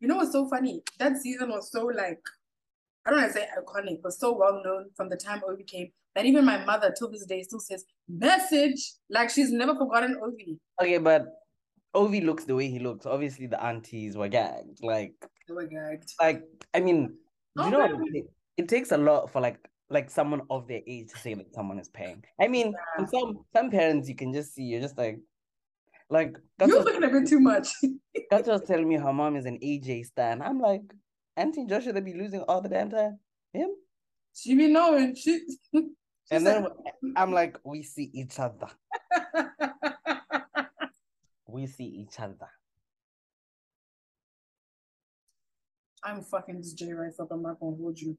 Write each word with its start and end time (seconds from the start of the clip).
You 0.00 0.08
know 0.08 0.16
what's 0.16 0.32
so 0.32 0.48
funny? 0.48 0.82
That 0.98 1.16
season 1.18 1.50
was 1.50 1.70
so 1.70 1.84
like, 1.86 2.20
I 3.04 3.10
don't 3.10 3.20
want 3.20 3.32
to 3.32 3.38
say 3.38 3.46
iconic, 3.58 4.00
but 4.02 4.12
so 4.12 4.32
well 4.36 4.62
known 4.64 4.86
from 4.96 5.08
the 5.08 5.16
time 5.16 5.42
Ovie 5.46 5.64
came 5.64 5.90
that 6.14 6.24
even 6.24 6.44
my 6.44 6.64
mother 6.64 6.92
till 6.96 7.10
this 7.10 7.26
day 7.26 7.42
still 7.42 7.60
says 7.60 7.84
message. 8.08 8.92
Like 9.10 9.30
she's 9.30 9.50
never 9.52 9.74
forgotten 9.74 10.18
Ovie. 10.22 10.58
Okay, 10.80 10.98
but 10.98 11.26
Ovie 11.94 12.20
looks 12.22 12.44
the 12.44 12.54
way 12.54 12.68
he 12.68 12.78
looks. 12.78 13.04
Obviously, 13.06 13.46
the 13.46 13.62
aunties 13.62 14.16
were 14.16 14.28
gagged. 14.28 14.82
Like, 14.82 15.14
They 15.48 15.54
were 15.54 15.66
gagged. 15.66 16.12
like 16.20 16.44
I 16.72 16.80
mean, 16.80 17.14
Oh, 17.58 17.64
you 17.64 17.70
know? 17.72 18.00
It, 18.12 18.26
it 18.56 18.68
takes 18.68 18.92
a 18.92 18.96
lot 18.96 19.30
for 19.30 19.40
like 19.40 19.58
like 19.90 20.08
someone 20.10 20.42
of 20.50 20.68
their 20.68 20.80
age 20.86 21.08
to 21.10 21.18
say 21.18 21.34
that 21.34 21.52
someone 21.54 21.78
is 21.78 21.88
paying. 21.88 22.22
I 22.40 22.48
mean, 22.48 22.72
Yeah. 22.98 23.06
some 23.06 23.44
some 23.54 23.70
parents 23.70 24.08
you 24.08 24.14
can 24.14 24.32
just 24.32 24.54
see 24.54 24.62
you're 24.62 24.80
just 24.80 24.96
like, 24.96 25.18
like 26.08 26.36
You're 26.60 26.82
looking 26.84 27.04
a 27.04 27.08
bit 27.08 27.26
too 27.28 27.40
much. 27.40 27.68
Gato 28.30 28.52
was 28.52 28.62
telling 28.66 28.88
me 28.88 28.96
her 28.96 29.12
mom 29.12 29.36
is 29.36 29.46
an 29.46 29.58
AJ 29.62 30.06
stan. 30.06 30.40
I'm 30.42 30.60
like, 30.60 30.82
Auntie 31.36 31.66
Joshua, 31.66 31.92
they 31.92 32.00
be 32.00 32.14
losing 32.14 32.42
all 32.42 32.60
the 32.60 32.68
damn 32.68 32.90
time. 32.90 33.18
Him. 33.52 33.70
she 34.34 34.54
be 34.54 34.68
knowing. 34.68 35.14
She. 35.16 35.40
she 35.74 35.82
And 36.30 36.44
said- 36.44 36.64
then 36.64 36.66
I'm 37.16 37.32
like, 37.32 37.56
we 37.64 37.82
see 37.82 38.10
each 38.14 38.38
other. 38.38 38.68
We 41.52 41.66
see 41.66 41.84
each 42.06 42.20
other. 42.20 42.48
I'm 46.04 46.22
fucking 46.22 46.58
this 46.58 46.72
J 46.74 46.92
Rice 46.92 47.18
up. 47.18 47.32
I'm 47.32 47.42
not 47.42 47.58
gonna 47.58 47.76
hold 47.76 47.98
you. 48.00 48.16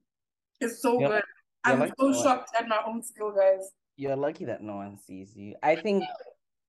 It's 0.59 0.81
so 0.81 0.99
You're- 0.99 1.13
good. 1.15 1.23
You're 1.65 1.83
I'm 1.83 1.93
so 1.99 2.13
shocked 2.23 2.51
at 2.59 2.67
my 2.67 2.79
own 2.85 3.03
skill, 3.03 3.31
guys. 3.31 3.71
You're 3.97 4.15
lucky 4.15 4.45
that 4.45 4.61
no 4.61 4.77
one 4.77 4.97
sees 4.97 5.35
you. 5.35 5.55
I 5.61 5.75
think. 5.75 6.03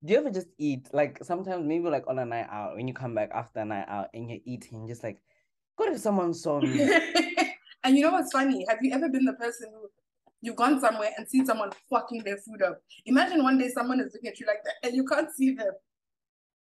Do 0.05 0.13
you 0.13 0.19
ever 0.19 0.31
just 0.31 0.49
eat 0.59 0.89
like 0.93 1.23
sometimes 1.23 1.65
maybe 1.65 1.89
like 1.89 2.05
on 2.09 2.19
a 2.19 2.25
night 2.25 2.49
out 2.51 2.75
when 2.75 2.89
you 2.89 2.95
come 2.95 3.15
back 3.15 3.31
after 3.33 3.61
a 3.61 3.65
night 3.65 3.85
out 3.87 4.09
and 4.13 4.29
you're 4.29 4.41
eating 4.45 4.89
just 4.89 5.05
like, 5.05 5.23
what 5.77 5.93
if 5.93 6.01
someone 6.01 6.35
saw 6.35 6.61
me? 6.61 6.81
and 7.85 7.97
you 7.97 8.03
know 8.03 8.11
what's 8.11 8.33
funny? 8.33 8.67
Have 8.69 8.79
you 8.83 8.93
ever 8.93 9.09
been 9.09 9.25
the 9.25 9.35
person 9.35 9.71
who 9.73 9.89
you've 10.41 10.57
gone 10.57 10.81
somewhere 10.81 11.13
and 11.17 11.29
seen 11.29 11.47
someone 11.47 11.71
fucking 11.89 12.25
their 12.25 12.39
food 12.39 12.63
up? 12.63 12.83
Imagine 13.07 13.45
one 13.45 13.59
day 13.59 13.69
someone 13.69 14.01
is 14.01 14.13
looking 14.13 14.29
at 14.29 14.41
you 14.41 14.47
like 14.47 14.65
that 14.65 14.75
and 14.83 14.97
you 14.97 15.05
can't 15.05 15.31
see 15.31 15.55
them. 15.55 15.71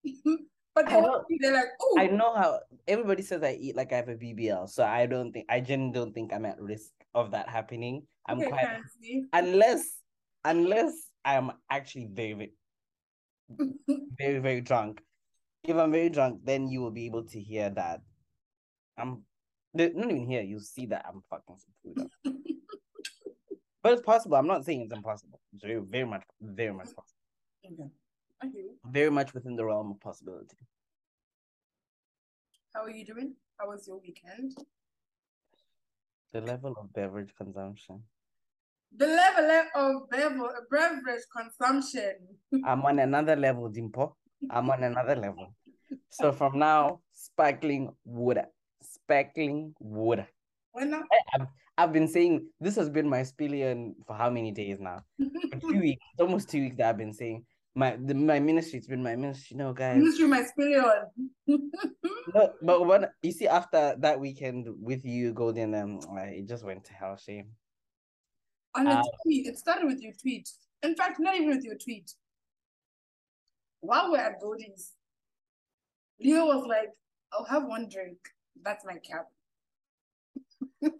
but 0.77 0.89
they 0.89 1.01
know. 1.01 1.23
they're 1.39 1.53
like, 1.53 1.69
oh, 1.81 1.95
I 1.97 2.07
know 2.07 2.35
how 2.35 2.59
everybody 2.87 3.23
says 3.23 3.41
I 3.41 3.57
eat 3.59 3.75
like 3.75 3.91
I 3.91 3.97
have 3.97 4.09
a 4.09 4.15
BBL, 4.15 4.69
so 4.69 4.83
I 4.83 5.07
don't 5.07 5.31
think 5.31 5.47
I 5.49 5.59
genuinely 5.59 5.99
don't 5.99 6.13
think 6.13 6.31
I'm 6.31 6.45
at 6.45 6.61
risk 6.61 6.91
of 7.15 7.31
that 7.31 7.49
happening. 7.49 8.03
I'm 8.27 8.39
okay, 8.39 8.49
quite 8.49 8.81
unless 9.33 9.97
unless 10.45 10.93
I'm 11.25 11.51
actually 11.71 12.09
very 12.11 12.33
very 12.33 12.51
very 14.19 14.39
very 14.39 14.61
drunk. 14.61 15.01
If 15.63 15.75
I'm 15.75 15.91
very 15.91 16.09
drunk, 16.09 16.41
then 16.43 16.67
you 16.67 16.81
will 16.81 16.91
be 16.91 17.07
able 17.07 17.23
to 17.23 17.39
hear 17.39 17.71
that 17.71 18.01
I'm 18.97 19.23
not 19.73 19.91
even 19.95 20.27
here. 20.27 20.43
You'll 20.43 20.59
see 20.59 20.85
that 20.87 21.05
I'm 21.07 21.23
fucking 21.29 21.57
some 21.57 21.73
food 21.95 22.09
but 23.83 23.93
it's 23.93 24.01
possible. 24.01 24.37
I'm 24.37 24.47
not 24.47 24.63
saying 24.63 24.81
it's 24.81 24.93
impossible. 24.93 25.39
It's 25.53 25.63
very 25.63 25.81
very 25.81 26.05
much 26.05 26.23
very 26.39 26.73
much 26.73 26.87
possible. 26.95 27.23
Okay. 27.65 27.89
I. 28.41 28.47
Very 28.91 29.09
much 29.09 29.33
within 29.33 29.55
the 29.55 29.65
realm 29.65 29.91
of 29.91 29.99
possibility. 29.99 30.57
How 32.73 32.83
are 32.83 32.89
you 32.89 33.05
doing? 33.05 33.33
How 33.59 33.67
was 33.69 33.87
your 33.87 33.99
weekend? 33.99 34.55
The 36.33 36.41
level 36.41 36.75
of 36.79 36.93
beverage 36.93 37.33
consumption. 37.35 38.03
The 38.95 39.07
level 39.07 39.71
of 39.75 40.09
bever- 40.09 40.67
beverage 40.69 41.23
consumption. 41.35 42.15
I'm 42.65 42.83
on 42.83 42.99
another 42.99 43.35
level, 43.35 43.69
Dimpo. 43.69 44.13
I'm 44.51 44.69
on 44.69 44.83
another 44.83 45.15
level. 45.15 45.55
So 46.09 46.31
from 46.31 46.59
now, 46.59 46.99
sparkling 47.13 47.89
water, 48.05 48.45
sparkling 48.81 49.73
water. 49.79 50.27
When 50.71 50.91
now? 50.91 51.03
I've, 51.33 51.47
I've 51.77 51.93
been 51.93 52.07
saying 52.07 52.47
this 52.59 52.75
has 52.75 52.89
been 52.89 53.09
my 53.09 53.21
spillion 53.21 53.93
for 54.05 54.15
how 54.15 54.29
many 54.29 54.51
days 54.51 54.79
now? 54.79 55.03
For 55.51 55.59
two 55.71 55.79
weeks, 55.79 56.05
almost 56.19 56.49
two 56.49 56.59
weeks 56.61 56.75
that 56.77 56.89
I've 56.89 56.97
been 56.97 57.13
saying 57.13 57.45
my 57.77 57.95
the, 58.03 58.15
my 58.15 58.39
ministry. 58.39 58.79
It's 58.79 58.87
been 58.87 59.03
my 59.03 59.15
ministry. 59.15 59.55
No, 59.55 59.71
guys. 59.71 59.97
Ministry 59.97 60.27
my 60.27 60.43
spillion. 60.43 61.05
No, 62.33 62.51
but 62.61 62.85
when 62.85 63.05
you 63.21 63.31
see 63.31 63.47
after 63.47 63.95
that 63.99 64.19
weekend 64.19 64.67
with 64.81 65.05
you, 65.05 65.31
Golden, 65.31 65.73
um, 65.75 65.99
it 66.17 66.45
just 66.45 66.65
went 66.65 66.83
to 66.85 66.93
hell. 66.93 67.15
Shame. 67.15 67.47
On 68.75 68.85
a 68.85 68.95
Uh, 68.95 69.03
tweet. 69.23 69.47
It 69.47 69.57
started 69.57 69.85
with 69.85 70.01
your 70.01 70.11
tweet. 70.21 70.49
In 70.83 70.93
fact, 70.95 71.21
not 71.21 71.35
even 71.35 71.49
with 71.49 71.63
your 71.63 71.77
tweet. 71.77 72.11
While 73.79 74.11
we're 74.11 74.17
at 74.17 74.41
Goldie's, 74.41 74.91
Leo 76.19 76.47
was 76.47 76.65
like, 76.67 76.89
I'll 77.31 77.45
have 77.45 77.63
one 77.65 77.87
drink. 77.89 78.17
That's 78.63 78.83
my 78.83 78.97
cap. 78.97 79.27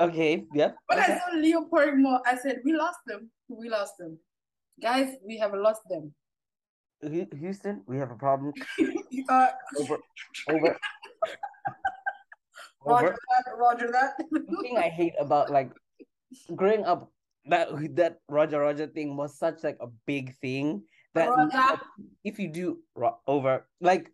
Okay. 0.00 0.44
Yep. 0.52 0.76
When 0.88 0.98
okay. 0.98 1.12
I 1.12 1.18
saw 1.18 1.36
Leo 1.36 1.64
pouring 1.66 2.02
more, 2.02 2.20
I 2.26 2.36
said, 2.36 2.62
We 2.64 2.76
lost 2.76 2.98
them. 3.06 3.30
We 3.48 3.68
lost 3.68 3.92
them. 3.96 4.18
Guys, 4.82 5.14
we 5.24 5.38
have 5.38 5.54
lost 5.54 5.82
them. 5.88 6.12
Houston, 7.10 7.82
we 7.86 7.96
have 7.98 8.10
a 8.10 8.16
problem. 8.16 8.52
uh, 9.28 9.48
Over. 9.78 9.98
Over. 10.48 10.78
roger 12.84 13.06
Over. 13.06 13.16
that, 13.16 13.56
roger 13.56 13.88
that. 13.92 14.12
the 14.30 14.56
thing 14.62 14.76
I 14.78 14.88
hate 14.88 15.14
about 15.18 15.50
like 15.50 15.70
growing 16.54 16.84
up, 16.84 17.10
that 17.46 17.68
that 17.96 18.20
Roger 18.28 18.60
Roger 18.60 18.86
thing 18.86 19.16
was 19.16 19.36
such 19.38 19.64
like 19.64 19.76
a 19.80 19.88
big 20.06 20.34
thing 20.40 20.82
that 21.14 21.28
Roger. 21.28 21.80
if 22.24 22.38
you 22.38 22.48
do 22.48 22.78
ro- 22.94 23.18
over 23.26 23.66
like 23.80 24.10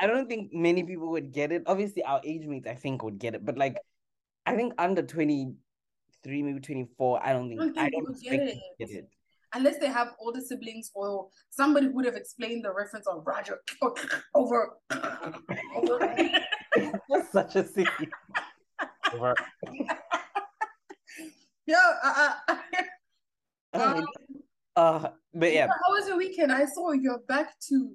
I 0.00 0.06
don't 0.06 0.28
think 0.28 0.52
many 0.52 0.82
people 0.82 1.10
would 1.10 1.32
get 1.32 1.52
it. 1.52 1.62
Obviously, 1.66 2.02
our 2.04 2.20
age 2.24 2.46
mates 2.46 2.66
I 2.68 2.74
think 2.74 3.02
would 3.02 3.18
get 3.18 3.34
it, 3.34 3.44
but 3.44 3.56
like 3.56 3.78
I 4.46 4.54
think 4.54 4.74
under 4.78 5.02
twenty 5.02 5.54
three, 6.22 6.42
maybe 6.42 6.60
twenty 6.60 6.86
four, 6.98 7.24
I 7.24 7.32
don't 7.32 7.48
think 7.48 7.60
don't 7.60 7.78
I 7.78 7.88
don't 7.90 8.06
people 8.06 8.14
get 8.22 8.32
expect 8.34 8.50
it. 8.50 8.58
get 8.78 8.90
it. 8.90 9.08
Unless 9.54 9.78
they 9.78 9.86
have 9.88 10.14
older 10.18 10.40
siblings 10.40 10.90
or 10.94 11.28
somebody 11.50 11.88
would 11.88 12.04
have 12.04 12.16
explained 12.16 12.64
the 12.64 12.72
reference 12.72 13.06
of 13.06 13.24
Roger 13.26 13.60
over. 14.34 14.70
over. 15.74 16.08
That's 17.08 17.30
such 17.32 17.56
a 17.56 17.64
silly. 17.64 17.88
over. 19.12 19.34
yeah. 21.66 21.92
Uh, 22.02 22.32
uh, 22.48 22.56
Um, 23.74 24.06
uh, 24.76 25.08
but 25.34 25.52
yeah, 25.52 25.66
How 25.66 25.90
was 25.92 26.06
your 26.08 26.16
weekend? 26.16 26.52
I 26.52 26.64
saw 26.64 26.92
you're 26.92 27.18
back 27.26 27.58
to 27.68 27.92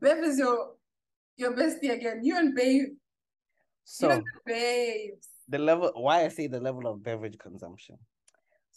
Bev 0.00 0.18
is 0.18 0.38
your 0.38 0.74
your 1.36 1.52
bestie 1.54 1.92
again. 1.92 2.20
You 2.22 2.36
and 2.38 2.54
Babe. 2.54 2.82
you 2.82 2.96
so. 3.84 4.10
and 4.10 4.24
babes. 4.44 5.28
the 5.48 5.58
level 5.58 5.90
why 5.94 6.24
I 6.24 6.28
say 6.28 6.46
the 6.46 6.60
level 6.60 6.86
of 6.86 7.02
beverage 7.02 7.38
consumption. 7.38 7.96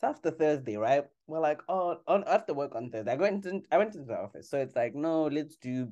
So 0.01 0.07
after 0.07 0.31
Thursday, 0.31 0.77
right? 0.77 1.05
We're 1.27 1.39
like, 1.39 1.61
oh, 1.69 1.99
on 2.07 2.23
after 2.25 2.53
work 2.53 2.73
on 2.75 2.89
Thursday. 2.89 3.11
I 3.11 3.15
went 3.15 3.45
into 3.45 3.61
I 3.71 3.77
went 3.77 3.93
into 3.93 4.07
the 4.07 4.17
office. 4.19 4.49
So 4.49 4.57
it's 4.57 4.75
like, 4.75 4.95
no, 4.95 5.25
let's 5.25 5.55
do 5.57 5.89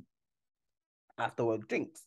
after 1.20 1.46
work 1.46 1.68
drinks. 1.68 2.06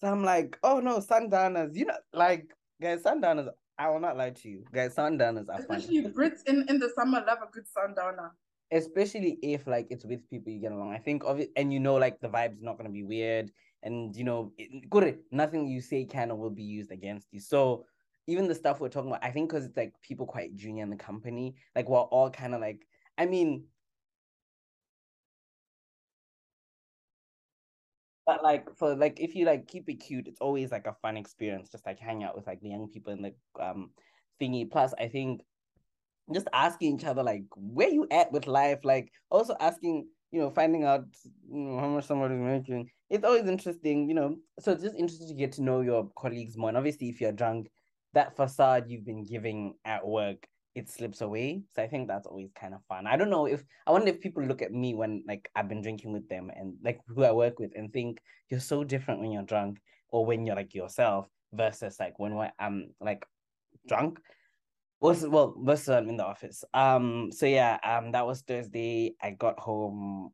So 0.00 0.08
I'm 0.08 0.24
like, 0.24 0.58
oh 0.64 0.80
no, 0.80 0.98
sundowners, 0.98 1.76
you 1.76 1.86
know, 1.86 1.96
like 2.12 2.52
guys, 2.82 3.02
sundowners, 3.02 3.48
I 3.78 3.90
will 3.90 4.00
not 4.00 4.16
lie 4.16 4.30
to 4.30 4.48
you. 4.48 4.64
Guys, 4.72 4.94
sundowners 4.94 5.48
are 5.48 5.62
fun. 5.62 5.76
Especially 5.76 6.02
Brits 6.02 6.42
in, 6.46 6.66
in 6.68 6.80
the 6.80 6.90
summer 6.96 7.22
love 7.24 7.38
a 7.42 7.50
good 7.52 7.68
sundowner. 7.68 8.32
Especially 8.72 9.38
if 9.40 9.68
like 9.68 9.86
it's 9.90 10.04
with 10.04 10.28
people 10.30 10.52
you 10.52 10.60
get 10.60 10.72
along. 10.72 10.92
I 10.92 10.98
think 10.98 11.22
of 11.24 11.38
it 11.38 11.50
and 11.56 11.72
you 11.72 11.78
know 11.78 11.94
like 11.94 12.20
the 12.20 12.28
vibe's 12.28 12.60
not 12.60 12.76
gonna 12.76 12.90
be 12.90 13.04
weird. 13.04 13.52
And 13.84 14.16
you 14.16 14.24
know, 14.24 14.52
it, 14.58 14.90
good 14.90 15.18
nothing 15.30 15.68
you 15.68 15.80
say 15.80 16.06
can 16.06 16.32
or 16.32 16.36
will 16.36 16.50
be 16.50 16.64
used 16.64 16.90
against 16.90 17.28
you. 17.30 17.38
So 17.38 17.84
even 18.26 18.48
the 18.48 18.54
stuff 18.54 18.80
we're 18.80 18.88
talking 18.88 19.10
about, 19.10 19.24
I 19.24 19.30
think 19.30 19.50
because 19.50 19.64
it's 19.66 19.76
like 19.76 19.92
people 20.02 20.26
quite 20.26 20.56
junior 20.56 20.82
in 20.82 20.90
the 20.90 20.96
company, 20.96 21.56
like 21.74 21.88
we're 21.88 21.98
all 22.00 22.30
kind 22.30 22.54
of 22.54 22.60
like, 22.60 22.86
I 23.18 23.26
mean, 23.26 23.64
but 28.26 28.42
like 28.42 28.74
for 28.76 28.94
like 28.94 29.20
if 29.20 29.34
you 29.34 29.44
like 29.44 29.66
keep 29.66 29.88
it 29.88 29.96
cute, 29.96 30.26
it's 30.28 30.40
always 30.40 30.70
like 30.70 30.86
a 30.86 30.96
fun 31.02 31.16
experience, 31.16 31.70
just 31.70 31.86
like 31.86 31.98
hang 31.98 32.24
out 32.24 32.34
with 32.36 32.46
like 32.46 32.60
the 32.60 32.68
young 32.70 32.88
people 32.88 33.12
in 33.12 33.22
the 33.22 33.34
um 33.62 33.90
thingy. 34.40 34.70
Plus, 34.70 34.94
I 34.98 35.08
think 35.08 35.42
just 36.32 36.48
asking 36.52 36.96
each 36.98 37.04
other 37.04 37.22
like 37.22 37.44
where 37.56 37.88
you 37.90 38.06
at 38.10 38.32
with 38.32 38.46
life, 38.46 38.80
like 38.84 39.12
also 39.30 39.56
asking, 39.60 40.08
you 40.32 40.40
know, 40.40 40.50
finding 40.50 40.84
out 40.84 41.04
you 41.50 41.58
know, 41.58 41.78
how 41.80 41.88
much 41.88 42.06
somebody's 42.06 42.38
making. 42.38 42.90
It's 43.10 43.24
always 43.24 43.46
interesting, 43.46 44.08
you 44.08 44.14
know. 44.14 44.36
So 44.60 44.72
it's 44.72 44.82
just 44.82 44.96
interesting 44.96 45.28
to 45.28 45.34
get 45.34 45.52
to 45.52 45.62
know 45.62 45.80
your 45.82 46.10
colleagues 46.16 46.56
more. 46.56 46.68
And 46.70 46.78
obviously, 46.78 47.10
if 47.10 47.20
you're 47.20 47.32
drunk, 47.32 47.68
that 48.14 48.36
facade 48.36 48.84
you've 48.88 49.04
been 49.04 49.24
giving 49.24 49.74
at 49.84 50.06
work 50.06 50.46
it 50.74 50.90
slips 50.90 51.20
away. 51.20 51.62
So 51.74 51.82
I 51.82 51.86
think 51.86 52.08
that's 52.08 52.26
always 52.26 52.50
kind 52.58 52.74
of 52.74 52.80
fun. 52.88 53.06
I 53.06 53.16
don't 53.16 53.30
know 53.30 53.46
if 53.46 53.62
I 53.86 53.92
wonder 53.92 54.08
if 54.08 54.20
people 54.20 54.42
look 54.42 54.60
at 54.60 54.72
me 54.72 54.94
when 54.94 55.22
like 55.26 55.48
I've 55.54 55.68
been 55.68 55.82
drinking 55.82 56.12
with 56.12 56.28
them 56.28 56.50
and 56.54 56.74
like 56.82 57.00
who 57.06 57.22
I 57.22 57.32
work 57.32 57.58
with 57.58 57.70
and 57.76 57.92
think 57.92 58.20
you're 58.50 58.60
so 58.60 58.82
different 58.82 59.20
when 59.20 59.30
you're 59.30 59.44
drunk 59.44 59.78
or 60.08 60.26
when 60.26 60.44
you're 60.44 60.56
like 60.56 60.74
yourself 60.74 61.28
versus 61.52 61.96
like 62.00 62.18
when 62.18 62.50
I'm 62.58 62.90
like 63.00 63.24
drunk. 63.86 64.18
Was 65.00 65.26
well, 65.26 65.54
of 65.66 65.84
them 65.84 66.08
in 66.08 66.16
the 66.16 66.24
office. 66.24 66.64
Um, 66.72 67.30
so 67.30 67.46
yeah, 67.46 67.78
um, 67.84 68.12
that 68.12 68.26
was 68.26 68.40
Thursday. 68.40 69.14
I 69.20 69.32
got 69.32 69.58
home 69.60 70.30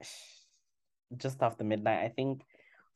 just 1.16 1.42
after 1.42 1.62
midnight. 1.62 2.02
I 2.02 2.08
think 2.08 2.42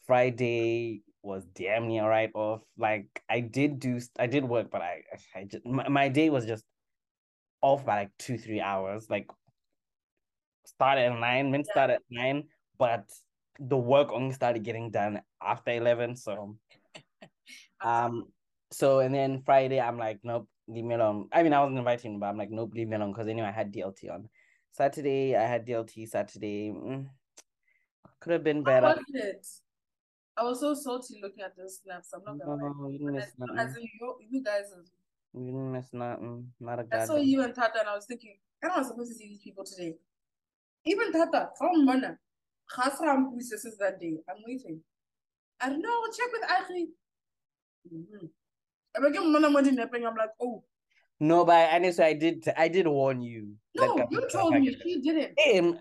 Friday 0.07 1.03
was 1.23 1.45
damn 1.55 1.89
near 1.89 2.09
right 2.09 2.31
off. 2.35 2.63
Like 2.79 3.23
I 3.29 3.41
did 3.41 3.79
do, 3.79 4.01
I 4.19 4.27
did 4.27 4.45
work, 4.45 4.71
but 4.71 4.83
I, 4.83 5.03
I 5.35 5.45
just 5.45 5.65
my, 5.67 5.89
my 5.89 6.09
day 6.09 6.31
was 6.31 6.47
just 6.47 6.65
off 7.61 7.85
by 7.85 8.01
like 8.01 8.11
two, 8.19 8.39
three 8.39 8.61
hours. 8.61 9.09
Like 9.11 9.29
started 10.65 11.13
at 11.13 11.19
nine, 11.19 11.51
meant 11.51 11.67
start 11.67 11.91
at 11.91 12.03
nine, 12.11 12.45
but 12.79 13.11
the 13.59 13.77
work 13.77 14.13
only 14.13 14.33
started 14.33 14.63
getting 14.63 14.91
done 14.91 15.21
after 15.43 15.73
eleven. 15.73 16.17
So, 16.17 16.57
um, 17.85 18.25
so 18.71 19.01
and 19.01 19.15
then 19.15 19.43
Friday, 19.45 19.81
I'm 19.81 19.99
like, 19.99 20.21
nope, 20.23 20.49
leave 20.69 20.85
me 20.85 20.95
alone. 20.95 21.29
I 21.33 21.43
mean, 21.43 21.53
I 21.53 21.61
wasn't 21.61 21.79
inviting, 21.79 22.19
but 22.19 22.27
I'm 22.27 22.39
like, 22.39 22.51
nope, 22.51 22.73
leave 22.75 22.89
me 22.89 22.97
alone 22.97 23.13
because 23.13 23.29
anyway, 23.29 23.49
I 23.49 23.53
had 23.53 23.73
DLT 23.73 24.11
on. 24.13 24.29
Saturday, 24.73 25.37
I 25.37 25.43
had 25.43 25.67
DLT. 25.67 26.09
Saturday, 26.09 26.71
mm, 26.71 27.07
could 28.21 28.33
have 28.33 28.45
been 28.45 28.63
better. 28.63 28.95
How 30.41 30.47
was 30.49 30.63
it? 30.63 30.67
I 30.67 30.69
was 30.71 30.81
so 30.81 30.91
salty 30.91 31.21
looking 31.23 31.43
at 31.45 31.57
those 31.57 31.81
snaps. 31.83 32.11
I'm 32.15 32.23
not 32.25 32.45
gonna 32.45 32.57
No, 32.63 32.83
lie. 32.85 32.91
you 32.91 32.99
didn't 32.99 33.15
miss 33.15 33.25
As, 33.25 33.33
nothing. 33.39 33.59
as 33.59 33.77
in 33.77 33.83
you, 33.83 34.15
you 34.31 34.43
guys, 34.43 34.65
You 35.35 35.45
didn't 35.47 35.73
miss 35.73 35.93
nothing. 35.93 36.53
Not 36.61 36.81
a 36.81 36.87
I 36.93 37.07
saw 37.07 37.17
you 37.17 37.43
and 37.43 37.55
Tata, 37.55 37.81
and 37.81 37.89
I 37.89 37.95
was 37.95 38.07
thinking, 38.07 38.39
I'm 38.65 38.71
not 38.71 38.87
supposed 38.87 39.13
to 39.13 39.15
see 39.19 39.29
these 39.29 39.43
people 39.43 39.65
today. 39.65 39.95
Even 40.85 41.13
Tata, 41.13 41.51
from 41.59 41.85
Mana, 41.85 42.19
Khasram 42.75 43.41
since 43.41 43.77
that 43.79 44.01
day. 44.01 44.17
I'm 44.29 44.37
waiting. 44.47 44.81
I 45.61 45.69
don't 45.69 45.83
know. 45.83 46.03
Check 46.17 46.33
with 46.33 46.51
Akhi. 46.51 46.85
Mm-hmm. 47.93 48.27
I'm 48.97 49.03
like, 49.05 49.15
"Mana 49.23 49.51
Madi 49.51 49.71
Nepeng." 49.73 50.07
I'm 50.07 50.17
like, 50.17 50.31
oh 50.41 50.65
No, 51.21 51.45
but 51.45 51.55
I 51.55 51.77
honestly, 51.77 52.05
I 52.05 52.13
did. 52.15 52.45
I 52.57 52.69
did 52.69 52.87
warn 52.87 53.21
you. 53.23 53.55
no, 53.77 54.07
you 54.11 54.27
told 54.33 54.55
me. 54.55 54.75
She 54.83 55.01
didn't. 55.01 55.35
Hey, 55.39 55.59
m- 55.59 55.79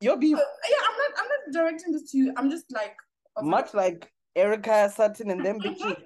your 0.00 0.16
beef, 0.18 0.36
Uh, 0.36 0.40
yeah, 0.70 0.76
I'm 0.88 0.96
not. 0.98 1.10
I'm 1.20 1.28
not 1.28 1.62
directing 1.62 1.92
this 1.92 2.10
to 2.12 2.18
you. 2.18 2.32
I'm 2.36 2.50
just 2.50 2.70
like 2.70 2.96
much 3.42 3.74
like 3.74 4.10
Erika 4.36 4.90
Sutton 4.94 5.30
and 5.30 5.44
them 5.44 5.60
bitches, 5.60 5.96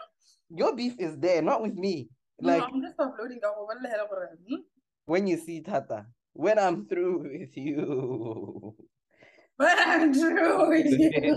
your 0.50 0.74
beef 0.74 0.94
is 0.98 1.16
there, 1.18 1.42
not 1.42 1.62
with 1.62 1.74
me. 1.74 2.08
No, 2.40 2.52
Like 2.56 2.62
I'm 2.64 2.82
just 2.82 2.98
uploading. 2.98 3.40
the 3.42 3.48
what 3.48 3.76
over 3.76 4.28
there, 4.28 4.38
hmm? 4.48 4.62
when 5.06 5.26
you 5.26 5.36
see 5.36 5.60
Tata, 5.60 6.06
when 6.32 6.58
I'm 6.58 6.86
through 6.86 7.22
with 7.22 7.56
you. 7.56 8.74
But 9.58 9.76
I'm 9.76 10.14
true 10.14 10.68
with 10.68 10.86
you. 10.86 11.36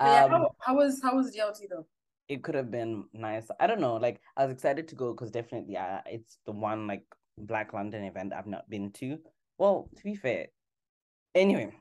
yeah, 0.00 0.24
um, 0.24 0.30
how, 0.30 0.50
how 0.60 0.76
was 0.76 1.00
how 1.02 1.16
was 1.16 1.34
DLT 1.34 1.68
though? 1.68 1.84
it 2.30 2.44
could 2.44 2.54
have 2.54 2.70
been 2.70 3.04
nice. 3.12 3.48
I 3.58 3.66
don't 3.66 3.80
know. 3.80 3.96
Like 3.96 4.20
I 4.36 4.46
was 4.46 4.54
excited 4.54 4.86
to 4.88 4.94
go 4.94 5.12
because 5.12 5.32
definitely, 5.32 5.76
uh, 5.76 5.98
it's 6.06 6.38
the 6.46 6.52
one 6.52 6.86
like 6.86 7.02
Black 7.36 7.72
London 7.72 8.04
event 8.04 8.32
I've 8.32 8.46
not 8.46 8.70
been 8.70 8.92
to. 8.92 9.18
Well, 9.58 9.90
to 9.96 10.04
be 10.04 10.14
fair, 10.14 10.46
anyway, 11.34 11.72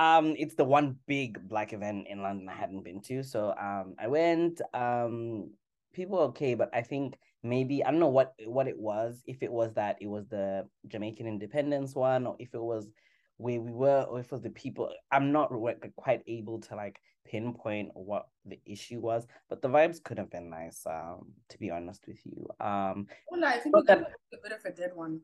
um, 0.00 0.34
it's 0.38 0.54
the 0.54 0.64
one 0.64 0.96
big 1.06 1.46
black 1.46 1.74
event 1.74 2.06
in 2.08 2.22
London 2.22 2.48
I 2.48 2.54
hadn't 2.54 2.84
been 2.84 3.02
to. 3.02 3.22
So 3.22 3.54
um, 3.60 3.94
I 3.98 4.06
went. 4.06 4.62
Um, 4.72 5.50
people 5.92 6.16
were 6.16 6.24
okay, 6.24 6.54
but 6.54 6.70
I 6.72 6.80
think 6.80 7.18
maybe 7.42 7.84
I 7.84 7.90
don't 7.90 8.00
know 8.00 8.08
what 8.08 8.32
what 8.46 8.66
it 8.66 8.78
was. 8.78 9.22
If 9.26 9.42
it 9.42 9.52
was 9.52 9.74
that 9.74 9.98
it 10.00 10.06
was 10.06 10.26
the 10.28 10.66
Jamaican 10.88 11.26
Independence 11.26 11.94
one, 11.94 12.26
or 12.26 12.34
if 12.38 12.54
it 12.54 12.62
was 12.62 12.88
where 13.36 13.60
we 13.60 13.72
were, 13.72 14.02
or 14.08 14.20
if 14.20 14.26
it 14.26 14.32
was 14.32 14.40
the 14.40 14.50
people. 14.50 14.90
I'm 15.12 15.32
not 15.32 15.52
quite 15.96 16.22
able 16.26 16.60
to 16.60 16.76
like 16.76 16.98
pinpoint 17.26 17.90
what 17.92 18.28
the 18.46 18.58
issue 18.64 19.00
was, 19.00 19.26
but 19.50 19.60
the 19.60 19.68
vibes 19.68 20.02
could 20.02 20.16
have 20.16 20.30
been 20.30 20.48
nice. 20.48 20.82
Um, 20.86 21.26
to 21.50 21.58
be 21.58 21.70
honest 21.70 22.06
with 22.08 22.24
you. 22.24 22.48
Um, 22.58 23.06
Well, 23.30 23.44
I 23.44 23.58
think 23.58 23.76
we 23.76 23.82
got 23.82 24.00
a 24.00 24.06
bit 24.42 24.52
of 24.52 24.64
a 24.64 24.70
dead 24.70 24.92
one. 24.94 25.20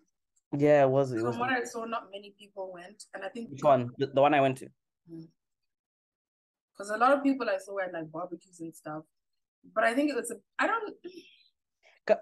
Yeah, 0.58 0.82
it 0.82 0.90
was. 0.90 1.12
It 1.12 1.22
was 1.22 1.36
From 1.36 1.40
what 1.40 1.50
I 1.50 1.64
saw, 1.64 1.84
not 1.84 2.08
many 2.12 2.34
people 2.38 2.72
went, 2.72 3.04
and 3.14 3.24
I 3.24 3.28
think 3.28 3.50
which 3.50 3.62
one? 3.62 3.90
The, 3.98 4.06
the 4.06 4.20
one 4.20 4.34
I 4.34 4.40
went 4.40 4.58
to. 4.58 4.66
Mm. 5.10 5.28
because 6.72 6.90
a 6.90 6.96
lot 6.96 7.12
of 7.12 7.22
people 7.22 7.48
I 7.48 7.58
saw 7.58 7.78
had 7.78 7.92
like 7.92 8.10
barbecues 8.10 8.60
and 8.60 8.74
stuff. 8.74 9.04
But 9.74 9.84
I 9.84 9.94
think 9.94 10.10
it 10.10 10.16
was 10.16 10.30
A, 10.30 10.36
I 10.58 10.66
don't. 10.66 10.94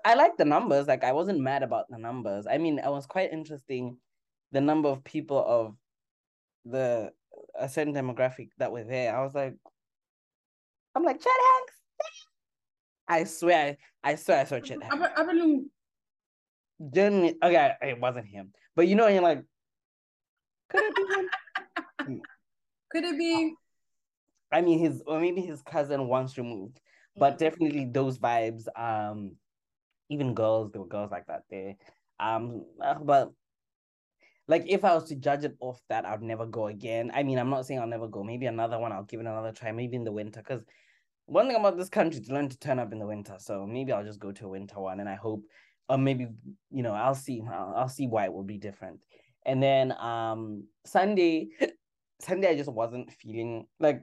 I 0.04 0.14
like 0.14 0.36
the 0.36 0.44
numbers. 0.44 0.86
Like 0.86 1.04
I 1.04 1.12
wasn't 1.12 1.40
mad 1.40 1.62
about 1.62 1.86
the 1.90 1.98
numbers. 1.98 2.46
I 2.46 2.58
mean, 2.58 2.78
it 2.78 2.90
was 2.90 3.06
quite 3.06 3.32
interesting, 3.32 3.98
the 4.52 4.60
number 4.60 4.88
of 4.88 5.04
people 5.04 5.44
of 5.46 5.76
the 6.64 7.12
a 7.58 7.68
certain 7.68 7.94
demographic 7.94 8.50
that 8.58 8.72
were 8.72 8.84
there. 8.84 9.16
I 9.16 9.22
was 9.22 9.34
like, 9.34 9.54
I'm 10.94 11.02
like 11.02 11.20
Chet 11.20 11.32
Hanks. 11.56 11.74
I 13.08 13.24
swear, 13.24 13.76
I, 14.02 14.12
I 14.12 14.14
swear, 14.14 14.40
I 14.40 14.44
saw 14.44 14.60
Chet 14.60 14.82
Hanks. 14.82 14.96
I, 15.16 15.22
Believe 16.78 17.34
okay, 17.42 17.72
it 17.82 18.00
wasn't 18.00 18.26
him, 18.26 18.52
but 18.74 18.88
you 18.88 18.96
know, 18.96 19.06
you're 19.06 19.22
like, 19.22 19.42
could 20.68 20.82
it 20.82 20.96
be 20.96 22.06
him? 22.06 22.22
could 22.90 23.04
it 23.04 23.18
be? 23.18 23.54
I 24.52 24.60
mean, 24.60 24.78
his 24.78 25.02
or 25.06 25.20
maybe 25.20 25.40
his 25.40 25.62
cousin 25.62 26.08
once 26.08 26.36
removed, 26.38 26.80
but 27.16 27.34
Mm. 27.34 27.38
definitely 27.38 27.84
those 27.86 28.18
vibes. 28.18 28.66
Um, 28.76 29.36
even 30.08 30.34
girls, 30.34 30.70
there 30.72 30.82
were 30.82 30.88
girls 30.88 31.10
like 31.10 31.26
that 31.26 31.42
there. 31.50 31.74
Um, 32.20 32.64
uh, 32.80 32.94
but 32.94 33.32
like 34.46 34.64
if 34.68 34.84
I 34.84 34.94
was 34.94 35.08
to 35.08 35.16
judge 35.16 35.44
it 35.44 35.56
off 35.60 35.80
that, 35.88 36.04
I'd 36.04 36.22
never 36.22 36.46
go 36.46 36.66
again. 36.66 37.10
I 37.14 37.22
mean, 37.22 37.38
I'm 37.38 37.50
not 37.50 37.66
saying 37.66 37.80
I'll 37.80 37.86
never 37.86 38.08
go. 38.08 38.22
Maybe 38.22 38.46
another 38.46 38.78
one, 38.78 38.92
I'll 38.92 39.04
give 39.04 39.20
it 39.20 39.26
another 39.26 39.52
try. 39.52 39.72
Maybe 39.72 39.96
in 39.96 40.04
the 40.04 40.12
winter, 40.12 40.40
because 40.40 40.62
one 41.26 41.46
thing 41.46 41.56
about 41.56 41.78
this 41.78 41.88
country 41.88 42.20
is 42.20 42.30
learn 42.30 42.48
to 42.50 42.58
turn 42.58 42.78
up 42.78 42.92
in 42.92 42.98
the 42.98 43.06
winter. 43.06 43.36
So 43.38 43.66
maybe 43.66 43.92
I'll 43.92 44.04
just 44.04 44.20
go 44.20 44.32
to 44.32 44.46
a 44.46 44.50
winter 44.50 44.80
one, 44.80 45.00
and 45.00 45.08
I 45.08 45.14
hope, 45.14 45.42
or 45.88 45.98
maybe 45.98 46.28
you 46.70 46.82
know, 46.82 46.92
I'll 46.92 47.14
see. 47.14 47.42
I'll, 47.50 47.74
I'll 47.76 47.88
see 47.88 48.06
why 48.06 48.24
it 48.24 48.32
will 48.32 48.44
be 48.44 48.58
different. 48.58 49.00
And 49.46 49.62
then 49.62 49.92
um 49.92 50.64
Sunday, 50.84 51.48
Sunday 52.20 52.48
I 52.48 52.56
just 52.56 52.72
wasn't 52.72 53.12
feeling 53.12 53.66
like 53.80 54.02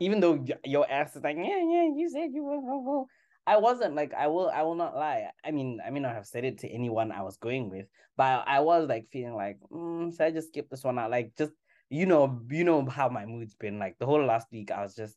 even 0.00 0.20
though 0.20 0.44
your 0.64 0.90
ass 0.90 1.14
is 1.16 1.22
like, 1.22 1.36
yeah, 1.36 1.44
yeah, 1.44 1.88
you 1.96 2.10
said 2.12 2.30
you 2.32 2.44
were 2.44 2.60
gonna 2.60 2.84
go. 2.84 3.06
I 3.46 3.56
wasn't 3.56 3.94
like 3.94 4.14
I 4.14 4.26
will 4.28 4.50
I 4.50 4.62
will 4.62 4.74
not 4.74 4.94
lie. 4.94 5.30
I 5.44 5.50
mean, 5.50 5.80
I 5.84 5.90
may 5.90 6.00
not 6.00 6.14
have 6.14 6.26
said 6.26 6.44
it 6.44 6.58
to 6.58 6.68
anyone 6.68 7.10
I 7.12 7.22
was 7.22 7.36
going 7.36 7.70
with, 7.70 7.86
but 8.16 8.44
I 8.46 8.60
was 8.60 8.88
like 8.88 9.08
feeling 9.10 9.34
like, 9.34 9.58
mm, 9.70 10.12
should 10.12 10.20
I 10.20 10.30
just 10.30 10.48
skip 10.48 10.68
this 10.70 10.84
one 10.84 10.98
out? 10.98 11.10
Like 11.10 11.32
just 11.36 11.52
you 11.88 12.06
know, 12.06 12.40
you 12.50 12.64
know 12.64 12.86
how 12.86 13.08
my 13.08 13.26
mood's 13.26 13.54
been. 13.54 13.78
Like 13.78 13.98
the 13.98 14.06
whole 14.06 14.24
last 14.24 14.48
week 14.52 14.70
I 14.70 14.82
was 14.82 14.94
just 14.94 15.16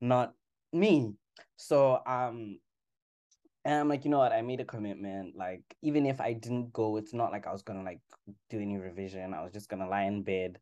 not 0.00 0.32
me. 0.72 1.14
So 1.56 2.00
um 2.06 2.58
and 3.64 3.74
I'm 3.74 3.88
like, 3.88 4.04
you 4.04 4.10
know 4.10 4.18
what? 4.18 4.32
I 4.32 4.42
made 4.42 4.60
a 4.60 4.64
commitment. 4.64 5.36
Like, 5.36 5.62
even 5.82 6.06
if 6.06 6.20
I 6.20 6.32
didn't 6.32 6.72
go, 6.72 6.96
it's 6.96 7.14
not 7.14 7.32
like 7.32 7.46
I 7.46 7.52
was 7.52 7.62
gonna 7.62 7.82
like 7.82 8.00
do 8.50 8.60
any 8.60 8.76
revision. 8.76 9.34
I 9.34 9.42
was 9.42 9.52
just 9.52 9.68
gonna 9.68 9.88
lie 9.88 10.04
in 10.04 10.22
bed, 10.22 10.58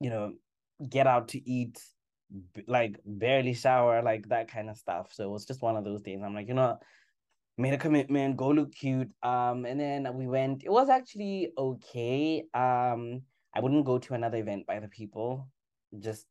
you 0.00 0.10
know, 0.10 0.34
get 0.88 1.06
out 1.06 1.28
to 1.28 1.50
eat, 1.50 1.80
like 2.66 3.00
barely 3.06 3.54
shower, 3.54 4.02
like 4.02 4.28
that 4.28 4.50
kind 4.50 4.68
of 4.68 4.76
stuff. 4.76 5.12
So 5.12 5.24
it 5.24 5.30
was 5.30 5.46
just 5.46 5.62
one 5.62 5.76
of 5.76 5.84
those 5.84 6.02
days. 6.02 6.20
I'm 6.22 6.34
like, 6.34 6.48
you 6.48 6.54
know, 6.54 6.68
what? 6.68 6.82
made 7.56 7.74
a 7.74 7.78
commitment, 7.78 8.36
go 8.36 8.48
look 8.48 8.74
cute. 8.74 9.10
Um, 9.22 9.64
and 9.64 9.78
then 9.78 10.08
we 10.14 10.26
went. 10.26 10.64
It 10.64 10.70
was 10.70 10.88
actually 10.88 11.52
okay. 11.56 12.44
Um, 12.54 13.22
I 13.54 13.60
wouldn't 13.60 13.84
go 13.84 13.98
to 13.98 14.14
another 14.14 14.38
event 14.38 14.66
by 14.66 14.80
the 14.80 14.88
people. 14.88 15.48
Just 15.98 16.26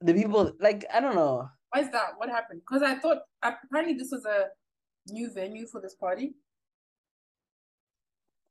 the 0.00 0.14
people, 0.14 0.52
like 0.60 0.84
I 0.92 1.00
don't 1.00 1.14
know. 1.14 1.48
Why 1.76 1.82
is 1.82 1.90
that? 1.90 2.12
What 2.16 2.30
happened? 2.30 2.62
Because 2.66 2.82
I 2.82 2.94
thought 2.94 3.18
apparently 3.42 3.98
this 3.98 4.08
was 4.10 4.24
a 4.24 4.46
new 5.12 5.30
venue 5.30 5.66
for 5.66 5.78
this 5.78 5.94
party. 5.94 6.32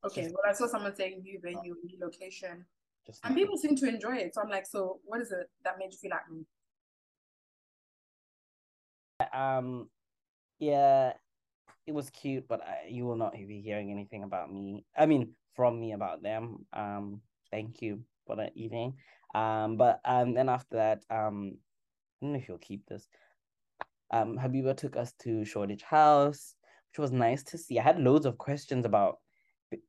Okay, 0.06 0.28
well, 0.28 0.44
I 0.48 0.54
saw 0.54 0.68
someone 0.68 0.96
saying 0.96 1.24
new 1.24 1.40
venue, 1.42 1.76
new 1.84 1.98
location, 2.00 2.64
Just 3.08 3.26
and 3.26 3.36
people 3.36 3.58
seem 3.58 3.76
to 3.78 3.88
enjoy 3.90 4.18
it. 4.18 4.36
So 4.36 4.44
I'm 4.44 4.50
like, 4.50 4.68
so 4.68 5.00
what 5.06 5.22
is 5.22 5.32
it 5.32 5.50
that 5.64 5.80
made 5.80 5.92
you 5.92 5.98
feel 5.98 6.12
like 6.12 6.30
me? 6.32 6.46
um 9.34 9.88
yeah 10.60 11.14
it 11.88 11.94
was 11.94 12.10
cute 12.10 12.46
but 12.50 12.62
I, 12.62 12.88
you 12.90 13.06
will 13.06 13.16
not 13.16 13.32
be 13.32 13.62
hearing 13.62 13.90
anything 13.90 14.24
about 14.24 14.52
me 14.52 14.84
i 14.98 15.06
mean 15.06 15.32
from 15.56 15.80
me 15.80 15.94
about 15.94 16.22
them 16.22 16.66
um 16.74 17.22
thank 17.50 17.82
you 17.82 18.02
for 18.28 18.36
the 18.36 18.52
evening 18.56 18.96
um 19.34 19.78
but 19.78 20.02
um 20.04 20.34
then 20.34 20.50
after 20.50 20.76
that 20.76 21.04
um 21.10 21.58
i 22.22 22.26
don't 22.26 22.34
know 22.34 22.40
if 22.40 22.48
you'll 22.48 22.58
keep 22.58 22.86
this. 22.88 23.08
Um 24.12 24.38
habiba 24.38 24.76
took 24.76 24.96
us 24.96 25.14
to 25.20 25.46
shoreditch 25.46 25.84
house 25.84 26.56
which 26.92 27.00
was 27.00 27.12
nice 27.12 27.44
to 27.44 27.58
see. 27.58 27.78
I 27.78 27.84
had 27.84 28.00
loads 28.00 28.26
of 28.26 28.38
questions 28.38 28.86
about 28.86 29.18
be- 29.70 29.84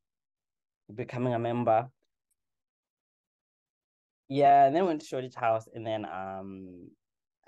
becoming 0.93 1.35
a 1.35 1.39
member. 1.39 1.89
Yeah 4.29 4.67
and 4.67 4.75
then 4.75 4.87
went 4.87 5.01
to 5.03 5.07
shoreditch 5.07 5.37
house 5.37 5.69
and 5.73 5.87
then 5.87 6.05
um 6.05 6.91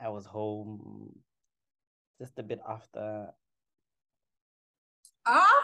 i 0.00 0.08
was 0.08 0.26
home 0.26 1.10
just 2.20 2.38
a 2.38 2.42
bit 2.42 2.60
after. 2.68 3.28
Ah, 5.26 5.57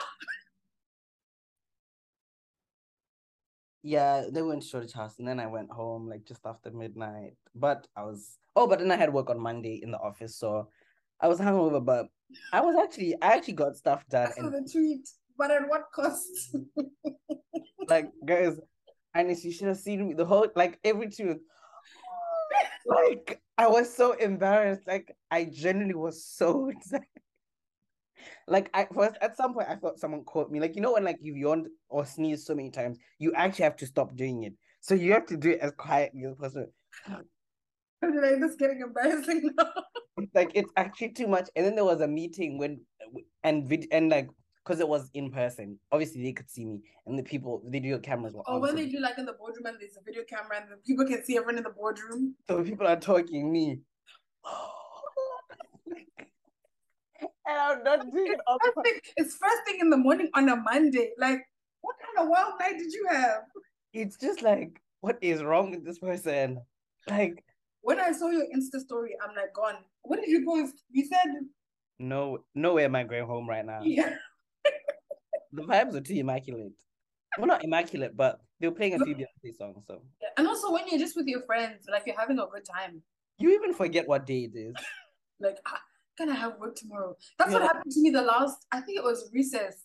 Yeah, 3.87 4.25
they 4.33 4.41
went 4.41 4.63
to 4.63 4.69
Shoreditch 4.69 4.95
House 4.95 5.19
and 5.19 5.29
then 5.29 5.39
I 5.39 5.47
went 5.47 5.71
home 5.71 6.09
like 6.09 6.25
just 6.25 6.41
after 6.47 6.71
midnight. 6.71 7.35
But 7.55 7.87
I 7.95 8.03
was 8.03 8.39
oh, 8.57 8.67
but 8.67 8.79
then 8.79 8.91
I 8.91 8.97
had 8.97 9.13
work 9.13 9.29
on 9.29 9.39
Monday 9.39 9.81
in 9.83 9.91
the 9.91 9.99
office, 9.99 10.37
so 10.37 10.69
I 11.21 11.29
was 11.29 11.39
hungover, 11.39 11.85
but 11.85 12.07
I 12.51 12.63
was 12.63 12.77
actually 12.83 13.15
I 13.21 13.35
actually 13.35 13.55
got 13.55 13.77
stuff 13.77 14.03
done. 14.09 14.29
I 14.29 14.41
saw 14.41 14.49
the 14.49 14.67
tweet, 14.73 15.07
but 15.37 15.51
at 15.51 15.69
what 15.69 15.83
cost? 15.95 16.57
like 17.89 18.11
guys, 18.25 18.59
and 19.15 19.29
you 19.29 19.53
should 19.53 19.69
have 19.69 19.77
seen 19.77 20.09
me 20.09 20.15
the 20.15 20.25
whole 20.25 20.49
like 20.57 20.79
every 20.83 21.11
tune. 21.11 21.41
Like 22.87 23.43
I 23.59 23.67
was 23.67 23.95
so 23.95 24.13
embarrassed. 24.13 24.87
Like 24.87 25.15
I 25.31 25.45
genuinely 25.45 25.95
was 25.95 26.25
so 26.25 26.69
excited. 26.75 27.07
Like 28.49 28.71
I 28.75 28.87
first 28.95 29.17
at 29.21 29.37
some 29.37 29.55
point 29.55 29.69
I 29.69 29.77
thought 29.77 29.99
someone 29.99 30.25
caught 30.25 30.51
me. 30.51 30.61
Like 30.61 30.77
you 30.77 30.83
know 30.83 30.93
when 30.93 31.05
like 31.05 31.19
you've 31.21 31.37
yawned 31.37 31.69
or 31.89 32.05
sneezed 32.05 32.47
so 32.47 32.55
many 32.55 32.71
times, 32.71 32.99
you 33.19 33.33
actually 33.35 33.65
have 33.65 33.77
to 33.77 33.87
stop 33.87 34.17
doing 34.17 34.45
it. 34.45 34.55
So 34.81 34.95
you 34.95 35.13
have 35.13 35.27
to 35.27 35.37
do 35.37 35.51
it 35.51 35.61
as 35.61 35.73
quietly 35.73 36.25
as 36.25 36.35
possible. 36.37 36.73
like 38.03 38.41
this 38.41 38.57
getting 38.57 38.81
embarrassing 38.81 39.51
now. 39.59 39.73
like 40.35 40.51
it's 40.55 40.71
actually 40.77 41.11
too 41.11 41.27
much. 41.27 41.49
And 41.57 41.65
then 41.65 41.75
there 41.75 41.85
was 41.85 42.01
a 42.01 42.09
meeting 42.09 42.59
when 42.59 42.81
and 43.43 43.67
vid 43.69 43.87
and 43.91 44.11
like 44.11 44.29
because 44.65 44.81
it 44.81 44.89
was 44.89 45.11
in 45.15 45.31
person. 45.31 45.79
Obviously, 45.93 46.23
they 46.23 46.33
could 46.33 46.51
see 46.51 46.65
me, 46.65 46.81
and 47.07 47.19
the 47.19 47.23
people, 47.23 47.63
video 47.67 47.99
cameras 47.99 48.35
were. 48.35 48.43
Oh, 48.47 48.59
when 48.59 48.77
they 48.77 48.87
do 48.87 48.99
like 48.99 49.19
in 49.19 49.27
the 49.27 49.35
boardroom, 49.35 49.67
and 49.67 49.77
there's 49.79 49.97
a 49.97 50.03
video 50.05 50.23
camera, 50.25 50.61
and 50.61 50.71
the 50.71 50.77
people 50.87 51.07
can 51.07 51.23
see 51.25 51.37
everyone 51.37 51.59
in 51.59 51.65
the 51.65 51.71
boardroom. 51.71 52.35
So 52.49 52.63
people 52.63 52.87
are 52.87 52.99
talking 52.99 53.53
me. 53.53 53.81
and 57.47 57.59
I'm 57.59 57.83
not 57.85 58.11
doing 58.11 58.33
it. 58.33 58.41
All 58.47 58.59
first 58.63 58.77
thing, 58.85 59.01
it's 59.17 59.37
first 59.37 59.63
thing 59.67 59.79
in 59.81 59.91
the 59.91 59.97
morning 59.97 60.29
on 60.35 60.49
a 60.49 60.57
Monday. 60.57 61.11
Like, 61.19 61.41
what 61.81 61.97
kind 62.01 62.25
of 62.25 62.31
wild 62.31 62.55
night 62.61 62.79
did 62.79 62.93
you 62.93 63.07
have? 63.11 63.43
It's 63.93 64.17
just 64.17 64.43
like, 64.43 64.81
what 65.01 65.19
is 65.21 65.43
wrong 65.43 65.71
with 65.71 65.85
this 65.85 65.99
person? 65.99 66.61
Like, 67.09 67.45
when 67.83 68.01
I 68.01 68.13
saw 68.13 68.31
your 68.31 68.47
Insta 68.57 68.81
story, 68.81 69.11
I'm 69.23 69.35
like, 69.37 69.53
gone. 69.55 69.77
What 70.03 70.21
did 70.21 70.31
you 70.31 70.45
post? 70.45 70.83
You 70.91 71.07
said 71.07 71.45
no, 71.99 72.45
nowhere 72.55 72.87
am 72.87 72.97
I 72.97 73.05
going 73.05 73.27
home 73.27 73.49
right 73.49 73.65
now. 73.65 73.81
Yeah. 73.83 74.15
the 75.53 75.63
vibes 75.63 75.95
are 75.95 76.01
too 76.01 76.15
immaculate. 76.15 76.73
Well, 77.39 77.47
not 77.47 77.65
immaculate, 77.65 78.17
but 78.17 78.41
they 78.61 78.69
were 78.69 78.75
playing 78.75 78.95
a 78.95 79.05
few 79.05 79.15
Beyonce 79.15 79.57
songs. 79.57 79.85
So. 79.87 80.03
Yeah. 80.21 80.29
And 80.37 80.47
also, 80.47 80.73
when 80.73 80.85
you're 80.89 80.99
just 80.99 81.17
with 81.17 81.27
your 81.27 81.43
friends, 81.43 81.87
like 81.91 82.03
you're 82.07 82.19
having 82.19 82.39
a 82.39 82.47
good 82.47 82.65
time. 82.65 83.03
You 83.39 83.51
even 83.55 83.75
forget 83.75 84.07
what 84.07 84.27
day 84.27 84.45
it 84.45 84.57
is. 84.57 84.75
like, 85.41 85.57
ah, 85.67 85.81
can 86.17 86.31
I 86.31 86.35
have 86.35 86.59
work 86.59 86.77
tomorrow? 86.77 87.17
That's 87.39 87.53
yeah. 87.53 87.59
what 87.59 87.67
happened 87.67 87.93
to 87.93 88.01
me 88.01 88.11
the 88.11 88.23
last. 88.23 88.67
I 88.71 88.81
think 88.81 88.99
it 88.99 89.05
was 89.05 89.31
recess. 89.33 89.85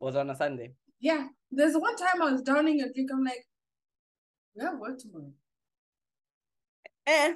Was 0.00 0.16
on 0.16 0.30
a 0.30 0.34
Sunday. 0.34 0.72
Yeah, 1.00 1.28
there's 1.50 1.76
one 1.76 1.96
time 1.96 2.22
I 2.22 2.32
was 2.32 2.42
downing 2.42 2.82
a 2.82 2.92
drink. 2.92 3.10
I'm 3.12 3.24
like, 3.24 3.46
we 4.54 4.64
have 4.64 4.78
work 4.78 4.98
tomorrow. 4.98 5.32
Eh. 7.06 7.34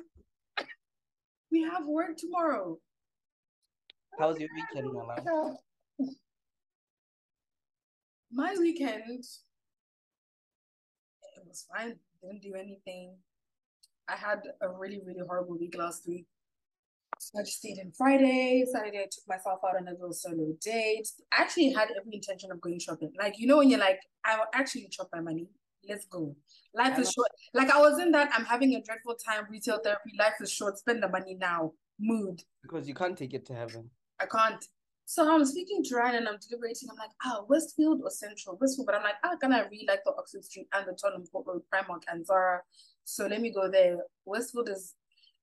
We 1.50 1.62
have 1.62 1.87
work 1.87 2.16
tomorrow. 2.16 2.78
How's 4.18 4.38
your 4.38 4.49
weekend, 4.54 4.92
Mala? 4.92 5.56
My 8.30 8.54
weekend, 8.58 9.25
it 11.23 11.42
was 11.47 11.66
fine. 11.75 11.97
Didn't 12.23 12.42
do 12.42 12.54
anything. 12.54 13.16
I 14.08 14.16
had 14.16 14.42
a 14.61 14.68
really, 14.68 15.00
really 15.04 15.20
horrible 15.26 15.58
week 15.58 15.76
last 15.78 16.06
week. 16.06 16.26
So 17.19 17.39
I 17.39 17.43
just 17.43 17.59
stayed 17.59 17.79
in 17.79 17.93
Friday. 17.93 18.65
Saturday, 18.73 18.99
I 18.99 19.09
took 19.11 19.29
myself 19.29 19.61
out 19.67 19.77
on 19.77 19.89
a 19.89 19.93
little 19.93 20.13
solo 20.13 20.55
date. 20.61 21.09
I 21.33 21.43
actually 21.43 21.73
had 21.73 21.89
every 21.99 22.15
intention 22.15 22.51
of 22.53 22.61
going 22.61 22.79
shopping. 22.79 23.13
Like, 23.19 23.39
you 23.39 23.47
know, 23.47 23.59
when 23.59 23.71
you're 23.71 23.81
like, 23.81 24.01
I 24.25 24.37
will 24.37 24.47
actually 24.55 24.89
chop 24.91 25.09
my 25.13 25.21
money. 25.21 25.49
Let's 25.89 26.07
go. 26.07 26.37
Life 26.75 26.99
is 26.99 27.13
short. 27.13 27.29
Like, 27.55 27.71
I 27.71 27.81
was 27.81 27.99
in 27.99 28.13
that, 28.13 28.31
I'm 28.35 28.45
having 28.45 28.75
a 28.75 28.83
dreadful 28.83 29.17
time, 29.17 29.47
retail 29.51 29.81
therapy. 29.83 30.13
Life 30.19 30.35
is 30.41 30.53
short. 30.53 30.79
Spend 30.79 31.03
the 31.03 31.09
money 31.09 31.35
now. 31.35 31.73
Mood. 31.99 32.43
Because 32.63 32.87
you 32.87 32.95
can't 32.95 33.17
take 33.17 33.35
it 33.35 33.47
to 33.47 33.55
heaven. 33.55 33.91
I 34.21 34.27
can't. 34.27 34.65
So 35.07 35.33
I'm 35.33 35.45
speaking 35.47 35.83
to 35.85 35.97
Ryan 35.97 36.17
and 36.17 36.29
I'm 36.29 36.37
deliberating. 36.39 36.91
I'm 36.91 36.99
like, 36.99 37.11
ah, 37.25 37.41
Westfield 37.49 38.03
or 38.05 38.11
Central? 38.11 38.59
Westfield. 38.61 38.87
But 38.87 38.97
I'm 38.97 39.03
like, 39.03 39.15
ah, 39.25 39.37
can 39.41 39.53
I 39.53 39.61
really 39.61 39.87
like 39.89 40.01
the 40.05 40.13
Oxford 40.13 40.45
Street 40.45 40.69
and 40.75 40.87
the 40.87 40.93
Tottenham 40.93 41.27
Court 41.33 41.47
Road, 41.47 41.63
Primark 41.73 42.03
and 42.13 42.27
Zara? 42.27 42.61
So 43.05 43.27
let 43.27 43.41
me 43.41 43.51
go 43.51 43.71
there. 43.71 43.99
Westfield 44.27 44.69
is 44.69 44.95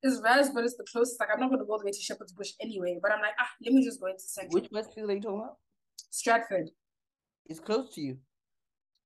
is 0.04 0.22
Raz, 0.24 0.50
but 0.54 0.64
it's 0.64 0.78
the 0.78 0.86
closest. 0.92 1.20
Like 1.20 1.30
I'm 1.34 1.40
not 1.40 1.50
gonna 1.50 1.66
go 1.66 1.74
all 1.74 1.80
the 1.80 1.86
way 1.86 1.92
to 1.92 2.00
Shepherd's 2.00 2.34
Bush 2.34 2.52
anyway. 2.62 3.00
But 3.02 3.12
I'm 3.12 3.22
like, 3.22 3.34
ah, 3.40 3.48
let 3.64 3.74
me 3.74 3.84
just 3.84 4.00
go 4.00 4.08
into 4.08 4.22
Central. 4.22 4.54
Which 4.54 4.72
Westfield 4.72 5.10
are 5.10 5.14
you 5.14 5.22
talking 5.22 5.40
about? 5.40 5.58
Stratford. 6.12 6.70
It's 7.48 7.60
close 7.60 7.94
to 7.96 8.02
you. 8.02 8.18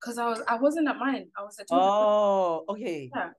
Cause 0.01 0.17
I 0.17 0.27
was 0.27 0.41
I 0.47 0.55
wasn't 0.55 0.87
at 0.87 0.97
mine. 0.97 1.27
I 1.37 1.43
was 1.43 1.59
at 1.59 1.67
Oh, 1.71 2.63
okay. 2.69 3.09
Yeah. 3.13 3.29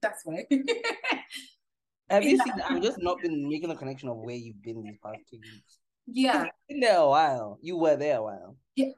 That's 0.00 0.22
why. 0.24 0.44
Have 2.10 2.24
you 2.24 2.36
seen? 2.38 2.52
I've 2.68 2.82
just 2.82 3.00
not 3.00 3.22
been 3.22 3.48
making 3.48 3.70
a 3.70 3.76
connection 3.76 4.08
of 4.08 4.16
where 4.18 4.34
you've 4.34 4.62
been 4.62 4.82
these 4.82 4.98
past 5.02 5.20
two 5.30 5.38
weeks. 5.38 5.78
Yeah, 6.06 6.46
been 6.68 6.80
there 6.80 6.98
a 6.98 7.08
while. 7.08 7.58
You 7.62 7.76
were 7.76 7.96
there 7.96 8.18
a 8.18 8.22
while. 8.22 8.56
Yeah. 8.74 8.90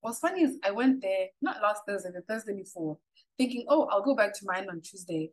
What's 0.00 0.20
funny 0.20 0.42
is 0.42 0.58
I 0.64 0.70
went 0.70 1.02
there 1.02 1.26
not 1.42 1.60
last 1.62 1.82
Thursday, 1.86 2.10
the 2.14 2.20
Thursday 2.22 2.54
before, 2.54 2.98
thinking, 3.36 3.64
oh, 3.68 3.86
I'll 3.90 4.02
go 4.02 4.14
back 4.14 4.32
to 4.34 4.46
mine 4.46 4.68
on 4.70 4.80
Tuesday. 4.80 5.30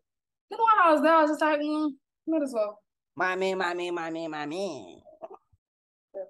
Then 0.51 0.59
while 0.59 0.83
I 0.83 0.91
was 0.91 1.01
there, 1.01 1.13
I 1.13 1.21
was 1.21 1.31
just 1.31 1.41
like, 1.41 1.61
mm, 1.61 1.91
might 2.27 2.43
as 2.43 2.53
well. 2.53 2.79
My 3.15 3.35
man, 3.37 3.57
my 3.57 3.73
man, 3.73 3.95
my 3.95 4.09
man, 4.09 4.29
my 4.29 4.45
man. 4.45 5.01
Yeah. 6.13 6.21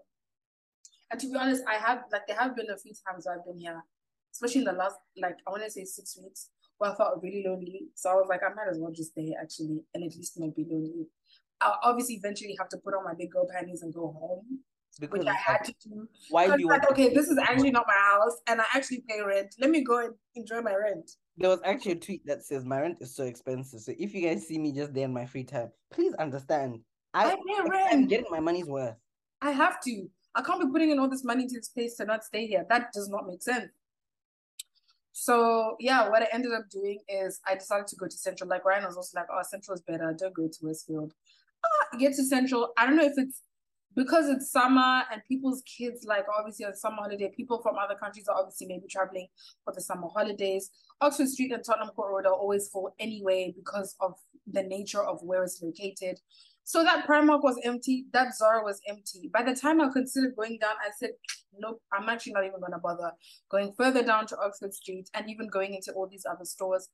And 1.12 1.20
to 1.20 1.28
be 1.28 1.36
honest, 1.36 1.64
I 1.68 1.76
have 1.76 2.04
like 2.12 2.28
there 2.28 2.38
have 2.38 2.56
been 2.56 2.70
a 2.70 2.78
few 2.78 2.94
times 3.08 3.26
I've 3.26 3.44
been 3.44 3.60
here, 3.60 3.84
especially 4.32 4.62
in 4.62 4.66
the 4.66 4.74
last 4.74 4.96
like 5.18 5.38
I 5.48 5.50
want 5.50 5.64
to 5.64 5.72
say 5.72 5.86
six 5.86 6.18
weeks, 6.22 6.50
where 6.78 6.92
I 6.92 6.96
felt 6.96 7.20
really 7.24 7.44
lonely. 7.46 7.90
So 7.96 8.12
I 8.12 8.14
was 8.14 8.28
like, 8.30 8.42
I 8.44 8.54
might 8.54 8.70
as 8.70 8.78
well 8.80 8.92
just 8.92 9.12
stay 9.12 9.34
actually 9.42 9.84
and 9.96 10.04
at 10.04 10.16
least 10.16 10.40
not 10.40 10.56
be 10.56 10.68
lonely. 10.70 11.08
I'll 11.60 11.80
obviously 11.84 12.16
eventually 12.16 12.56
have 12.60 12.70
to 12.70 12.78
put 12.78 12.94
on 12.94 13.04
my 13.04 13.14
big 13.18 13.32
girl 13.32 13.48
panties 13.52 13.82
and 13.82 13.94
go 13.94 14.16
home. 14.20 14.60
Because 15.00 15.20
which 15.20 15.28
I 15.28 15.34
had 15.34 15.64
to 15.66 15.74
do. 15.84 16.08
Why 16.30 16.48
do 16.48 16.60
you 16.60 16.68
like, 16.68 16.90
okay, 16.92 17.14
this 17.14 17.28
is 17.28 17.38
actually 17.38 17.72
not 17.72 17.86
my 17.88 17.94
house 17.94 18.42
and 18.48 18.62
I 18.62 18.66
actually 18.74 19.04
pay 19.08 19.22
rent. 19.22 19.56
Let 19.60 19.70
me 19.70 19.84
go 19.84 20.00
and 20.00 20.14
enjoy 20.36 20.62
my 20.62 20.76
rent. 20.76 21.12
There 21.38 21.50
was 21.50 21.62
actually 21.64 21.94
a 21.94 21.96
tweet 21.96 22.26
that 22.26 22.44
says 22.44 22.66
my 22.66 22.82
rent 22.82 22.98
is 23.00 23.16
so 23.16 23.24
expensive. 23.24 23.80
So 23.80 23.94
if 23.98 24.14
you 24.14 24.28
guys 24.28 24.48
see 24.48 24.60
me 24.60 24.74
just 24.74 24.94
there 24.94 25.06
in 25.06 25.14
my 25.14 25.26
free 25.26 25.44
time, 25.44 25.72
please 25.92 26.14
understand. 26.16 26.82
I, 27.14 27.32
I 27.32 27.36
pay 27.36 27.70
rent. 27.70 27.94
I'm 27.94 28.08
getting 28.08 28.30
my 28.30 28.40
money's 28.40 28.68
worth. 28.68 28.96
I 29.42 29.52
have 29.52 29.82
to. 29.82 30.10
I 30.36 30.42
can't 30.42 30.62
be 30.62 30.72
putting 30.72 30.92
in 30.92 31.00
all 31.00 31.10
this 31.10 31.24
money 31.24 31.44
into 31.44 31.56
this 31.56 31.70
place 31.70 31.96
to 31.98 32.06
not 32.06 32.24
stay 32.24 32.48
here. 32.48 32.66
That 32.70 32.94
does 32.94 33.10
not 33.10 33.28
make 33.28 33.42
sense. 33.42 33.72
So 35.14 35.76
yeah, 35.80 36.10
what 36.10 36.22
I 36.22 36.28
ended 36.32 36.54
up 36.54 36.70
doing 36.70 37.00
is 37.10 37.40
I 37.46 37.56
decided 37.56 37.88
to 37.88 37.96
go 37.96 38.08
to 38.08 38.18
Central. 38.18 38.50
Like 38.50 38.66
Ryan 38.66 38.86
was 38.86 38.96
also 38.96 39.20
like, 39.20 39.28
"Oh, 39.32 39.42
Central 39.44 39.76
is 39.76 39.82
better. 39.82 40.16
Don't 40.18 40.34
go 40.34 40.48
to 40.48 40.58
Westfield." 40.62 41.14
Ah, 41.66 41.98
get 41.98 42.14
to 42.16 42.24
Central. 42.24 42.72
I 42.78 42.86
don't 42.86 42.96
know 42.96 43.06
if 43.06 43.14
it's 43.18 43.42
because 43.96 44.30
it's 44.30 44.52
summer 44.52 45.04
and 45.12 45.22
people's 45.28 45.62
kids 45.64 46.06
like 46.08 46.26
obviously 46.38 46.66
on 46.66 46.76
summer 46.76 46.98
holiday. 47.00 47.32
People 47.36 47.62
from 47.62 47.76
other 47.78 47.96
countries 47.96 48.28
are 48.28 48.38
obviously 48.38 48.68
maybe 48.68 48.86
traveling 48.90 49.28
for 49.64 49.74
the 49.74 49.82
summer 49.82 50.08
holidays. 50.14 50.72
Oxford 51.02 51.28
Street 51.28 51.52
and 51.52 51.64
Tottenham 51.64 51.90
Court 51.96 52.12
Road 52.12 52.26
are 52.26 52.36
always 52.36 52.70
full 52.70 52.94
anyway 53.00 53.54
because 53.56 53.96
of 54.00 54.14
the 54.48 54.64
nature 54.64 55.04
of 55.04 55.20
where 55.24 55.44
it's 55.44 55.62
located. 55.62 56.20
So 56.64 56.84
that 56.84 57.08
Primark 57.08 57.44
was 57.44 57.60
empty, 57.64 58.06
that 58.14 58.36
Zara 58.36 58.64
was 58.64 58.80
empty. 58.88 59.30
By 59.34 59.44
the 59.44 59.56
time 59.56 59.82
I 59.82 59.90
considered 59.92 60.36
going 60.36 60.58
down, 60.62 60.76
I 60.80 60.92
said, 60.98 61.12
nope, 61.58 61.82
I'm 61.92 62.08
actually 62.08 62.34
not 62.34 62.46
even 62.46 62.62
to 62.62 62.78
bother 62.78 63.12
going 63.50 63.74
further 63.78 64.04
down 64.04 64.28
to 64.28 64.38
Oxford 64.38 64.74
Street 64.74 65.10
and 65.14 65.30
even 65.30 65.48
going 65.48 65.74
into 65.74 65.92
all 65.94 66.08
these 66.08 66.26
other 66.30 66.46
stores. 66.46 66.90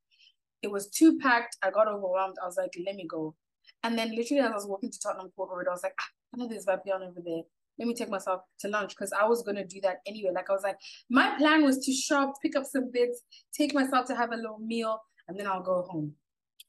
It 0.64 0.72
was 0.72 0.90
too 0.90 1.20
packed. 1.20 1.58
I 1.62 1.70
got 1.70 1.88
overwhelmed. 1.88 2.38
I 2.42 2.46
was 2.46 2.58
like, 2.58 2.74
let 2.86 2.96
me 2.96 3.06
go. 3.08 3.36
And 3.84 3.98
then 3.98 4.16
literally 4.16 4.42
as 4.42 4.52
I 4.52 4.56
was 4.56 4.66
walking 4.66 4.90
to 4.90 5.00
Tottenham 5.00 5.32
Court 5.36 5.50
Road, 5.52 5.68
I 5.68 5.72
was 5.72 5.84
like, 5.84 5.94
ah, 6.00 6.08
I 6.34 6.38
know 6.38 6.48
there's 6.48 6.66
Vapiano 6.66 7.10
over 7.10 7.22
there. 7.24 7.42
Let 7.80 7.88
me 7.88 7.94
take 7.94 8.10
myself 8.10 8.42
to 8.62 8.68
lunch 8.70 8.90
because 8.90 9.14
I 9.14 9.26
was 9.28 9.44
to 9.44 9.66
do 9.66 9.80
that 9.82 9.98
anyway. 10.08 10.32
Like 10.34 10.50
I 10.50 10.54
was 10.54 10.64
like, 10.64 10.78
my 11.10 11.38
plan 11.38 11.64
was 11.64 11.86
to 11.86 11.94
shop, 11.94 12.34
pick 12.42 12.56
up 12.56 12.66
some 12.66 12.92
bits, 12.92 13.22
take 13.54 13.74
myself 13.74 14.08
to 14.08 14.16
have 14.16 14.32
a 14.32 14.36
little 14.36 14.60
meal, 14.60 15.00
and 15.28 15.40
then 15.40 15.48
I'll 15.48 15.62
go 15.62 15.84
home. 15.84 16.14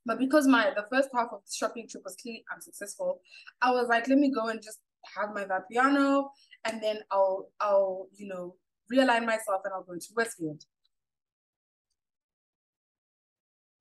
But 0.05 0.19
because 0.19 0.47
my 0.47 0.71
the 0.77 0.87
first 0.91 1.09
half 1.15 1.29
of 1.33 1.41
the 1.45 1.53
shopping 1.53 1.89
trip 1.89 2.03
was 2.05 2.17
clearly 2.17 2.45
unsuccessful, 2.55 3.21
I 3.63 3.71
was 3.71 3.89
like, 3.89 4.09
let 4.09 4.19
me 4.19 4.31
go 4.31 4.49
and 4.49 4.63
just 4.63 4.79
have 5.17 5.35
my 5.35 5.47
piano, 5.71 6.31
and 6.65 6.83
then 6.83 7.01
I'll 7.11 7.51
I'll 7.61 8.09
you 8.15 8.29
know 8.29 8.57
realign 8.93 9.27
myself 9.27 9.63
and 9.65 9.73
I'll 9.75 9.83
go 9.83 9.95
to 9.95 10.09
Westfield. 10.15 10.65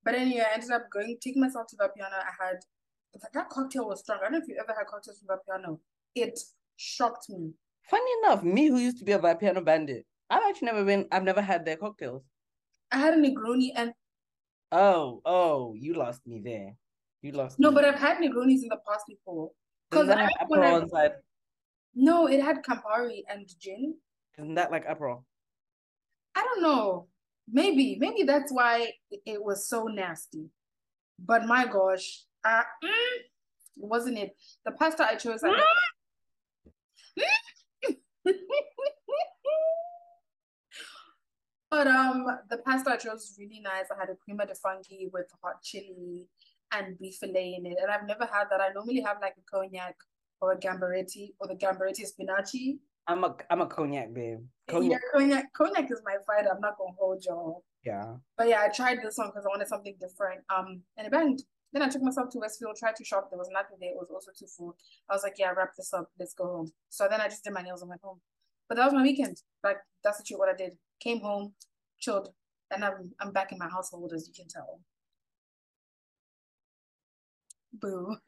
But 0.04 0.16
anyway, 0.16 0.46
I 0.50 0.54
ended 0.54 0.72
up 0.72 0.90
going 0.90 1.18
taking 1.22 1.42
myself 1.42 1.68
to 1.68 1.76
piano. 1.90 2.16
I 2.16 2.46
had 2.46 2.60
that 3.34 3.50
cocktail 3.50 3.88
was 3.88 4.00
strong. 4.00 4.20
I 4.20 4.24
don't 4.24 4.34
know 4.34 4.38
if 4.40 4.48
you 4.48 4.58
ever 4.60 4.74
had 4.78 4.88
cocktails 4.88 5.22
from 5.26 5.38
piano. 5.46 5.80
It 6.16 6.40
shocked 6.78 7.30
me. 7.30 7.54
Funny 7.90 8.12
enough, 8.24 8.44
me 8.44 8.68
who 8.68 8.78
used 8.78 9.00
to 9.00 9.06
be 9.06 9.14
a 9.14 9.36
piano 9.36 9.62
bandit, 9.62 10.06
I've 10.30 10.44
actually 10.50 10.68
never 10.68 10.84
been. 10.84 11.08
I've 11.12 11.24
never 11.24 11.42
had 11.42 11.66
their 11.66 11.78
cocktails. 11.78 12.24
I 12.92 12.98
had 12.98 13.14
a 13.14 13.18
Negroni 13.18 13.72
and 13.76 13.94
Oh, 14.72 15.22
oh, 15.26 15.74
you 15.76 15.94
lost 15.94 16.26
me 16.28 16.42
there. 16.44 16.76
You 17.22 17.32
lost. 17.32 17.60
No, 17.60 17.70
me. 17.70 17.76
but 17.76 17.86
I've 17.86 18.00
had 18.00 18.18
Negronis 18.18 18.64
in 18.64 18.70
the 18.70 18.80
past 18.88 19.06
before. 19.08 19.52
Because 19.90 20.10
I 20.10 20.30
when 20.48 20.62
I, 20.62 20.78
inside? 20.78 21.12
No, 21.96 22.28
it 22.28 22.42
had 22.42 22.64
Campari 22.64 23.24
and 23.30 23.48
gin. 23.60 23.96
Isn't 24.38 24.56
that 24.56 24.72
like 24.72 24.88
Aperol? 24.88 25.24
I 26.36 26.44
don't 26.44 26.62
know. 26.62 27.08
Maybe, 27.50 27.98
maybe 27.98 28.24
that's 28.24 28.52
why 28.52 28.92
it 29.10 29.42
was 29.42 29.70
so 29.70 29.86
nasty. 29.86 30.50
But 31.18 31.46
my 31.46 31.66
gosh, 31.66 32.24
uh, 32.44 32.64
mm, 32.84 33.18
wasn't 33.76 34.18
it? 34.18 34.36
The 34.66 34.72
pasta 34.72 35.06
I 35.06 35.16
chose, 35.16 35.42
I, 35.44 35.62
but 41.70 41.88
um, 41.88 42.26
the 42.50 42.58
pasta 42.60 42.92
I 42.92 42.98
chose 42.98 43.14
was 43.14 43.36
really 43.40 43.62
nice. 43.62 43.86
I 43.92 44.00
had 44.00 44.10
a 44.10 44.16
prima 44.16 44.46
de 44.46 44.56
funky 44.56 45.10
with 45.12 45.28
hot 45.44 45.62
chili 45.64 46.28
and 46.74 46.98
beef 47.00 47.16
fillet 47.20 47.56
in 47.58 47.66
it, 47.66 47.78
and 47.82 47.92
I've 47.92 48.08
never 48.08 48.26
had 48.26 48.46
that. 48.52 48.62
I 48.62 48.70
normally 48.74 49.02
have 49.02 49.18
like 49.22 49.36
a 49.38 49.42
cognac 49.50 49.96
or 50.42 50.54
a 50.54 50.58
gamberetti 50.58 51.34
or 51.40 51.48
the 51.48 51.56
gamberetti 51.56 52.06
spinaci. 52.06 52.80
I'm 53.08 53.24
a 53.24 53.36
I'm 53.50 53.62
a 53.62 53.68
cognac 53.68 54.14
babe. 54.14 54.40
Cognac. 54.70 54.92
Yeah, 54.92 54.98
cognac. 55.14 55.54
Cognac 55.54 55.92
is 55.92 56.02
my 56.04 56.18
fight. 56.26 56.46
I'm 56.52 56.60
not 56.60 56.78
gonna 56.78 56.92
hold 56.98 57.24
y'all. 57.26 57.64
Yeah. 57.84 58.16
But 58.38 58.50
yeah, 58.50 58.62
I 58.62 58.70
tried 58.70 59.00
this 59.02 59.18
one 59.18 59.28
because 59.28 59.46
I 59.46 59.50
wanted 59.50 59.70
something 59.70 59.96
different. 60.00 60.42
Um, 60.54 60.82
and 60.98 61.08
it 61.08 61.12
banged. 61.12 61.42
Then 61.78 61.88
I 61.88 61.92
took 61.92 62.02
myself 62.02 62.32
to 62.32 62.40
Westfield, 62.40 62.76
tried 62.76 62.96
to 62.96 63.06
shop. 63.06 63.30
There 63.30 63.38
was 63.38 63.52
nothing 63.54 63.78
there. 63.80 63.92
It 63.92 63.98
was 63.98 64.10
also 64.12 64.32
too 64.36 64.48
full. 64.48 64.76
I 65.08 65.14
was 65.14 65.22
like, 65.22 65.36
yeah, 65.38 65.52
wrap 65.52 65.76
this 65.78 65.94
up. 65.94 66.10
Let's 66.18 66.34
go 66.34 66.46
home. 66.46 66.72
So 66.90 67.08
then 67.08 67.22
I 67.22 67.26
just 67.26 67.44
did 67.44 67.54
my 67.54 67.62
nails 67.62 67.84
and 67.84 67.90
went 67.90 68.02
home. 68.02 68.20
But 68.68 68.78
that 68.78 68.86
was 68.86 68.96
my 68.96 69.04
weekend. 69.04 69.38
Like 69.64 69.78
that's 70.04 70.20
literally 70.20 70.40
what 70.40 70.50
I 70.50 70.56
did. 70.58 70.72
Came 71.00 71.20
home, 71.20 71.54
chilled, 72.00 72.30
and 72.72 72.84
I'm 72.84 73.12
I'm 73.22 73.32
back 73.32 73.52
in 73.52 73.60
my 73.60 73.70
household 73.70 74.12
as 74.12 74.28
you 74.28 74.34
can 74.34 74.48
tell. 74.48 74.80
Boo. 77.74 78.16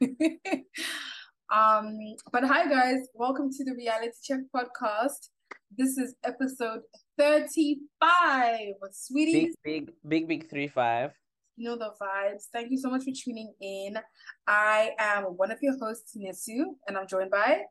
um, 1.52 1.98
but 2.30 2.44
hi 2.44 2.68
guys, 2.68 3.08
welcome 3.14 3.50
to 3.50 3.64
the 3.64 3.74
Reality 3.74 4.12
Check 4.22 4.42
podcast. 4.54 5.30
This 5.76 5.98
is 5.98 6.14
episode 6.24 6.82
35. 7.18 8.74
Sweeties. 8.92 9.56
Big, 9.64 9.86
big, 9.88 9.92
big, 10.06 10.28
big 10.28 10.48
three 10.48 10.68
five. 10.68 11.14
You 11.60 11.68
know 11.68 11.76
the 11.76 11.92
vibes. 12.00 12.44
Thank 12.54 12.70
you 12.70 12.78
so 12.78 12.88
much 12.88 13.04
for 13.04 13.10
tuning 13.14 13.52
in. 13.60 13.98
I 14.46 14.92
am 14.98 15.24
one 15.24 15.50
of 15.50 15.58
your 15.60 15.78
hosts, 15.78 16.16
Nisu, 16.16 16.64
and 16.88 16.96
I'm 16.96 17.06
joined 17.06 17.30
by 17.30 17.64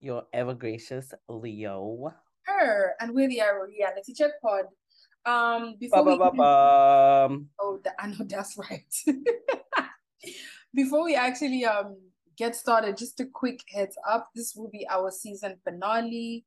your 0.00 0.24
ever 0.34 0.52
gracious 0.52 1.14
Leo. 1.26 2.12
Her, 2.42 2.94
and 3.00 3.14
we're 3.14 3.30
the 3.30 3.40
Reality 3.68 4.12
Check 4.12 4.32
Pod. 4.42 4.66
Um, 5.24 5.76
before 5.80 6.04
ba, 6.04 6.18
ba, 6.18 6.30
ba, 6.30 6.36
ba. 6.36 7.38
oh, 7.58 7.80
I 7.98 8.08
know 8.08 8.16
that's 8.28 8.58
right. 8.58 8.94
before 10.74 11.02
we 11.02 11.14
actually 11.14 11.64
um 11.64 11.96
get 12.36 12.54
started, 12.54 12.98
just 12.98 13.18
a 13.20 13.24
quick 13.32 13.60
heads 13.70 13.96
up: 14.06 14.28
this 14.34 14.52
will 14.54 14.68
be 14.68 14.86
our 14.90 15.10
season 15.10 15.56
finale. 15.64 16.44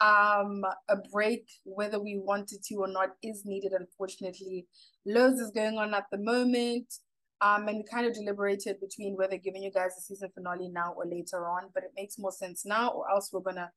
Um, 0.00 0.62
a 0.88 0.96
break, 1.10 1.48
whether 1.64 1.98
we 1.98 2.20
wanted 2.22 2.62
to 2.64 2.74
or 2.76 2.88
not, 2.88 3.10
is 3.22 3.44
needed. 3.44 3.72
Unfortunately, 3.72 4.66
loads 5.06 5.40
is 5.40 5.50
going 5.50 5.78
on 5.78 5.94
at 5.94 6.04
the 6.12 6.18
moment. 6.18 6.92
Um, 7.40 7.68
and 7.68 7.78
we 7.78 7.84
kind 7.84 8.06
of 8.06 8.14
deliberated 8.14 8.80
between 8.80 9.14
whether 9.14 9.36
giving 9.36 9.62
you 9.62 9.70
guys 9.70 9.94
the 9.94 10.02
season 10.02 10.30
finale 10.34 10.68
now 10.68 10.94
or 10.96 11.04
later 11.06 11.46
on, 11.48 11.68
but 11.74 11.82
it 11.82 11.90
makes 11.94 12.18
more 12.18 12.32
sense 12.32 12.64
now, 12.64 12.88
or 12.88 13.10
else 13.10 13.30
we're 13.30 13.40
gonna 13.40 13.70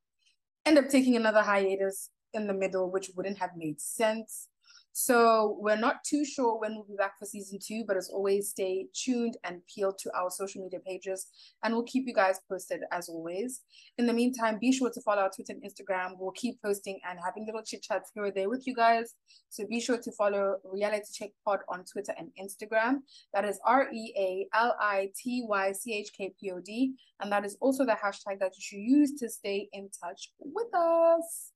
end 0.64 0.78
up 0.78 0.88
taking 0.88 1.16
another 1.16 1.42
hiatus 1.42 2.10
in 2.32 2.46
the 2.46 2.54
middle, 2.54 2.90
which 2.90 3.10
wouldn't 3.14 3.38
have 3.38 3.50
made 3.56 3.80
sense. 3.80 4.48
So 4.92 5.56
we're 5.60 5.76
not 5.76 6.02
too 6.04 6.24
sure 6.24 6.58
when 6.58 6.74
we'll 6.74 6.84
be 6.84 6.96
back 6.96 7.18
for 7.18 7.24
season 7.24 7.58
two, 7.64 7.84
but 7.86 7.96
as 7.96 8.10
always, 8.10 8.50
stay 8.50 8.86
tuned 8.92 9.36
and 9.44 9.60
peeled 9.72 9.98
to 9.98 10.10
our 10.16 10.30
social 10.30 10.62
media 10.62 10.80
pages, 10.84 11.28
and 11.62 11.72
we'll 11.72 11.84
keep 11.84 12.06
you 12.06 12.14
guys 12.14 12.40
posted 12.48 12.80
as 12.90 13.08
always. 13.08 13.62
In 13.98 14.06
the 14.06 14.12
meantime, 14.12 14.58
be 14.60 14.72
sure 14.72 14.90
to 14.90 15.00
follow 15.02 15.22
our 15.22 15.30
Twitter 15.30 15.52
and 15.52 15.62
Instagram. 15.62 16.16
We'll 16.18 16.32
keep 16.32 16.60
posting 16.62 16.98
and 17.08 17.18
having 17.24 17.46
little 17.46 17.62
chit 17.62 17.82
chats 17.82 18.10
here 18.14 18.24
or 18.24 18.30
there 18.32 18.48
with 18.48 18.66
you 18.66 18.74
guys. 18.74 19.14
So 19.48 19.64
be 19.68 19.80
sure 19.80 19.98
to 19.98 20.12
follow 20.12 20.56
Reality 20.64 21.06
Check 21.14 21.30
Pod 21.44 21.60
on 21.68 21.84
Twitter 21.84 22.14
and 22.18 22.30
Instagram. 22.40 22.98
That 23.32 23.44
is 23.44 23.60
R 23.64 23.88
E 23.92 24.12
A 24.18 24.46
L 24.56 24.76
I 24.80 25.10
T 25.16 25.44
Y 25.48 25.72
C 25.72 25.94
H 25.94 26.10
K 26.16 26.34
P 26.38 26.50
O 26.50 26.60
D, 26.60 26.94
and 27.20 27.30
that 27.30 27.44
is 27.44 27.56
also 27.60 27.84
the 27.84 27.96
hashtag 28.04 28.40
that 28.40 28.56
you 28.56 28.60
should 28.60 28.80
use 28.80 29.12
to 29.20 29.28
stay 29.28 29.68
in 29.72 29.88
touch 30.02 30.32
with 30.40 30.74
us. 30.74 31.52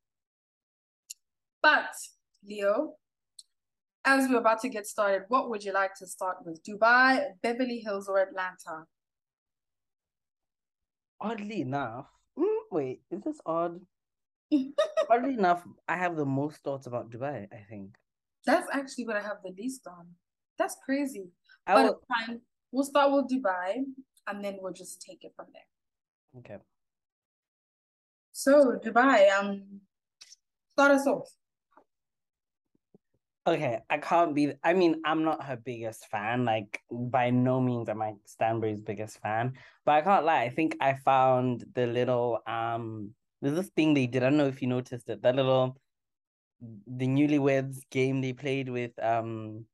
But 1.60 1.90
Leo, 2.46 2.94
as 4.04 4.28
we're 4.28 4.38
about 4.38 4.60
to 4.60 4.68
get 4.68 4.86
started, 4.86 5.22
what 5.28 5.48
would 5.50 5.64
you 5.64 5.72
like 5.72 5.94
to 5.96 6.06
start 6.06 6.38
with? 6.44 6.62
Dubai, 6.62 7.24
Beverly 7.42 7.78
Hills, 7.78 8.08
or 8.08 8.20
Atlanta? 8.20 8.84
Oddly 11.20 11.62
enough, 11.62 12.06
mm, 12.38 12.58
wait, 12.70 13.00
is 13.10 13.22
this 13.22 13.40
odd? 13.46 13.80
Oddly 15.10 15.34
enough, 15.34 15.64
I 15.88 15.96
have 15.96 16.16
the 16.16 16.26
most 16.26 16.62
thoughts 16.62 16.86
about 16.86 17.10
Dubai, 17.10 17.46
I 17.52 17.64
think. 17.68 17.96
That's 18.44 18.68
actually 18.72 19.06
what 19.06 19.16
I 19.16 19.22
have 19.22 19.38
the 19.42 19.54
least 19.56 19.86
on. 19.86 20.06
That's 20.58 20.76
crazy. 20.84 21.30
I 21.66 21.74
but 21.74 21.84
will... 21.84 22.00
fine. 22.08 22.40
We'll 22.72 22.84
start 22.84 23.10
with 23.12 23.28
Dubai 23.30 23.84
and 24.26 24.44
then 24.44 24.58
we'll 24.60 24.72
just 24.72 25.00
take 25.00 25.24
it 25.24 25.32
from 25.34 25.46
there. 25.52 26.40
Okay. 26.40 26.62
So 28.32 28.78
Dubai, 28.84 29.30
um 29.30 29.80
start 30.74 30.92
us 30.92 31.06
off. 31.06 31.30
Okay, 33.46 33.80
I 33.90 33.98
can't 33.98 34.34
be. 34.34 34.54
I 34.64 34.72
mean, 34.72 35.02
I'm 35.04 35.22
not 35.22 35.44
her 35.44 35.56
biggest 35.56 36.06
fan. 36.06 36.46
Like, 36.46 36.80
by 36.90 37.28
no 37.30 37.60
means 37.60 37.90
am 37.90 38.00
I 38.00 38.14
Stanbury's 38.24 38.80
biggest 38.80 39.20
fan. 39.20 39.52
But 39.84 39.92
I 39.96 40.00
can't 40.00 40.24
lie. 40.24 40.42
I 40.42 40.48
think 40.50 40.76
I 40.80 40.94
found 40.94 41.64
the 41.74 41.86
little 41.86 42.40
um. 42.46 43.14
There's 43.42 43.56
this 43.56 43.68
thing 43.76 43.92
they 43.92 44.06
did. 44.06 44.22
I 44.22 44.30
don't 44.30 44.38
know 44.38 44.46
if 44.46 44.62
you 44.62 44.68
noticed 44.68 45.10
it. 45.10 45.20
That 45.22 45.36
little, 45.36 45.78
the 46.60 47.06
newlyweds 47.06 47.80
game 47.90 48.22
they 48.22 48.32
played 48.32 48.70
with 48.70 48.92
um. 49.02 49.66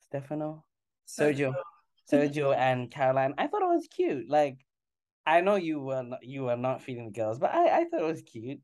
Stefano, 0.00 0.64
Sergio, 1.06 1.54
Sergio 2.10 2.54
and 2.56 2.90
Caroline. 2.90 3.34
I 3.36 3.48
thought 3.48 3.62
it 3.62 3.74
was 3.74 3.88
cute. 3.88 4.30
Like, 4.30 4.58
I 5.26 5.40
know 5.40 5.56
you 5.56 5.80
were 5.80 6.02
not, 6.02 6.22
you 6.22 6.44
were 6.44 6.56
not 6.56 6.82
feeling 6.82 7.06
the 7.06 7.10
girls, 7.10 7.38
but 7.38 7.52
I 7.52 7.80
I 7.80 7.84
thought 7.84 8.00
it 8.00 8.06
was 8.06 8.22
cute. 8.22 8.60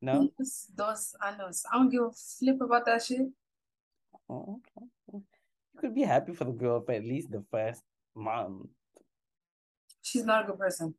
No. 0.00 0.30
Those, 0.38 0.66
those. 0.76 1.14
I 1.22 1.34
don't 1.72 1.90
give 1.90 2.02
a 2.02 2.10
flip 2.12 2.60
about 2.60 2.84
that 2.86 3.02
shit. 3.04 3.26
Oh, 4.28 4.60
okay. 4.78 4.86
You 5.12 5.80
could 5.80 5.94
be 5.94 6.02
happy 6.02 6.32
for 6.32 6.44
the 6.44 6.52
girl 6.52 6.80
for 6.80 6.92
at 6.92 7.04
least 7.04 7.30
the 7.30 7.44
first 7.50 7.82
month. 8.14 8.68
She's 10.02 10.24
not 10.24 10.44
a 10.44 10.46
good 10.46 10.58
person. 10.58 10.94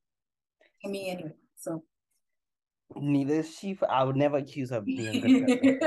To 0.84 0.90
me, 0.90 1.10
anyway. 1.10 1.34
So. 1.58 1.84
Neither 2.96 3.36
is 3.36 3.56
she. 3.58 3.78
I 3.88 4.04
would 4.04 4.16
never 4.16 4.38
accuse 4.38 4.70
her 4.70 4.78
of 4.78 4.86
being 4.86 5.46
good. 5.46 5.60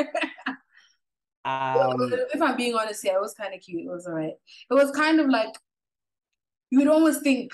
um, 1.45 2.13
if 2.33 2.43
I'm 2.43 2.57
being 2.57 2.75
honest, 2.75 3.05
yeah, 3.05 3.15
it 3.15 3.21
was 3.21 3.35
kind 3.35 3.55
of 3.55 3.61
cute. 3.61 3.85
It 3.85 3.89
was 3.89 4.07
alright. 4.07 4.35
It 4.71 4.75
was 4.75 4.91
kind 4.91 5.19
of 5.19 5.29
like 5.29 5.55
you 6.71 6.79
would 6.79 6.89
almost 6.89 7.23
think 7.23 7.53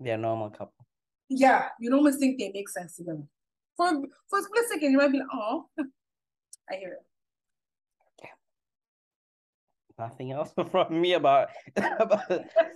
they're 0.00 0.14
a 0.14 0.18
normal 0.18 0.50
couple. 0.50 0.74
Yeah, 1.28 1.68
you'd 1.78 1.94
almost 1.94 2.18
think 2.18 2.38
they 2.38 2.50
make 2.52 2.68
sense 2.68 2.96
together 2.96 3.22
for 3.76 3.90
for 4.28 4.38
a 4.38 4.42
split 4.42 4.64
second, 4.70 4.92
you 4.92 4.98
might 4.98 5.12
be 5.12 5.18
like, 5.18 5.28
"Oh, 5.32 5.66
I 6.70 6.76
hear 6.76 6.92
it." 6.92 7.04
Nothing 9.98 10.32
else 10.32 10.52
from 10.70 11.00
me 11.00 11.14
about 11.14 11.50
about 11.76 12.28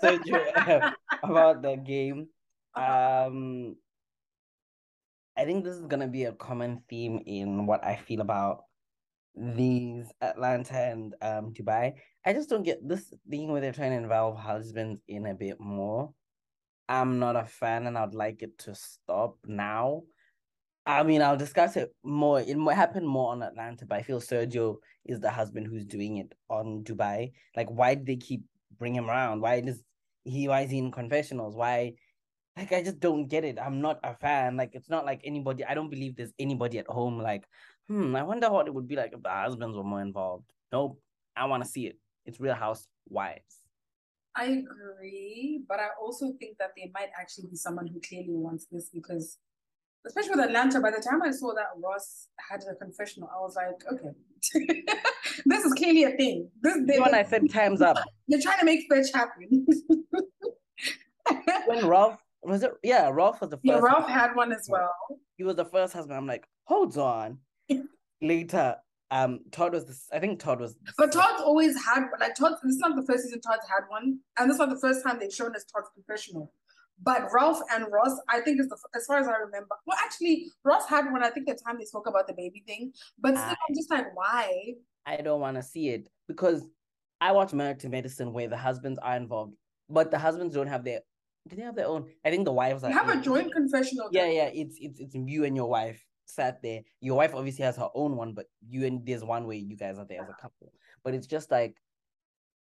Sergio 0.03 0.93
about 1.23 1.63
the 1.63 1.77
game. 1.77 2.29
Um, 2.75 3.77
I 5.37 5.45
think 5.45 5.65
this 5.65 5.77
is 5.77 5.87
gonna 5.87 6.07
be 6.07 6.25
a 6.25 6.33
common 6.33 6.83
theme 6.89 7.21
in 7.27 7.67
what 7.67 7.85
I 7.85 7.97
feel 7.97 8.21
about 8.21 8.65
these 9.35 10.11
Atlanta 10.21 10.79
and 10.79 11.15
um 11.23 11.53
Dubai. 11.55 11.95
I 12.25 12.33
just 12.33 12.49
don't 12.49 12.63
get 12.63 12.87
this 12.87 13.13
thing 13.29 13.51
where 13.51 13.61
they're 13.61 13.73
trying 13.73 13.93
to 13.93 14.03
involve 14.03 14.39
husbands 14.39 15.01
in 15.09 15.27
a 15.27 15.35
bit 15.35 15.59
more. 15.59 16.13
I'm 16.89 17.19
not 17.19 17.37
a 17.37 17.45
fan, 17.45 17.87
and 17.87 17.99
I'd 17.99 18.15
like 18.15 18.43
it 18.43 18.59
to 18.59 18.75
stop 18.75 19.39
now. 19.45 20.05
I 20.89 21.03
mean, 21.03 21.21
I'll 21.21 21.37
discuss 21.37 21.77
it 21.77 21.95
more. 22.03 22.41
It 22.41 22.57
might 22.57 22.75
happen 22.75 23.05
more 23.07 23.33
on 23.33 23.43
Atlanta, 23.43 23.85
but 23.85 23.99
I 23.99 24.03
feel 24.03 24.23
Sergio 24.23 24.79
is 25.05 25.21
the 25.21 25.31
husband 25.31 25.67
who's 25.67 25.85
doing 25.85 26.17
it 26.17 26.35
on 26.49 26.83
Dubai. 26.83 27.33
Like, 27.55 27.69
why 27.69 27.95
did 27.95 28.07
they 28.07 28.17
keep 28.17 28.41
bringing 28.79 29.03
him 29.03 29.11
around? 29.11 29.43
Why 29.43 29.61
does 29.61 29.83
he? 30.25 30.49
Why 30.49 30.63
is 30.63 30.71
he 30.71 30.79
in 30.79 30.91
confessionals? 30.91 31.55
Why? 31.55 31.93
Like, 32.57 32.73
I 32.73 32.83
just 32.83 33.01
don't 33.01 33.27
get 33.27 33.45
it. 33.45 33.59
I'm 33.63 33.83
not 33.83 34.01
a 34.03 34.15
fan. 34.15 34.57
Like, 34.57 34.71
it's 34.73 34.89
not 34.89 35.05
like 35.05 35.21
anybody. 35.25 35.63
I 35.63 35.75
don't 35.75 35.91
believe 35.91 36.17
there's 36.17 36.33
anybody 36.39 36.79
at 36.79 36.87
home. 36.87 37.21
Like, 37.21 37.45
hmm. 37.87 38.17
I 38.17 38.23
wonder 38.23 38.51
what 38.51 38.67
it 38.67 38.73
would 38.73 38.89
be 38.89 38.97
like 38.97 39.13
if 39.13 39.23
the 39.23 39.29
husbands 39.29 39.77
were 39.77 39.85
more 39.85 40.01
involved. 40.01 40.51
Nope. 40.73 40.99
I 41.37 41.45
want 41.45 41.65
to 41.65 41.69
see 41.69 41.87
it. 41.87 41.99
It's 42.25 42.41
Real 42.41 42.55
Housewives. 42.55 43.61
I 44.35 44.45
agree, 44.45 45.65
but 45.69 45.81
I 45.81 45.89
also 46.01 46.33
think 46.39 46.57
that 46.59 46.71
there 46.77 46.87
might 46.95 47.11
actually 47.21 47.49
be 47.51 47.57
someone 47.57 47.89
who 47.89 48.01
clearly 48.01 48.35
wants 48.37 48.67
this 48.73 48.89
because 48.89 49.37
especially 50.09 50.31
with 50.31 50.41
Atlanta, 50.41 50.81
by 50.81 50.91
the 50.91 51.03
time 51.03 51.23
I 51.23 51.31
saw 51.31 51.55
that 51.55 51.67
Ross 51.77 52.29
had 52.51 52.61
a 52.71 52.75
confessional, 52.75 53.29
I 53.33 53.39
was 53.41 53.57
like, 53.57 53.81
okay, 53.93 54.83
this 55.47 55.65
is 55.65 55.75
clearly 55.75 56.05
a 56.05 56.11
thing. 56.11 56.51
This 56.63 56.75
the 56.87 57.01
when 57.01 57.15
I 57.15 57.23
said 57.23 57.49
times 57.51 57.83
up. 57.83 57.99
They're 58.29 58.41
trying 58.41 58.59
to 58.59 58.65
make 58.65 58.87
fetch 58.91 59.13
happen. 59.15 59.67
when 61.67 61.87
Ralph 61.87 62.19
was 62.43 62.63
it? 62.63 62.73
Yeah, 62.83 63.11
Ralph 63.13 63.41
was 63.41 63.51
the 63.51 63.57
first. 63.57 63.65
Yeah, 63.65 63.79
Ralph 63.79 64.05
husband. 64.05 64.21
had 64.21 64.35
one 64.35 64.53
as 64.53 64.67
well. 64.69 64.91
He 65.37 65.45
was 65.45 65.57
the 65.57 65.65
first 65.65 65.93
husband. 65.93 66.17
I'm 66.17 66.27
like, 66.27 66.47
hold 66.65 66.97
on. 66.97 67.39
Later, 68.21 68.77
um, 69.11 69.41
Todd 69.53 69.73
was 69.73 69.85
the. 69.85 70.17
I 70.17 70.21
think 70.21 70.41
Todd 70.41 70.61
was. 70.61 70.77
But 70.97 71.13
Todd 71.13 71.41
always 71.43 71.77
had 71.85 72.07
like 72.21 72.35
Todd. 72.35 72.55
This 72.63 72.75
is 72.75 72.79
not 72.79 72.97
the 72.97 73.07
first 73.07 73.25
season 73.25 73.41
Todd's 73.41 73.67
had 73.69 73.85
one, 73.89 74.21
and 74.39 74.49
this 74.49 74.55
is 74.55 74.59
not 74.59 74.71
the 74.71 74.81
first 74.81 75.05
time 75.05 75.19
they've 75.19 75.33
shown 75.33 75.55
us 75.55 75.65
Todd's 75.65 75.91
confessional. 75.95 76.53
But 77.03 77.29
Ralph 77.33 77.61
and 77.73 77.87
Ross, 77.91 78.19
I 78.29 78.41
think 78.41 78.61
is 78.61 78.69
the 78.69 78.77
as 78.95 79.07
far 79.07 79.19
as 79.19 79.29
I 79.29 79.37
remember. 79.37 79.75
Well, 79.87 79.99
actually, 80.03 80.51
Ross 80.65 80.89
had 80.89 81.11
one. 81.13 81.23
I 81.23 81.31
think 81.31 81.47
the 81.47 81.55
time 81.55 81.79
they 81.79 81.85
spoke 81.85 82.09
about 82.09 82.27
the 82.27 82.35
baby 82.35 82.65
thing, 82.67 82.93
but 83.19 83.37
still, 83.37 83.45
I, 83.45 83.51
I'm 83.51 83.75
just 83.75 83.91
like, 83.91 84.15
why? 84.17 84.75
I 85.07 85.17
don't 85.19 85.41
want 85.41 85.57
to 85.57 85.63
see 85.63 85.91
it 85.91 86.09
because 86.27 86.69
I 87.21 87.33
watch 87.33 87.53
Married 87.53 87.81
to 87.81 87.89
Medicine 87.89 88.33
where 88.33 88.49
the 88.49 88.57
husbands 88.57 88.99
are 89.03 89.17
involved, 89.17 89.55
but 89.89 90.11
the 90.11 90.19
husbands 90.19 90.55
don't 90.55 90.67
have 90.67 90.85
their. 90.85 91.01
Do 91.49 91.57
they 91.57 91.63
have 91.63 91.77
their 91.77 91.87
own? 91.87 92.07
I 92.25 92.31
think 92.31 92.45
the 92.45 92.53
wives 92.53 92.85
are. 92.85 92.91
You 92.91 92.99
have 92.99 93.09
a 93.09 93.21
joint 93.21 93.53
confessional. 93.53 94.09
Yeah, 94.13 94.27
yeah. 94.27 94.51
It's 94.53 94.77
it's 94.81 95.01
it's 95.01 95.15
you 95.15 95.45
and 95.45 95.57
your 95.57 95.69
wife 95.69 96.05
sat 96.27 96.61
there. 96.63 96.83
Your 97.01 97.17
wife 97.17 97.35
obviously 97.35 97.65
has 97.65 97.77
her 97.77 97.89
own 97.95 98.17
one, 98.17 98.35
but 98.35 98.47
you 98.69 98.87
and 98.87 99.05
there's 99.07 99.25
one 99.25 99.47
way 99.47 99.57
you 99.57 99.77
guys 99.77 99.99
are 99.99 100.05
there 100.05 100.23
as 100.23 100.29
a 100.29 100.33
ah. 100.33 100.43
couple. 100.43 100.73
But 101.05 101.15
it's 101.15 101.27
just 101.27 101.51
like 101.51 101.77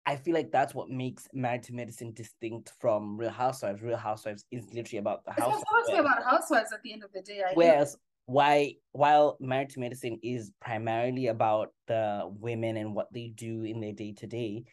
I 0.08 0.16
feel 0.16 0.34
like 0.34 0.52
that's 0.54 0.74
what 0.74 0.90
makes 0.90 1.28
Married 1.34 1.64
to 1.64 1.74
Medicine 1.74 2.14
distinct 2.14 2.72
from 2.80 3.18
Real 3.18 3.30
Housewives. 3.30 3.82
Real 3.82 3.98
Housewives 3.98 4.46
is 4.52 4.64
literally 4.74 5.00
about 5.00 5.26
the 5.26 5.34
house. 5.34 5.62
It's 5.62 5.92
not 5.92 6.00
about 6.00 6.24
housewives 6.24 6.72
at 6.72 6.82
the 6.82 6.94
end 6.94 7.04
of 7.04 7.12
the 7.12 7.22
day. 7.22 7.44
I 7.46 7.52
whereas 7.54 7.98
why 8.26 8.76
while 8.94 9.38
Married 9.42 9.70
to 9.72 9.82
Medicine 9.82 10.18
is 10.24 10.52
primarily 10.62 11.28
about 11.28 11.74
the 11.88 12.30
women 12.40 12.78
and 12.78 12.96
what 12.96 13.12
they 13.12 13.34
do 13.36 13.64
in 13.64 13.82
their 13.82 13.92
day 13.92 14.14
to 14.14 14.28
day, 14.28 14.64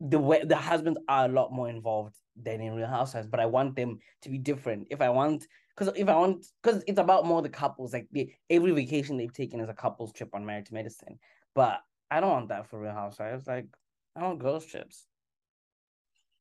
the 0.00 0.20
way 0.20 0.44
the 0.44 0.56
husbands 0.56 1.00
are 1.08 1.24
a 1.24 1.32
lot 1.32 1.52
more 1.52 1.68
involved 1.68 2.14
than 2.40 2.60
in 2.60 2.74
Real 2.74 2.86
Housewives. 2.86 3.26
But 3.26 3.40
I 3.40 3.46
want 3.46 3.74
them 3.74 3.98
to 4.22 4.28
be 4.28 4.38
different. 4.38 4.86
If 4.88 5.00
I 5.00 5.08
want, 5.08 5.48
because 5.76 5.92
if 5.96 6.08
I 6.08 6.14
want, 6.14 6.46
because 6.62 6.84
it's 6.86 7.00
about 7.00 7.26
more 7.26 7.42
the 7.42 7.48
couples. 7.48 7.92
Like 7.92 8.06
the 8.12 8.30
every 8.48 8.70
vacation 8.70 9.16
they've 9.16 9.32
taken 9.32 9.58
is 9.58 9.68
a 9.68 9.74
couples 9.74 10.12
trip 10.12 10.30
on 10.32 10.46
Married 10.46 10.66
to 10.66 10.74
Medicine. 10.74 11.18
But 11.56 11.80
I 12.08 12.20
don't 12.20 12.30
want 12.30 12.48
that 12.50 12.68
for 12.68 12.80
Real 12.80 12.92
Housewives. 12.92 13.48
Like 13.48 13.66
I 14.16 14.22
want 14.22 14.40
ghost 14.40 14.70
trips. 14.70 15.06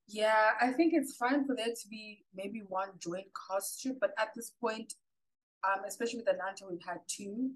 Yeah, 0.07 0.51
I 0.59 0.71
think 0.71 0.93
it's 0.95 1.15
fine 1.17 1.45
for 1.45 1.55
there 1.55 1.67
to 1.67 1.87
be 1.89 2.25
maybe 2.33 2.63
one 2.67 2.89
joint 2.99 3.27
trip, 3.79 3.97
but 4.01 4.11
at 4.17 4.29
this 4.35 4.51
point, 4.59 4.93
um, 5.63 5.83
especially 5.87 6.19
with 6.19 6.29
Atlanta, 6.29 6.65
we've 6.69 6.85
had 6.85 6.99
two. 7.07 7.51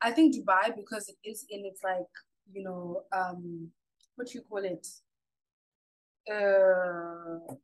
I 0.00 0.10
think 0.10 0.34
Dubai 0.34 0.74
because 0.74 1.08
it 1.08 1.16
is 1.24 1.46
in 1.48 1.64
its 1.64 1.82
like 1.84 2.12
you 2.52 2.64
know 2.64 3.02
um 3.12 3.68
what 4.16 4.28
do 4.28 4.38
you 4.38 4.42
call 4.42 4.64
it? 4.64 4.86
Uh 6.28 7.54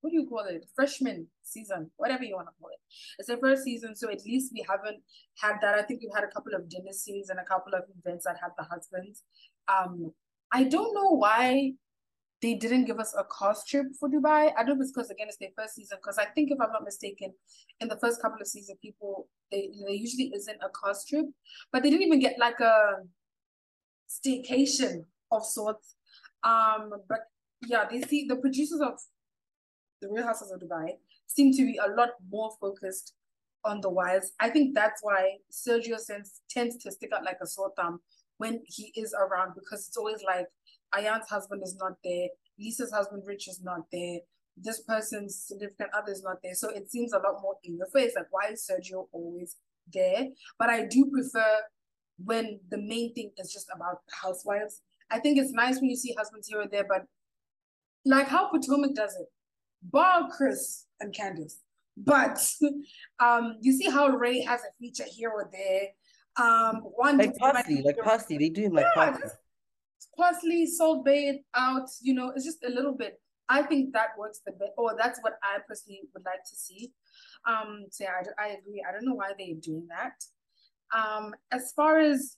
what 0.00 0.10
do 0.10 0.16
you 0.16 0.28
call 0.28 0.44
it? 0.44 0.66
Freshman 0.76 1.26
season 1.42 1.90
whatever 1.96 2.24
you 2.24 2.36
want 2.36 2.48
to 2.48 2.54
call 2.60 2.68
it. 2.68 2.80
It's 3.18 3.28
the 3.28 3.38
first 3.38 3.64
season 3.64 3.96
so 3.96 4.10
at 4.10 4.22
least 4.26 4.52
we 4.52 4.66
haven't 4.68 5.00
had 5.40 5.56
that. 5.62 5.76
I 5.76 5.82
think 5.82 6.02
we've 6.02 6.14
had 6.14 6.24
a 6.24 6.32
couple 6.32 6.54
of 6.54 6.68
dinner 6.68 6.92
scenes 6.92 7.30
and 7.30 7.40
a 7.40 7.44
couple 7.44 7.74
of 7.74 7.84
events 8.04 8.26
that 8.26 8.36
had 8.40 8.50
the 8.58 8.64
husbands. 8.64 9.22
Um 9.66 10.12
I 10.52 10.64
don't 10.64 10.94
know 10.94 11.10
why 11.10 11.72
they 12.40 12.54
didn't 12.54 12.84
give 12.84 13.00
us 13.00 13.14
a 13.18 13.24
cost 13.24 13.68
trip 13.68 13.86
for 13.98 14.08
Dubai. 14.08 14.52
I 14.56 14.62
don't 14.62 14.68
know 14.68 14.74
if 14.74 14.80
it's 14.82 14.92
because 14.92 15.10
again 15.10 15.28
it's 15.28 15.38
their 15.38 15.50
first 15.56 15.74
season. 15.74 15.98
Because 16.00 16.18
I 16.18 16.26
think 16.26 16.50
if 16.50 16.58
I'm 16.60 16.72
not 16.72 16.84
mistaken, 16.84 17.32
in 17.80 17.88
the 17.88 17.98
first 17.98 18.22
couple 18.22 18.40
of 18.40 18.46
seasons, 18.46 18.78
people 18.80 19.28
they 19.50 19.70
there 19.80 19.94
usually 19.94 20.30
isn't 20.34 20.58
a 20.62 20.68
cost 20.68 21.08
trip, 21.08 21.26
but 21.72 21.82
they 21.82 21.90
didn't 21.90 22.06
even 22.06 22.20
get 22.20 22.38
like 22.38 22.60
a 22.60 23.02
staycation 24.08 25.04
of 25.32 25.44
sorts. 25.44 25.96
Um, 26.44 26.90
but 27.08 27.20
yeah, 27.66 27.84
they 27.90 28.02
see 28.02 28.26
the 28.28 28.36
producers 28.36 28.80
of 28.80 28.94
the 30.00 30.08
Real 30.08 30.24
Houses 30.24 30.52
of 30.52 30.60
Dubai 30.60 30.92
seem 31.26 31.52
to 31.52 31.66
be 31.66 31.78
a 31.78 31.90
lot 31.90 32.10
more 32.30 32.52
focused 32.60 33.14
on 33.64 33.80
the 33.80 33.90
wives. 33.90 34.32
I 34.40 34.50
think 34.50 34.74
that's 34.74 35.02
why 35.02 35.38
Sergio 35.50 35.98
tends 36.06 36.40
tends 36.48 36.76
to 36.78 36.92
stick 36.92 37.10
out 37.12 37.24
like 37.24 37.38
a 37.42 37.46
sore 37.46 37.72
thumb 37.76 38.00
when 38.38 38.62
he 38.66 38.92
is 38.96 39.14
around 39.14 39.54
because 39.54 39.86
it's 39.86 39.96
always 39.96 40.22
like 40.26 40.46
Ayan's 40.94 41.28
husband 41.28 41.62
is 41.64 41.76
not 41.78 41.92
there, 42.02 42.28
Lisa's 42.58 42.92
husband 42.92 43.22
Rich 43.26 43.48
is 43.48 43.60
not 43.62 43.82
there, 43.92 44.20
this 44.62 44.80
person's 44.80 45.36
significant 45.36 45.90
other 45.96 46.12
is 46.12 46.22
not 46.22 46.38
there. 46.42 46.54
So 46.54 46.70
it 46.70 46.90
seems 46.90 47.12
a 47.12 47.18
lot 47.18 47.42
more 47.42 47.56
in 47.64 47.76
your 47.76 47.86
face. 47.86 48.12
Like, 48.16 48.26
why 48.30 48.50
is 48.52 48.68
Sergio 48.68 49.06
always 49.12 49.56
there? 49.92 50.28
But 50.58 50.70
I 50.70 50.86
do 50.86 51.06
prefer 51.06 51.60
when 52.24 52.60
the 52.70 52.78
main 52.78 53.14
thing 53.14 53.32
is 53.38 53.52
just 53.52 53.68
about 53.74 54.00
housewives. 54.22 54.82
I 55.10 55.18
think 55.20 55.38
it's 55.38 55.52
nice 55.52 55.80
when 55.80 55.90
you 55.90 55.96
see 55.96 56.14
husbands 56.16 56.48
here 56.48 56.60
or 56.60 56.68
there, 56.68 56.86
but 56.88 57.06
like 58.04 58.28
how 58.28 58.50
Potomac 58.50 58.94
does 58.94 59.14
it, 59.16 59.26
bar 59.82 60.28
Chris 60.30 60.86
and 61.00 61.14
Candiace. 61.14 61.60
But 61.96 62.38
um, 63.20 63.56
you 63.60 63.72
see 63.72 63.90
how 63.90 64.08
Ray 64.08 64.40
has 64.42 64.60
a 64.60 64.72
feature 64.78 65.04
here 65.08 65.30
or 65.30 65.48
there. 65.52 65.88
Um, 66.38 66.76
one 66.94 67.18
like 67.18 67.36
parsley, 67.36 67.82
like 67.82 67.98
parsley. 67.98 68.38
They 68.38 68.48
do 68.48 68.62
him 68.62 68.72
like 68.72 68.86
yeah, 68.96 69.04
parsley. 69.10 69.30
Parsley, 70.16 70.66
Salt 70.66 71.04
Bae 71.04 71.40
out. 71.54 71.88
You 72.00 72.14
know, 72.14 72.32
it's 72.34 72.44
just 72.44 72.64
a 72.64 72.70
little 72.70 72.94
bit. 72.94 73.20
I 73.48 73.62
think 73.62 73.92
that 73.94 74.10
works 74.18 74.40
the 74.44 74.52
best, 74.52 74.72
or 74.76 74.94
that's 74.96 75.18
what 75.22 75.34
I 75.42 75.58
personally 75.66 76.02
would 76.14 76.24
like 76.24 76.44
to 76.48 76.56
see. 76.56 76.92
Um, 77.48 77.86
so 77.90 78.04
yeah, 78.04 78.10
I, 78.38 78.44
I 78.44 78.48
agree. 78.48 78.84
I 78.86 78.92
don't 78.92 79.06
know 79.06 79.14
why 79.14 79.32
they're 79.38 79.56
doing 79.60 79.88
that. 79.88 80.14
Um, 80.96 81.34
as 81.50 81.72
far 81.74 81.98
as 81.98 82.36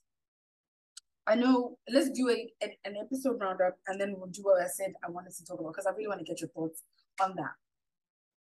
I 1.27 1.35
know, 1.35 1.77
let's 1.89 2.09
do 2.09 2.29
a, 2.29 2.51
a 2.63 2.77
an 2.85 2.95
episode 2.99 3.39
roundup, 3.39 3.77
and 3.87 3.99
then 3.99 4.15
we'll 4.17 4.27
do 4.27 4.43
what 4.43 4.61
I 4.61 4.67
said 4.67 4.93
I 5.05 5.11
wanted 5.11 5.33
to 5.33 5.45
talk 5.45 5.59
about 5.59 5.73
because 5.73 5.85
I 5.85 5.91
really 5.91 6.07
want 6.07 6.19
to 6.19 6.25
get 6.25 6.41
your 6.41 6.49
thoughts 6.49 6.83
on 7.21 7.35
that. 7.35 7.51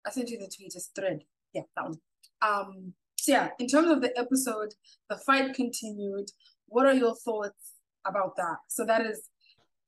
I 0.06 0.12
sent 0.12 0.30
you 0.30 0.38
the 0.38 0.52
tweet, 0.56 0.74
it's 0.76 0.92
thread. 0.96 1.22
Yeah, 1.54 1.64
that 1.76 1.86
one. 1.86 2.00
Um, 2.42 2.94
so 3.18 3.32
yeah, 3.32 3.50
in 3.60 3.68
terms 3.68 3.90
of 3.90 4.02
the 4.02 4.18
episode, 4.18 4.74
the 5.10 5.18
fight 5.18 5.54
continued. 5.54 6.30
What 6.68 6.86
are 6.86 6.94
your 6.94 7.16
thoughts 7.16 7.74
about 8.06 8.36
that? 8.38 8.58
So 8.70 8.86
that 8.86 9.06
is 9.06 9.30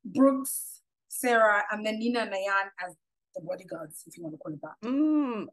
Brooks, 0.04 0.82
Sarah, 1.08 1.64
and 1.72 1.86
then 1.86 2.00
Nina 2.00 2.22
and 2.22 2.32
Ayan 2.32 2.70
as 2.86 2.96
the 3.36 3.42
bodyguards, 3.42 4.04
if 4.08 4.18
you 4.18 4.24
want 4.24 4.36
to 4.36 4.40
call 4.40 4.54
it 4.54 4.60
that. 4.62 4.88
Mm, 4.88 5.46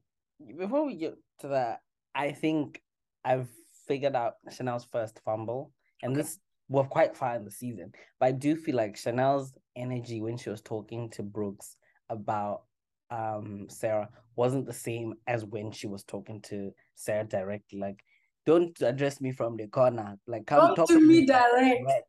before 0.59 0.87
we 0.87 0.97
get 0.97 1.17
to 1.41 1.49
that, 1.49 1.81
I 2.15 2.33
think 2.33 2.81
I've 3.25 3.49
figured 3.87 4.17
out 4.17 4.35
Chanel's 4.51 4.85
first 4.85 5.21
fumble, 5.25 5.73
and 6.03 6.13
okay. 6.13 6.23
this 6.23 6.39
we're 6.69 6.85
quite 6.85 7.17
far 7.17 7.37
in 7.37 7.45
the 7.45 7.51
season. 7.51 7.93
But 8.19 8.27
I 8.27 8.33
do 8.33 8.57
feel 8.57 8.77
like 8.77 8.97
Chanel's 8.97 9.53
energy 9.77 10.21
when 10.21 10.37
she 10.37 10.51
was 10.51 10.63
talking 10.63 11.11
to 11.11 11.23
Brooks 11.23 11.77
about 12.09 12.63
um 13.11 13.67
Sarah 13.69 14.09
wasn't 14.35 14.67
the 14.67 14.73
same 14.73 15.15
as 15.27 15.45
when 15.45 15.71
she 15.73 15.87
was 15.87 16.05
talking 16.05 16.41
to 16.43 16.73
Sarah 16.95 17.25
directly. 17.25 17.79
Like, 17.79 18.05
don't 18.45 18.79
address 18.83 19.21
me 19.21 19.33
from 19.33 19.57
the 19.57 19.67
corner. 19.67 20.19
Like, 20.27 20.47
come 20.47 20.69
talk, 20.69 20.77
talk 20.77 20.89
to 20.89 21.01
me 21.01 21.27
direct. 21.27 21.53
direct. 21.53 22.09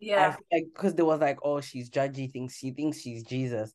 Yeah. 0.00 0.36
like 0.52 0.66
because 0.74 0.94
there 0.94 1.04
was 1.04 1.20
like, 1.20 1.38
oh, 1.42 1.60
she's 1.60 1.90
judgy, 1.90 2.30
thinks 2.30 2.56
she 2.56 2.70
thinks 2.70 3.00
she's 3.00 3.22
Jesus. 3.22 3.72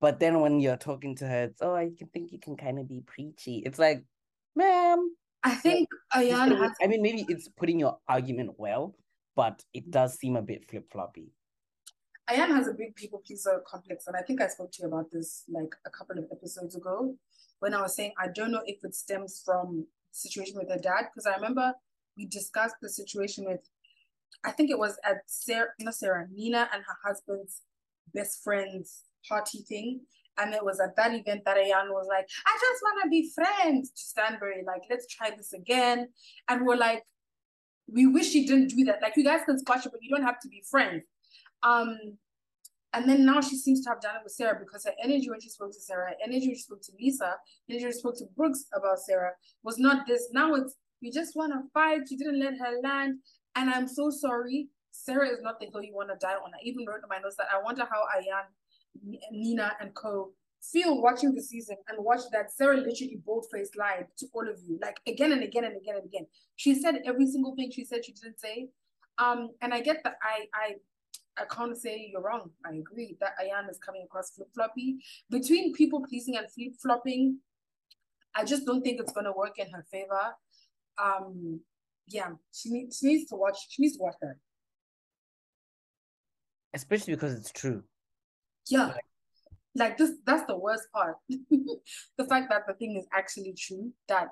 But 0.00 0.18
then 0.18 0.40
when 0.40 0.60
you're 0.60 0.76
talking 0.76 1.14
to 1.16 1.26
her, 1.26 1.44
it's 1.44 1.60
oh, 1.60 1.74
I 1.74 1.90
can 1.96 2.08
think 2.08 2.32
you 2.32 2.38
can 2.38 2.56
kind 2.56 2.78
of 2.78 2.88
be 2.88 3.02
preachy. 3.06 3.62
It's 3.64 3.78
like, 3.78 4.02
ma'am. 4.56 5.10
I 5.42 5.54
think 5.54 5.88
Ayan 6.14 6.58
has... 6.58 6.72
I 6.82 6.86
mean, 6.86 7.00
maybe 7.00 7.24
it's 7.28 7.48
putting 7.48 7.78
your 7.78 7.98
argument 8.06 8.52
well, 8.58 8.94
but 9.36 9.62
it 9.72 9.90
does 9.90 10.18
seem 10.18 10.36
a 10.36 10.42
bit 10.42 10.68
flip 10.68 10.90
floppy. 10.92 11.32
Ayan 12.30 12.54
has 12.54 12.68
a 12.68 12.72
big 12.72 12.94
people 12.94 13.20
pleaser 13.26 13.62
complex, 13.66 14.06
and 14.06 14.16
I 14.16 14.22
think 14.22 14.40
I 14.40 14.48
spoke 14.48 14.70
to 14.72 14.82
you 14.82 14.88
about 14.88 15.10
this 15.10 15.44
like 15.48 15.74
a 15.84 15.90
couple 15.90 16.18
of 16.18 16.26
episodes 16.30 16.76
ago 16.76 17.16
when 17.58 17.74
I 17.74 17.82
was 17.82 17.96
saying 17.96 18.12
I 18.18 18.28
don't 18.34 18.52
know 18.52 18.62
if 18.66 18.84
it 18.84 18.94
stems 18.94 19.42
from 19.44 19.86
situation 20.12 20.56
with 20.56 20.68
her 20.70 20.78
dad 20.78 21.06
because 21.12 21.26
I 21.26 21.34
remember 21.34 21.72
we 22.16 22.26
discussed 22.26 22.76
the 22.80 22.88
situation 22.88 23.44
with 23.44 23.60
I 24.44 24.52
think 24.52 24.70
it 24.70 24.78
was 24.78 24.98
at 25.04 25.18
Sarah, 25.26 25.68
not 25.80 25.94
Sarah, 25.94 26.26
Nina 26.32 26.68
and 26.72 26.82
her 26.84 26.96
husband's 27.04 27.62
best 28.14 28.42
friend's 28.42 29.02
party 29.28 29.58
thing. 29.68 30.00
And 30.38 30.54
it 30.54 30.64
was 30.64 30.80
at 30.80 30.96
that 30.96 31.12
event 31.12 31.42
that 31.44 31.56
Ayan 31.56 31.90
was 31.90 32.06
like, 32.08 32.26
I 32.46 32.58
just 32.60 32.82
want 32.82 33.02
to 33.02 33.10
be 33.10 33.30
friends 33.34 33.90
to 33.90 34.00
Stanbury. 34.00 34.62
Like, 34.66 34.82
let's 34.88 35.06
try 35.06 35.30
this 35.36 35.52
again. 35.52 36.08
And 36.48 36.64
we're 36.64 36.76
like, 36.76 37.02
we 37.92 38.06
wish 38.06 38.30
she 38.30 38.46
didn't 38.46 38.68
do 38.68 38.84
that. 38.84 39.02
Like, 39.02 39.16
you 39.16 39.24
guys 39.24 39.40
can 39.44 39.58
squash 39.58 39.84
it, 39.84 39.92
but 39.92 40.00
you 40.02 40.14
don't 40.14 40.24
have 40.24 40.40
to 40.40 40.48
be 40.48 40.62
friends. 40.70 41.02
Um, 41.62 42.18
and 42.92 43.08
then 43.08 43.24
now 43.24 43.40
she 43.40 43.56
seems 43.56 43.82
to 43.84 43.90
have 43.90 44.00
done 44.00 44.16
it 44.16 44.22
with 44.24 44.32
Sarah 44.32 44.58
because 44.58 44.84
her 44.84 44.92
energy 45.02 45.30
when 45.30 45.40
she 45.40 45.48
spoke 45.48 45.72
to 45.72 45.80
Sarah, 45.80 46.12
energy 46.24 46.48
when 46.48 46.56
she 46.56 46.62
spoke 46.62 46.82
to 46.82 46.92
Lisa, 46.98 47.36
energy 47.68 47.84
when 47.84 47.92
she 47.92 47.98
spoke 47.98 48.18
to 48.18 48.24
Brooks 48.36 48.64
about 48.74 48.98
Sarah 48.98 49.32
was 49.62 49.78
not 49.78 50.06
this. 50.06 50.28
Now 50.32 50.54
it's 50.54 50.76
you 51.00 51.12
just 51.12 51.36
want 51.36 51.52
to 51.52 51.60
fight. 51.72 52.10
You 52.10 52.18
didn't 52.18 52.40
let 52.40 52.58
her 52.58 52.80
land, 52.82 53.18
and 53.54 53.70
I'm 53.70 53.86
so 53.86 54.10
sorry. 54.10 54.68
Sarah 54.90 55.28
is 55.28 55.40
not 55.40 55.60
the 55.60 55.66
hill 55.66 55.82
you 55.82 55.94
want 55.94 56.10
to 56.10 56.16
die 56.16 56.34
on. 56.34 56.50
I 56.52 56.58
even 56.64 56.84
wrote 56.86 57.02
in 57.02 57.08
my 57.08 57.18
notes 57.18 57.36
that 57.36 57.46
I 57.54 57.62
wonder 57.62 57.86
how 57.90 58.04
Ayan, 58.18 59.20
Nina, 59.30 59.72
and 59.80 59.94
Co 59.94 60.32
feel 60.62 61.00
watching 61.00 61.34
the 61.34 61.42
season 61.42 61.76
and 61.88 62.04
watch 62.04 62.20
that 62.32 62.52
Sarah 62.52 62.76
literally 62.76 63.18
bold 63.24 63.46
faced 63.52 63.76
lied 63.76 64.06
to 64.18 64.26
all 64.34 64.48
of 64.48 64.58
you, 64.66 64.78
like 64.82 64.98
again 65.06 65.32
and 65.32 65.42
again 65.42 65.64
and 65.64 65.76
again 65.76 65.96
and 65.96 66.04
again. 66.04 66.26
She 66.56 66.74
said 66.74 67.00
every 67.06 67.26
single 67.26 67.54
thing 67.54 67.70
she 67.70 67.84
said 67.84 68.04
she 68.04 68.12
didn't 68.12 68.40
say. 68.40 68.68
Um, 69.18 69.50
and 69.62 69.72
I 69.72 69.80
get 69.80 70.02
that 70.04 70.16
I 70.22 70.46
I 70.54 70.74
I 71.38 71.44
can't 71.44 71.76
say 71.76 72.10
you're 72.12 72.22
wrong. 72.22 72.50
I 72.64 72.74
agree 72.74 73.16
that 73.20 73.34
Ayan 73.42 73.70
is 73.70 73.78
coming 73.78 74.02
across 74.04 74.30
flip 74.30 74.48
floppy. 74.54 74.98
Between 75.30 75.72
people 75.72 76.04
pleasing 76.06 76.36
and 76.36 76.50
flip 76.50 76.74
flopping, 76.80 77.38
I 78.34 78.44
just 78.44 78.66
don't 78.66 78.82
think 78.82 79.00
it's 79.00 79.12
gonna 79.12 79.32
work 79.32 79.58
in 79.58 79.70
her 79.70 79.84
favor. 79.90 80.34
Um, 81.02 81.60
yeah, 82.06 82.30
she 82.52 82.70
needs 82.70 82.98
she 82.98 83.06
needs 83.06 83.30
to 83.30 83.36
watch. 83.36 83.56
She 83.68 83.82
needs 83.82 83.96
to 83.96 84.02
watch. 84.02 84.16
Especially 86.74 87.14
because 87.14 87.34
it's 87.34 87.50
true. 87.50 87.82
Yeah. 88.68 88.94
Like 89.74 89.98
this, 89.98 90.12
that's 90.24 90.46
the 90.46 90.56
worst 90.56 90.88
part. 90.92 91.16
the 91.28 92.24
fact 92.28 92.50
that 92.50 92.66
the 92.66 92.74
thing 92.74 92.96
is 92.96 93.06
actually 93.12 93.54
true. 93.56 93.92
That 94.08 94.28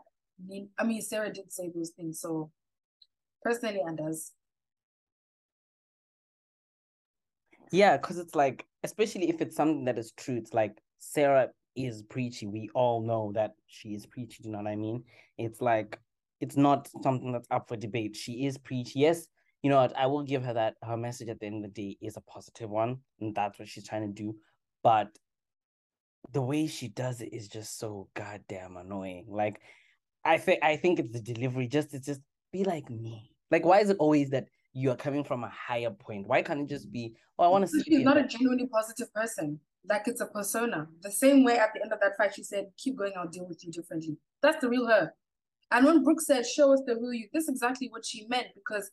I 0.79 0.85
mean, 0.85 1.03
Sarah 1.03 1.33
did 1.33 1.53
say 1.53 1.71
those 1.75 1.91
things. 1.91 2.21
So 2.21 2.51
personally, 3.43 3.81
and 3.85 3.99
does. 3.99 4.33
Yeah, 7.71 7.97
because 7.97 8.19
it's 8.19 8.35
like, 8.35 8.67
especially 8.83 9.29
if 9.29 9.41
it's 9.41 9.57
something 9.57 9.85
that 9.85 9.99
is 9.99 10.13
true, 10.13 10.37
it's 10.37 10.55
like 10.55 10.79
Sarah 10.99 11.49
is 11.77 12.03
preachy. 12.03 12.47
We 12.47 12.71
all 12.75 13.03
know 13.03 13.33
that 13.35 13.53
she 13.67 13.91
is 13.91 14.07
preachy. 14.07 14.43
Do 14.43 14.49
you 14.49 14.53
know 14.53 14.63
what 14.63 14.71
I 14.71 14.77
mean? 14.77 15.05
It's 15.37 15.61
like 15.61 15.99
it's 16.41 16.57
not 16.57 16.89
something 17.03 17.33
that's 17.33 17.49
up 17.51 17.69
for 17.69 17.77
debate. 17.77 18.17
She 18.17 18.47
is 18.47 18.59
preachy. 18.59 19.01
Yes, 19.01 19.27
you 19.63 19.71
know 19.71 19.77
what? 19.77 19.97
I 19.97 20.07
will 20.07 20.23
give 20.23 20.45
her 20.45 20.55
that. 20.55 20.75
Her 20.83 20.97
message 20.97 21.29
at 21.29 21.41
the 21.41 21.47
end 21.47 21.65
of 21.65 21.75
the 21.75 21.83
day 21.83 21.97
is 22.01 22.17
a 22.17 22.21
positive 22.23 22.71
one, 22.71 22.99
and 23.21 23.35
that's 23.35 23.59
what 23.59 23.69
she's 23.69 23.87
trying 23.87 24.07
to 24.07 24.23
do. 24.23 24.37
But 24.83 25.09
the 26.33 26.43
way 26.43 26.67
she 26.67 26.89
does 26.89 27.21
it 27.21 27.33
is 27.33 27.49
just 27.49 27.79
so 27.79 28.09
goddamn 28.15 28.77
annoying. 28.77 29.27
Like, 29.29 29.61
I 30.25 30.39
think 30.39 30.63
I 30.63 30.77
think 30.77 30.99
it's 30.99 31.13
the 31.13 31.21
delivery. 31.21 31.67
Just 31.67 31.91
to 31.91 32.01
just 32.01 32.21
be 32.53 32.65
like 32.65 32.89
me. 32.91 33.33
Like, 33.51 33.65
why 33.65 33.81
is 33.81 33.91
it 33.91 33.97
always 33.99 34.31
that 34.31 34.49
you 34.73 34.91
are 34.91 34.97
coming 34.97 35.25
from 35.25 35.45
a 35.45 35.51
higher 35.51 35.91
point? 35.91 36.27
Why 36.27 36.43
can't 36.43 36.61
it 36.61 36.69
just 36.69 36.93
be? 36.93 37.15
Oh, 37.39 37.45
I 37.45 37.49
want 37.49 37.65
to 37.65 37.69
see. 37.69 37.83
She's 37.83 38.05
not 38.05 38.17
a 38.17 38.27
genuinely 38.27 38.67
positive 38.67 39.13
person 39.15 39.61
like 39.89 40.07
it's 40.07 40.21
a 40.21 40.27
persona. 40.27 40.87
The 41.03 41.11
same 41.11 41.45
way 41.45 41.59
at 41.59 41.71
the 41.75 41.83
end 41.83 41.93
of 41.93 42.01
that 42.01 42.17
fight, 42.17 42.35
she 42.35 42.43
said, 42.43 42.67
keep 42.77 42.97
going, 42.97 43.13
I'll 43.17 43.29
deal 43.29 43.47
with 43.47 43.65
you 43.65 43.73
differently. 43.73 44.17
That's 44.43 44.61
the 44.61 44.69
real 44.69 44.87
her. 44.87 45.13
And 45.71 45.85
when 45.85 46.03
Brooke 46.03 46.21
said, 46.21 46.47
show 46.47 46.73
us 46.73 46.83
the 46.87 46.97
real 46.97 47.13
you, 47.13 47.29
this 47.33 47.45
is 47.45 47.51
exactly 47.51 47.89
what 47.89 48.05
she 48.05 48.27
meant 48.29 48.49
because 48.55 48.91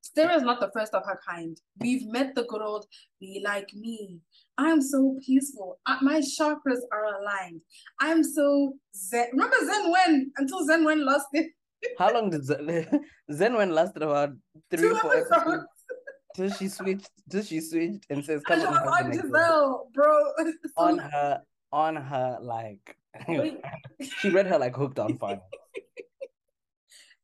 Sarah 0.00 0.36
is 0.36 0.42
not 0.42 0.60
the 0.60 0.70
first 0.72 0.94
of 0.94 1.04
her 1.04 1.20
kind. 1.26 1.60
We've 1.80 2.06
met 2.06 2.34
the 2.34 2.44
good 2.44 2.62
old, 2.62 2.86
be 3.20 3.42
like 3.44 3.68
me. 3.74 4.20
I'm 4.56 4.80
so 4.80 5.18
peaceful. 5.24 5.78
Uh, 5.84 5.98
my 6.00 6.20
chakras 6.20 6.80
are 6.92 7.20
aligned. 7.20 7.60
I'm 8.00 8.22
so 8.22 8.74
zen. 8.96 9.28
Remember 9.32 9.56
Zen 9.64 9.90
Wen 9.90 10.32
until 10.38 10.64
Zen 10.64 10.84
Wen 10.84 11.04
lost 11.04 11.26
it? 11.32 11.50
How 11.98 12.12
long 12.12 12.30
did 12.30 12.44
Zen, 12.50 13.04
Zen 13.32 13.54
Wen 13.54 13.70
lasted 13.70 14.02
about 14.02 14.30
three, 14.70 14.88
Two 14.88 14.96
four 14.96 15.16
episodes? 15.16 15.64
till 16.36 16.50
she 16.50 16.68
switched 16.68 17.10
till 17.30 17.42
she 17.42 17.60
switched 17.60 18.04
and 18.10 18.24
says 18.24 18.42
come 18.46 18.60
on, 18.60 18.76
on 18.76 19.12
Gizelle, 19.12 19.92
bro. 19.92 20.32
on 20.76 20.98
her 20.98 21.40
on 21.72 21.96
her 21.96 22.38
like 22.40 22.96
she 24.20 24.28
read 24.28 24.46
her 24.46 24.58
like 24.58 24.76
hooked 24.76 24.98
on 24.98 25.16
fire. 25.16 25.40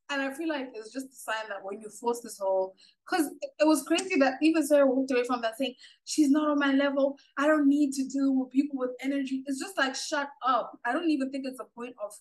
And 0.09 0.21
I 0.21 0.31
feel 0.33 0.49
like 0.49 0.69
it's 0.75 0.93
just 0.93 1.07
a 1.07 1.15
sign 1.15 1.49
that 1.49 1.63
when 1.63 1.79
you 1.81 1.89
force 1.89 2.21
this 2.21 2.37
whole, 2.37 2.75
because 3.09 3.31
it 3.41 3.65
was 3.65 3.83
crazy 3.83 4.19
that 4.19 4.33
even 4.43 4.65
Sarah 4.65 4.85
walked 4.85 5.09
away 5.09 5.23
from 5.23 5.41
that 5.41 5.57
saying, 5.57 5.73
she's 6.05 6.29
not 6.29 6.49
on 6.49 6.59
my 6.59 6.71
level. 6.71 7.17
I 7.37 7.47
don't 7.47 7.67
need 7.67 7.93
to 7.93 8.07
deal 8.07 8.35
with 8.35 8.51
people 8.51 8.77
with 8.77 8.91
energy. 9.01 9.43
It's 9.47 9.59
just 9.59 9.75
like, 9.75 9.95
shut 9.95 10.29
up. 10.45 10.77
I 10.85 10.93
don't 10.93 11.09
even 11.09 11.31
think 11.31 11.47
it's 11.47 11.59
a 11.59 11.65
point 11.75 11.95
of 12.03 12.11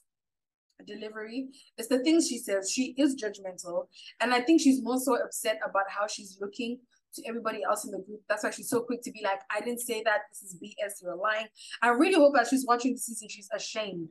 delivery. 0.87 1.49
It's 1.79 1.89
the 1.89 2.03
things 2.03 2.29
she 2.29 2.39
says. 2.39 2.71
She 2.71 2.95
is 2.97 3.17
judgmental. 3.17 3.87
And 4.21 4.33
I 4.35 4.41
think 4.41 4.61
she's 4.61 4.83
more 4.83 4.99
so 4.99 5.17
upset 5.17 5.59
about 5.65 5.85
how 5.89 6.07
she's 6.07 6.39
looking 6.41 6.79
to 7.15 7.23
everybody 7.29 7.63
else 7.63 7.85
in 7.85 7.91
the 7.91 7.99
group. 7.99 8.21
That's 8.29 8.45
why 8.45 8.51
she's 8.51 8.71
so 8.71 8.81
quick 8.81 9.03
to 9.03 9.13
be 9.13 9.21
like, 9.23 9.41
I 9.51 9.61
didn't 9.61 9.81
say 9.81 10.03
that. 10.05 10.21
This 10.31 10.43
is 10.43 10.59
BS. 10.63 11.03
You're 11.03 11.17
lying. 11.17 11.47
I 11.83 11.89
really 11.89 12.15
hope 12.15 12.35
that 12.35 12.49
she's 12.49 12.67
watching 12.67 12.93
the 12.93 12.99
season. 12.99 13.29
She's 13.29 13.49
ashamed. 13.55 14.09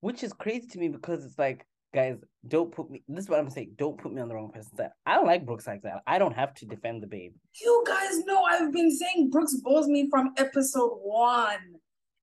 Which 0.00 0.22
is 0.22 0.32
crazy 0.32 0.66
to 0.68 0.78
me 0.78 0.88
because 0.88 1.24
it's 1.24 1.38
like, 1.38 1.66
guys, 1.94 2.16
don't 2.48 2.72
put 2.72 2.90
me. 2.90 3.02
This 3.08 3.24
is 3.24 3.30
what 3.30 3.38
I'm 3.38 3.50
saying. 3.50 3.72
Don't 3.76 3.96
put 3.96 4.12
me 4.12 4.20
on 4.20 4.28
the 4.28 4.34
wrong 4.34 4.50
person's 4.50 4.76
side. 4.76 4.90
I 5.06 5.14
don't 5.14 5.26
like 5.26 5.46
Brooks 5.46 5.66
like 5.66 5.82
that. 5.82 6.02
I 6.06 6.18
don't 6.18 6.34
have 6.34 6.54
to 6.54 6.66
defend 6.66 7.02
the 7.02 7.06
babe. 7.06 7.32
You 7.62 7.84
guys 7.86 8.24
know 8.24 8.42
I've 8.42 8.72
been 8.72 8.90
saying 8.90 9.30
Brooks 9.30 9.54
bores 9.62 9.86
me 9.86 10.08
from 10.10 10.32
episode 10.36 10.98
one. 11.02 11.76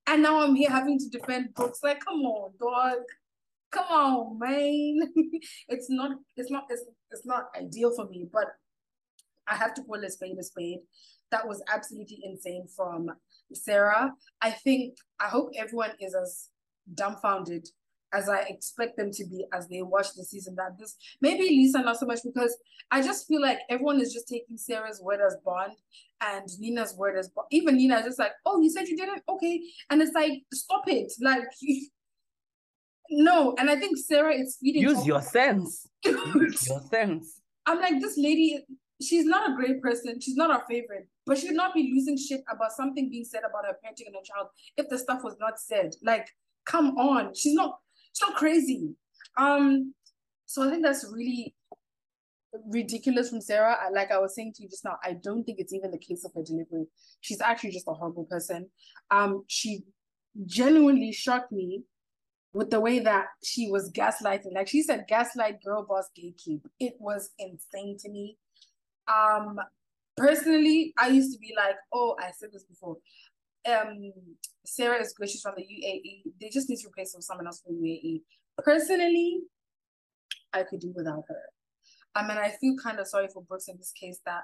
And 0.07 0.23
now 0.23 0.41
I'm 0.41 0.55
here 0.55 0.69
having 0.69 0.99
to 0.99 1.09
defend 1.09 1.53
Brooks. 1.53 1.79
Like, 1.83 2.03
come 2.03 2.21
on, 2.21 2.51
dog 2.59 3.03
come 3.71 3.85
on, 3.89 4.39
man. 4.39 5.11
it's 5.69 5.89
not, 5.89 6.17
it's 6.35 6.51
not, 6.51 6.65
it's, 6.69 6.83
it's 7.11 7.25
not 7.25 7.45
ideal 7.57 7.93
for 7.95 8.07
me, 8.09 8.27
but 8.31 8.45
I 9.47 9.55
have 9.55 9.73
to 9.75 9.83
call 9.83 10.03
a 10.03 10.09
spade 10.09 10.37
a 10.39 10.43
spade. 10.43 10.79
That 11.31 11.47
was 11.47 11.63
absolutely 11.73 12.19
insane 12.23 12.67
from 12.75 13.09
Sarah. 13.53 14.11
I 14.41 14.51
think, 14.51 14.95
I 15.19 15.27
hope 15.27 15.51
everyone 15.57 15.91
is 15.99 16.13
as 16.13 16.49
dumbfounded 16.93 17.67
as 18.13 18.27
I 18.27 18.41
expect 18.41 18.97
them 18.97 19.11
to 19.11 19.25
be 19.25 19.45
as 19.53 19.67
they 19.67 19.81
watch 19.81 20.13
the 20.15 20.23
season. 20.23 20.55
That 20.55 20.77
this 20.77 20.97
maybe 21.21 21.43
Lisa 21.43 21.81
not 21.81 21.97
so 21.97 22.05
much 22.05 22.19
because 22.23 22.57
I 22.91 23.01
just 23.01 23.27
feel 23.27 23.41
like 23.41 23.59
everyone 23.69 24.01
is 24.01 24.13
just 24.13 24.27
taking 24.27 24.57
Sarah's 24.57 25.01
word 25.01 25.19
as 25.25 25.37
bond 25.45 25.73
and 26.21 26.47
Nina's 26.59 26.95
word 26.97 27.17
as 27.17 27.29
bond. 27.29 27.47
Even 27.51 27.77
Nina 27.77 27.99
is 27.99 28.05
just 28.05 28.19
like, 28.19 28.33
oh, 28.45 28.61
you 28.61 28.69
said 28.69 28.87
you 28.87 28.97
didn't, 28.97 29.23
okay, 29.29 29.61
and 29.89 30.01
it's 30.01 30.13
like, 30.13 30.43
stop 30.53 30.83
it, 30.87 31.11
like 31.21 31.43
no, 33.11 33.53
and 33.59 33.69
I 33.69 33.75
think 33.75 33.97
Sarah 33.97 34.33
is 34.33 34.57
feeding. 34.59 34.83
Use 34.83 35.05
your 35.05 35.21
sense. 35.21 35.87
Use 36.05 36.67
your 36.69 36.81
sense. 36.81 37.41
I'm 37.65 37.79
like, 37.79 37.99
this 37.99 38.17
lady, 38.17 38.65
she's 39.01 39.25
not 39.25 39.51
a 39.51 39.55
great 39.55 39.81
person. 39.81 40.19
She's 40.21 40.37
not 40.37 40.49
our 40.49 40.63
favorite, 40.69 41.07
but 41.25 41.37
she 41.37 41.47
would 41.47 41.57
not 41.57 41.73
be 41.73 41.91
losing 41.93 42.17
shit 42.17 42.41
about 42.51 42.71
something 42.71 43.09
being 43.09 43.25
said 43.25 43.41
about 43.41 43.65
her 43.65 43.73
parenting 43.73 44.07
and 44.07 44.15
her 44.15 44.23
child 44.23 44.47
if 44.77 44.87
the 44.89 44.97
stuff 44.97 45.23
was 45.23 45.35
not 45.39 45.59
said. 45.59 45.91
Like, 46.01 46.27
come 46.65 46.97
on. 46.97 47.35
She's 47.35 47.53
not, 47.53 47.79
she's 48.13 48.27
not 48.27 48.37
crazy. 48.37 48.95
Um, 49.37 49.93
so 50.45 50.65
I 50.65 50.71
think 50.71 50.83
that's 50.83 51.05
really 51.11 51.53
ridiculous 52.67 53.29
from 53.29 53.41
Sarah. 53.41 53.77
Like 53.93 54.11
I 54.11 54.19
was 54.19 54.35
saying 54.35 54.53
to 54.55 54.63
you 54.63 54.69
just 54.69 54.85
now, 54.85 54.97
I 55.03 55.13
don't 55.13 55.43
think 55.43 55.59
it's 55.59 55.73
even 55.73 55.91
the 55.91 55.97
case 55.97 56.23
of 56.23 56.31
her 56.33 56.43
delivery. 56.43 56.85
She's 57.19 57.41
actually 57.41 57.71
just 57.71 57.87
a 57.87 57.93
horrible 57.93 58.25
person. 58.25 58.69
Um, 59.09 59.43
she 59.47 59.83
genuinely 60.45 61.11
shocked 61.11 61.51
me 61.51 61.83
with 62.53 62.69
the 62.69 62.79
way 62.79 62.99
that 62.99 63.27
she 63.43 63.69
was 63.69 63.91
gaslighting. 63.91 64.53
Like 64.53 64.67
she 64.67 64.83
said, 64.83 65.05
gaslight, 65.07 65.63
girl 65.63 65.85
boss, 65.87 66.09
gatekeep. 66.17 66.61
It 66.79 66.93
was 66.99 67.31
insane 67.39 67.97
to 67.99 68.09
me. 68.09 68.37
Um, 69.07 69.57
personally, 70.17 70.93
I 70.97 71.07
used 71.07 71.33
to 71.33 71.39
be 71.39 71.53
like, 71.55 71.75
oh, 71.93 72.15
I 72.19 72.31
said 72.37 72.49
this 72.51 72.63
before. 72.63 72.97
Um, 73.69 74.11
Sarah 74.65 75.01
is 75.01 75.13
good. 75.13 75.29
She's 75.29 75.41
from 75.41 75.53
the 75.55 75.63
UAE. 75.63 76.31
They 76.39 76.49
just 76.49 76.69
need 76.69 76.79
to 76.79 76.87
replace 76.87 77.13
her 77.13 77.17
with 77.17 77.25
someone 77.25 77.47
else 77.47 77.61
from 77.65 77.75
UAE. 77.75 78.21
Personally, 78.57 79.39
I 80.53 80.63
could 80.63 80.81
do 80.81 80.93
without 80.95 81.23
her. 81.27 81.41
I 82.13 82.27
mean, 82.27 82.37
I 82.37 82.49
feel 82.59 82.75
kind 82.81 82.99
of 82.99 83.07
sorry 83.07 83.27
for 83.33 83.41
Brooks 83.43 83.69
in 83.69 83.77
this 83.77 83.93
case 83.93 84.19
that 84.25 84.41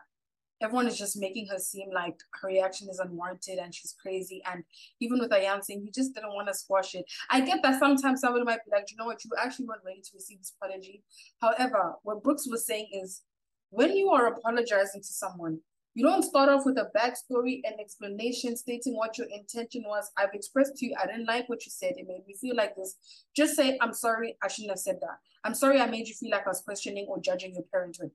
everyone 0.61 0.87
is 0.87 0.97
just 0.97 1.17
making 1.17 1.47
her 1.47 1.57
seem 1.57 1.89
like 1.93 2.15
her 2.41 2.47
reaction 2.47 2.89
is 2.89 2.99
unwarranted 2.99 3.59
and 3.59 3.73
she's 3.73 3.95
crazy. 4.01 4.41
And 4.51 4.63
even 4.99 5.19
with 5.19 5.31
Ayan 5.31 5.63
saying 5.63 5.83
he 5.83 5.91
just 5.91 6.13
didn't 6.13 6.33
want 6.33 6.47
to 6.47 6.53
squash 6.53 6.95
it. 6.95 7.05
I 7.29 7.41
get 7.41 7.61
that 7.63 7.79
sometimes 7.79 8.21
somebody 8.21 8.45
might 8.45 8.65
be 8.65 8.71
like, 8.71 8.89
you 8.91 8.97
know 8.97 9.05
what, 9.05 9.23
you 9.23 9.31
actually 9.39 9.65
weren't 9.65 9.85
ready 9.85 10.01
to 10.01 10.11
receive 10.13 10.39
this 10.39 10.53
apology. 10.59 11.03
However, 11.41 11.95
what 12.03 12.23
Brooks 12.23 12.47
was 12.47 12.65
saying 12.65 12.89
is 12.91 13.21
when 13.69 13.95
you 13.95 14.09
are 14.09 14.27
apologizing 14.27 15.01
to 15.01 15.07
someone, 15.07 15.59
you 15.93 16.03
don't 16.03 16.21
start 16.21 16.47
off 16.49 16.63
with 16.63 16.77
a 16.77 16.91
backstory 16.95 17.61
and 17.63 17.79
explanation 17.79 18.55
stating 18.55 18.95
what 18.95 19.17
your 19.17 19.25
intention 19.33 19.83
was. 19.87 20.11
I've 20.15 20.33
expressed 20.33 20.77
to 20.77 20.85
you, 20.85 20.95
I 21.01 21.07
didn't 21.07 21.25
like 21.25 21.49
what 21.49 21.65
you 21.65 21.71
said. 21.71 21.93
It 21.97 22.05
made 22.07 22.23
me 22.27 22.35
feel 22.39 22.55
like 22.55 22.75
this. 22.75 22.97
Just 23.35 23.55
say, 23.55 23.79
I'm 23.81 23.93
sorry, 23.93 24.37
I 24.43 24.47
shouldn't 24.47 24.69
have 24.73 24.79
said 24.79 24.99
that. 25.01 25.17
I'm 25.43 25.55
sorry 25.55 25.81
I 25.81 25.89
made 25.89 26.07
you 26.07 26.13
feel 26.13 26.29
like 26.29 26.45
I 26.45 26.49
was 26.49 26.61
questioning 26.61 27.07
or 27.09 27.19
judging 27.19 27.53
your 27.53 27.63
parenthood. 27.73 28.11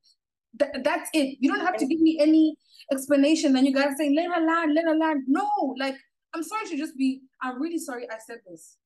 Th- 0.59 0.85
that's 0.85 1.11
it. 1.15 1.39
You 1.41 1.53
don't 1.53 1.65
have 1.65 1.77
to 1.79 1.87
give 1.87 2.01
me 2.01 2.19
any 2.21 2.57
explanation. 2.91 3.53
Then 3.53 3.67
you 3.67 3.73
gotta 3.73 3.95
say, 3.97 4.15
let 4.15 4.35
her 4.35 4.45
land, 4.45 4.75
let 4.75 4.85
her 4.85 4.97
land. 4.97 5.25
No, 5.27 5.49
like 5.79 5.97
I'm 6.35 6.43
sorry 6.43 6.67
to 6.69 6.77
just 6.77 6.97
be, 6.97 7.23
I'm 7.43 7.61
really 7.61 7.79
sorry 7.79 8.09
I 8.11 8.17
said 8.27 8.39
this. 8.49 8.77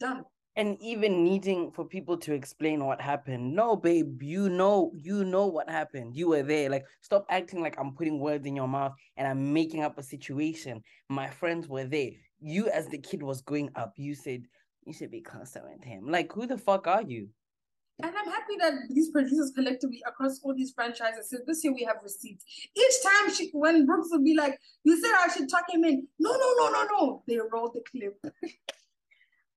Done. 0.00 0.24
And 0.58 0.78
even 0.80 1.22
needing 1.22 1.70
for 1.70 1.84
people 1.84 2.16
to 2.18 2.32
explain 2.32 2.84
what 2.84 2.98
happened. 2.98 3.54
No, 3.54 3.76
babe, 3.76 4.22
you 4.22 4.48
know, 4.48 4.90
you 4.94 5.22
know 5.22 5.46
what 5.46 5.68
happened. 5.68 6.16
You 6.16 6.28
were 6.28 6.42
there. 6.42 6.70
Like, 6.70 6.86
stop 7.02 7.26
acting 7.28 7.60
like 7.60 7.78
I'm 7.78 7.94
putting 7.94 8.18
words 8.18 8.46
in 8.46 8.56
your 8.56 8.68
mouth 8.68 8.94
and 9.18 9.28
I'm 9.28 9.52
making 9.52 9.82
up 9.82 9.98
a 9.98 10.02
situation. 10.02 10.82
My 11.10 11.28
friends 11.28 11.68
were 11.68 11.84
there. 11.84 12.10
You, 12.40 12.70
as 12.70 12.88
the 12.88 12.98
kid 12.98 13.22
was 13.22 13.42
going 13.42 13.70
up, 13.76 13.92
you 13.96 14.14
said 14.14 14.44
you 14.86 14.94
should 14.94 15.10
be 15.10 15.20
closer 15.20 15.62
with 15.70 15.84
him. 15.84 16.08
Like, 16.08 16.32
who 16.32 16.46
the 16.46 16.56
fuck 16.56 16.86
are 16.86 17.02
you? 17.02 17.28
And 18.02 18.14
I'm 18.14 18.30
happy 18.30 18.56
that 18.60 18.74
these 18.90 19.10
producers 19.10 19.52
collectively 19.54 20.02
across 20.06 20.40
all 20.42 20.54
these 20.54 20.72
franchises 20.72 21.30
said 21.30 21.40
this 21.46 21.64
year 21.64 21.72
we 21.72 21.82
have 21.84 21.96
receipts. 22.02 22.44
Each 22.76 23.02
time 23.02 23.32
she 23.32 23.48
when 23.52 23.86
Brooks 23.86 24.08
would 24.10 24.24
be 24.24 24.34
like, 24.34 24.58
You 24.84 25.00
said 25.00 25.12
I 25.16 25.32
should 25.32 25.48
tuck 25.48 25.64
him 25.70 25.84
in. 25.84 26.06
No, 26.18 26.32
no, 26.32 26.54
no, 26.58 26.70
no, 26.70 26.86
no. 26.92 27.22
They 27.26 27.38
rolled 27.38 27.74
the 27.74 27.82
clip. 27.90 28.20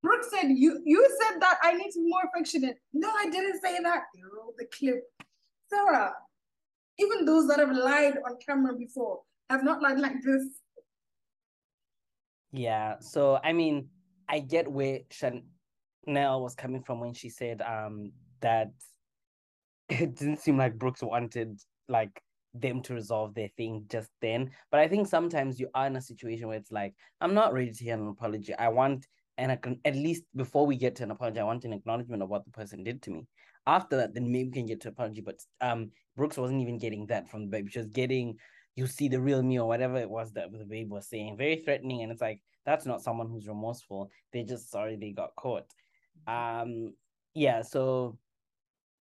Brooks 0.04 0.30
said, 0.32 0.48
You 0.50 0.82
you 0.86 1.06
said 1.22 1.42
that 1.42 1.58
I 1.62 1.74
need 1.74 1.92
to 1.92 2.00
be 2.00 2.10
more 2.10 2.22
affectionate. 2.34 2.78
No, 2.94 3.10
I 3.10 3.30
didn't 3.30 3.62
say 3.62 3.78
that. 3.84 4.04
They 4.16 4.22
rolled 4.22 4.56
the 4.58 4.68
clip. 4.68 5.04
Sarah, 5.70 6.14
even 6.98 7.26
those 7.26 7.48
that 7.50 7.60
have 7.60 7.76
lied 7.76 8.16
on 8.26 8.38
camera 8.46 8.74
before 8.74 9.20
have 9.50 9.66
not 9.66 9.82
lied 9.82 10.00
like 10.00 10.24
this. 10.24 10.46
Yeah. 12.54 13.00
So 13.02 13.40
I 13.44 13.52
mean, 13.52 13.90
I 14.30 14.40
get 14.40 14.72
where 14.72 15.02
Chanel 15.12 16.42
was 16.42 16.56
coming 16.56 16.84
from 16.84 17.02
when 17.02 17.14
she 17.14 17.28
said 17.28 17.62
um 17.62 18.14
that 18.42 18.72
it 19.90 20.16
didn't 20.16 20.40
seem 20.40 20.58
like 20.58 20.78
Brooks 20.78 21.02
wanted 21.02 21.60
like 21.88 22.22
them 22.54 22.82
to 22.82 22.94
resolve 22.94 23.34
their 23.34 23.50
thing 23.58 23.86
just 23.90 24.10
then. 24.22 24.52
But 24.72 24.80
I 24.80 24.88
think 24.88 25.08
sometimes 25.08 25.60
you 25.60 25.70
are 25.74 25.88
in 25.88 25.96
a 25.96 26.02
situation 26.02 26.48
where 26.48 26.58
it's 26.58 26.72
like, 26.72 26.94
I'm 27.22 27.34
not 27.34 27.54
ready 27.54 27.72
to 27.72 27.84
hear 27.84 27.96
an 27.96 28.08
apology. 28.08 28.54
I 28.56 28.70
want 28.70 29.08
and 29.38 29.52
I 29.52 29.56
can 29.56 29.80
at 29.86 29.96
least 29.96 30.24
before 30.36 30.68
we 30.68 30.76
get 30.76 30.96
to 30.98 31.04
an 31.04 31.12
apology, 31.12 31.40
I 31.40 31.46
want 31.46 31.64
an 31.64 31.74
acknowledgement 31.74 32.22
of 32.22 32.30
what 32.30 32.44
the 32.44 32.52
person 32.52 32.84
did 32.84 33.02
to 33.04 33.12
me. 33.12 33.28
After 33.66 33.96
that, 33.98 34.14
then 34.14 34.32
maybe 34.32 34.50
we 34.50 34.54
can 34.54 34.66
get 34.66 34.82
to 34.82 34.90
apology. 34.90 35.22
But 35.22 35.40
um, 35.62 35.92
Brooks 36.18 36.38
wasn't 36.38 36.62
even 36.62 36.78
getting 36.78 37.06
that 37.08 37.30
from 37.30 37.42
the 37.42 37.48
baby. 37.48 37.72
She 37.72 37.80
was 37.80 37.88
getting, 37.88 38.36
you 38.76 38.86
see 38.86 39.08
the 39.08 39.20
real 39.20 39.42
me 39.42 39.60
or 39.60 39.68
whatever 39.68 39.98
it 39.98 40.10
was 40.10 40.34
that 40.34 40.52
the 40.52 40.66
baby 40.66 40.90
was 40.90 41.08
saying, 41.08 41.38
very 41.38 41.62
threatening. 41.64 42.02
And 42.02 42.12
it's 42.12 42.22
like 42.22 42.42
that's 42.66 42.86
not 42.86 43.02
someone 43.02 43.30
who's 43.30 43.48
remorseful. 43.48 44.10
They're 44.34 44.44
just 44.44 44.72
sorry 44.72 44.98
they 44.98 45.12
got 45.12 45.36
caught. 45.36 45.72
Um, 46.28 46.94
yeah. 47.34 47.62
So 47.62 48.18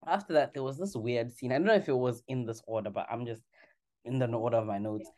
after 0.07 0.33
that, 0.33 0.53
there 0.53 0.63
was 0.63 0.77
this 0.77 0.95
weird 0.95 1.31
scene. 1.31 1.51
I 1.51 1.55
don't 1.55 1.67
know 1.67 1.73
if 1.73 1.89
it 1.89 1.97
was 1.97 2.23
in 2.27 2.45
this 2.45 2.61
order, 2.65 2.89
but 2.89 3.07
I'm 3.09 3.25
just 3.25 3.43
in 4.05 4.19
the 4.19 4.27
order 4.27 4.57
of 4.57 4.65
my 4.65 4.77
notes. 4.77 5.09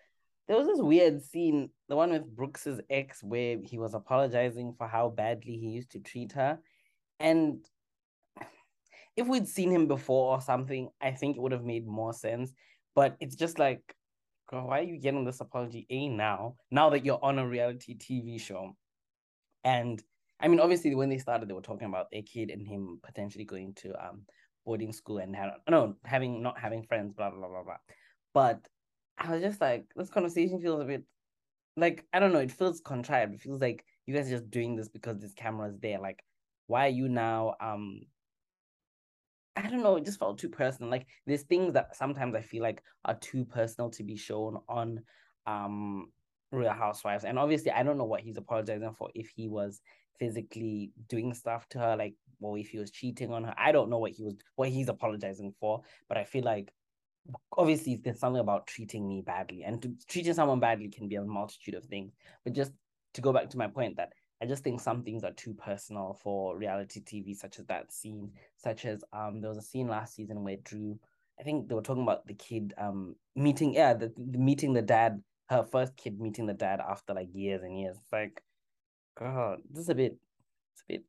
There 0.48 0.58
was 0.58 0.68
this 0.68 0.80
weird 0.80 1.24
scene, 1.24 1.70
the 1.90 1.96
one 1.96 2.12
with 2.12 2.36
Brooks's 2.36 2.80
ex, 2.90 3.24
where 3.24 3.58
he 3.64 3.78
was 3.78 3.94
apologizing 3.94 4.76
for 4.78 4.88
how 4.88 5.10
badly 5.10 5.58
he 5.58 5.70
used 5.70 5.92
to 5.92 6.00
treat 6.00 6.34
her. 6.34 6.60
And 7.20 7.66
if 9.16 9.28
we'd 9.28 9.48
seen 9.48 9.72
him 9.72 9.88
before 9.88 10.36
or 10.36 10.42
something, 10.42 10.90
I 11.02 11.12
think 11.12 11.36
it 11.36 11.42
would 11.42 11.52
have 11.52 11.64
made 11.64 11.88
more 11.88 12.14
sense. 12.14 12.54
But 12.94 13.18
it's 13.20 13.36
just 13.36 13.58
like, 13.58 13.82
girl, 14.50 14.68
why 14.68 14.80
are 14.80 14.84
you 14.84 15.00
getting 15.00 15.26
this 15.26 15.42
apology 15.42 15.88
A 15.90 16.08
now? 16.10 16.56
Now 16.70 16.92
that 16.92 17.06
you're 17.06 17.24
on 17.24 17.40
a 17.40 17.48
reality 17.48 17.98
TV 17.98 18.40
show. 18.40 18.76
And 19.64 20.02
I 20.40 20.48
mean, 20.48 20.60
obviously, 20.60 20.94
when 20.96 21.10
they 21.10 21.18
started, 21.18 21.50
they 21.50 21.54
were 21.54 21.62
talking 21.62 21.88
about 21.88 22.12
their 22.12 22.22
kid 22.22 22.52
and 22.52 22.68
him 22.68 23.00
potentially 23.04 23.46
going 23.46 23.74
to 23.78 23.94
um 23.94 24.24
boarding 24.66 24.94
school 24.94 25.20
and 25.20 25.36
have, 25.36 25.52
no 25.70 25.96
having 26.04 26.42
not 26.42 26.60
having 26.60 26.84
friends, 26.84 27.14
blah 27.14 27.30
blah 27.30 27.48
blah 27.48 27.64
blah. 27.64 27.78
But 28.34 28.68
I 29.18 29.32
was 29.32 29.42
just 29.42 29.62
like, 29.62 29.86
this 29.96 30.10
conversation 30.10 30.60
feels 30.60 30.82
a 30.82 30.86
bit 30.86 31.04
like 31.78 32.06
I 32.14 32.20
don't 32.20 32.34
know. 32.34 32.40
It 32.40 32.52
feels 32.52 32.82
contrived. 32.82 33.34
It 33.34 33.42
feels 33.42 33.62
like 33.62 33.86
you 34.06 34.16
guys 34.16 34.28
are 34.28 34.38
just 34.38 34.50
doing 34.50 34.76
this 34.76 34.90
because 34.90 35.20
this 35.20 35.34
camera 35.34 35.70
is 35.70 35.80
there. 35.80 36.00
Like, 36.00 36.24
why 36.68 36.88
are 36.88 36.90
you 36.90 37.10
now 37.10 37.56
um 37.62 38.02
I 39.56 39.70
don't 39.70 39.84
know, 39.84 39.96
it 39.96 40.06
just 40.06 40.20
felt 40.20 40.38
too 40.38 40.50
personal. 40.50 40.92
Like 40.92 41.08
there's 41.26 41.44
things 41.44 41.74
that 41.74 41.96
sometimes 41.96 42.36
I 42.36 42.42
feel 42.42 42.62
like 42.62 42.84
are 43.06 43.16
too 43.16 43.46
personal 43.46 43.90
to 43.92 44.04
be 44.04 44.18
shown 44.18 44.60
on 44.68 45.02
um 45.48 46.12
Real 46.52 46.72
Housewives. 46.72 47.24
And 47.24 47.40
obviously 47.40 47.72
I 47.72 47.84
don't 47.84 47.98
know 47.98 48.06
what 48.06 48.22
he's 48.22 48.38
apologizing 48.38 48.94
for 48.94 49.10
if 49.16 49.30
he 49.36 49.48
was 49.48 49.82
physically 50.20 50.92
doing 51.08 51.34
stuff 51.34 51.68
to 51.70 51.80
her, 51.80 51.96
like 51.96 52.16
or 52.42 52.58
if 52.58 52.70
he 52.70 52.78
was 52.78 52.92
cheating 52.92 53.32
on 53.32 53.44
her. 53.44 53.56
I 53.58 53.72
don't 53.72 53.90
know 53.90 53.98
what 53.98 54.12
he 54.12 54.24
was 54.24 54.36
what 54.56 54.70
he's 54.70 54.90
apologizing 54.90 55.54
for, 55.60 55.82
but 56.08 56.18
I 56.18 56.24
feel 56.24 56.44
like 56.44 56.72
obviously 57.58 58.00
there's 58.04 58.20
something 58.20 58.40
about 58.40 58.68
treating 58.68 59.08
me 59.08 59.22
badly. 59.26 59.64
And 59.64 59.82
to, 59.82 59.92
treating 60.08 60.34
someone 60.34 60.60
badly 60.60 60.90
can 60.90 61.08
be 61.08 61.16
a 61.16 61.24
multitude 61.24 61.76
of 61.76 61.86
things. 61.86 62.14
But 62.44 62.54
just 62.54 62.72
to 63.16 63.22
go 63.22 63.34
back 63.34 63.50
to 63.50 63.58
my 63.58 63.68
point 63.68 63.98
that 63.98 64.14
I 64.42 64.46
just 64.46 64.64
think 64.64 64.82
some 64.82 65.04
things 65.04 65.24
are 65.24 65.32
too 65.32 65.54
personal 65.54 66.20
for 66.22 66.58
reality 66.58 67.02
TV, 67.02 67.36
such 67.36 67.60
as 67.60 67.66
that 67.68 67.92
scene, 67.92 68.32
such 68.58 68.86
as 68.86 69.04
um 69.14 69.42
there 69.42 69.50
was 69.50 69.58
a 69.58 69.64
scene 69.64 69.88
last 69.88 70.16
season 70.16 70.44
where 70.44 70.58
Drew, 70.64 71.00
I 71.40 71.44
think 71.44 71.68
they 71.68 71.76
were 71.76 71.82
talking 71.82 72.04
about 72.04 72.28
the 72.28 72.34
kid 72.34 72.74
um 72.78 73.16
meeting 73.36 73.74
yeah 73.74 73.94
the, 73.94 74.14
the 74.18 74.38
meeting 74.38 74.74
the 74.74 74.82
dad 74.82 75.22
her 75.50 75.64
first 75.64 75.96
kid 75.96 76.20
meeting 76.20 76.46
the 76.46 76.54
dad 76.54 76.80
after 76.80 77.14
like 77.14 77.30
years 77.34 77.62
and 77.64 77.80
years. 77.80 77.98
It's 78.02 78.12
like, 78.12 78.42
God, 79.18 79.60
this 79.72 79.84
is 79.84 79.90
a 79.90 79.96
bit, 79.96 80.18
it's 80.74 80.82
a 80.82 80.86
bit, 80.88 81.04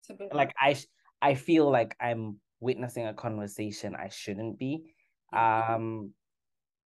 it's 0.00 0.10
a 0.10 0.14
bit 0.14 0.34
like 0.34 0.52
I 0.58 0.76
I 1.20 1.34
feel 1.34 1.70
like 1.70 1.96
I'm 2.00 2.38
witnessing 2.60 3.06
a 3.06 3.14
conversation 3.14 3.96
I 3.96 4.08
shouldn't 4.08 4.58
be. 4.58 4.94
Um, 5.32 6.12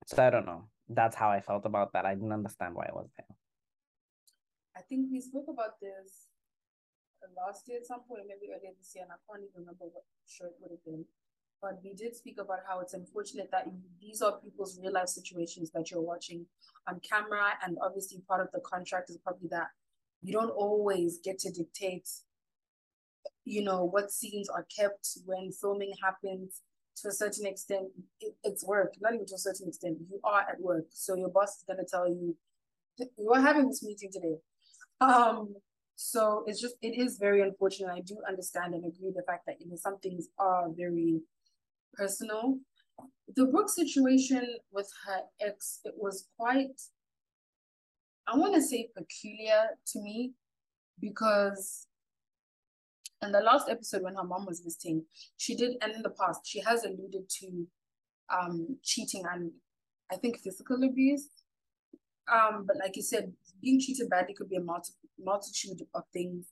so 0.07 0.25
I 0.25 0.31
don't 0.31 0.47
know. 0.47 0.69
That's 0.89 1.15
how 1.15 1.29
I 1.29 1.41
felt 1.41 1.67
about 1.67 1.93
that. 1.93 2.07
I 2.07 2.15
didn't 2.15 2.33
understand 2.33 2.75
why 2.75 2.87
I 2.87 2.95
was 2.95 3.11
there. 3.17 3.37
I 4.77 4.81
think 4.81 5.09
we 5.13 5.21
spoke 5.21 5.47
about 5.49 5.81
this 5.81 6.29
last 7.37 7.69
year 7.69 7.79
at 7.79 7.87
some 7.87 8.01
point, 8.09 8.23
maybe 8.27 8.53
earlier 8.53 8.73
this 8.79 8.93
year, 8.95 9.05
and 9.05 9.13
I 9.13 9.19
can't 9.29 9.43
even 9.43 9.67
remember 9.67 9.85
what 9.93 10.05
show 10.27 10.47
it 10.47 10.57
would 10.61 10.71
have 10.71 10.85
been. 10.85 11.05
But 11.61 11.81
we 11.83 11.93
did 11.93 12.15
speak 12.15 12.39
about 12.39 12.61
how 12.67 12.81
it's 12.81 12.95
unfortunate 12.95 13.51
that 13.51 13.67
these 14.01 14.23
are 14.23 14.39
people's 14.39 14.79
real 14.81 14.93
life 14.93 15.09
situations 15.09 15.71
that 15.73 15.91
you're 15.91 16.01
watching 16.01 16.47
on 16.89 17.01
camera. 17.01 17.59
And 17.67 17.77
obviously, 17.83 18.23
part 18.29 18.41
of 18.41 18.53
the 18.53 18.61
contract 18.61 19.11
is 19.11 19.19
probably 19.19 19.49
that 19.51 19.69
you 20.23 20.33
don't 20.33 20.51
always 20.51 21.19
get 21.23 21.39
to 21.41 21.53
dictate, 21.53 22.09
you 23.45 23.63
know, 23.63 23.85
what 23.85 24.11
scenes 24.11 24.49
are 24.49 24.67
kept 24.77 25.09
when 25.25 25.53
filming 25.53 25.93
happens. 26.03 26.63
To 27.03 27.09
a 27.11 27.13
certain 27.13 27.47
extent, 27.47 27.87
it, 28.21 28.35
it's 28.43 28.67
work, 28.67 28.95
not 29.01 29.15
even 29.15 29.25
to 29.27 29.37
a 29.37 29.39
certain 29.39 29.69
extent. 29.69 29.99
You 30.11 30.19
are 30.25 30.41
at 30.41 30.61
work. 30.61 30.87
So 30.91 31.15
your 31.15 31.29
boss 31.29 31.59
is 31.59 31.65
going 31.65 31.79
to 31.79 31.89
tell 31.89 32.09
you, 32.09 32.37
we're 33.17 33.41
having 33.41 33.69
this 33.69 33.85
meeting 33.85 34.11
today 34.13 34.39
um, 35.01 35.55
so 35.97 36.45
it's 36.47 36.61
just 36.61 36.77
it 36.83 36.99
is 36.99 37.19
very 37.19 37.43
unfortunate. 37.43 37.93
I 37.93 38.01
do 38.01 38.19
understand 38.29 38.75
and 38.75 38.85
agree 38.85 39.13
the 39.15 39.23
fact 39.27 39.47
that 39.47 39.61
you 39.61 39.69
know 39.69 39.77
some 39.77 39.99
things 39.99 40.29
are 40.39 40.69
very 40.71 41.21
personal. 41.95 42.59
The 43.37 43.47
Brooke 43.47 43.69
situation 43.69 44.57
with 44.73 44.91
her 45.07 45.21
ex, 45.41 45.81
it 45.85 45.95
was 45.97 46.29
quite 46.37 46.81
I 48.31 48.37
want 48.37 48.55
to 48.55 48.63
say 48.63 48.91
peculiar 48.95 49.71
to 49.93 50.01
me 50.01 50.33
because 51.01 51.87
in 53.23 53.33
the 53.33 53.41
last 53.41 53.69
episode 53.69 54.03
when 54.03 54.17
her 54.17 54.25
mom 54.25 54.45
was 54.47 54.61
visiting, 54.61 55.05
she 55.39 55.57
did, 55.57 55.77
and 55.81 55.95
in 55.95 56.03
the 56.03 56.11
past, 56.11 56.43
she 56.45 56.61
has 56.61 56.85
alluded 56.85 57.29
to 57.41 57.67
um 58.31 58.77
cheating 58.83 59.23
and 59.33 59.51
I 60.13 60.17
think 60.17 60.39
physical 60.39 60.83
abuse. 60.85 61.29
Um, 62.33 62.65
but 62.67 62.77
like 62.77 62.97
you 62.97 63.03
said, 63.03 63.33
being 63.63 63.81
treated 63.81 64.11
badly 64.11 64.35
could 64.35 64.51
be 64.51 64.57
a 64.57 64.61
multi- 64.61 64.93
multitude 65.19 65.87
of 65.95 66.03
things. 66.13 66.47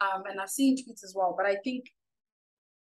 Um, 0.00 0.24
and 0.28 0.40
I've 0.40 0.50
seen 0.50 0.76
tweets 0.76 1.04
as 1.04 1.14
well. 1.16 1.34
But 1.36 1.46
I 1.46 1.56
think, 1.64 1.86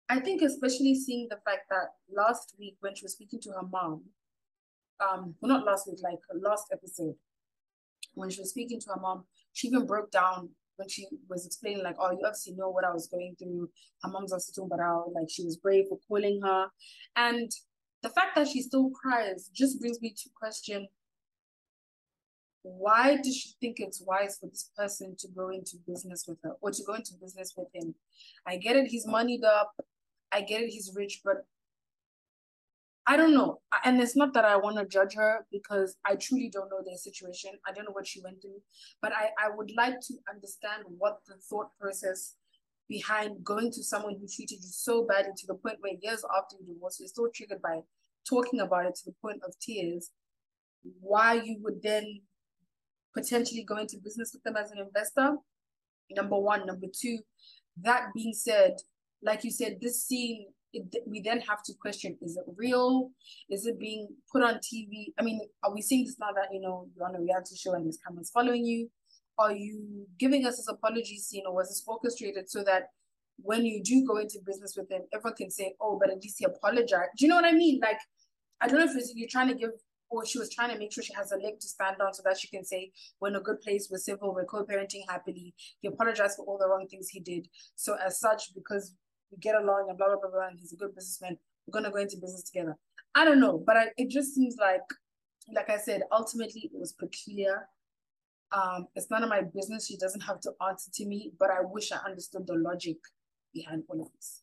I 0.10 0.20
think 0.20 0.42
especially 0.42 0.96
seeing 0.96 1.28
the 1.30 1.40
fact 1.46 1.70
that 1.70 1.90
last 2.14 2.56
week 2.58 2.78
when 2.80 2.96
she 2.96 3.04
was 3.04 3.14
speaking 3.14 3.42
to 3.42 3.52
her 3.52 3.68
mom, 3.70 4.04
um, 5.02 5.36
well, 5.42 5.58
not 5.58 5.66
last 5.66 5.88
week, 5.88 6.00
like 6.04 6.20
last 6.34 6.66
episode, 6.72 7.16
when 8.14 8.30
she 8.30 8.42
was 8.42 8.50
speaking 8.50 8.80
to 8.82 8.90
her 8.92 9.00
mom, 9.00 9.26
she 9.54 9.68
even 9.68 9.86
broke 9.86 10.12
down 10.12 10.50
when 10.78 10.88
she 10.90 11.08
was 11.28 11.46
explaining, 11.46 11.84
like, 11.84 11.98
oh, 12.00 12.12
you 12.12 12.20
obviously 12.26 12.54
know 12.54 12.70
what 12.70 12.86
I 12.86 12.94
was 12.94 13.08
going 13.08 13.36
through. 13.38 13.70
Her 14.04 14.10
mom's 14.10 14.32
also 14.32 14.52
talking 14.54 14.74
about 14.74 14.84
how, 14.84 15.12
like, 15.14 15.28
she 15.30 15.44
was 15.44 15.58
brave 15.58 15.86
for 15.90 16.00
calling 16.08 16.42
her. 16.44 16.68
And 17.16 17.52
the 18.02 18.10
fact 18.10 18.36
that 18.36 18.48
she 18.48 18.62
still 18.62 18.90
cries 18.92 19.50
just 19.54 19.80
brings 19.80 20.02
me 20.02 20.12
to 20.12 20.30
question 20.36 20.88
why 22.64 23.18
does 23.18 23.36
she 23.36 23.52
think 23.62 23.80
it's 23.80 24.02
wise 24.02 24.38
for 24.40 24.48
this 24.48 24.70
person 24.78 25.16
to 25.18 25.28
go 25.30 25.50
into 25.50 25.78
business 25.88 26.26
with 26.28 26.38
her 26.44 26.52
or 26.62 26.72
to 26.72 26.84
go 26.84 26.94
into 26.94 27.14
business 27.22 27.54
with 27.56 27.68
him? 27.74 27.96
I 28.46 28.58
get 28.58 28.76
it, 28.76 28.88
he's 28.88 29.08
moneyed 29.08 29.44
up. 29.44 29.74
I 30.32 30.42
get 30.42 30.62
it, 30.62 30.70
he's 30.70 30.92
rich, 30.96 31.22
but 31.24 31.46
I 33.10 33.18
don't 33.18 33.34
know. 33.34 33.60
And 33.84 34.00
it's 34.00 34.16
not 34.16 34.36
that 34.36 34.46
I 34.46 34.56
want 34.56 34.78
to 34.78 34.86
judge 34.86 35.16
her 35.16 35.44
because 35.52 35.98
I 36.06 36.14
truly 36.14 36.48
don't 36.54 36.70
know 36.70 36.84
their 36.86 36.96
situation. 36.96 37.54
I 37.68 37.72
don't 37.72 37.86
know 37.86 37.92
what 37.92 38.06
she 38.06 38.22
went 38.22 38.40
through. 38.40 38.62
But 39.02 39.14
I, 39.14 39.30
I 39.44 39.50
would 39.50 39.72
like 39.76 40.00
to 40.00 40.14
understand 40.32 40.84
what 40.96 41.18
the 41.28 41.34
thought 41.50 41.70
process 41.82 42.36
behind 42.88 43.44
going 43.44 43.72
to 43.72 43.84
someone 43.84 44.14
who 44.14 44.28
treated 44.28 44.60
you 44.62 44.70
so 44.70 45.08
badly 45.08 45.32
to 45.38 45.48
the 45.48 45.56
point 45.56 45.78
where 45.80 45.94
years 46.00 46.24
after 46.38 46.58
you 46.60 46.72
divorce, 46.72 46.98
you're 47.00 47.08
still 47.08 47.30
triggered 47.34 47.64
by 47.64 47.80
talking 48.30 48.60
about 48.60 48.86
it 48.86 48.94
to 48.94 49.06
the 49.08 49.16
point 49.24 49.42
of 49.44 49.56
tears, 49.60 50.12
why 51.02 51.34
you 51.34 51.58
would 51.64 51.82
then 51.82 52.22
potentially 53.18 53.64
go 53.64 53.78
into 53.78 53.98
business 54.04 54.34
with 54.34 54.44
them 54.44 54.56
as 54.56 54.70
an 54.70 54.78
investor. 54.78 55.36
Number 56.12 56.38
one. 56.38 56.68
Number 56.68 56.88
two, 56.94 57.18
that 57.82 58.10
being 58.14 58.34
said, 58.34 58.76
like 59.24 59.44
you 59.44 59.50
said, 59.50 59.80
this 59.82 60.06
scene, 60.06 60.46
it, 60.74 61.04
we 61.08 61.22
then 61.22 61.42
have 61.42 61.64
to 61.64 61.74
question, 61.74 62.18
is 62.22 62.38
it 62.38 62.44
real? 62.56 63.10
Is 63.50 63.66
it 63.66 63.80
being 63.80 64.10
put 64.32 64.44
on 64.44 64.56
TV? 64.56 65.08
I 65.18 65.24
mean, 65.24 65.42
are 65.64 65.74
we 65.74 65.82
seeing 65.82 66.06
this 66.06 66.18
now 66.20 66.32
that, 66.36 66.54
you 66.54 66.62
know, 66.62 66.88
you're 66.96 67.08
on 67.08 67.16
a 67.16 67.22
reality 67.22 67.56
show 67.56 67.74
and 67.74 67.86
there's 67.86 67.98
cameras 68.06 68.32
following 68.34 68.66
you? 68.66 68.90
Are 69.38 69.54
you 69.54 70.06
giving 70.20 70.46
us 70.46 70.58
this 70.58 70.68
apology 70.68 71.18
scene 71.18 71.44
or 71.48 71.56
was 71.56 71.70
this 71.70 71.84
orchestrated 71.88 72.50
so 72.50 72.64
that 72.64 72.90
when 73.38 73.66
you 73.66 73.82
do 73.82 74.06
go 74.06 74.18
into 74.18 74.40
business 74.46 74.76
with 74.76 74.90
them, 74.90 75.02
everyone 75.14 75.36
can 75.36 75.50
say, 75.50 75.74
oh, 75.80 75.98
but 76.00 76.10
at 76.10 76.22
least 76.22 76.36
he 76.40 76.46
apologized. 76.46 77.12
Do 77.18 77.26
you 77.26 77.30
know 77.30 77.36
what 77.36 77.46
I 77.46 77.54
mean? 77.54 77.80
Like, 77.82 78.00
I 78.62 78.68
don't 78.68 78.80
know 78.80 78.92
if 78.92 79.08
you're 79.16 79.30
trying 79.30 79.48
to 79.48 79.56
give 79.56 79.72
or 80.10 80.26
she 80.26 80.40
was 80.40 80.54
trying 80.54 80.72
to 80.72 80.78
make 80.78 80.92
sure 80.92 81.04
she 81.04 81.14
has 81.14 81.32
a 81.32 81.38
leg 81.38 81.60
to 81.60 81.68
stand 81.68 81.98
on 82.02 82.14
so 82.14 82.24
that 82.26 82.38
she 82.40 82.48
can 82.48 82.66
say, 82.66 82.92
we're 83.22 83.30
in 83.30 83.36
a 83.36 83.40
good 83.40 83.62
place, 83.62 83.90
we're 83.92 83.98
civil, 83.98 84.34
we're 84.34 84.46
co-parenting 84.46 85.04
happily. 85.08 85.54
He 85.82 85.88
apologized 85.88 86.36
for 86.36 86.46
all 86.46 86.58
the 86.58 86.68
wrong 86.68 86.88
things 86.90 87.10
he 87.10 87.20
did. 87.20 87.48
So 87.76 87.96
as 88.04 88.20
such, 88.20 88.54
because 88.56 88.96
we 89.32 89.38
get 89.38 89.56
along 89.56 89.88
and 89.90 89.98
blah, 89.98 90.08
blah, 90.08 90.18
blah, 90.22 90.30
blah, 90.30 90.48
and 90.48 90.60
he's 90.60 90.74
a 90.74 90.78
good 90.78 90.96
businessman, 90.96 91.38
we're 91.68 91.82
to 91.82 91.92
go 91.92 91.98
into 91.98 92.18
business 92.18 92.44
together. 92.44 92.78
I 93.16 93.26
don't 93.26 93.40
know, 93.40 93.62
but 93.66 93.78
I, 93.78 93.86
it 93.98 94.10
just 94.10 94.34
seems 94.34 94.56
like, 94.60 94.82
like 95.54 95.70
I 95.70 95.78
said, 95.78 96.04
ultimately 96.12 96.70
it 96.74 96.80
was 96.80 96.94
peculiar. 96.94 97.68
Um, 98.52 98.88
it's 98.96 99.10
none 99.12 99.24
of 99.24 99.30
my 99.30 99.42
business. 99.42 99.88
She 99.88 99.98
doesn't 99.98 100.22
have 100.22 100.40
to 100.42 100.52
answer 100.68 100.90
to 100.96 101.06
me, 101.06 101.32
but 101.40 101.50
I 101.50 101.62
wish 101.62 101.92
I 101.92 101.98
understood 102.06 102.48
the 102.48 102.56
logic 102.56 102.98
behind 103.54 103.84
all 103.90 104.02
of 104.02 104.12
this. 104.14 104.42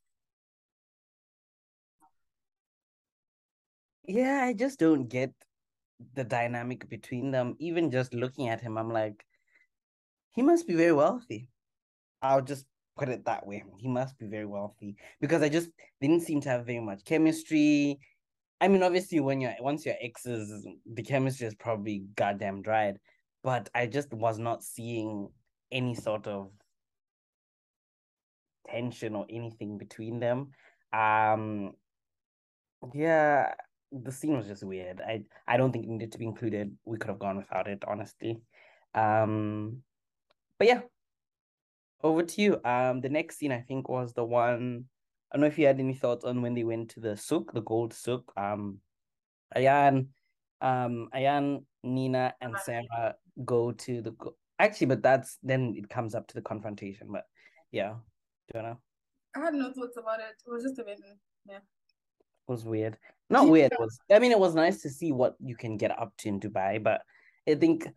yeah, 4.09 4.43
I 4.45 4.53
just 4.53 4.79
don't 4.79 5.09
get 5.09 5.33
the 6.15 6.25
dynamic 6.25 6.89
between 6.89 7.31
them. 7.31 7.57
Even 7.59 7.91
just 7.91 8.15
looking 8.15 8.49
at 8.49 8.61
him, 8.61 8.79
I'm 8.79 8.93
like, 8.93 9.25
he 10.35 10.43
must 10.43 10.67
be 10.67 10.75
very 10.75 10.93
wealthy. 10.93 11.49
I'll 12.23 12.43
just 12.43 12.67
put 12.97 13.09
it 13.09 13.25
that 13.27 13.47
way. 13.47 13.63
He 13.79 13.89
must 13.89 14.19
be 14.19 14.27
very 14.27 14.47
wealthy 14.47 14.97
because 15.21 15.43
I 15.43 15.49
just 15.49 15.71
didn't 16.01 16.23
seem 16.23 16.41
to 16.43 16.49
have 16.49 16.67
very 16.67 16.81
much 16.81 17.05
chemistry. 17.05 17.99
I 18.61 18.69
mean, 18.69 18.83
obviously, 18.83 19.21
when 19.21 19.41
you're 19.41 19.55
once 19.61 19.85
your 19.85 19.97
exes, 20.01 20.67
the 20.87 21.03
chemistry 21.03 21.47
is 21.47 21.55
probably 21.55 22.05
goddamn 22.17 22.63
dried. 22.63 22.99
But 23.43 23.69
I 23.75 23.87
just 23.87 24.13
was 24.13 24.39
not 24.39 24.65
seeing 24.65 25.29
any 25.71 25.95
sort 25.95 26.27
of 26.27 26.51
tension 28.69 29.15
or 29.15 29.27
anything 29.31 29.79
between 29.79 30.19
them. 30.19 30.49
Um, 30.93 31.73
yeah, 32.95 33.53
the 33.93 34.11
scene 34.13 34.37
was 34.37 34.47
just 34.47 34.65
weird. 34.65 35.01
I 35.01 35.25
I 35.47 35.57
don't 35.57 35.73
think 35.73 35.85
it 35.85 35.91
needed 35.91 36.13
to 36.13 36.19
be 36.19 36.27
included. 36.27 36.77
We 36.85 36.99
could 36.99 37.11
have 37.11 37.19
gone 37.19 37.37
without 37.37 37.69
it, 37.69 37.85
honestly. 37.87 38.41
Um, 38.95 39.83
but 40.59 40.69
yeah, 40.69 40.81
over 42.03 42.23
to 42.23 42.41
you. 42.41 42.61
Um, 42.65 43.01
the 43.01 43.09
next 43.09 43.39
scene 43.39 43.53
I 43.53 43.61
think 43.61 43.89
was 43.89 44.13
the 44.13 44.25
one. 44.25 44.85
I 45.31 45.37
don't 45.37 45.41
know 45.43 45.47
if 45.49 45.59
you 45.59 45.67
had 45.67 45.81
any 45.81 45.95
thoughts 45.95 46.25
on 46.25 46.43
when 46.43 46.55
they 46.55 46.65
went 46.65 46.91
to 46.91 47.01
the 47.01 47.17
souk, 47.17 47.53
the 47.53 47.63
gold 47.63 47.93
souk. 47.93 48.33
Um, 48.37 48.79
Ayan, 49.57 50.09
um, 50.61 51.09
Ayan, 51.15 51.65
Nina, 51.83 52.35
and 52.41 52.57
Sarah 52.65 53.15
go 53.45 53.73
to 53.73 54.03
the. 54.03 54.13
Go- 54.13 54.37
Actually, 54.59 54.87
but 54.87 55.03
that's 55.03 55.37
then 55.43 55.75
it 55.77 55.91
comes 55.91 56.15
up 56.15 56.27
to 56.29 56.35
the 56.35 56.41
confrontation. 56.41 57.09
But 57.13 57.25
yeah, 57.73 57.95
do 58.53 58.59
you 58.59 58.63
know? 58.63 58.79
I 59.35 59.41
had 59.41 59.55
no 59.55 59.73
thoughts 59.73 59.99
about 59.99 60.21
it. 60.21 60.35
It 60.47 60.51
was 60.51 60.63
just 60.63 60.79
a 60.79 60.85
bit, 60.85 60.99
yeah. 61.47 61.57
It 61.57 61.63
was 62.49 62.65
weird. 62.65 62.97
Not 63.29 63.49
weird. 63.49 63.73
It 63.73 63.81
was. 63.81 63.99
I 64.11 64.19
mean, 64.19 64.33
it 64.33 64.39
was 64.39 64.55
nice 64.55 64.81
to 64.83 64.89
see 64.89 65.13
what 65.13 65.35
you 65.41 65.57
can 65.57 65.77
get 65.77 65.91
up 65.91 66.13
to 66.19 66.29
in 66.29 66.41
Dubai, 66.41 66.83
but 66.83 67.03
I 67.47 67.55
think. 67.55 67.89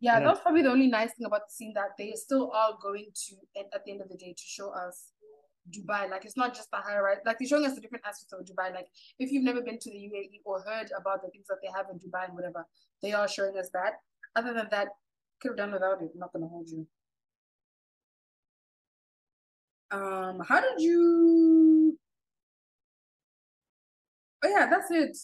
Yeah, 0.00 0.20
that's 0.20 0.40
probably 0.40 0.62
the 0.62 0.70
only 0.70 0.88
nice 0.88 1.12
thing 1.14 1.26
about 1.26 1.48
the 1.48 1.52
scene 1.52 1.72
that 1.74 1.96
they 1.98 2.12
still 2.12 2.50
are 2.52 2.78
going 2.80 3.06
to, 3.26 3.36
at 3.58 3.84
the 3.84 3.90
end 3.92 4.02
of 4.02 4.08
the 4.08 4.16
day, 4.16 4.32
to 4.32 4.42
show 4.42 4.70
us 4.70 5.12
Dubai. 5.70 6.10
Like 6.10 6.24
it's 6.24 6.36
not 6.36 6.54
just 6.54 6.70
the 6.70 6.78
high 6.78 6.98
rise. 6.98 7.18
Like 7.24 7.38
they're 7.38 7.48
showing 7.48 7.64
us 7.64 7.74
the 7.74 7.80
different 7.80 8.04
aspects 8.06 8.32
of 8.32 8.40
Dubai. 8.46 8.72
Like 8.74 8.88
if 9.18 9.32
you've 9.32 9.44
never 9.44 9.60
been 9.62 9.78
to 9.78 9.90
the 9.90 9.96
UAE 9.96 10.40
or 10.44 10.62
heard 10.62 10.90
about 10.98 11.22
the 11.22 11.30
things 11.30 11.46
that 11.48 11.58
they 11.62 11.68
have 11.74 11.86
in 11.90 11.98
Dubai 11.98 12.26
and 12.26 12.34
whatever, 12.34 12.66
they 13.02 13.12
are 13.12 13.28
showing 13.28 13.58
us 13.58 13.70
that. 13.72 13.94
Other 14.34 14.52
than 14.52 14.68
that, 14.70 14.88
could 15.40 15.50
have 15.50 15.56
done 15.56 15.72
without 15.72 16.02
it. 16.02 16.10
I'm 16.14 16.20
not 16.20 16.32
gonna 16.32 16.48
hold 16.48 16.68
you. 16.68 16.86
Um, 19.90 20.42
how 20.46 20.60
did 20.60 20.80
you? 20.80 21.98
Oh 24.44 24.48
yeah, 24.48 24.66
that's 24.70 24.90
it. 24.90 25.16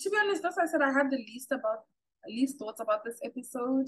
To 0.00 0.10
be 0.10 0.16
honest, 0.18 0.42
that's 0.42 0.56
why 0.56 0.64
I 0.64 0.66
said 0.66 0.82
I 0.82 0.92
had 0.92 1.10
the 1.10 1.16
least 1.16 1.52
about 1.52 1.80
least 2.28 2.58
thoughts 2.58 2.80
about 2.80 3.04
this 3.04 3.18
episode. 3.24 3.86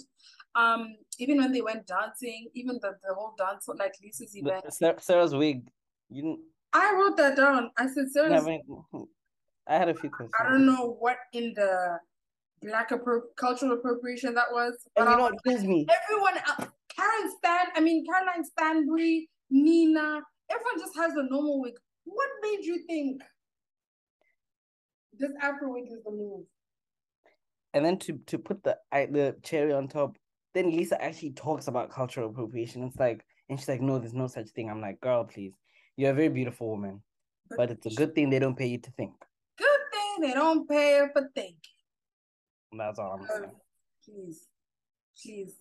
Um, 0.54 0.96
even 1.18 1.38
when 1.38 1.52
they 1.52 1.62
went 1.62 1.86
dancing, 1.86 2.48
even 2.54 2.78
the, 2.80 2.96
the 3.06 3.14
whole 3.14 3.34
dance, 3.38 3.68
like 3.78 3.94
Lisa's 4.02 4.36
event. 4.36 4.64
Sarah's 5.00 5.34
wig. 5.34 5.68
You 6.10 6.22
didn't... 6.22 6.40
I 6.72 6.94
wrote 6.94 7.16
that 7.16 7.36
down. 7.36 7.70
I 7.76 7.86
said 7.86 8.10
Sarah's. 8.10 8.44
Wig 8.44 8.60
I 9.66 9.76
had 9.76 9.88
a 9.88 9.94
few 9.94 10.10
questions. 10.10 10.32
I 10.40 10.48
don't 10.48 10.64
know 10.64 10.96
what 10.98 11.18
in 11.32 11.52
the 11.54 11.98
black 12.62 12.90
appro- 12.90 13.22
cultural 13.36 13.72
appropriation 13.72 14.34
that 14.34 14.46
was. 14.50 14.74
But 14.96 15.08
and 15.08 15.10
you 15.10 15.16
know 15.18 15.30
kills 15.46 15.64
me? 15.64 15.86
Everyone, 16.04 16.36
else, 16.36 16.70
Karen 16.88 17.32
Stan, 17.38 17.66
I 17.74 17.80
mean 17.80 18.04
Caroline 18.06 18.44
Stanbury, 18.44 19.28
Nina, 19.50 20.22
everyone 20.50 20.78
just 20.78 20.96
has 20.96 21.12
a 21.12 21.22
normal 21.22 21.60
wig. 21.60 21.74
What 22.04 22.28
made 22.42 22.64
you 22.64 22.84
think 22.86 23.22
this 25.18 25.30
Afro 25.42 25.72
wig 25.72 25.84
is 25.90 26.02
the 26.04 26.10
move? 26.10 26.44
And 27.78 27.86
then 27.86 27.98
to 28.00 28.18
to 28.26 28.38
put 28.38 28.64
the 28.64 28.76
the 28.92 29.36
cherry 29.42 29.72
on 29.72 29.86
top, 29.86 30.18
then 30.52 30.70
Lisa 30.70 31.00
actually 31.00 31.30
talks 31.30 31.68
about 31.68 31.90
cultural 31.92 32.28
appropriation. 32.28 32.82
It's 32.82 32.98
like, 32.98 33.24
and 33.48 33.58
she's 33.58 33.68
like, 33.68 33.80
no, 33.80 34.00
there's 34.00 34.14
no 34.14 34.26
such 34.26 34.48
thing. 34.48 34.68
I'm 34.68 34.80
like, 34.80 35.00
girl, 35.00 35.24
please, 35.24 35.54
you're 35.96 36.10
a 36.10 36.14
very 36.14 36.28
beautiful 36.28 36.68
woman, 36.68 37.02
but, 37.56 37.70
it's 37.70 37.86
a 37.86 37.90
good 37.90 38.16
thing 38.16 38.30
they 38.30 38.40
don't 38.40 38.58
pay 38.58 38.66
you 38.66 38.78
to 38.78 38.90
think. 38.90 39.12
Good 39.56 39.80
thing 39.92 40.28
they 40.28 40.34
don't 40.34 40.68
pay 40.68 40.98
her 40.98 41.10
for 41.12 41.30
thinking. 41.34 41.56
That's 42.76 42.98
all 42.98 43.12
I'm 43.12 43.26
saying. 43.26 43.52
Please, 44.04 44.48
please. 45.22 45.54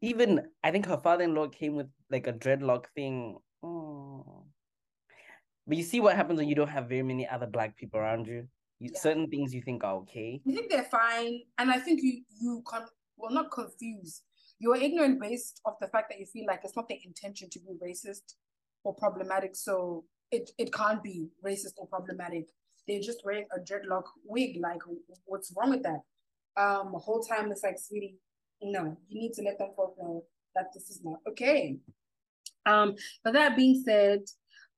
Even 0.00 0.46
I 0.62 0.70
think 0.70 0.86
her 0.86 0.98
father-in-law 0.98 1.48
came 1.48 1.74
with 1.74 1.88
like 2.10 2.28
a 2.28 2.32
dreadlock 2.32 2.86
thing. 2.94 3.38
Oh. 3.62 4.44
But 5.66 5.76
you 5.76 5.82
see 5.82 6.00
what 6.00 6.14
happens 6.14 6.38
when 6.38 6.48
you 6.48 6.54
don't 6.54 6.68
have 6.68 6.88
very 6.88 7.02
many 7.02 7.28
other 7.28 7.46
black 7.46 7.76
people 7.76 7.98
around 7.98 8.28
you. 8.28 8.48
You 8.82 8.90
yeah. 8.92 9.00
Certain 9.00 9.28
things 9.28 9.54
you 9.54 9.62
think 9.62 9.84
are 9.84 9.94
okay. 9.96 10.40
You 10.44 10.54
think 10.54 10.70
they're 10.70 10.82
fine, 10.84 11.40
and 11.58 11.70
I 11.70 11.78
think 11.78 12.00
you 12.02 12.22
you 12.40 12.62
con 12.66 12.86
well 13.16 13.32
not 13.32 13.50
confused. 13.50 14.22
You're 14.58 14.76
ignorant 14.76 15.20
based 15.20 15.60
off 15.64 15.74
the 15.80 15.88
fact 15.88 16.10
that 16.10 16.20
you 16.20 16.26
feel 16.26 16.46
like 16.46 16.60
it's 16.64 16.76
not 16.76 16.88
their 16.88 16.98
intention 17.04 17.50
to 17.50 17.58
be 17.60 17.72
racist 17.82 18.34
or 18.84 18.94
problematic, 18.94 19.56
so 19.56 20.04
it 20.30 20.50
it 20.58 20.72
can't 20.72 21.02
be 21.02 21.28
racist 21.44 21.74
or 21.76 21.86
problematic 21.86 22.48
they're 22.86 23.00
just 23.00 23.24
wearing 23.24 23.46
a 23.56 23.60
dreadlock 23.60 24.04
wig. 24.24 24.58
Like, 24.60 24.80
what's 25.24 25.52
wrong 25.56 25.70
with 25.70 25.82
that? 25.82 26.00
Um, 26.56 26.90
the 26.92 26.98
whole 26.98 27.22
time 27.22 27.50
it's 27.50 27.62
like, 27.62 27.78
sweetie, 27.78 28.16
no, 28.62 28.96
you 29.08 29.20
need 29.20 29.32
to 29.34 29.42
let 29.42 29.58
them 29.58 29.70
folk 29.76 29.96
know 29.98 30.24
that 30.54 30.66
this 30.74 30.90
is 30.90 31.00
not 31.02 31.20
okay. 31.28 31.76
Um, 32.66 32.94
but 33.24 33.32
that 33.32 33.56
being 33.56 33.82
said, 33.84 34.20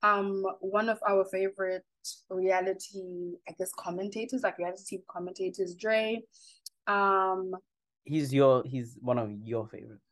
um, 0.03 0.45
one 0.61 0.89
of 0.89 0.99
our 1.09 1.25
favorite 1.25 1.85
reality, 2.31 3.35
I 3.49 3.53
guess, 3.59 3.71
commentators, 3.77 4.43
like 4.43 4.59
reality 4.59 5.01
commentators, 5.09 5.75
Dre. 5.75 6.23
Um, 6.87 7.53
he's 8.05 8.33
your, 8.33 8.63
he's 8.65 8.97
one 9.01 9.19
of 9.19 9.31
your 9.43 9.67
favorites. 9.67 10.03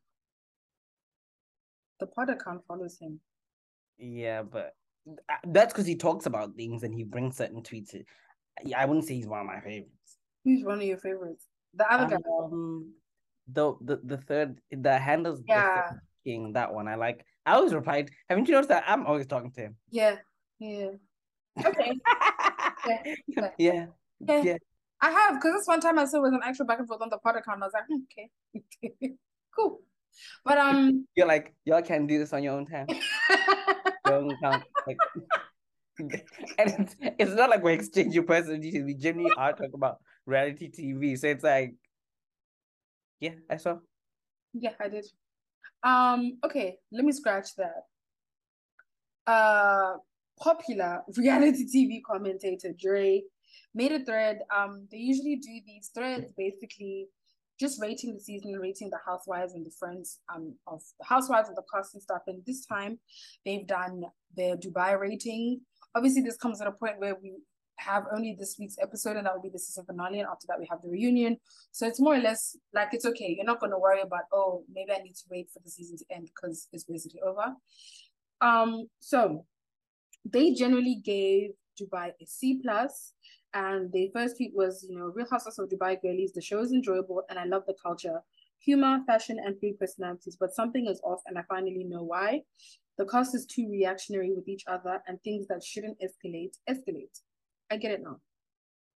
The 2.01 2.07
pod 2.07 2.31
account 2.31 2.63
follows 2.67 2.99
him. 3.01 3.21
Yeah, 3.99 4.43
but 4.43 4.75
that's 5.47 5.73
because 5.73 5.87
he 5.87 5.97
talks 5.97 6.27
about 6.27 6.57
things 6.57 6.83
and 6.83 6.95
he 6.95 7.05
brings 7.05 7.37
certain 7.37 7.63
tweets. 7.63 7.95
Yeah, 8.65 8.81
I 8.81 8.85
wouldn't 8.85 9.07
say 9.07 9.15
he's 9.15 9.27
one 9.27 9.41
of 9.41 9.47
my 9.47 9.61
favorites. 9.61 10.19
Who's 10.45 10.65
one 10.65 10.79
of 10.79 10.85
your 10.85 10.99
favorites? 10.99 11.47
The 11.75 11.93
other 11.93 12.17
guy. 12.17 12.23
Um, 12.39 12.93
the 13.49 13.75
the 13.81 14.01
the 14.05 14.17
third 14.19 14.61
the 14.71 14.99
handles 14.99 15.43
yeah. 15.49 15.91
king 16.25 16.53
that 16.53 16.73
one 16.73 16.89
I 16.89 16.95
like. 16.95 17.25
I 17.45 17.55
always 17.55 17.75
replied. 17.75 18.11
Haven't 18.29 18.49
you 18.49 18.55
noticed 18.55 18.69
that 18.69 18.85
I'm 18.87 19.07
always 19.07 19.27
talking 19.27 19.51
to 19.53 19.61
him? 19.61 19.77
Yeah, 19.91 20.17
yeah. 20.59 20.91
Okay. 21.65 21.93
yeah. 23.59 23.87
Yeah. 24.21 24.57
I 25.03 25.11
have 25.11 25.35
because 25.35 25.55
this 25.55 25.67
one 25.67 25.81
time 25.81 25.99
I 25.99 26.05
saw 26.05 26.19
it 26.19 26.23
was 26.23 26.33
an 26.33 26.41
actual 26.45 26.65
back 26.65 26.79
and 26.79 26.87
forth 26.87 27.03
on 27.03 27.11
the 27.11 27.19
pod 27.19 27.37
account. 27.37 27.63
I 27.63 27.67
was 27.67 27.73
like, 27.75 27.85
hmm, 27.89 28.61
okay, 28.63 29.15
cool. 29.57 29.81
But 30.45 30.59
um, 30.59 31.07
you're 31.17 31.27
like 31.27 31.55
y'all 31.65 31.83
can 31.83 32.07
do 32.07 32.19
this 32.19 32.33
on 32.33 32.43
your 32.43 32.55
own 32.55 32.67
time. 32.67 32.87
your 34.07 34.15
own 34.15 34.31
account. 34.31 34.63
Like, 34.87 34.97
and 35.99 36.11
it's, 36.59 36.97
it's 37.19 37.33
not 37.33 37.51
like 37.51 37.63
we're 37.63 37.73
exchanging 37.73 38.25
personalities. 38.25 38.85
We 38.85 38.95
genuinely 38.95 39.33
are 39.37 39.53
talking 39.53 39.75
about 39.75 39.97
reality 40.25 40.71
TV. 40.71 41.19
So 41.19 41.27
it's 41.29 41.45
like, 41.45 41.75
yeah, 43.19 43.35
I 43.51 43.57
saw. 43.57 43.79
Yeah, 44.55 44.73
I 44.81 44.89
did. 44.89 45.07
Um, 45.83 46.39
okay, 46.45 46.77
let 46.93 47.05
me 47.05 47.13
scratch 47.13 47.57
that. 47.57 47.83
Uh 49.27 49.97
popular 50.43 51.03
reality 51.17 51.65
TV 51.67 52.01
commentator 52.05 52.73
Dre 52.79 53.23
made 53.75 53.93
a 53.93 54.05
thread. 54.05 54.41
Um, 54.55 54.89
they 54.91 54.99
usually 54.99 55.37
do 55.37 55.61
these 55.67 55.91
threads 55.95 56.33
basically 56.37 57.07
just 57.61 57.81
rating 57.81 58.15
the 58.15 58.21
season, 58.21 58.53
rating 58.55 58.91
the 58.91 58.99
housewives 59.07 59.55
and 59.55 59.65
the 59.65 59.71
friends 59.79 60.19
um 60.35 60.55
of 60.67 60.81
the 60.99 61.07
housewives 61.07 61.49
and 61.49 61.57
the 61.57 61.63
cast 61.73 61.95
and 61.95 62.03
stuff. 62.03 62.23
And 62.27 62.43
this 62.47 62.67
time 62.67 62.99
they've 63.45 63.67
done 63.67 64.03
their 64.37 64.57
Dubai 64.57 64.99
rating. 64.99 65.61
Obviously, 65.95 66.23
this 66.23 66.37
comes 66.37 66.61
at 66.61 66.67
a 66.67 66.73
point 66.73 66.99
where 66.99 67.17
we 67.23 67.35
have 67.79 68.05
only 68.15 68.37
this 68.39 68.57
week's 68.59 68.77
episode, 68.81 69.17
and 69.17 69.27
that 69.27 69.35
will 69.35 69.43
be 69.43 69.51
the 69.51 69.59
season 69.59 69.85
finale. 69.85 70.21
And 70.21 70.29
after 70.29 70.47
that, 70.49 70.59
we 70.59 70.67
have 70.71 70.81
the 70.83 70.89
reunion. 70.89 71.37
So 71.73 71.87
it's 71.87 72.01
more 72.01 72.15
or 72.15 72.21
less 72.21 72.57
like 72.73 72.89
it's 72.93 73.05
okay. 73.07 73.35
You're 73.37 73.47
not 73.47 73.61
going 73.61 73.73
to 73.73 73.79
worry 73.79 74.01
about 74.01 74.25
oh 74.33 74.65
maybe 74.73 74.93
I 74.93 74.99
need 74.99 75.15
to 75.15 75.25
wait 75.31 75.51
for 75.53 75.61
the 75.65 75.71
season 75.71 75.97
to 75.99 76.05
end 76.11 76.31
because 76.35 76.69
it's 76.73 76.85
basically 76.85 77.21
over. 77.21 77.55
Um, 78.41 78.89
so 78.99 79.45
they 80.25 80.53
generally 80.53 81.01
gave 81.05 81.51
Dubai 81.81 82.13
a 82.21 82.27
C 82.27 82.61
plus. 82.63 83.15
And 83.55 83.93
the 83.93 84.11
first 84.15 84.37
tweet 84.37 84.53
was, 84.55 84.87
you 84.89 84.97
know, 84.97 85.13
Real 85.15 85.27
Housewives 85.31 85.59
of 85.59 85.69
Dubai 85.69 86.01
girlies. 86.01 86.33
The 86.33 86.41
show 86.41 86.61
is 86.61 86.73
enjoyable, 86.73 87.23
and 87.29 87.39
I 87.39 87.45
love 87.45 87.65
the 87.67 87.75
culture, 87.83 88.23
humor, 88.59 89.01
fashion, 89.07 89.39
and 89.45 89.59
three 89.61 89.75
personalities. 89.79 90.37
But 90.41 90.55
something 90.55 90.87
is 90.87 91.01
off, 91.05 91.21
and 91.27 91.39
I 91.39 91.43
finally 91.49 91.85
know 91.85 92.03
why. 92.03 92.43
The 92.97 93.05
cast 93.07 93.35
is 93.35 93.45
too 93.47 93.69
reactionary 93.71 94.33
with 94.33 94.49
each 94.49 94.65
other, 94.67 95.03
and 95.07 95.23
things 95.23 95.47
that 95.49 95.63
shouldn't 95.63 95.99
escalate 96.01 96.57
escalate. 96.69 97.21
I 97.71 97.77
get 97.77 97.93
it 97.93 98.03
now. 98.03 98.21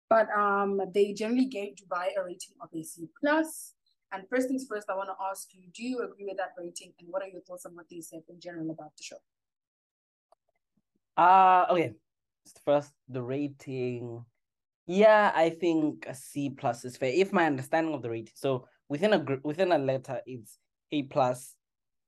But 0.09 0.29
um, 0.31 0.79
they 0.93 1.13
generally 1.13 1.45
gave 1.45 1.75
Dubai 1.75 2.09
a 2.17 2.23
rating 2.23 2.55
of 2.61 2.69
a 2.73 2.83
C 2.83 3.09
plus. 3.19 3.73
And 4.11 4.23
first 4.29 4.47
things 4.47 4.65
first, 4.69 4.89
I 4.89 4.95
want 4.95 5.09
to 5.09 5.25
ask 5.29 5.49
you: 5.53 5.63
Do 5.73 5.83
you 5.83 5.99
agree 5.99 6.25
with 6.25 6.37
that 6.37 6.53
rating, 6.57 6.93
and 6.99 7.09
what 7.09 7.23
are 7.23 7.27
your 7.27 7.41
thoughts 7.41 7.65
on 7.65 7.75
what 7.75 7.87
they 7.89 7.99
said 7.99 8.21
in 8.29 8.39
general 8.39 8.71
about 8.71 8.95
the 8.95 9.03
show? 9.03 9.17
Uh 11.17 11.65
okay. 11.71 11.93
First, 12.63 12.91
the 13.09 13.21
rating 13.21 14.25
Yeah, 14.87 15.31
I 15.33 15.49
think 15.49 16.05
a 16.07 16.13
C 16.13 16.49
plus 16.51 16.85
is 16.85 16.97
fair. 16.97 17.11
If 17.13 17.33
my 17.33 17.45
understanding 17.45 17.93
of 17.93 18.01
the 18.01 18.09
rating, 18.09 18.33
so 18.35 18.67
within 18.89 19.13
a 19.13 19.19
group, 19.19 19.43
within 19.43 19.71
a 19.71 19.77
letter, 19.77 20.21
it's 20.25 20.59
A 20.91 21.03
plus, 21.03 21.55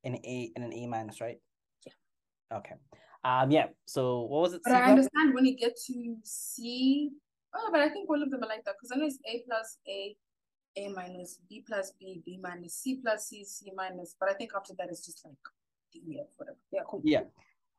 an 0.04 0.16
A, 0.16 0.52
and 0.56 0.64
an 0.66 0.74
A 0.74 0.86
minus, 0.86 1.20
right? 1.20 1.40
Yeah. 1.86 2.58
Okay. 2.58 2.76
Um. 3.24 3.50
Yeah. 3.50 3.68
So 3.86 4.22
what 4.22 4.42
was 4.42 4.54
it? 4.54 4.62
But 4.64 4.72
C 4.74 4.76
I 4.78 4.80
plus? 4.82 4.90
understand 4.90 5.34
when 5.34 5.46
you 5.46 5.58
get 5.58 5.76
to 5.88 6.18
C. 6.24 7.10
Oh, 7.56 7.70
but 7.72 7.82
I 7.82 7.90
think 7.90 8.10
all 8.10 8.22
of 8.22 8.30
them 8.30 8.44
are 8.44 8.48
like 8.48 8.64
that 8.66 8.76
because 8.78 8.92
I 8.94 9.00
know 9.00 9.08
it's 9.08 9.18
A 9.26 9.44
plus 9.48 9.78
A, 9.88 10.16
A 10.78 10.90
minus, 10.90 11.40
B 11.50 11.64
plus 11.66 11.94
B, 12.00 12.22
B 12.24 12.38
minus, 12.40 12.76
C 12.76 13.00
plus 13.02 13.30
C, 13.30 13.44
C 13.44 13.72
minus. 13.76 14.16
But 14.20 14.30
I 14.30 14.34
think 14.34 14.52
after 14.56 14.74
that 14.78 14.90
it's 14.90 15.06
just 15.06 15.26
like 15.26 15.34
D, 15.92 16.22
whatever. 16.36 16.58
Yeah. 16.72 16.82
Cool. 16.88 17.02
Yeah. 17.04 17.22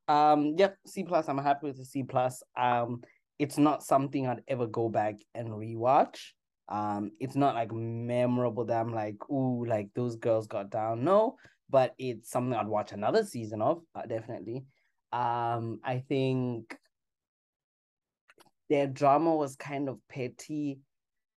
Um. 0.09 0.55
Yep. 0.57 0.77
C 0.87 1.05
plus. 1.05 1.29
I'm 1.29 1.39
happy 1.39 1.67
with 1.69 1.77
the 1.77 1.85
C 1.85 2.03
plus. 2.03 2.43
Um 2.57 3.03
it's 3.39 3.59
not 3.59 3.83
something 3.83 4.27
I'd 4.27 4.43
ever 4.49 4.67
go 4.67 4.89
back 4.89 5.17
and 5.35 5.49
rewatch. 5.51 6.19
Um, 6.69 7.13
it's 7.21 7.37
not 7.37 7.55
like 7.55 7.73
memorable 7.73 8.65
that 8.67 8.81
I'm 8.81 8.93
like, 8.93 9.17
ooh, 9.31 9.65
like 9.65 9.89
those 9.95 10.17
girls 10.17 10.47
got 10.47 10.71
down. 10.71 11.05
No, 11.05 11.37
but 11.71 11.95
it's 11.99 12.31
something 12.31 12.55
I'd 12.55 12.67
watch 12.67 12.93
another 12.93 13.25
season 13.25 13.63
of, 13.63 13.83
uh, 13.95 14.03
definitely. 14.03 14.65
Um, 15.13 15.81
I 15.85 16.03
think 16.09 16.77
their 18.69 18.87
drama 18.87 19.35
was 19.35 19.57
kind 19.57 19.89
of 19.89 19.99
petty, 20.09 20.81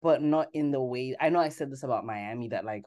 but 0.03 0.23
not 0.23 0.49
in 0.53 0.73
the 0.73 0.81
way 0.81 1.15
I 1.21 1.29
know 1.29 1.39
I 1.39 1.51
said 1.51 1.71
this 1.71 1.85
about 1.85 2.05
Miami 2.05 2.49
that 2.49 2.65
like 2.65 2.83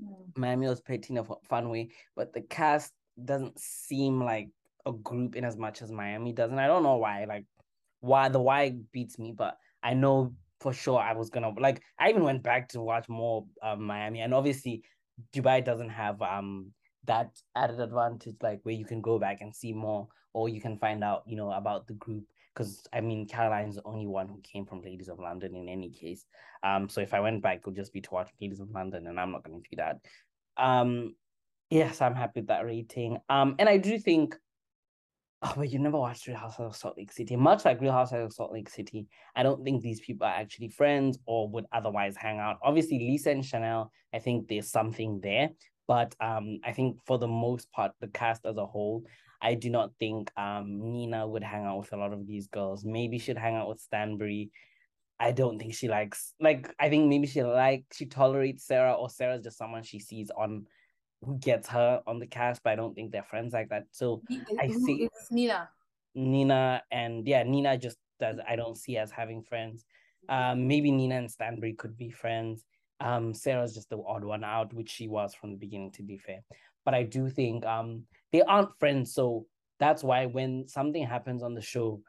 mm. 0.00 0.14
Miami 0.36 0.68
was 0.68 0.80
petty 0.80 1.08
in 1.10 1.18
a 1.18 1.24
fun 1.48 1.68
way, 1.70 1.88
but 2.14 2.32
the 2.32 2.42
cast 2.42 2.92
doesn't 3.24 3.58
seem 3.58 4.22
like 4.22 4.50
a 4.86 4.92
group 4.92 5.36
in 5.36 5.44
as 5.44 5.56
much 5.56 5.82
as 5.82 5.90
Miami 5.90 6.32
does, 6.32 6.50
and 6.50 6.60
I 6.60 6.66
don't 6.66 6.82
know 6.82 6.96
why. 6.96 7.24
Like 7.24 7.46
why 8.00 8.28
the 8.28 8.40
why 8.40 8.76
beats 8.92 9.18
me, 9.18 9.32
but 9.36 9.56
I 9.82 9.94
know 9.94 10.34
for 10.62 10.72
sure 10.72 11.00
I 11.00 11.12
was 11.12 11.28
gonna 11.28 11.50
like 11.58 11.82
I 11.98 12.08
even 12.10 12.22
went 12.22 12.42
back 12.42 12.68
to 12.70 12.80
watch 12.80 13.08
more 13.08 13.44
Miami 13.76 14.20
and 14.20 14.32
obviously 14.32 14.84
Dubai 15.34 15.64
doesn't 15.64 15.88
have 15.88 16.22
um 16.22 16.72
that 17.04 17.30
added 17.56 17.80
advantage 17.80 18.36
like 18.42 18.60
where 18.62 18.74
you 18.74 18.84
can 18.84 19.00
go 19.00 19.18
back 19.18 19.40
and 19.40 19.54
see 19.54 19.72
more 19.72 20.06
or 20.32 20.48
you 20.48 20.60
can 20.60 20.78
find 20.78 21.02
out 21.02 21.24
you 21.26 21.36
know 21.36 21.50
about 21.50 21.88
the 21.88 21.94
group 21.94 22.24
because 22.54 22.86
I 22.92 23.00
mean 23.00 23.26
Caroline's 23.26 23.74
the 23.74 23.82
only 23.84 24.06
one 24.06 24.28
who 24.28 24.40
came 24.42 24.64
from 24.64 24.82
Ladies 24.82 25.08
of 25.08 25.18
London 25.18 25.56
in 25.56 25.68
any 25.68 25.90
case 25.90 26.24
um 26.62 26.88
so 26.88 27.00
if 27.00 27.12
I 27.12 27.18
went 27.18 27.42
back 27.42 27.56
it 27.58 27.66
would 27.66 27.76
just 27.76 27.92
be 27.92 28.00
to 28.00 28.10
watch 28.14 28.30
Ladies 28.40 28.60
of 28.60 28.70
London 28.70 29.08
and 29.08 29.18
I'm 29.18 29.32
not 29.32 29.42
going 29.42 29.60
to 29.60 29.68
do 29.68 29.76
that 29.82 29.98
um 30.56 31.16
yes 31.70 32.00
I'm 32.00 32.14
happy 32.14 32.40
with 32.40 32.48
that 32.48 32.64
rating 32.64 33.18
um 33.28 33.56
and 33.58 33.68
I 33.68 33.78
do 33.78 33.98
think 33.98 34.36
oh, 35.42 35.52
but 35.56 35.70
you 35.70 35.78
never 35.78 35.98
watched 35.98 36.26
Real 36.26 36.36
Housewives 36.36 36.74
of 36.74 36.80
Salt 36.80 36.96
Lake 36.96 37.12
City. 37.12 37.36
Much 37.36 37.64
like 37.64 37.80
Real 37.80 37.92
Housewives 37.92 38.26
of 38.26 38.32
Salt 38.32 38.52
Lake 38.52 38.68
City, 38.68 39.06
I 39.34 39.42
don't 39.42 39.64
think 39.64 39.82
these 39.82 40.00
people 40.00 40.26
are 40.26 40.34
actually 40.34 40.68
friends 40.68 41.18
or 41.26 41.48
would 41.48 41.66
otherwise 41.72 42.16
hang 42.16 42.38
out. 42.38 42.58
Obviously, 42.62 42.98
Lisa 42.98 43.30
and 43.30 43.44
Chanel, 43.44 43.90
I 44.14 44.18
think 44.18 44.48
there's 44.48 44.70
something 44.70 45.20
there. 45.22 45.50
But 45.88 46.14
um, 46.20 46.60
I 46.64 46.72
think 46.72 46.98
for 47.04 47.18
the 47.18 47.28
most 47.28 47.70
part, 47.72 47.92
the 48.00 48.08
cast 48.08 48.46
as 48.46 48.56
a 48.56 48.66
whole, 48.66 49.04
I 49.42 49.54
do 49.54 49.68
not 49.68 49.90
think 49.98 50.30
um 50.38 50.78
Nina 50.92 51.26
would 51.26 51.42
hang 51.42 51.64
out 51.64 51.78
with 51.80 51.92
a 51.92 51.96
lot 51.96 52.12
of 52.12 52.26
these 52.26 52.46
girls. 52.46 52.84
Maybe 52.84 53.18
she'd 53.18 53.36
hang 53.36 53.56
out 53.56 53.68
with 53.68 53.80
Stanbury. 53.80 54.50
I 55.18 55.32
don't 55.32 55.58
think 55.58 55.74
she 55.74 55.88
likes 55.88 56.34
like 56.40 56.72
I 56.78 56.88
think 56.88 57.08
maybe 57.08 57.26
she 57.26 57.42
like 57.42 57.84
she 57.92 58.06
tolerates 58.06 58.64
Sarah 58.64 58.94
or 58.94 59.10
Sarah's 59.10 59.42
just 59.42 59.58
someone 59.58 59.82
she 59.82 59.98
sees 59.98 60.30
on 60.30 60.66
who 61.24 61.38
gets 61.38 61.68
her 61.68 62.02
on 62.06 62.18
the 62.18 62.26
cast, 62.26 62.62
but 62.62 62.70
I 62.70 62.76
don't 62.76 62.94
think 62.94 63.12
they're 63.12 63.22
friends 63.22 63.52
like 63.52 63.68
that. 63.68 63.86
So 63.92 64.22
I 64.58 64.68
see 64.68 65.08
it's 65.12 65.30
Nina. 65.30 65.68
Nina 66.14 66.82
and 66.90 67.26
yeah, 67.26 67.42
Nina 67.42 67.78
just 67.78 67.96
does 68.20 68.38
I 68.46 68.56
don't 68.56 68.76
see 68.76 68.96
as 68.96 69.10
having 69.10 69.42
friends. 69.42 69.84
Um, 70.28 70.68
maybe 70.68 70.90
Nina 70.90 71.16
and 71.16 71.30
Stanbury 71.30 71.74
could 71.74 71.96
be 71.96 72.10
friends. 72.10 72.64
Um, 73.00 73.34
Sarah's 73.34 73.74
just 73.74 73.90
the 73.90 73.98
odd 74.06 74.24
one 74.24 74.44
out, 74.44 74.72
which 74.72 74.90
she 74.90 75.08
was 75.08 75.34
from 75.34 75.50
the 75.50 75.56
beginning, 75.56 75.90
to 75.92 76.02
be 76.02 76.18
fair. 76.18 76.40
But 76.84 76.94
I 76.94 77.02
do 77.04 77.28
think 77.28 77.64
um 77.64 78.04
they 78.32 78.42
aren't 78.42 78.78
friends, 78.78 79.14
so 79.14 79.46
that's 79.78 80.02
why 80.02 80.26
when 80.26 80.68
something 80.68 81.04
happens 81.04 81.42
on 81.42 81.54
the 81.54 81.60
show, 81.60 82.00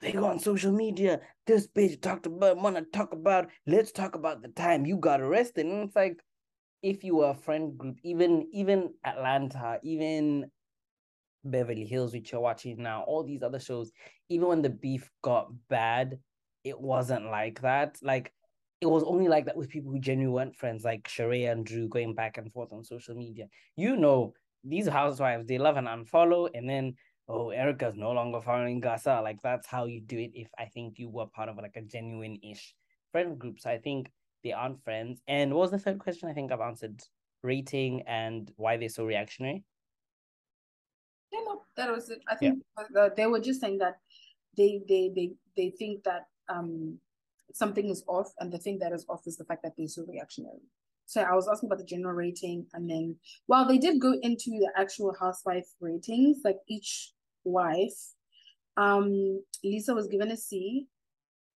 they 0.00 0.12
go 0.12 0.26
on 0.26 0.38
social 0.38 0.72
media. 0.72 1.20
This 1.46 1.66
bitch 1.66 2.00
talked 2.00 2.26
about, 2.26 2.56
wanna 2.58 2.82
talk 2.92 3.12
about. 3.12 3.50
Let's 3.66 3.92
talk 3.92 4.14
about 4.14 4.42
the 4.42 4.48
time 4.48 4.86
you 4.86 4.96
got 4.96 5.20
arrested, 5.20 5.66
and 5.66 5.84
it's 5.84 5.96
like, 5.96 6.20
if 6.82 7.04
you 7.04 7.16
were 7.16 7.30
a 7.30 7.34
friend 7.34 7.76
group, 7.76 7.98
even 8.02 8.48
even 8.52 8.90
Atlanta, 9.04 9.78
even 9.82 10.50
Beverly 11.44 11.84
Hills, 11.84 12.12
which 12.12 12.32
you're 12.32 12.40
watching 12.40 12.82
now, 12.82 13.02
all 13.06 13.22
these 13.22 13.42
other 13.42 13.60
shows, 13.60 13.90
even 14.28 14.48
when 14.48 14.62
the 14.62 14.70
beef 14.70 15.10
got 15.22 15.48
bad, 15.68 16.18
it 16.64 16.80
wasn't 16.80 17.26
like 17.26 17.60
that. 17.62 17.96
Like 18.02 18.32
it 18.80 18.86
was 18.86 19.04
only 19.04 19.28
like 19.28 19.46
that 19.46 19.56
with 19.56 19.70
people 19.70 19.92
who 19.92 19.98
genuinely 19.98 20.34
weren't 20.34 20.56
friends, 20.56 20.84
like 20.84 21.04
Sheree 21.04 21.50
and 21.50 21.64
Drew 21.64 21.88
going 21.88 22.14
back 22.14 22.38
and 22.38 22.52
forth 22.52 22.72
on 22.72 22.84
social 22.84 23.14
media. 23.14 23.46
You 23.76 23.96
know, 23.96 24.34
these 24.64 24.86
housewives, 24.88 25.46
they 25.46 25.58
love 25.58 25.76
and 25.76 25.88
unfollow, 25.88 26.50
and 26.54 26.68
then 26.68 26.94
oh, 27.28 27.50
Erika's 27.50 27.96
no 27.96 28.12
longer 28.12 28.40
following 28.40 28.80
Garcelle. 28.80 29.22
Like 29.22 29.40
that's 29.42 29.66
how 29.66 29.86
you 29.86 30.00
do 30.00 30.18
it 30.18 30.32
if 30.34 30.48
I 30.58 30.66
think 30.66 30.98
you 30.98 31.08
were 31.08 31.26
part 31.26 31.48
of 31.48 31.56
like 31.56 31.76
a 31.76 31.82
genuine-ish 31.82 32.74
friend 33.12 33.38
group. 33.38 33.60
So 33.60 33.70
I 33.70 33.78
think 33.78 34.10
they 34.42 34.52
aren't 34.52 34.82
friends. 34.82 35.20
And 35.26 35.52
what 35.52 35.62
was 35.62 35.70
the 35.70 35.78
third 35.78 35.98
question? 35.98 36.28
I 36.28 36.32
think 36.32 36.52
I've 36.52 36.60
answered 36.60 37.02
rating 37.42 38.02
and 38.02 38.50
why 38.56 38.76
they're 38.76 38.88
so 38.88 39.04
reactionary. 39.04 39.64
Yeah, 41.32 41.40
no, 41.46 41.62
that 41.76 41.90
was 41.90 42.10
it. 42.10 42.20
I 42.28 42.34
think 42.34 42.62
yeah. 42.94 43.08
they 43.16 43.26
were 43.26 43.40
just 43.40 43.60
saying 43.60 43.78
that 43.78 43.98
they 44.56 44.80
they 44.88 45.10
they 45.14 45.32
they 45.56 45.70
think 45.70 46.04
that 46.04 46.26
um 46.48 46.98
something 47.52 47.88
is 47.88 48.04
off, 48.06 48.32
and 48.38 48.52
the 48.52 48.58
thing 48.58 48.78
that 48.80 48.92
is 48.92 49.04
off 49.08 49.26
is 49.26 49.36
the 49.36 49.44
fact 49.44 49.62
that 49.62 49.72
they're 49.76 49.88
so 49.88 50.04
reactionary. 50.06 50.62
So 51.06 51.20
I 51.20 51.34
was 51.34 51.48
asking 51.48 51.68
about 51.68 51.78
the 51.78 51.84
general 51.84 52.14
rating, 52.14 52.66
and 52.74 52.90
then 52.90 53.16
while 53.46 53.66
they 53.66 53.78
did 53.78 54.00
go 54.00 54.14
into 54.22 54.50
the 54.50 54.70
actual 54.76 55.14
housewife 55.18 55.66
ratings, 55.80 56.38
like 56.44 56.58
each 56.68 57.12
wife, 57.44 58.14
um, 58.76 59.42
Lisa 59.62 59.94
was 59.94 60.08
given 60.08 60.30
a 60.30 60.36
C, 60.36 60.86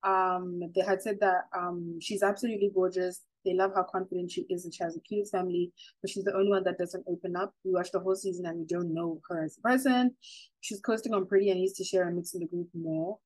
um, 0.09 0.61
they 0.74 0.80
had 0.80 1.02
said 1.02 1.18
that 1.20 1.42
um, 1.56 1.98
she's 2.00 2.22
absolutely 2.22 2.70
gorgeous. 2.74 3.22
They 3.44 3.54
love 3.54 3.72
how 3.74 3.84
confident 3.84 4.30
she 4.30 4.46
is 4.48 4.64
and 4.64 4.72
she 4.72 4.82
has 4.82 4.96
a 4.96 5.00
cute 5.00 5.28
family, 5.28 5.72
but 6.00 6.11
she's 6.11 6.24
the 6.24 6.34
only 6.34 6.50
one 6.50 6.64
that 6.64 6.78
doesn't 6.78 7.04
open 7.09 7.36
up. 7.36 7.52
We 7.64 7.72
watched 7.72 7.92
the 7.92 8.00
whole 8.00 8.16
season 8.16 8.46
and 8.46 8.59
we 8.59 8.64
don't 8.66 8.94
know 8.94 9.20
her 9.28 9.44
as 9.44 9.59
a 9.59 9.61
person. 9.61 10.14
She's 10.61 10.80
coasting 10.80 11.12
on 11.12 11.26
pretty 11.26 11.50
and 11.50 11.61
needs 11.61 11.74
to 11.74 11.84
share 11.84 12.06
and 12.06 12.16
mix 12.16 12.32
in 12.32 12.40
the 12.40 12.46
group 12.46 12.68
more. 12.74 13.18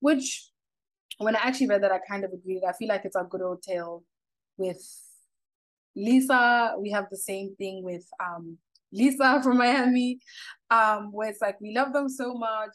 Which, 0.00 0.50
when 1.18 1.36
I 1.36 1.40
actually 1.40 1.68
read 1.68 1.82
that, 1.84 1.92
I 1.92 2.00
kind 2.08 2.24
of 2.24 2.32
agreed. 2.32 2.62
I 2.68 2.72
feel 2.72 2.88
like 2.88 3.04
it's 3.04 3.16
a 3.16 3.26
good 3.28 3.42
old 3.42 3.62
tale 3.62 4.02
with 4.56 4.82
Lisa. 5.94 6.74
We 6.80 6.90
have 6.90 7.06
the 7.10 7.16
same 7.16 7.54
thing 7.56 7.82
with 7.84 8.06
um, 8.20 8.58
Lisa 8.92 9.40
from 9.44 9.58
Miami, 9.58 10.18
um, 10.70 11.10
where 11.12 11.30
it's 11.30 11.40
like 11.40 11.60
we 11.60 11.74
love 11.74 11.92
them 11.92 12.08
so 12.08 12.34
much 12.34 12.74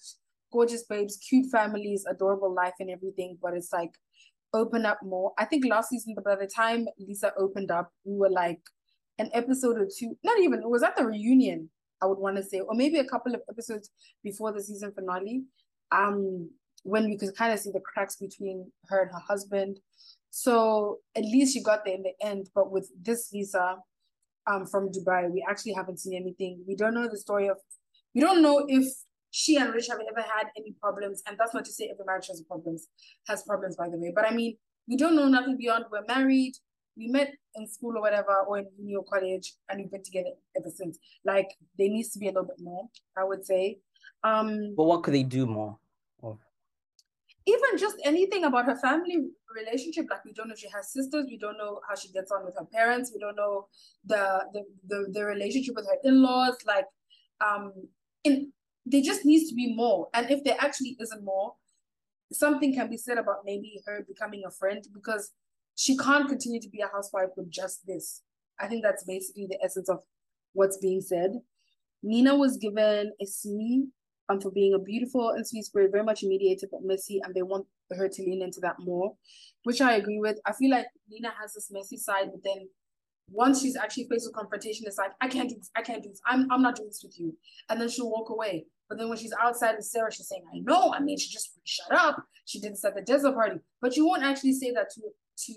gorgeous 0.52 0.84
babes, 0.84 1.18
cute 1.18 1.48
families, 1.52 2.06
adorable 2.10 2.54
life 2.54 2.74
and 2.80 2.90
everything, 2.90 3.38
but 3.42 3.54
it's 3.54 3.72
like 3.72 3.92
open 4.54 4.86
up 4.86 5.00
more. 5.04 5.32
I 5.38 5.46
think 5.46 5.66
last 5.66 5.90
season, 5.90 6.16
by 6.24 6.36
the 6.36 6.48
time 6.48 6.88
Lisa 6.98 7.34
opened 7.38 7.72
up, 7.72 7.92
we 8.04 8.18
were 8.18 8.30
like 8.30 8.62
an 9.20 9.30
episode 9.34 9.78
or 9.78 9.88
two, 9.96 10.18
not 10.24 10.40
even, 10.40 10.62
was 10.70 10.84
at 10.84 10.96
the 10.96 11.06
reunion, 11.06 11.70
I 12.02 12.06
would 12.06 12.18
want 12.18 12.38
to 12.38 12.44
say, 12.44 12.62
or 12.62 12.74
maybe 12.74 12.98
a 12.98 13.06
couple 13.06 13.36
of 13.36 13.42
episodes 13.50 13.92
before 14.24 14.52
the 14.52 14.64
season 14.64 14.92
finale, 14.94 15.44
um, 15.92 16.50
when 16.84 17.06
we 17.06 17.18
could 17.18 17.36
kind 17.36 17.54
of 17.54 17.60
see 17.60 17.72
the 17.72 17.82
cracks 17.82 18.16
between 18.16 18.72
her 18.88 19.02
and 19.02 19.12
her 19.12 19.20
husband. 19.20 19.80
So 20.32 21.00
at 21.16 21.24
least 21.24 21.54
she 21.54 21.62
got 21.62 21.84
there 21.84 21.96
in 21.96 22.04
the 22.04 22.14
end. 22.22 22.50
But 22.56 22.72
with 22.72 22.90
this 23.02 23.30
Lisa 23.34 23.76
um, 24.48 24.66
from 24.66 24.90
Dubai, 24.90 25.30
we 25.30 25.46
actually 25.48 25.74
haven't 25.74 26.00
seen 26.00 26.16
anything. 26.16 26.64
We 26.68 26.76
don't 26.76 26.94
know 26.94 27.10
the 27.10 27.18
story 27.18 27.50
of, 27.50 27.58
we 28.16 28.22
don't 28.22 28.42
know 28.42 28.66
if 28.68 28.86
she 29.32 29.58
and 29.58 29.74
Rich 29.74 29.88
have 29.90 30.00
ever 30.00 30.22
had 30.22 30.48
any 30.58 30.74
problems. 30.82 31.22
And 31.28 31.38
that's 31.38 31.54
not 31.54 31.66
to 31.66 31.72
say 31.72 31.90
every 31.92 32.06
marriage 32.06 32.28
has 32.28 32.42
problems, 32.42 32.88
has 33.28 33.44
problems, 33.44 33.76
by 33.76 33.90
the 33.90 33.98
way. 33.98 34.12
But 34.14 34.26
I 34.26 34.34
mean, 34.34 34.58
we 34.88 34.98
don't 34.98 35.16
know 35.16 35.28
nothing 35.28 35.58
beyond 35.58 35.86
we're 35.92 36.04
married, 36.08 36.54
we 36.98 37.08
met 37.08 37.34
in 37.56 37.68
school 37.68 37.98
or 37.98 38.02
whatever, 38.02 38.36
or 38.48 38.60
in 38.60 38.68
uni 38.78 38.96
or 38.96 39.04
college, 39.04 39.54
and 39.70 39.80
we've 39.80 39.92
been 39.92 40.04
together 40.04 40.32
ever 40.58 40.70
since. 40.76 40.98
Like 41.24 41.50
there 41.78 41.90
needs 41.90 42.10
to 42.10 42.20
be 42.20 42.28
a 42.28 42.32
little 42.32 42.46
bit 42.46 42.60
more, 42.60 42.88
I 43.18 43.24
would 43.24 43.46
say. 43.46 43.80
Um 44.24 44.76
But 44.76 44.86
what 44.86 45.04
could 45.04 45.14
they 45.14 45.24
do 45.24 45.46
more? 45.46 45.78
Even 47.46 47.80
just 47.80 47.96
anything 48.04 48.44
about 48.44 48.66
her 48.66 48.76
family 48.76 49.18
relationship, 49.56 50.06
like 50.12 50.24
we 50.24 50.34
don't 50.34 50.50
know 50.50 50.54
if 50.54 50.60
she 50.60 50.70
has 50.70 50.92
sisters, 50.92 51.26
we 51.28 51.38
don't 51.38 51.58
know 51.58 51.80
how 51.88 51.96
she 51.96 52.12
gets 52.12 52.32
on 52.32 52.46
with 52.46 52.56
her 52.60 52.66
parents, 52.66 53.12
we 53.14 53.20
don't 53.20 53.36
know 53.36 53.68
the 54.06 54.46
the 54.54 54.62
the, 54.88 55.08
the 55.14 55.24
relationship 55.26 55.76
with 55.76 55.88
her 55.88 55.98
in-laws, 56.04 56.58
like 56.66 56.86
um 57.42 57.72
in 58.24 58.52
there 58.90 59.02
just 59.02 59.24
needs 59.24 59.50
to 59.50 59.56
be 59.56 59.74
more. 59.76 60.10
And 60.14 60.30
if 60.30 60.44
there 60.44 60.58
actually 60.60 60.98
isn't 61.00 61.24
more, 61.24 61.54
something 62.34 62.74
can 62.74 62.90
be 62.90 62.98
said 62.98 63.18
about 63.18 63.46
maybe 63.46 63.82
her 63.86 64.04
becoming 64.08 64.44
a 64.46 64.52
friend 64.52 64.84
because 64.94 65.32
she 65.76 65.96
can't 65.96 66.28
continue 66.28 66.60
to 66.60 66.70
be 66.70 66.82
a 66.82 66.88
housewife 66.88 67.30
with 67.38 67.50
just 67.52 67.86
this. 67.86 68.24
I 68.60 68.68
think 68.68 68.84
that's 68.84 69.04
basically 69.04 69.48
the 69.50 69.64
essence 69.64 69.90
of 69.90 70.00
what's 70.54 70.78
being 70.78 71.02
said. 71.02 71.32
Nina 72.04 72.36
was 72.36 72.58
given 72.58 73.14
a 73.22 73.26
C. 73.26 73.86
um, 74.28 74.42
for 74.42 74.52
being 74.52 74.74
a 74.74 74.80
beautiful 74.80 75.30
and 75.30 75.48
sweet 75.48 75.66
spirit, 75.66 75.92
very 75.92 76.04
much 76.04 76.24
mediated 76.24 76.70
but 76.72 76.84
messy, 76.84 77.22
and 77.24 77.34
they 77.34 77.42
want 77.42 77.66
her 77.92 78.08
to 78.08 78.22
lean 78.22 78.42
into 78.42 78.60
that 78.62 78.76
more, 78.80 79.16
which 79.64 79.82
I 79.82 79.96
agree 79.96 80.20
with. 80.20 80.38
I 80.46 80.54
feel 80.54 80.72
like 80.72 80.88
Nina 81.10 81.32
has 81.40 81.54
this 81.54 81.70
messy 81.72 81.98
side, 81.98 82.30
but 82.32 82.44
then 82.44 82.68
once 83.32 83.62
she's 83.62 83.76
actually 83.76 84.08
faced 84.10 84.28
with 84.28 84.36
confrontation, 84.36 84.86
it's 84.88 84.98
like, 84.98 85.12
I 85.22 85.28
can't 85.28 85.50
do 85.50 85.56
this, 85.56 85.72
I 85.76 85.82
can't 85.82 86.04
do 86.04 86.10
this, 86.10 86.22
I'm, 86.26 86.52
I'm 86.52 86.62
not 86.62 86.76
doing 86.76 86.90
this 86.90 87.02
with 87.04 87.20
you. 87.20 87.36
And 87.70 87.80
then 87.80 87.90
she'll 87.90 88.10
walk 88.10 88.30
away. 88.30 88.66
But 88.88 88.98
then 88.98 89.08
when 89.08 89.18
she's 89.18 89.34
outside 89.40 89.76
with 89.76 89.86
Sarah, 89.86 90.12
she's 90.12 90.28
saying, 90.28 90.44
I 90.54 90.60
know, 90.60 90.94
I 90.94 91.00
mean, 91.00 91.18
she 91.18 91.32
just 91.32 91.60
shut 91.64 91.92
up. 91.92 92.24
She 92.46 92.60
did 92.60 92.74
this 92.74 92.84
at 92.84 92.96
the 92.96 93.02
desert 93.02 93.36
party. 93.36 93.60
But 93.82 93.96
you 93.96 94.06
won't 94.08 94.24
actually 94.24 94.54
say 94.54 94.72
that 94.72 94.90
to, 94.96 95.02
to 95.46 95.54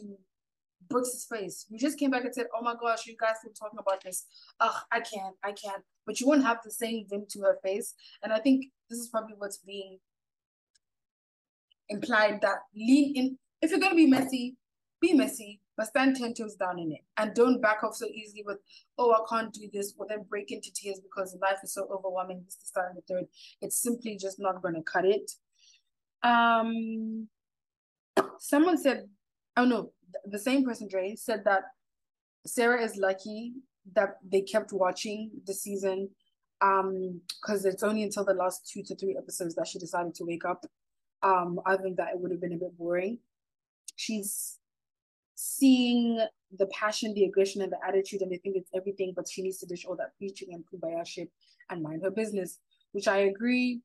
Brooks's 0.93 1.25
face. 1.25 1.64
You 1.70 1.79
just 1.79 1.99
came 1.99 2.11
back 2.11 2.25
and 2.25 2.35
said, 2.35 2.47
Oh 2.55 2.62
my 2.62 2.75
gosh, 2.79 3.07
you 3.07 3.16
guys 3.18 3.37
been 3.43 3.55
talking 3.55 3.79
about 3.79 4.05
this. 4.05 4.27
Ugh, 4.61 4.83
I 4.93 5.01
can't, 5.01 5.35
I 5.43 5.53
can't. 5.53 5.83
But 6.05 6.20
you 6.20 6.27
won't 6.27 6.45
have 6.45 6.59
the 6.62 6.70
same 6.70 7.07
vim 7.09 7.25
to 7.31 7.41
her 7.41 7.59
face. 7.62 7.95
And 8.23 8.33
I 8.33 8.39
think 8.39 8.66
this 8.91 8.99
is 8.99 9.09
probably 9.09 9.35
what's 9.39 9.59
being 9.59 9.99
implied 11.89 12.41
that 12.43 12.59
lean 12.77 13.16
in. 13.16 13.39
If 13.62 13.70
you're 13.70 13.81
going 13.81 13.93
to 13.93 13.97
be 13.97 14.07
messy, 14.07 14.57
be 15.01 15.14
messy, 15.14 15.61
but 15.77 15.87
stand 15.87 16.16
10 16.16 16.35
toes 16.35 16.55
down 16.55 16.79
in 16.79 16.93
it. 16.93 17.01
And 17.16 17.35
don't 17.35 17.61
back 17.61 17.83
off 17.83 17.95
so 17.97 18.07
easily 18.07 18.43
with, 18.45 18.59
oh, 18.99 19.12
I 19.12 19.20
can't 19.29 19.53
do 19.53 19.68
this, 19.73 19.95
or 19.97 20.07
then 20.09 20.25
break 20.29 20.51
into 20.51 20.73
tears 20.73 21.01
because 21.01 21.37
life 21.41 21.59
is 21.62 21.73
so 21.73 21.87
overwhelming. 21.91 22.43
This, 22.45 22.57
this, 22.57 22.73
and 22.77 22.97
the 22.97 23.03
third. 23.09 23.25
It's 23.61 23.81
simply 23.81 24.16
just 24.20 24.39
not 24.39 24.62
going 24.62 24.75
to 24.75 24.83
cut 24.83 25.05
it. 25.05 25.31
Um, 26.23 27.29
someone 28.39 28.79
said, 28.79 29.09
oh 29.57 29.64
no, 29.64 29.93
the 30.25 30.39
same 30.39 30.64
person, 30.64 30.89
Dre, 30.89 31.16
said 31.16 31.43
that 31.45 31.62
Sarah 32.47 32.83
is 32.83 32.97
lucky 32.97 33.55
that 33.95 34.16
they 34.27 34.43
kept 34.43 34.73
watching 34.73 35.31
the 35.47 35.55
season 35.55 36.09
um 36.61 37.20
because 37.41 37.64
it's 37.64 37.83
only 37.83 38.03
until 38.03 38.25
the 38.25 38.35
last 38.35 38.70
two 38.73 38.83
to 38.83 38.95
three 38.97 39.16
episodes 39.18 39.55
that 39.57 39.66
she 39.66 39.79
decided 39.79 40.14
to 40.14 40.25
wake 40.25 40.45
up 40.45 40.64
um 41.23 41.61
other 41.66 41.83
than 41.83 41.97
that 41.97 42.11
it 42.11 42.18
would 42.20 42.31
have 42.31 42.41
been 42.41 42.53
a 42.53 42.57
bit 42.57 42.77
boring 42.79 43.18
she's 43.97 44.59
seeing 45.35 46.24
the 46.59 46.66
passion 46.66 47.14
the 47.14 47.24
aggression 47.24 47.62
and 47.62 47.72
the 47.72 47.78
attitude 47.87 48.20
and 48.20 48.30
they 48.30 48.37
think 48.37 48.57
it's 48.57 48.70
everything 48.74 49.12
but 49.16 49.28
she 49.28 49.43
needs 49.43 49.59
to 49.59 49.66
dish 49.66 49.85
all 49.85 49.97
that 49.97 50.16
preaching 50.18 50.49
and 50.53 50.64
kumbaya 50.72 51.07
shit 51.07 51.30
and 51.70 51.83
mind 51.83 52.03
her 52.03 52.11
business 52.11 52.59
which 52.93 53.09
i 53.09 53.18
agree 53.18 53.80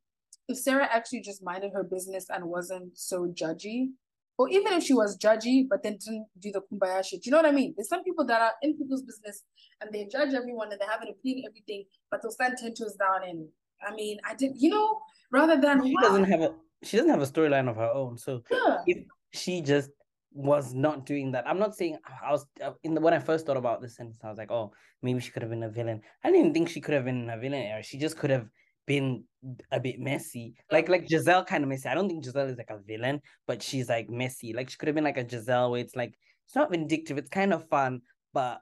if 0.50 0.58
sarah 0.58 0.88
actually 0.92 1.22
just 1.22 1.44
minded 1.44 1.72
her 1.74 1.84
business 1.84 2.26
and 2.30 2.44
wasn't 2.44 2.98
so 2.98 3.28
judgy 3.28 3.90
or 4.38 4.50
even 4.50 4.74
if 4.74 4.84
she 4.84 4.94
was 4.94 5.18
judgy, 5.18 5.68
but 5.68 5.82
then 5.84 5.98
didn't 5.98 6.28
do 6.40 6.52
the 6.52 6.62
kumbaya 6.62 7.04
shit. 7.04 7.26
You 7.26 7.32
know 7.32 7.38
what 7.38 7.48
I 7.48 7.52
mean? 7.52 7.74
There's 7.76 7.90
some 7.90 8.04
people 8.04 8.26
that 8.26 8.42
are 8.42 8.54
in 8.62 8.78
people's 8.78 9.02
business 9.02 9.44
and 9.82 9.92
they 9.92 10.06
judge 10.06 10.34
everyone 10.34 10.72
and 10.72 10.80
they 10.80 10.86
have 10.86 11.02
an 11.02 11.10
opinion 11.10 11.46
everything, 11.50 11.86
but 12.12 12.22
they'll 12.22 12.32
stand 12.32 12.56
ten 12.58 12.74
toes 12.74 12.96
down. 12.96 13.28
And 13.28 13.48
I 13.86 13.94
mean, 13.94 14.18
I 14.26 14.36
did, 14.36 14.52
you 14.56 14.70
know, 14.70 15.00
rather 15.32 15.60
than 15.60 15.84
she 15.84 15.96
doesn't 16.02 16.26
have 16.26 16.42
a 16.42 16.54
she 16.84 16.98
doesn't 16.98 17.10
have 17.10 17.22
a 17.22 17.26
storyline 17.26 17.70
of 17.70 17.78
her 17.78 17.90
own. 17.92 18.18
So 18.18 18.44
yeah. 18.52 18.78
if 18.86 18.98
she 19.34 19.62
just 19.62 19.90
was 20.32 20.74
not 20.74 21.06
doing 21.06 21.32
that, 21.32 21.48
I'm 21.48 21.60
not 21.60 21.76
saying 21.76 21.98
I 22.06 22.32
was 22.32 22.46
uh, 22.64 22.72
in 22.84 22.94
the 22.94 23.02
when 23.02 23.14
I 23.14 23.20
first 23.20 23.46
thought 23.46 23.58
about 23.58 23.82
this 23.82 23.96
sentence, 23.96 24.20
I 24.24 24.30
was 24.30 24.38
like, 24.38 24.52
oh, 24.52 24.72
maybe 25.02 25.20
she 25.20 25.32
could 25.32 25.42
have 25.42 25.52
been 25.52 25.64
a 25.64 25.70
villain. 25.70 26.02
I 26.24 26.32
didn't 26.32 26.54
think 26.54 26.70
she 26.70 26.82
could 26.82 26.94
have 26.94 27.06
been 27.06 27.30
a 27.30 27.38
villain 27.38 27.62
era. 27.62 27.84
She 27.84 27.98
just 27.98 28.18
could 28.18 28.30
have 28.30 28.48
been 28.86 29.24
a 29.72 29.80
bit 29.80 30.00
messy. 30.00 30.56
Like 30.72 30.90
like 30.90 31.08
Gizelle 31.08 31.46
kind 31.46 31.64
of 31.64 31.70
messy. 31.70 31.90
I 31.90 31.96
don't 31.96 32.08
think 32.08 32.24
Gizelle 32.24 32.50
is 32.50 32.58
like 32.58 32.70
a 32.70 32.80
villain, 32.80 33.22
but 33.48 33.62
she's 33.62 33.90
like 33.90 34.10
messy. 34.10 34.54
Like 34.54 34.70
she 34.70 34.78
could 34.78 34.88
have 34.88 34.96
been 34.96 35.04
like 35.04 35.18
a 35.18 35.26
Gizelle 35.26 35.72
where 35.72 35.82
it's 35.82 35.96
like 35.96 36.18
it's 36.46 36.56
not 36.56 36.72
vindictive, 36.72 37.18
it's 37.18 37.30
kind 37.30 37.54
of 37.54 37.68
fun, 37.68 38.02
but 38.34 38.62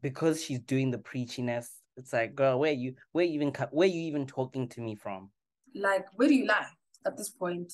because 0.00 0.42
she's 0.42 0.60
doing 0.60 0.90
the 0.90 0.98
preachiness, 0.98 1.66
it's 1.96 2.12
like, 2.12 2.34
girl, 2.34 2.58
where 2.58 2.72
you 2.72 2.94
where 3.12 3.24
you 3.24 3.34
even 3.34 3.52
where 3.70 3.88
you 3.88 4.00
even 4.02 4.26
talking 4.26 4.68
to 4.70 4.80
me 4.80 4.94
from? 4.94 5.30
Like, 5.74 6.06
where 6.16 6.28
do 6.28 6.34
you 6.34 6.46
lie 6.46 6.66
at 7.06 7.16
this 7.16 7.30
point? 7.30 7.72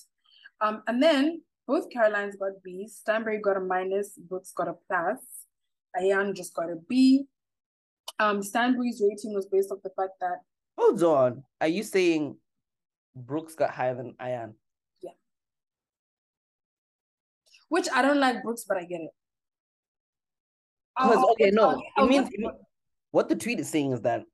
Um, 0.60 0.82
and 0.86 1.02
then 1.02 1.42
both 1.70 1.88
Carolines 1.88 2.34
got 2.34 2.60
B's. 2.64 2.96
Stanbury 2.96 3.38
got 3.38 3.56
a 3.56 3.60
minus, 3.60 4.18
Brooks 4.18 4.52
got 4.52 4.66
a 4.66 4.74
plus. 4.88 5.20
Ayan 5.96 6.34
just 6.34 6.52
got 6.52 6.68
a 6.68 6.74
B. 6.88 7.26
Um, 8.18 8.42
Stanbury's 8.42 9.00
rating 9.00 9.32
was 9.34 9.46
based 9.46 9.70
off 9.70 9.78
the 9.84 9.90
fact 9.90 10.14
that 10.20 10.38
Hold 10.76 11.02
on. 11.04 11.44
Are 11.60 11.68
you 11.68 11.84
saying 11.84 12.36
Brooks 13.14 13.54
got 13.54 13.70
higher 13.70 13.94
than 13.94 14.14
Ayan? 14.20 14.54
Yeah. 15.00 15.12
Which 17.68 17.86
I 17.94 18.02
don't 18.02 18.18
like 18.18 18.42
Brooks, 18.42 18.64
but 18.66 18.76
I 18.76 18.84
get 18.84 19.02
it. 19.02 19.10
Because 20.98 21.18
oh, 21.18 21.32
okay, 21.32 21.50
no, 21.52 21.80
it 21.98 22.08
means, 22.08 22.28
it 22.32 22.40
means 22.40 22.54
what 23.12 23.28
the 23.28 23.36
tweet 23.36 23.60
is 23.60 23.68
saying 23.68 23.92
is 23.92 24.00
that 24.00 24.24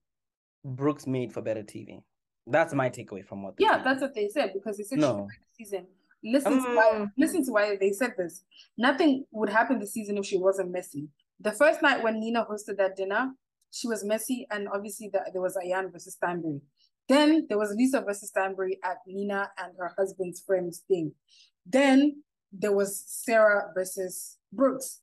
Brooks 0.64 1.07
made 1.07 1.34
for 1.34 1.43
better 1.43 1.62
TV. 1.62 2.01
That's 2.47 2.72
my 2.72 2.89
takeaway 2.89 3.26
from 3.26 3.43
what. 3.43 3.55
Yeah, 3.59 3.82
that's 3.84 4.01
what 4.01 4.14
they 4.14 4.28
said 4.28 4.53
because 4.55 4.78
they 4.78 4.84
said 4.84 4.99
no. 4.99 5.28
season. 5.59 5.87
Listen 6.26 6.54
um, 6.54 6.64
to 6.64 6.74
why. 6.74 6.90
Mm. 6.94 7.12
Listen 7.16 7.44
to 7.46 7.52
why 7.52 7.76
they 7.76 7.92
said 7.92 8.14
this. 8.18 8.44
Nothing 8.76 9.24
would 9.30 9.48
happen 9.48 9.78
this 9.78 9.92
season 9.92 10.18
if 10.18 10.26
she 10.26 10.38
wasn't 10.38 10.72
messy. 10.72 11.08
The 11.40 11.52
first 11.52 11.82
night 11.82 12.02
when 12.02 12.18
Nina 12.18 12.44
hosted 12.44 12.78
that 12.78 12.96
dinner, 12.96 13.32
she 13.70 13.88
was 13.88 14.04
messy, 14.04 14.46
and 14.50 14.68
obviously 14.72 15.10
the, 15.12 15.20
there 15.32 15.42
was 15.42 15.56
Ayan 15.56 15.92
versus 15.92 16.14
Stanbury. 16.14 16.60
Then 17.08 17.46
there 17.48 17.58
was 17.58 17.74
Lisa 17.76 18.00
versus 18.00 18.30
Stanbury 18.30 18.78
at 18.84 18.98
Nina 19.06 19.50
and 19.62 19.72
her 19.78 19.92
husband's 19.96 20.40
friend's 20.40 20.82
thing. 20.88 21.12
Then 21.64 22.22
there 22.52 22.72
was 22.72 23.04
Sarah 23.06 23.70
versus 23.74 24.38
Brooks. 24.52 25.00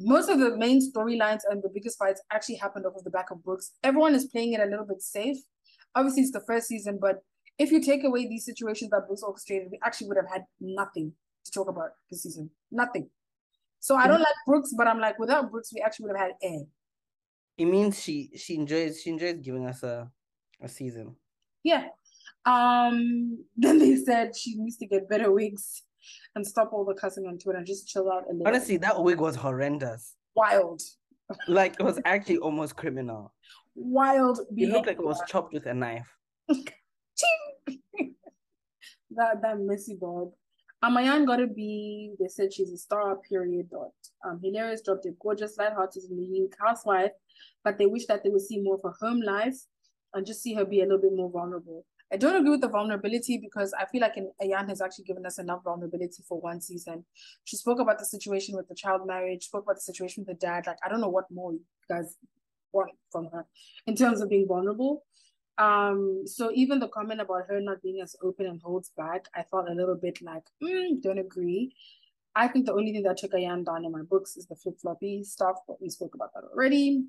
Most 0.00 0.28
of 0.28 0.38
the 0.38 0.56
main 0.56 0.80
storylines 0.80 1.40
and 1.48 1.62
the 1.62 1.68
biggest 1.68 1.98
fights 1.98 2.22
actually 2.32 2.56
happened 2.56 2.86
off 2.86 2.96
of 2.96 3.04
the 3.04 3.10
back 3.10 3.30
of 3.30 3.44
Brooks. 3.44 3.72
Everyone 3.82 4.14
is 4.14 4.26
playing 4.26 4.54
it 4.54 4.60
a 4.60 4.66
little 4.66 4.86
bit 4.86 5.02
safe. 5.02 5.36
Obviously, 5.94 6.22
it's 6.22 6.32
the 6.32 6.42
first 6.46 6.66
season, 6.66 6.98
but 7.00 7.22
if 7.58 7.70
you 7.70 7.80
take 7.82 8.04
away 8.04 8.26
these 8.26 8.44
situations 8.44 8.90
that 8.90 9.06
Brooks 9.06 9.22
orchestrated, 9.22 9.68
we 9.70 9.78
actually 9.84 10.08
would 10.08 10.16
have 10.16 10.30
had 10.30 10.44
nothing 10.60 11.12
to 11.44 11.50
talk 11.50 11.68
about 11.68 11.90
this 12.10 12.22
season. 12.22 12.50
Nothing. 12.70 13.10
So 13.80 13.96
I 13.96 14.06
don't 14.06 14.20
like 14.20 14.34
Brooks, 14.46 14.72
but 14.76 14.88
I'm 14.88 14.98
like, 14.98 15.18
without 15.18 15.50
Brooks, 15.50 15.70
we 15.74 15.82
actually 15.82 16.06
would 16.06 16.16
have 16.16 16.28
had 16.28 16.36
air 16.42 16.62
it 17.56 17.66
means 17.66 18.02
she 18.02 18.30
she 18.36 18.54
enjoys 18.54 19.00
she 19.00 19.10
enjoys 19.10 19.36
giving 19.40 19.66
us 19.66 19.82
a 19.82 20.10
a 20.60 20.68
season. 20.68 21.16
Yeah. 21.62 21.86
Um. 22.44 23.44
Then 23.56 23.78
they 23.78 23.96
said 23.96 24.36
she 24.36 24.54
needs 24.56 24.76
to 24.78 24.86
get 24.86 25.08
better 25.08 25.30
wigs 25.30 25.82
and 26.34 26.46
stop 26.46 26.72
all 26.72 26.84
the 26.84 26.94
cussing 26.94 27.26
on 27.26 27.38
Twitter 27.38 27.58
and 27.58 27.66
just 27.66 27.88
chill 27.88 28.10
out 28.10 28.24
a 28.28 28.32
little. 28.32 28.48
Honestly, 28.48 28.76
that 28.78 29.02
wig 29.02 29.20
was 29.20 29.36
horrendous. 29.36 30.14
Wild. 30.34 30.82
like 31.48 31.76
it 31.78 31.82
was 31.82 32.00
actually 32.04 32.38
almost 32.38 32.76
criminal. 32.76 33.32
Wild. 33.74 34.40
It 34.56 34.68
looked 34.70 34.86
like 34.86 34.98
it 34.98 35.04
was 35.04 35.22
chopped 35.26 35.52
with 35.52 35.66
a 35.66 35.74
knife. 35.74 36.10
that 39.16 39.42
that 39.42 39.60
messy 39.60 39.94
bob. 39.94 40.30
Amayan 40.84 41.26
got 41.26 41.36
to 41.36 41.46
be, 41.46 42.12
they 42.20 42.28
said 42.28 42.52
she's 42.52 42.70
a 42.70 42.76
star, 42.76 43.16
period. 43.16 43.70
Dot. 43.70 43.92
Um, 44.24 44.38
Hilarious 44.42 44.82
dropped 44.82 45.06
a 45.06 45.12
gorgeous, 45.20 45.56
lighthearted, 45.56 46.02
unique 46.10 46.54
housewife, 46.60 47.12
but 47.62 47.78
they 47.78 47.86
wish 47.86 48.04
that 48.06 48.22
they 48.22 48.28
would 48.28 48.42
see 48.42 48.60
more 48.60 48.74
of 48.74 48.82
her 48.82 48.94
home 49.00 49.22
life 49.22 49.56
and 50.12 50.26
just 50.26 50.42
see 50.42 50.52
her 50.54 50.64
be 50.64 50.80
a 50.80 50.84
little 50.84 51.00
bit 51.00 51.14
more 51.14 51.30
vulnerable. 51.30 51.86
I 52.12 52.16
don't 52.16 52.36
agree 52.36 52.50
with 52.50 52.60
the 52.60 52.68
vulnerability 52.68 53.38
because 53.38 53.72
I 53.72 53.86
feel 53.86 54.02
like 54.02 54.14
Ayan 54.42 54.68
has 54.68 54.82
actually 54.82 55.04
given 55.04 55.24
us 55.24 55.38
enough 55.38 55.64
vulnerability 55.64 56.22
for 56.28 56.38
one 56.38 56.60
season. 56.60 57.04
She 57.44 57.56
spoke 57.56 57.80
about 57.80 57.98
the 57.98 58.04
situation 58.04 58.54
with 58.54 58.68
the 58.68 58.74
child 58.74 59.06
marriage, 59.06 59.44
spoke 59.44 59.64
about 59.64 59.76
the 59.76 59.80
situation 59.80 60.24
with 60.24 60.38
the 60.38 60.46
dad. 60.46 60.66
Like, 60.66 60.76
I 60.84 60.90
don't 60.90 61.00
know 61.00 61.08
what 61.08 61.30
more 61.30 61.52
you 61.52 61.62
guys 61.88 62.16
want 62.72 62.90
from 63.10 63.30
her 63.32 63.46
in 63.86 63.96
terms 63.96 64.20
of 64.20 64.28
being 64.28 64.46
vulnerable. 64.46 65.04
Um, 65.56 66.22
so 66.26 66.50
even 66.52 66.80
the 66.80 66.88
comment 66.88 67.20
about 67.20 67.46
her 67.48 67.60
not 67.60 67.82
being 67.82 68.00
as 68.02 68.16
open 68.22 68.46
and 68.46 68.60
holds 68.60 68.90
back, 68.96 69.26
I 69.34 69.42
felt 69.42 69.68
a 69.68 69.74
little 69.74 69.94
bit 69.94 70.20
like, 70.20 70.44
mm, 70.62 71.00
don't 71.00 71.18
agree. 71.18 71.74
I 72.34 72.48
think 72.48 72.66
the 72.66 72.72
only 72.72 72.92
thing 72.92 73.04
that 73.04 73.18
took 73.18 73.32
Ayan 73.32 73.64
down 73.64 73.84
in 73.84 73.92
my 73.92 74.02
books 74.02 74.36
is 74.36 74.46
the 74.46 74.56
flip 74.56 74.80
floppy 74.80 75.22
stuff, 75.22 75.56
but 75.68 75.80
we 75.80 75.88
spoke 75.88 76.16
about 76.16 76.34
that 76.34 76.44
already. 76.52 77.04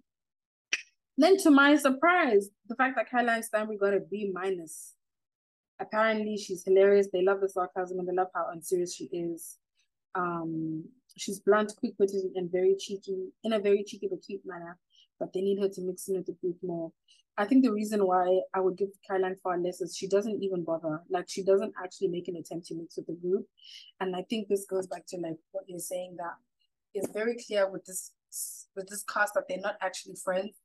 Then, 1.17 1.37
to 1.39 1.49
my 1.49 1.75
surprise, 1.75 2.49
the 2.67 2.75
fact 2.75 2.95
that 2.97 3.09
Caroline 3.09 3.41
Stanbury 3.41 3.77
got 3.77 3.93
a 3.93 3.99
B 3.99 4.31
minus. 4.33 4.93
Apparently, 5.79 6.37
she's 6.37 6.63
hilarious. 6.63 7.07
They 7.11 7.23
love 7.23 7.41
the 7.41 7.49
sarcasm 7.49 7.99
and 7.99 8.07
they 8.07 8.13
love 8.13 8.27
how 8.35 8.49
unserious 8.51 8.95
she 8.95 9.05
is. 9.05 9.57
Um, 10.13 10.85
she's 11.17 11.39
blunt, 11.39 11.73
quick-witted, 11.77 12.31
and 12.35 12.51
very 12.51 12.75
cheeky 12.77 13.29
in 13.43 13.53
a 13.53 13.59
very 13.59 13.83
cheeky 13.83 14.07
but 14.09 14.21
cute 14.25 14.41
manner. 14.45 14.77
But 15.19 15.33
they 15.33 15.41
need 15.41 15.59
her 15.59 15.69
to 15.69 15.81
mix 15.81 16.07
in 16.07 16.15
with 16.17 16.27
the 16.27 16.33
group 16.33 16.57
more. 16.61 16.91
I 17.37 17.45
think 17.45 17.63
the 17.63 17.73
reason 17.73 18.05
why 18.07 18.39
I 18.53 18.61
would 18.61 18.77
give 18.77 18.89
Caroline 19.05 19.35
far 19.43 19.59
less 19.59 19.81
is 19.81 19.95
she 19.95 20.07
doesn't 20.07 20.41
even 20.41 20.63
bother. 20.63 21.01
Like 21.09 21.25
she 21.27 21.43
doesn't 21.43 21.73
actually 21.83 22.07
make 22.07 22.27
an 22.27 22.37
attempt 22.37 22.67
to 22.67 22.75
mix 22.75 22.95
with 22.95 23.07
the 23.07 23.13
group. 23.13 23.45
And 23.99 24.15
I 24.15 24.23
think 24.29 24.47
this 24.47 24.65
goes 24.65 24.87
back 24.87 25.05
to 25.09 25.17
like 25.17 25.37
what 25.51 25.65
you're 25.67 25.79
saying 25.79 26.15
that 26.17 26.35
it's 26.93 27.11
very 27.11 27.37
clear 27.45 27.69
with 27.69 27.83
this 27.85 28.11
with 28.75 28.87
this 28.87 29.03
cast 29.03 29.33
that 29.33 29.43
they're 29.49 29.59
not 29.59 29.75
actually 29.81 30.15
friends. 30.23 30.55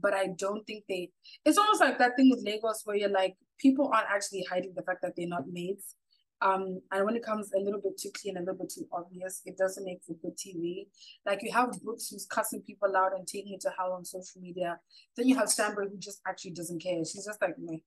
But 0.00 0.14
I 0.14 0.28
don't 0.38 0.64
think 0.66 0.84
they 0.88 1.10
it's 1.44 1.58
almost 1.58 1.80
like 1.80 1.98
that 1.98 2.16
thing 2.16 2.30
with 2.30 2.44
Lagos 2.44 2.82
where 2.84 2.96
you're 2.96 3.08
like 3.08 3.36
people 3.58 3.90
aren't 3.92 4.10
actually 4.10 4.44
hiding 4.50 4.74
the 4.76 4.82
fact 4.82 5.02
that 5.02 5.14
they're 5.16 5.26
not 5.26 5.48
mates. 5.48 5.94
Um, 6.40 6.80
and 6.92 7.04
when 7.04 7.16
it 7.16 7.24
comes 7.24 7.50
a 7.52 7.58
little 7.58 7.80
bit 7.80 7.98
too 7.98 8.10
clean, 8.14 8.36
a 8.36 8.40
little 8.40 8.54
bit 8.54 8.70
too 8.70 8.86
obvious, 8.92 9.42
it 9.44 9.58
doesn't 9.58 9.84
make 9.84 10.02
for 10.04 10.14
good 10.14 10.36
TV. 10.36 10.86
Like 11.26 11.42
you 11.42 11.52
have 11.52 11.72
Brooks 11.82 12.08
who's 12.08 12.26
cussing 12.26 12.62
people 12.62 12.96
out 12.96 13.14
and 13.14 13.26
taking 13.26 13.54
it 13.54 13.60
to 13.62 13.72
hell 13.76 13.92
on 13.92 14.04
social 14.04 14.40
media. 14.40 14.78
Then 15.16 15.28
you 15.28 15.36
have 15.36 15.48
Stanbury 15.48 15.88
who 15.90 15.98
just 15.98 16.20
actually 16.26 16.52
doesn't 16.52 16.82
care. 16.82 16.98
She's 17.04 17.26
just 17.26 17.42
like 17.42 17.58
me. 17.58 17.82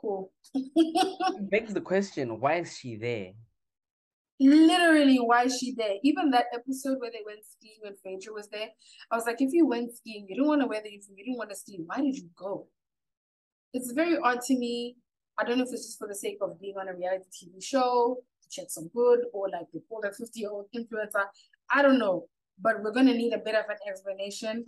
cool. 0.00 0.32
begs 1.50 1.74
the 1.74 1.80
question, 1.80 2.40
why 2.40 2.56
is 2.56 2.76
she 2.76 2.96
there? 2.96 3.32
Literally, 4.38 5.16
why 5.16 5.44
is 5.44 5.58
she 5.58 5.74
there? 5.76 5.94
Even 6.04 6.30
that 6.30 6.46
episode 6.54 6.98
where 7.00 7.10
they 7.10 7.22
went 7.24 7.40
skiing 7.44 7.78
when 7.80 7.96
Phaedra 8.04 8.34
was 8.34 8.48
there, 8.48 8.68
I 9.10 9.16
was 9.16 9.24
like, 9.24 9.40
if 9.40 9.52
you 9.52 9.66
went 9.66 9.96
skiing, 9.96 10.26
you 10.28 10.36
don't 10.36 10.46
want 10.46 10.60
to 10.60 10.66
wear 10.66 10.82
the 10.82 10.90
uniform, 10.90 11.16
you 11.16 11.24
didn't 11.24 11.38
want 11.38 11.50
to 11.50 11.56
ski, 11.56 11.80
why 11.86 11.96
did 11.96 12.16
you 12.16 12.28
go? 12.36 12.68
It's 13.72 13.92
very 13.92 14.18
odd 14.18 14.42
to 14.42 14.56
me. 14.56 14.96
I 15.38 15.44
don't 15.44 15.58
know 15.58 15.64
if 15.64 15.72
it's 15.72 15.86
just 15.86 15.98
for 15.98 16.08
the 16.08 16.14
sake 16.14 16.38
of 16.40 16.60
being 16.60 16.76
on 16.76 16.88
a 16.88 16.94
reality 16.94 17.26
TV 17.44 17.62
show 17.62 18.18
to 18.42 18.48
check 18.48 18.70
some 18.70 18.88
good 18.94 19.20
or 19.32 19.48
like 19.50 19.66
pulled 19.88 20.04
a 20.04 20.12
50 20.12 20.40
year 20.40 20.50
old 20.50 20.66
influencer. 20.74 21.24
I 21.70 21.82
don't 21.82 21.98
know, 21.98 22.26
but 22.60 22.82
we're 22.82 22.92
going 22.92 23.06
to 23.06 23.14
need 23.14 23.32
a 23.32 23.38
bit 23.38 23.54
of 23.54 23.64
an 23.68 23.76
explanation 23.88 24.64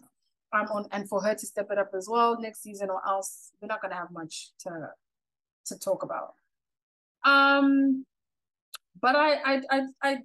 um, 0.53 0.67
on, 0.73 0.87
and 0.93 1.09
for 1.09 1.23
her 1.23 1.35
to 1.35 1.47
step 1.47 1.69
it 1.71 1.79
up 1.79 1.91
as 1.97 2.09
well 2.11 2.39
next 2.41 2.63
season 2.63 2.91
or 2.91 3.01
else 3.07 3.53
we're 3.61 3.69
not 3.69 3.81
going 3.81 3.93
to 3.93 3.97
have 3.97 4.11
much 4.11 4.51
to 4.61 4.91
to 5.67 5.79
talk 5.79 6.03
about. 6.03 6.35
Um, 7.25 8.05
but 9.01 9.15
I, 9.15 9.35
I, 9.35 9.61
I, 9.71 9.83
I 10.03 10.17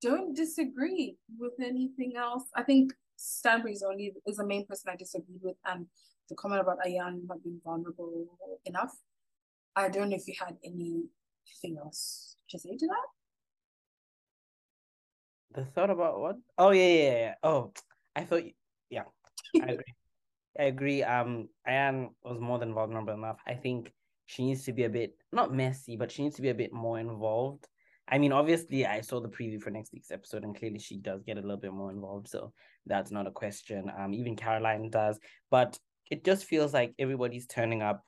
don't 0.00 0.34
disagree 0.34 1.16
with 1.38 1.52
anything 1.60 2.14
else. 2.16 2.44
I 2.54 2.62
think 2.62 2.92
Stanbury 3.16 3.72
is 3.72 3.82
only 3.82 4.12
is 4.26 4.36
the 4.36 4.46
main 4.46 4.66
person 4.66 4.90
I 4.92 4.96
disagreed 4.96 5.40
with, 5.42 5.56
and 5.66 5.86
the 6.28 6.34
comment 6.36 6.60
about 6.60 6.78
Ayan 6.86 7.26
not 7.26 7.42
being 7.42 7.60
vulnerable 7.64 8.26
enough. 8.64 8.92
I 9.74 9.88
don't 9.88 10.10
know 10.10 10.16
if 10.16 10.26
you 10.28 10.34
had 10.38 10.56
anything 10.64 11.78
else 11.78 12.36
to 12.50 12.58
say 12.58 12.76
to 12.76 12.86
that. 12.86 13.06
The 15.54 15.64
thought 15.64 15.90
about 15.90 16.20
what? 16.20 16.36
Oh 16.58 16.70
yeah, 16.70 16.88
yeah, 16.88 17.12
yeah. 17.12 17.34
Oh, 17.42 17.72
I 18.16 18.24
thought, 18.24 18.42
yeah, 18.90 19.04
I 19.54 19.58
agree. 19.64 19.94
I 20.58 20.62
agree. 20.64 21.02
Um, 21.02 21.48
Ayan 21.68 22.10
was 22.22 22.40
more 22.40 22.58
than 22.58 22.74
vulnerable 22.74 23.14
enough. 23.14 23.38
I 23.46 23.54
think 23.54 23.92
she 24.26 24.44
needs 24.44 24.64
to 24.64 24.72
be 24.72 24.84
a 24.84 24.90
bit 24.90 25.14
not 25.32 25.52
messy, 25.52 25.96
but 25.96 26.10
she 26.10 26.22
needs 26.22 26.36
to 26.36 26.42
be 26.42 26.50
a 26.50 26.54
bit 26.54 26.72
more 26.72 26.98
involved. 26.98 27.68
I 28.08 28.18
mean, 28.18 28.32
obviously, 28.32 28.84
I 28.84 29.00
saw 29.00 29.20
the 29.20 29.28
preview 29.28 29.60
for 29.60 29.70
next 29.70 29.92
week's 29.92 30.10
episode, 30.10 30.44
and 30.44 30.56
clearly 30.56 30.78
she 30.78 30.98
does 30.98 31.22
get 31.22 31.38
a 31.38 31.40
little 31.40 31.56
bit 31.56 31.72
more 31.72 31.90
involved. 31.90 32.28
So 32.28 32.52
that's 32.86 33.10
not 33.10 33.26
a 33.26 33.30
question. 33.30 33.90
Um, 33.96 34.12
even 34.12 34.36
Caroline 34.36 34.90
does, 34.90 35.18
but 35.50 35.78
it 36.10 36.24
just 36.24 36.44
feels 36.44 36.74
like 36.74 36.94
everybody's 36.98 37.46
turning 37.46 37.80
up 37.80 38.04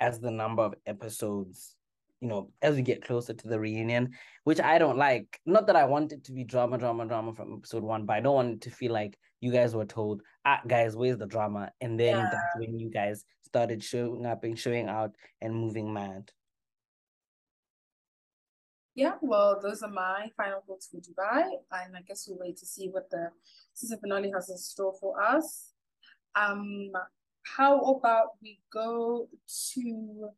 as 0.00 0.20
the 0.20 0.30
number 0.30 0.62
of 0.62 0.74
episodes, 0.86 1.76
you 2.20 2.28
know, 2.28 2.50
as 2.62 2.76
we 2.76 2.82
get 2.82 3.04
closer 3.04 3.32
to 3.32 3.48
the 3.48 3.58
reunion, 3.58 4.10
which 4.44 4.60
I 4.60 4.78
don't 4.78 4.98
like. 4.98 5.40
Not 5.46 5.66
that 5.66 5.76
I 5.76 5.84
want 5.84 6.12
it 6.12 6.24
to 6.24 6.32
be 6.32 6.44
drama, 6.44 6.78
drama, 6.78 7.06
drama 7.06 7.34
from 7.34 7.54
episode 7.58 7.82
one, 7.82 8.06
but 8.06 8.16
I 8.16 8.20
don't 8.20 8.34
want 8.34 8.54
it 8.54 8.60
to 8.62 8.70
feel 8.70 8.92
like 8.92 9.18
you 9.40 9.52
guys 9.52 9.74
were 9.74 9.86
told, 9.86 10.22
ah, 10.44 10.60
guys, 10.66 10.96
where's 10.96 11.18
the 11.18 11.26
drama? 11.26 11.70
And 11.80 11.98
then 11.98 12.16
yeah. 12.16 12.28
that's 12.30 12.56
when 12.56 12.78
you 12.78 12.90
guys 12.90 13.24
started 13.44 13.82
showing 13.82 14.26
up 14.26 14.44
and 14.44 14.58
showing 14.58 14.88
out 14.88 15.12
and 15.40 15.54
moving 15.54 15.92
mad 15.92 16.30
yeah, 18.98 19.14
well, 19.20 19.60
those 19.62 19.82
are 19.82 19.90
my 19.92 20.28
final 20.36 20.60
thoughts 20.66 20.88
for 20.88 20.96
Dubai. 20.96 21.44
And 21.70 21.96
I 21.96 22.00
guess 22.02 22.26
we'll 22.26 22.40
wait 22.40 22.56
to 22.56 22.66
see 22.66 22.88
what 22.88 23.08
the 23.10 23.28
season 23.72 24.00
finale 24.00 24.32
has 24.34 24.50
in 24.50 24.58
store 24.58 24.92
for 25.00 25.22
us. 25.22 25.70
Um, 26.34 26.90
how 27.56 27.80
about 27.80 28.34
we 28.42 28.60
go 28.72 29.28
to 29.74 30.28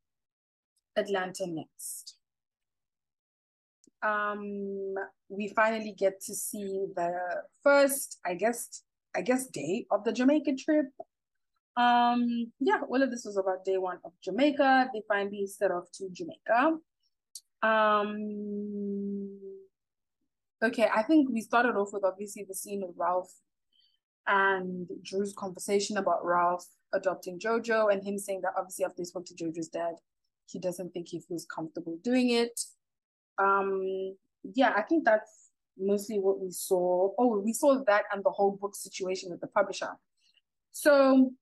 Atlanta 0.96 1.46
next? 1.46 2.16
Um, 4.02 4.94
we 5.28 5.48
finally 5.48 5.94
get 5.96 6.20
to 6.22 6.34
see 6.34 6.86
the 6.96 7.12
first, 7.62 8.18
I 8.24 8.34
guess, 8.34 8.82
I 9.14 9.22
guess, 9.22 9.46
day 9.46 9.86
of 9.90 10.04
the 10.04 10.12
Jamaica 10.12 10.56
trip. 10.56 10.86
Um, 11.76 12.52
yeah, 12.60 12.80
all 12.88 13.02
of 13.02 13.10
this 13.10 13.24
was 13.24 13.36
about 13.36 13.64
day 13.64 13.78
one 13.78 13.98
of 14.04 14.12
Jamaica. 14.22 14.90
They 14.92 15.02
finally 15.06 15.46
set 15.46 15.70
off 15.70 15.90
to 15.94 16.08
Jamaica. 16.10 16.78
Um, 17.62 19.38
okay, 20.62 20.88
I 20.94 21.02
think 21.02 21.30
we 21.30 21.42
started 21.42 21.76
off 21.76 21.92
with 21.92 22.04
obviously 22.04 22.44
the 22.48 22.54
scene 22.54 22.82
of 22.82 22.90
Ralph 22.96 23.32
and 24.26 24.88
Drew's 25.02 25.34
conversation 25.36 25.96
about 25.96 26.24
Ralph 26.24 26.66
adopting 26.92 27.38
Jojo 27.38 27.92
and 27.92 28.02
him 28.02 28.18
saying 28.18 28.40
that 28.42 28.52
obviously 28.56 28.84
after 28.84 29.02
he 29.02 29.04
spoke 29.04 29.26
to 29.26 29.34
Jojo's 29.34 29.68
dad, 29.68 29.94
he 30.46 30.58
doesn't 30.58 30.92
think 30.92 31.08
he 31.08 31.20
feels 31.20 31.46
comfortable 31.46 31.98
doing 32.02 32.30
it. 32.30 32.60
Um, 33.38 34.14
yeah, 34.42 34.72
I 34.76 34.82
think 34.82 35.04
that's 35.04 35.50
mostly 35.78 36.18
what 36.18 36.40
we 36.40 36.50
saw. 36.50 37.12
Oh, 37.18 37.38
we 37.38 37.52
saw 37.52 37.82
that 37.86 38.04
and 38.12 38.24
the 38.24 38.30
whole 38.30 38.52
book 38.52 38.74
situation 38.74 39.30
with 39.30 39.40
the 39.40 39.46
publisher. 39.46 39.90
So 40.72 41.32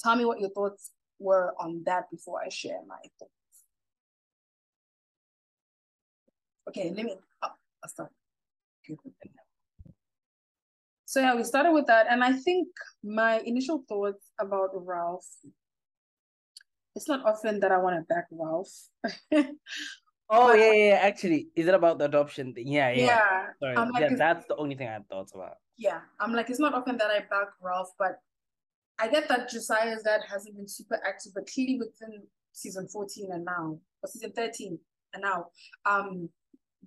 tell 0.00 0.16
me 0.16 0.24
what 0.24 0.40
your 0.40 0.50
thoughts 0.50 0.92
were 1.18 1.54
on 1.58 1.82
that 1.86 2.10
before 2.10 2.40
I 2.44 2.48
share 2.48 2.80
my 2.86 2.98
thoughts. 3.18 3.32
Okay, 6.68 6.92
let 6.94 7.06
me, 7.06 7.14
oh, 7.42 7.48
I'll 7.82 7.88
start. 7.88 8.10
So 11.06 11.20
yeah, 11.20 11.36
we 11.36 11.44
started 11.44 11.72
with 11.72 11.86
that. 11.86 12.06
And 12.10 12.22
I 12.22 12.32
think 12.32 12.68
my 13.02 13.38
initial 13.46 13.84
thoughts 13.88 14.32
about 14.40 14.70
Ralph, 14.74 15.24
it's 16.96 17.08
not 17.08 17.24
often 17.24 17.60
that 17.60 17.70
I 17.70 17.78
want 17.78 17.96
to 17.96 18.02
back 18.12 18.26
Ralph. 18.32 18.72
oh 20.28 20.52
yeah, 20.52 20.72
yeah, 20.72 20.98
actually. 21.00 21.48
Is 21.54 21.68
it 21.68 21.74
about 21.74 21.98
the 21.98 22.06
adoption 22.06 22.52
thing? 22.52 22.66
Yeah, 22.66 22.90
yeah. 22.90 23.06
Yeah, 23.06 23.46
Sorry. 23.60 23.76
Like, 23.76 24.00
yeah 24.00 24.16
that's 24.16 24.46
the 24.46 24.56
only 24.56 24.74
thing 24.74 24.88
I 24.88 24.94
had 24.94 25.08
thoughts 25.08 25.32
about. 25.32 25.54
Yeah. 25.78 26.00
I'm 26.18 26.32
like, 26.32 26.50
it's 26.50 26.58
not 26.58 26.74
often 26.74 26.96
that 26.98 27.10
I 27.10 27.20
back 27.20 27.50
Ralph, 27.62 27.92
but 28.00 28.18
I 28.98 29.06
get 29.08 29.28
that 29.28 29.48
Josiah's 29.48 30.02
dad 30.02 30.22
hasn't 30.28 30.56
been 30.56 30.68
super 30.68 31.00
active, 31.06 31.32
but 31.34 31.46
clearly 31.46 31.78
within 31.78 32.24
season 32.52 32.88
14 32.88 33.28
and 33.30 33.44
now, 33.44 33.78
or 34.02 34.08
season 34.08 34.32
13 34.32 34.76
and 35.14 35.22
now, 35.22 35.46
um, 35.84 36.30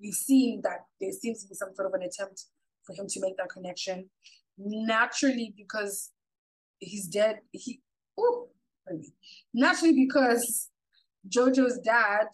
we've 0.01 0.13
seen 0.13 0.59
that 0.63 0.79
there 0.99 1.11
seems 1.13 1.41
to 1.43 1.47
be 1.47 1.55
some 1.55 1.73
sort 1.73 1.87
of 1.87 1.93
an 1.93 2.01
attempt 2.01 2.47
for 2.85 2.93
him 2.93 3.07
to 3.07 3.19
make 3.21 3.37
that 3.37 3.49
connection. 3.49 4.09
Naturally, 4.57 5.53
because 5.55 6.11
he's 6.79 7.07
dead, 7.07 7.39
he 7.51 7.81
oh 8.17 8.49
naturally 9.53 9.93
because 9.93 10.69
Jojo's 11.27 11.79
dad 11.79 12.27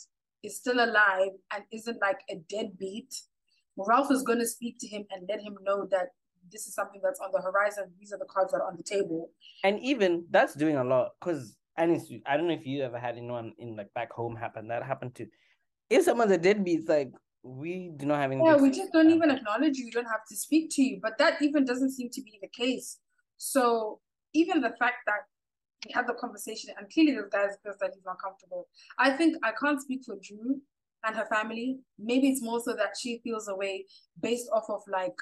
is 0.44 0.58
still 0.58 0.84
alive 0.84 1.32
and 1.54 1.64
isn't 1.72 2.00
like 2.02 2.20
a 2.30 2.36
deadbeat. 2.50 3.14
Ralph 3.78 4.12
is 4.12 4.24
going 4.24 4.40
to 4.40 4.48
speak 4.48 4.78
to 4.80 4.88
him 4.88 5.06
and 5.12 5.28
let 5.28 5.42
him 5.42 5.58
know 5.64 5.88
that 5.92 6.10
this 6.52 6.68
is 6.68 6.74
something 6.74 7.02
that's 7.04 7.20
on 7.20 7.32
the 7.34 7.42
horizon. 7.42 7.92
These 8.00 8.14
are 8.14 8.20
the 8.20 8.26
cards 8.26 8.52
that 8.52 8.60
are 8.60 8.68
on 8.68 8.78
the 8.78 8.84
table. 8.84 9.32
And 9.64 9.80
even 9.80 10.26
that's 10.30 10.54
doing 10.54 10.78
a 10.78 10.84
lot 10.84 11.12
because 11.20 11.58
I 11.78 11.86
don't 11.86 12.48
know 12.48 12.54
if 12.54 12.66
you 12.66 12.84
ever 12.84 13.00
had 13.00 13.18
anyone 13.18 13.54
in 13.58 13.76
like 13.76 13.94
back 13.94 14.12
home 14.12 14.36
happen 14.36 14.68
that 14.70 14.84
happened 14.84 15.16
to. 15.16 15.28
If 15.90 16.04
someone's 16.04 16.32
a 16.32 16.38
deadbeat, 16.38 16.82
it's 16.82 16.90
like 16.90 17.12
we 17.46 17.92
do 17.96 18.08
not 18.08 18.20
have 18.20 18.32
any. 18.32 18.44
Yeah, 18.44 18.58
we 18.58 18.72
just 18.72 18.92
don't 18.92 19.12
even 19.12 19.30
acknowledge 19.30 19.78
you. 19.78 19.86
We 19.86 19.92
don't 19.92 20.06
have 20.06 20.26
to 20.30 20.36
speak 20.36 20.72
to 20.72 20.82
you. 20.82 21.00
But 21.02 21.18
that 21.20 21.42
even 21.42 21.64
doesn't 21.64 21.92
seem 21.92 22.10
to 22.10 22.22
be 22.22 22.40
the 22.42 22.48
case. 22.48 22.98
So 23.38 24.00
even 24.34 24.62
the 24.62 24.74
fact 24.80 24.98
that 25.06 25.22
we 25.86 25.94
had 25.94 26.08
the 26.08 26.14
conversation 26.14 26.74
and 26.78 26.92
clearly 26.92 27.14
this 27.14 27.30
guy 27.32 27.48
feels 27.64 27.78
that 27.80 27.92
he's 27.94 28.06
not 28.06 28.18
comfortable. 28.22 28.68
I 28.98 29.12
think 29.12 29.38
I 29.44 29.52
can't 29.52 29.80
speak 29.80 30.04
for 30.06 30.16
Drew 30.22 30.60
and 31.06 31.16
her 31.16 31.26
family. 31.26 31.78
Maybe 32.00 32.30
it's 32.30 32.42
more 32.42 32.60
so 32.60 32.74
that 32.76 32.96
she 33.00 33.22
feels 33.24 33.48
a 33.48 33.56
way 33.56 33.86
based 34.20 34.50
off 34.52 34.66
of 34.70 34.82
like 34.88 35.16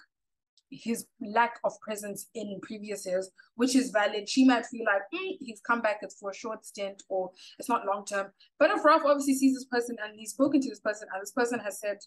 his 0.73 1.05
lack 1.21 1.59
of 1.63 1.79
presence 1.81 2.27
in 2.33 2.59
previous 2.61 3.05
years, 3.05 3.29
which 3.55 3.75
is 3.75 3.91
valid. 3.91 4.27
She 4.27 4.45
might 4.45 4.65
feel 4.65 4.85
like 4.85 5.03
mm, 5.13 5.37
he's 5.39 5.61
come 5.61 5.81
back, 5.81 5.99
it's 6.01 6.19
for 6.19 6.31
a 6.31 6.35
short 6.35 6.65
stint 6.65 7.03
or 7.09 7.31
it's 7.59 7.69
not 7.69 7.85
long 7.85 8.05
term. 8.05 8.31
But 8.59 8.71
if 8.71 8.83
Ralph 8.83 9.03
obviously 9.05 9.35
sees 9.35 9.55
this 9.55 9.65
person 9.65 9.97
and 10.03 10.13
he's 10.17 10.31
spoken 10.31 10.61
to 10.61 10.69
this 10.69 10.79
person 10.79 11.07
and 11.13 11.21
this 11.21 11.31
person 11.31 11.59
has 11.59 11.79
said, 11.79 11.97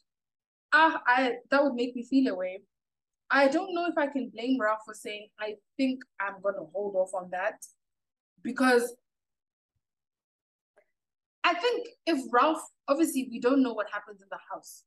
ah, 0.73 1.01
I 1.07 1.37
that 1.51 1.63
would 1.63 1.75
make 1.75 1.95
me 1.95 2.05
feel 2.05 2.33
away. 2.33 2.63
I 3.31 3.49
don't 3.49 3.75
know 3.75 3.87
if 3.87 3.99
I 3.99 4.07
can 4.07 4.31
blame 4.31 4.59
Ralph 4.61 4.81
for 4.85 4.95
saying, 4.95 5.29
I 5.41 5.55
think 5.77 6.01
I'm 6.21 6.41
gonna 6.43 6.67
hold 6.73 6.95
off 6.97 7.15
on 7.15 7.31
that. 7.33 7.65
Because 8.43 8.95
I 11.43 11.55
think 11.55 11.89
if 12.07 12.21
Ralph, 12.33 12.63
obviously 12.89 13.29
we 13.31 13.41
don't 13.41 13.63
know 13.63 13.73
what 13.73 13.87
happens 13.93 14.21
in 14.21 14.29
the 14.31 14.39
house. 14.53 14.85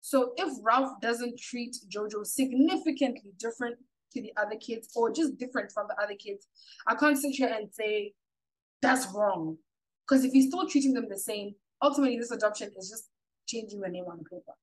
So 0.00 0.32
if 0.36 0.52
Ralph 0.62 1.00
doesn't 1.00 1.38
treat 1.38 1.76
Jojo 1.94 2.24
significantly 2.24 3.32
different 3.38 3.76
to 4.12 4.22
the 4.22 4.32
other 4.36 4.56
kids 4.56 4.88
or 4.94 5.12
just 5.12 5.36
different 5.38 5.70
from 5.72 5.86
the 5.88 6.02
other 6.02 6.14
kids, 6.14 6.46
I 6.86 6.94
can't 6.94 7.18
sit 7.18 7.32
here 7.32 7.52
and 7.54 7.68
say 7.72 8.14
that's 8.80 9.06
wrong. 9.14 9.58
Because 10.06 10.24
if 10.24 10.32
he's 10.32 10.48
still 10.48 10.66
treating 10.66 10.94
them 10.94 11.08
the 11.08 11.18
same, 11.18 11.54
ultimately 11.82 12.18
this 12.18 12.30
adoption 12.30 12.70
is 12.78 12.88
just 12.88 13.08
changing 13.46 13.80
the 13.80 13.88
name 13.88 14.04
on 14.10 14.18
paper. 14.18 14.54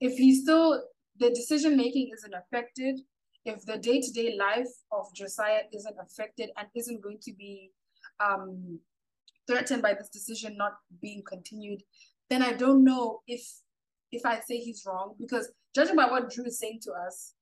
If 0.00 0.16
he's 0.16 0.42
still 0.42 0.82
the 1.18 1.30
decision 1.30 1.76
making 1.76 2.10
isn't 2.14 2.34
affected, 2.34 3.00
if 3.44 3.64
the 3.64 3.78
day-to-day 3.78 4.36
life 4.38 4.68
of 4.92 5.06
Josiah 5.14 5.62
isn't 5.72 5.96
affected 6.00 6.50
and 6.56 6.68
isn't 6.74 7.02
going 7.02 7.18
to 7.22 7.32
be 7.32 7.70
um, 8.18 8.80
threatened 9.46 9.82
by 9.82 9.94
this 9.94 10.08
decision 10.08 10.56
not 10.56 10.72
being 11.00 11.22
continued, 11.26 11.82
then 12.28 12.42
I 12.42 12.52
don't 12.52 12.84
know 12.84 13.20
if 13.26 13.42
if 14.12 14.24
I 14.24 14.40
say 14.40 14.58
he's 14.58 14.84
wrong 14.86 15.14
because 15.18 15.50
judging 15.74 15.96
by 15.96 16.06
what 16.10 16.30
Drew 16.30 16.44
is 16.44 16.58
saying 16.58 16.80
to 16.82 16.92
us, 16.92 17.34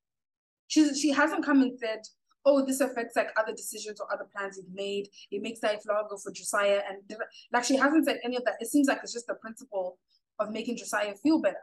she 0.66 0.94
she 0.94 1.10
hasn't 1.10 1.44
come 1.44 1.62
and 1.62 1.78
said, 1.78 2.00
oh, 2.44 2.64
this 2.64 2.80
affects 2.80 3.16
like 3.16 3.28
other 3.38 3.52
decisions 3.52 4.00
or 4.00 4.12
other 4.12 4.26
plans 4.34 4.56
you've 4.56 4.74
made. 4.74 5.08
It 5.30 5.42
makes 5.42 5.62
life 5.62 5.82
longer 5.88 6.16
for 6.16 6.32
Josiah. 6.32 6.80
And 6.88 6.98
like 7.52 7.64
she 7.64 7.76
hasn't 7.76 8.06
said 8.06 8.20
any 8.24 8.36
of 8.36 8.44
that. 8.44 8.54
It 8.60 8.68
seems 8.68 8.88
like 8.88 9.00
it's 9.02 9.12
just 9.12 9.26
the 9.26 9.34
principle 9.34 9.98
of 10.38 10.50
making 10.50 10.76
Josiah 10.76 11.14
feel 11.14 11.40
better. 11.40 11.56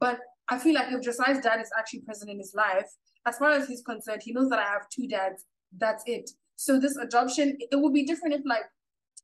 But 0.00 0.18
I 0.48 0.58
feel 0.58 0.74
like 0.74 0.92
if 0.92 1.02
Josiah's 1.02 1.40
dad 1.40 1.60
is 1.60 1.70
actually 1.78 2.00
present 2.00 2.30
in 2.30 2.38
his 2.38 2.54
life, 2.54 2.90
as 3.26 3.38
far 3.38 3.50
as 3.50 3.68
he's 3.68 3.82
concerned, 3.82 4.22
he 4.22 4.32
knows 4.32 4.48
that 4.50 4.58
I 4.58 4.64
have 4.64 4.88
two 4.90 5.08
dads. 5.08 5.44
That's 5.76 6.02
it. 6.06 6.30
So 6.56 6.78
this 6.80 6.96
adoption, 6.96 7.56
it 7.60 7.76
would 7.76 7.92
be 7.92 8.04
different 8.04 8.34
if 8.34 8.42
like 8.44 8.64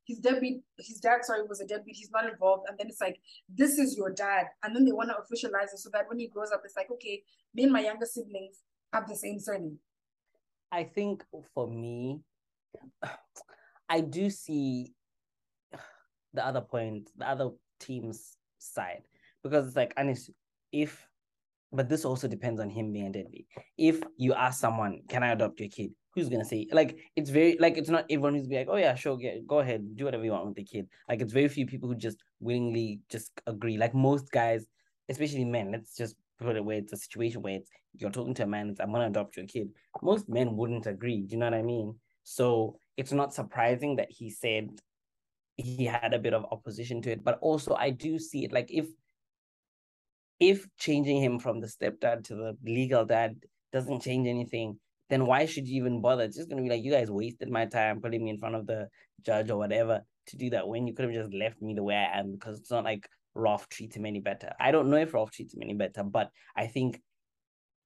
his 0.04 0.18
deadbeat, 0.18 0.62
his 0.78 1.00
dad, 1.00 1.24
sorry, 1.24 1.42
was 1.48 1.60
a 1.60 1.66
deadbeat. 1.66 1.96
He's 1.96 2.10
not 2.10 2.28
involved, 2.28 2.66
and 2.68 2.78
then 2.78 2.88
it's 2.88 3.00
like 3.00 3.18
this 3.48 3.78
is 3.78 3.96
your 3.96 4.10
dad, 4.10 4.46
and 4.62 4.74
then 4.74 4.84
they 4.84 4.92
want 4.92 5.10
to 5.10 5.16
officialize 5.16 5.72
it 5.72 5.78
so 5.78 5.90
that 5.92 6.08
when 6.08 6.18
he 6.18 6.28
grows 6.28 6.50
up, 6.52 6.62
it's 6.64 6.76
like 6.76 6.90
okay, 6.90 7.22
me 7.54 7.64
and 7.64 7.72
my 7.72 7.80
younger 7.80 8.06
siblings 8.06 8.60
have 8.92 9.08
the 9.08 9.16
same 9.16 9.38
surname. 9.38 9.78
I 10.70 10.84
think 10.84 11.24
for 11.54 11.68
me, 11.68 12.20
I 13.88 14.00
do 14.00 14.30
see 14.30 14.92
the 16.32 16.44
other 16.44 16.60
point, 16.60 17.10
the 17.16 17.28
other 17.28 17.50
team's 17.78 18.36
side, 18.58 19.02
because 19.42 19.68
it's 19.68 19.76
like, 19.76 19.94
honest, 19.96 20.30
if, 20.72 21.06
but 21.70 21.88
this 21.88 22.04
also 22.04 22.26
depends 22.26 22.60
on 22.60 22.70
him 22.70 22.92
being 22.92 23.06
a 23.06 23.12
deadbeat. 23.12 23.46
If 23.78 24.02
you 24.16 24.34
ask 24.34 24.60
someone, 24.60 25.02
can 25.08 25.22
I 25.22 25.32
adopt 25.32 25.60
your 25.60 25.68
kid? 25.68 25.92
Who's 26.14 26.28
gonna 26.28 26.44
say 26.44 26.68
like 26.70 26.98
it's 27.16 27.30
very 27.30 27.56
like 27.58 27.76
it's 27.76 27.90
not 27.90 28.04
everyone 28.08 28.34
who's 28.34 28.46
be 28.46 28.56
like 28.56 28.68
oh 28.70 28.76
yeah 28.76 28.94
sure 28.94 29.16
get 29.16 29.46
go 29.46 29.58
ahead 29.58 29.96
do 29.96 30.04
whatever 30.04 30.24
you 30.24 30.30
want 30.30 30.46
with 30.46 30.54
the 30.54 30.62
kid 30.62 30.86
like 31.08 31.20
it's 31.20 31.32
very 31.32 31.48
few 31.48 31.66
people 31.66 31.88
who 31.88 31.96
just 31.96 32.22
willingly 32.38 33.00
just 33.10 33.32
agree 33.48 33.76
like 33.78 33.94
most 33.94 34.30
guys 34.30 34.64
especially 35.08 35.44
men 35.44 35.72
let's 35.72 35.96
just 35.96 36.14
put 36.38 36.54
it 36.54 36.64
where 36.64 36.78
it's 36.78 36.92
a 36.92 36.96
situation 36.96 37.42
where 37.42 37.56
it's 37.56 37.70
you're 37.96 38.10
talking 38.10 38.34
to 38.34 38.42
a 38.42 38.46
man, 38.46 38.70
it's 38.70 38.80
I'm 38.80 38.92
gonna 38.92 39.06
adopt 39.06 39.36
your 39.36 39.46
kid. 39.46 39.70
Most 40.02 40.28
men 40.28 40.56
wouldn't 40.56 40.86
agree. 40.86 41.22
Do 41.22 41.32
you 41.32 41.38
know 41.38 41.46
what 41.46 41.54
I 41.54 41.62
mean? 41.62 41.94
So 42.24 42.78
it's 42.96 43.12
not 43.12 43.34
surprising 43.34 43.96
that 43.96 44.10
he 44.10 44.30
said 44.30 44.70
he 45.56 45.84
had 45.84 46.12
a 46.12 46.18
bit 46.18 46.34
of 46.34 46.46
opposition 46.50 47.00
to 47.02 47.12
it. 47.12 47.24
But 47.24 47.38
also 47.40 47.74
I 47.74 47.90
do 47.90 48.18
see 48.18 48.44
it 48.44 48.52
like 48.52 48.70
if 48.70 48.86
if 50.40 50.66
changing 50.76 51.22
him 51.22 51.38
from 51.38 51.60
the 51.60 51.68
stepdad 51.68 52.24
to 52.24 52.34
the 52.34 52.56
legal 52.64 53.04
dad 53.04 53.36
doesn't 53.72 54.02
change 54.02 54.26
anything, 54.26 54.78
then 55.10 55.26
why 55.26 55.46
should 55.46 55.68
you 55.68 55.76
even 55.76 56.00
bother? 56.00 56.24
It's 56.24 56.36
just 56.36 56.48
gonna 56.48 56.62
be 56.62 56.70
like 56.70 56.84
you 56.84 56.92
guys 56.92 57.10
wasted 57.10 57.50
my 57.50 57.66
time 57.66 58.00
putting 58.00 58.24
me 58.24 58.30
in 58.30 58.38
front 58.38 58.54
of 58.54 58.66
the 58.66 58.88
judge 59.22 59.50
or 59.50 59.58
whatever 59.58 60.02
to 60.26 60.36
do 60.36 60.50
that 60.50 60.66
when 60.66 60.86
you 60.86 60.94
could 60.94 61.04
have 61.04 61.14
just 61.14 61.34
left 61.34 61.60
me 61.60 61.74
the 61.74 61.82
way 61.82 61.94
I 61.94 62.18
am 62.18 62.32
because 62.32 62.58
it's 62.58 62.70
not 62.70 62.84
like 62.84 63.08
Ralph 63.34 63.68
treats 63.68 63.96
him 63.96 64.06
any 64.06 64.20
better. 64.20 64.52
I 64.58 64.70
don't 64.70 64.90
know 64.90 64.96
if 64.96 65.12
Ralph 65.12 65.32
treats 65.32 65.54
him 65.54 65.62
any 65.62 65.74
better, 65.74 66.02
but 66.02 66.30
I 66.56 66.66
think, 66.66 67.00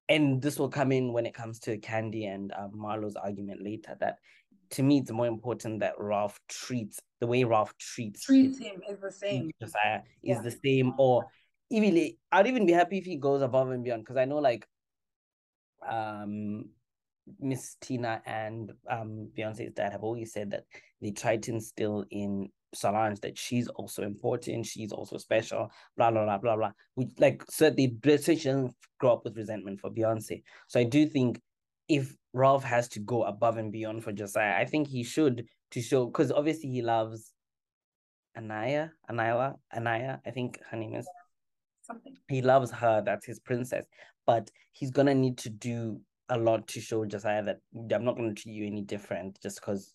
and 0.08 0.40
this 0.40 0.58
will 0.58 0.68
come 0.68 0.92
in 0.92 1.12
when 1.12 1.26
it 1.26 1.34
comes 1.34 1.58
to 1.60 1.78
Kandi 1.78 2.32
and 2.32 2.52
um, 2.52 2.72
Marlo's 2.74 3.16
argument 3.16 3.62
later, 3.62 3.96
that 4.00 4.16
to 4.70 4.82
me 4.82 4.98
it's 4.98 5.10
more 5.10 5.26
important 5.26 5.80
that 5.80 5.94
Ralph 5.98 6.38
treats 6.48 7.00
the 7.20 7.26
way 7.26 7.44
Ralph 7.44 7.74
treats 7.78 8.24
treats 8.24 8.58
him 8.58 8.80
is 8.88 9.00
the 9.00 9.10
same. 9.10 9.50
Josiah 9.60 10.00
yeah. 10.22 10.36
is 10.36 10.42
the 10.42 10.56
same, 10.64 10.92
or 10.98 11.24
even 11.70 12.12
I'd 12.30 12.46
even 12.46 12.66
be 12.66 12.72
happy 12.72 12.98
if 12.98 13.04
he 13.04 13.16
goes 13.16 13.42
above 13.42 13.70
and 13.70 13.82
beyond 13.82 14.02
because 14.02 14.16
I 14.16 14.24
know 14.26 14.38
like 14.38 14.66
um 15.88 16.66
Miss 17.40 17.76
Tina 17.80 18.22
and 18.26 18.72
um 18.90 19.30
Beyonce's 19.36 19.72
dad 19.72 19.92
have 19.92 20.02
always 20.02 20.32
said 20.32 20.50
that 20.50 20.64
they 21.00 21.10
try 21.10 21.36
to 21.36 21.52
instill 21.52 22.04
in 22.10 22.48
Solange 22.74 23.20
that 23.20 23.38
she's 23.38 23.66
also 23.68 24.02
important, 24.02 24.66
she's 24.66 24.92
also 24.92 25.16
special, 25.16 25.70
blah 25.96 26.10
blah 26.10 26.24
blah 26.24 26.38
blah 26.38 26.56
blah. 26.56 26.72
We 26.96 27.08
like 27.18 27.42
certainly 27.48 27.88
British 27.88 28.44
doesn't 28.44 28.74
grow 28.98 29.14
up 29.14 29.24
with 29.24 29.36
resentment 29.36 29.80
for 29.80 29.90
Beyonce. 29.90 30.42
So 30.66 30.78
I 30.80 30.84
do 30.84 31.06
think 31.06 31.40
if 31.88 32.14
Ralph 32.34 32.64
has 32.64 32.88
to 32.90 33.00
go 33.00 33.24
above 33.24 33.56
and 33.56 33.72
beyond 33.72 34.04
for 34.04 34.12
Josiah, 34.12 34.58
I 34.58 34.66
think 34.66 34.88
he 34.88 35.02
should 35.02 35.46
to 35.70 35.80
show 35.80 36.06
because 36.06 36.30
obviously 36.30 36.68
he 36.68 36.82
loves 36.82 37.32
Anaya, 38.36 38.92
Anaya, 39.08 39.54
Anaya, 39.74 40.20
I 40.26 40.30
think 40.30 40.60
her 40.70 40.76
name 40.76 40.94
is 40.94 41.08
something. 41.82 42.14
He 42.28 42.42
loves 42.42 42.70
her, 42.70 43.02
that's 43.04 43.26
his 43.26 43.40
princess, 43.40 43.86
but 44.26 44.50
he's 44.72 44.90
gonna 44.90 45.14
need 45.14 45.38
to 45.38 45.50
do 45.50 46.00
a 46.28 46.38
lot 46.38 46.66
to 46.68 46.80
show 46.80 47.04
Josiah 47.04 47.42
that 47.44 47.60
I'm 47.92 48.04
not 48.04 48.16
gonna 48.16 48.34
treat 48.34 48.54
you 48.54 48.66
any 48.66 48.82
different 48.82 49.38
just 49.42 49.60
because 49.60 49.94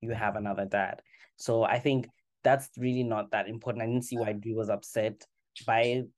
you 0.00 0.12
have 0.12 0.36
another 0.36 0.64
dad. 0.64 1.02
So 1.36 1.62
I 1.62 1.78
think 1.78 2.08
that's 2.42 2.70
really 2.78 3.02
not 3.02 3.30
that 3.30 3.48
important. 3.48 3.82
I 3.82 3.86
didn't 3.86 4.04
see 4.04 4.16
why 4.16 4.32
Drew 4.32 4.56
was 4.56 4.70
upset 4.70 5.24
by 5.66 5.80
it. 5.82 6.08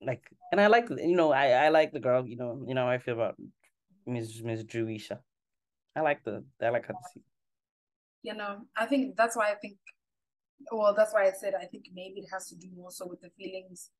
Like, 0.00 0.24
and 0.52 0.60
I 0.60 0.66
like, 0.66 0.88
you 0.90 1.16
know, 1.16 1.32
I, 1.32 1.48
I 1.66 1.68
like 1.68 1.92
the 1.92 2.00
girl, 2.00 2.26
you 2.26 2.36
know, 2.36 2.62
you 2.66 2.74
know, 2.74 2.84
how 2.84 2.90
I 2.90 2.98
feel 2.98 3.14
about 3.14 3.36
Miss 4.06 4.40
Miss 4.42 4.64
Druisha. 4.64 5.18
I 5.96 6.00
like 6.00 6.24
the, 6.24 6.44
I 6.60 6.68
like 6.70 6.86
her 6.86 6.94
to. 6.94 7.20
You 8.22 8.34
know, 8.34 8.62
I 8.76 8.86
think 8.86 9.16
that's 9.16 9.36
why 9.36 9.50
I 9.50 9.54
think, 9.54 9.76
well, 10.72 10.94
that's 10.94 11.12
why 11.12 11.26
I 11.26 11.32
said 11.32 11.54
I 11.54 11.66
think 11.66 11.84
maybe 11.94 12.20
it 12.20 12.28
has 12.32 12.48
to 12.48 12.56
do 12.56 12.68
more 12.74 12.90
so 12.90 13.06
with 13.06 13.20
the 13.20 13.30
feelings. 13.36 13.90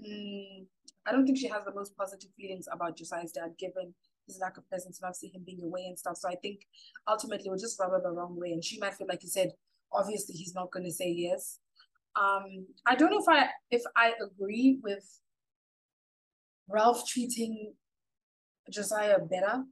Mm, 0.00 0.66
I 1.06 1.12
don't 1.12 1.24
think 1.24 1.38
she 1.38 1.48
has 1.48 1.64
the 1.64 1.74
most 1.74 1.96
positive 1.96 2.30
feelings 2.36 2.68
about 2.70 2.96
Josiah's 2.96 3.32
dad, 3.32 3.54
given 3.58 3.94
his 4.26 4.38
lack 4.40 4.56
of 4.56 4.68
presence 4.68 4.98
and 5.00 5.06
obviously 5.06 5.28
him 5.28 5.42
being 5.46 5.62
away 5.62 5.86
and 5.86 5.98
stuff. 5.98 6.16
So 6.16 6.28
I 6.28 6.34
think 6.34 6.66
ultimately 7.06 7.48
we'll 7.48 7.58
just 7.58 7.78
rub 7.78 7.90
her 7.92 8.00
the 8.02 8.10
wrong 8.10 8.38
way. 8.38 8.50
And 8.52 8.64
she 8.64 8.78
might 8.78 8.94
feel 8.94 9.06
like 9.08 9.22
you 9.22 9.28
said, 9.28 9.52
obviously 9.92 10.34
he's 10.34 10.54
not 10.54 10.70
gonna 10.72 10.90
say 10.90 11.10
yes. 11.10 11.58
Um, 12.16 12.66
I 12.86 12.94
don't 12.94 13.10
know 13.10 13.20
if 13.20 13.28
I 13.28 13.48
if 13.70 13.82
I 13.94 14.14
agree 14.24 14.80
with 14.82 15.20
Ralph 16.68 17.06
treating 17.06 17.74
Josiah 18.70 19.18
better 19.20 19.62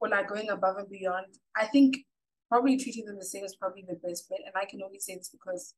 or 0.00 0.08
like 0.08 0.28
going 0.28 0.50
above 0.50 0.76
and 0.76 0.88
beyond. 0.88 1.26
I 1.56 1.66
think 1.66 1.98
probably 2.48 2.76
treating 2.76 3.06
them 3.06 3.16
the 3.18 3.24
same 3.24 3.44
is 3.44 3.56
probably 3.56 3.84
the 3.88 3.96
best 4.06 4.28
bet. 4.28 4.40
And 4.44 4.54
I 4.54 4.66
can 4.66 4.82
only 4.82 5.00
say 5.00 5.16
this 5.16 5.30
because 5.30 5.74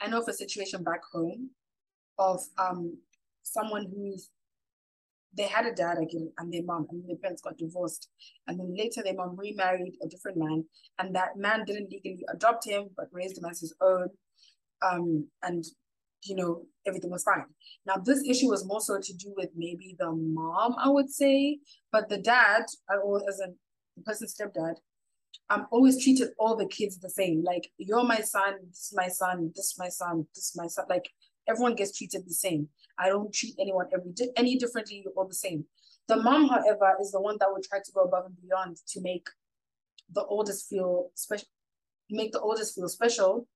I 0.00 0.08
know 0.08 0.20
of 0.20 0.28
a 0.28 0.32
situation 0.32 0.82
back 0.84 1.00
home 1.12 1.50
of 2.18 2.40
um 2.58 2.98
someone 3.52 3.86
who's 3.94 4.30
they 5.36 5.44
had 5.44 5.66
a 5.66 5.74
dad 5.74 5.98
again 5.98 6.32
and 6.38 6.52
their 6.52 6.64
mom, 6.64 6.86
and 6.90 7.06
their 7.06 7.16
parents 7.16 7.42
got 7.42 7.58
divorced. 7.58 8.08
And 8.46 8.58
then 8.58 8.74
later 8.76 9.02
their 9.02 9.14
mom 9.14 9.36
remarried 9.36 9.94
a 10.02 10.08
different 10.08 10.38
man, 10.38 10.64
and 10.98 11.14
that 11.14 11.36
man 11.36 11.64
didn't 11.66 11.90
legally 11.90 12.24
adopt 12.32 12.66
him, 12.66 12.88
but 12.96 13.06
raised 13.12 13.38
him 13.38 13.44
as 13.44 13.60
his 13.60 13.74
own. 13.80 14.08
Um, 14.82 15.28
and 15.42 15.64
you 16.24 16.34
know, 16.34 16.64
everything 16.86 17.10
was 17.10 17.22
fine. 17.22 17.44
Now, 17.86 17.96
this 17.96 18.22
issue 18.28 18.48
was 18.48 18.66
more 18.66 18.80
so 18.80 18.98
to 19.00 19.12
do 19.14 19.32
with 19.36 19.50
maybe 19.56 19.94
the 19.98 20.10
mom, 20.10 20.74
I 20.78 20.88
would 20.88 21.10
say, 21.10 21.58
but 21.92 22.08
the 22.08 22.18
dad, 22.18 22.64
or 23.04 23.22
as 23.28 23.40
a 23.40 23.52
person's 24.02 24.34
stepdad, 24.34 24.74
I'm 25.50 25.66
always 25.70 26.02
treated 26.02 26.30
all 26.38 26.56
the 26.56 26.66
kids 26.66 26.98
the 26.98 27.08
same. 27.08 27.42
Like, 27.44 27.70
you're 27.78 28.04
my 28.04 28.20
son, 28.20 28.54
this 28.68 28.86
is 28.86 28.92
my 28.94 29.08
son, 29.08 29.52
this 29.54 29.66
is 29.66 29.76
my 29.78 29.88
son, 29.88 30.26
this 30.34 30.44
is 30.44 30.54
my 30.56 30.66
son. 30.66 30.86
Like, 30.88 31.08
everyone 31.48 31.74
gets 31.74 31.96
treated 31.96 32.26
the 32.26 32.34
same. 32.34 32.68
I 32.98 33.08
don't 33.08 33.32
treat 33.32 33.54
anyone 33.58 33.86
every 33.92 34.12
di- 34.12 34.32
any 34.36 34.56
differently 34.56 35.04
or 35.16 35.26
the 35.26 35.34
same. 35.34 35.64
The 36.08 36.16
mom, 36.16 36.48
however, 36.48 36.96
is 37.00 37.12
the 37.12 37.20
one 37.20 37.36
that 37.40 37.48
would 37.52 37.62
try 37.64 37.80
to 37.84 37.92
go 37.92 38.02
above 38.02 38.26
and 38.26 38.40
beyond 38.40 38.78
to 38.88 39.00
make 39.00 39.26
the 40.12 40.24
oldest 40.24 40.68
feel 40.68 41.10
special, 41.14 41.48
make 42.10 42.32
the 42.32 42.40
oldest 42.40 42.74
feel 42.74 42.88
special, 42.88 43.46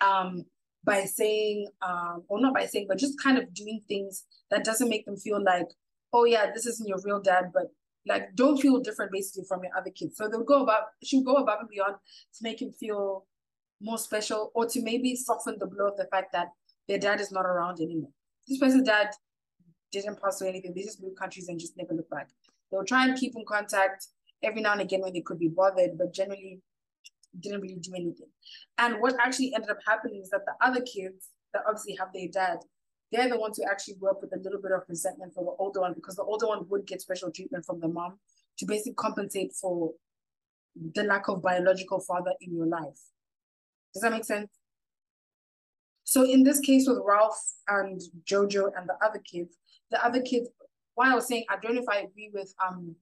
um, 0.00 0.44
by 0.84 1.04
saying, 1.04 1.68
um, 1.82 2.24
or 2.28 2.40
not 2.40 2.54
by 2.54 2.66
saying, 2.66 2.86
but 2.88 2.98
just 2.98 3.20
kind 3.22 3.38
of 3.38 3.52
doing 3.54 3.82
things 3.88 4.24
that 4.50 4.64
doesn't 4.64 4.88
make 4.88 5.04
them 5.06 5.16
feel 5.16 5.42
like, 5.42 5.68
oh 6.12 6.24
yeah, 6.24 6.50
this 6.52 6.66
isn't 6.66 6.88
your 6.88 7.00
real 7.04 7.20
dad, 7.20 7.50
but 7.52 7.70
like 8.06 8.34
don't 8.36 8.58
feel 8.58 8.80
different 8.80 9.10
basically 9.12 9.44
from 9.48 9.62
your 9.62 9.72
other 9.76 9.90
kids. 9.90 10.16
So 10.16 10.28
they'll 10.28 10.44
go 10.44 10.62
above, 10.62 10.84
she'll 11.02 11.24
go 11.24 11.36
above 11.36 11.60
and 11.60 11.68
beyond 11.68 11.96
to 12.34 12.42
make 12.42 12.62
him 12.62 12.72
feel 12.72 13.26
more 13.80 13.98
special, 13.98 14.52
or 14.54 14.66
to 14.66 14.82
maybe 14.82 15.14
soften 15.14 15.56
the 15.58 15.66
blow 15.66 15.88
of 15.88 15.96
the 15.96 16.06
fact 16.10 16.32
that 16.32 16.48
their 16.88 16.98
dad 16.98 17.20
is 17.20 17.32
not 17.32 17.46
around 17.46 17.80
anymore. 17.80 18.10
This 18.48 18.58
person's 18.58 18.86
dad 18.86 19.10
didn't 19.92 20.20
pass 20.20 20.40
away 20.40 20.50
anything. 20.50 20.72
They 20.74 20.82
just 20.82 21.02
moved 21.02 21.18
countries 21.18 21.48
and 21.48 21.58
just 21.58 21.76
never 21.76 21.94
look 21.94 22.08
back. 22.10 22.28
They'll 22.70 22.84
try 22.84 23.06
and 23.06 23.18
keep 23.18 23.34
in 23.36 23.44
contact 23.46 24.06
every 24.42 24.60
now 24.60 24.72
and 24.72 24.80
again 24.80 25.00
when 25.00 25.12
they 25.12 25.20
could 25.20 25.38
be 25.38 25.48
bothered, 25.48 25.98
but 25.98 26.12
generally 26.12 26.60
didn't 27.40 27.60
really 27.60 27.76
do 27.76 27.92
anything. 27.94 28.28
And 28.78 29.00
what 29.00 29.14
actually 29.20 29.52
ended 29.54 29.70
up 29.70 29.78
happening 29.86 30.20
is 30.22 30.30
that 30.30 30.42
the 30.46 30.66
other 30.66 30.80
kids 30.80 31.28
that 31.52 31.62
obviously 31.66 31.96
have 31.98 32.08
their 32.12 32.28
dad, 32.32 32.58
they're 33.12 33.28
the 33.28 33.38
ones 33.38 33.58
who 33.58 33.64
actually 33.70 33.94
grew 33.94 34.10
up 34.10 34.20
with 34.20 34.32
a 34.32 34.42
little 34.42 34.60
bit 34.60 34.72
of 34.72 34.82
resentment 34.88 35.34
for 35.34 35.44
the 35.44 35.62
older 35.62 35.80
one 35.80 35.94
because 35.94 36.16
the 36.16 36.22
older 36.22 36.46
one 36.46 36.66
would 36.68 36.86
get 36.86 37.00
special 37.00 37.30
treatment 37.30 37.64
from 37.64 37.80
the 37.80 37.88
mom 37.88 38.18
to 38.58 38.66
basically 38.66 38.94
compensate 38.94 39.52
for 39.52 39.92
the 40.94 41.02
lack 41.02 41.28
of 41.28 41.42
biological 41.42 42.00
father 42.00 42.32
in 42.40 42.54
your 42.54 42.66
life. 42.66 43.00
Does 43.94 44.02
that 44.02 44.12
make 44.12 44.24
sense? 44.24 44.50
So 46.06 46.22
in 46.22 46.44
this 46.44 46.60
case 46.60 46.86
with 46.86 47.00
Ralph 47.04 47.36
and 47.66 48.00
Jojo 48.24 48.70
and 48.76 48.88
the 48.88 48.94
other 49.04 49.18
kids, 49.18 49.56
the 49.90 50.02
other 50.04 50.22
kids, 50.22 50.48
why 50.94 51.10
I 51.10 51.14
was 51.16 51.26
saying, 51.26 51.44
I 51.50 51.56
don't 51.60 51.74
know 51.74 51.82
if 51.82 51.88
I 51.88 51.98
agree 51.98 52.30
with 52.32 52.54
um 52.64 52.94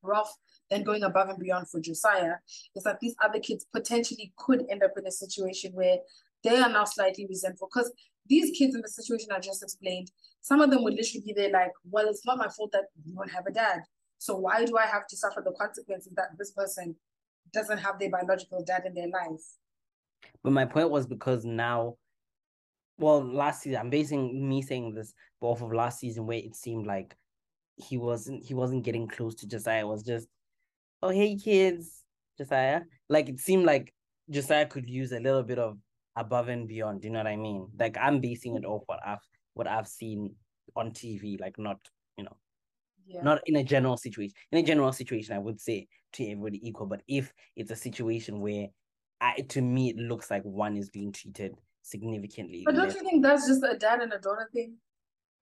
Ralph 0.00 0.32
then 0.70 0.84
going 0.84 1.02
above 1.02 1.28
and 1.28 1.40
beyond 1.40 1.68
for 1.68 1.80
Josiah, 1.80 2.34
is 2.76 2.84
that 2.84 3.00
these 3.00 3.16
other 3.22 3.40
kids 3.40 3.66
potentially 3.72 4.32
could 4.36 4.64
end 4.70 4.84
up 4.84 4.92
in 4.96 5.06
a 5.06 5.10
situation 5.10 5.72
where 5.74 5.98
they 6.44 6.56
are 6.56 6.68
now 6.68 6.84
slightly 6.84 7.26
resentful. 7.28 7.68
Because 7.72 7.92
these 8.28 8.56
kids 8.56 8.76
in 8.76 8.80
the 8.80 8.88
situation 8.88 9.28
I 9.32 9.40
just 9.40 9.62
explained, 9.62 10.12
some 10.40 10.60
of 10.60 10.70
them 10.70 10.84
would 10.84 10.94
literally 10.94 11.24
be 11.26 11.32
there 11.32 11.50
like, 11.50 11.72
well, 11.90 12.08
it's 12.08 12.24
not 12.24 12.38
my 12.38 12.48
fault 12.48 12.70
that 12.72 12.84
you 13.04 13.14
don't 13.14 13.30
have 13.30 13.46
a 13.46 13.52
dad. 13.52 13.80
So 14.18 14.36
why 14.36 14.64
do 14.64 14.78
I 14.78 14.86
have 14.86 15.06
to 15.08 15.16
suffer 15.16 15.42
the 15.44 15.52
consequences 15.52 16.12
that 16.14 16.30
this 16.38 16.52
person 16.52 16.94
doesn't 17.52 17.78
have 17.78 17.98
their 17.98 18.10
biological 18.10 18.62
dad 18.64 18.84
in 18.86 18.94
their 18.94 19.08
life? 19.08 19.42
But 20.42 20.52
my 20.52 20.64
point 20.64 20.90
was 20.90 21.06
because 21.06 21.44
now, 21.44 21.96
well, 22.98 23.22
last 23.22 23.62
season, 23.62 23.80
I'm 23.80 23.90
basing 23.90 24.48
me 24.48 24.62
saying 24.62 24.94
this 24.94 25.12
off 25.40 25.62
of 25.62 25.72
last 25.72 26.00
season 26.00 26.26
where 26.26 26.38
it 26.38 26.56
seemed 26.56 26.86
like 26.86 27.14
he 27.76 27.98
wasn't 27.98 28.44
he 28.44 28.54
wasn't 28.54 28.84
getting 28.84 29.06
close 29.06 29.34
to 29.36 29.46
Josiah. 29.46 29.82
It 29.82 29.88
was 29.88 30.02
just, 30.02 30.28
oh 31.02 31.10
hey 31.10 31.36
kids, 31.36 32.02
Josiah. 32.38 32.82
Like 33.08 33.28
it 33.28 33.40
seemed 33.40 33.66
like 33.66 33.92
Josiah 34.30 34.66
could 34.66 34.88
use 34.88 35.12
a 35.12 35.20
little 35.20 35.42
bit 35.42 35.58
of 35.58 35.78
above 36.16 36.48
and 36.48 36.66
beyond. 36.66 37.04
You 37.04 37.10
know 37.10 37.18
what 37.18 37.26
I 37.26 37.36
mean? 37.36 37.68
Like 37.78 37.96
I'm 38.00 38.20
basing 38.20 38.56
it 38.56 38.64
off 38.64 38.82
what 38.86 39.00
I've 39.06 39.20
what 39.54 39.66
I've 39.66 39.88
seen 39.88 40.34
on 40.74 40.90
TV, 40.90 41.38
like 41.40 41.58
not, 41.58 41.78
you 42.16 42.24
know, 42.24 42.36
yeah. 43.06 43.22
not 43.22 43.40
in 43.46 43.56
a 43.56 43.64
general 43.64 43.96
situation. 43.96 44.34
In 44.52 44.58
a 44.58 44.62
general 44.66 44.92
situation, 44.92 45.34
I 45.34 45.38
would 45.38 45.60
say 45.60 45.86
to 46.14 46.24
everybody 46.24 46.66
equal. 46.66 46.86
But 46.86 47.02
if 47.06 47.32
it's 47.56 47.70
a 47.70 47.76
situation 47.76 48.40
where 48.40 48.68
I 49.20 49.36
to 49.48 49.62
me 49.62 49.90
it 49.90 49.96
looks 49.96 50.30
like 50.30 50.42
one 50.42 50.76
is 50.76 50.90
being 50.90 51.12
treated 51.12 51.54
significantly. 51.86 52.62
But 52.64 52.74
don't 52.74 52.86
less. 52.86 52.96
you 52.96 53.02
think 53.02 53.22
that's 53.22 53.46
just 53.46 53.62
a 53.62 53.76
dad 53.76 54.00
and 54.00 54.12
a 54.12 54.18
daughter 54.18 54.50
thing? 54.52 54.74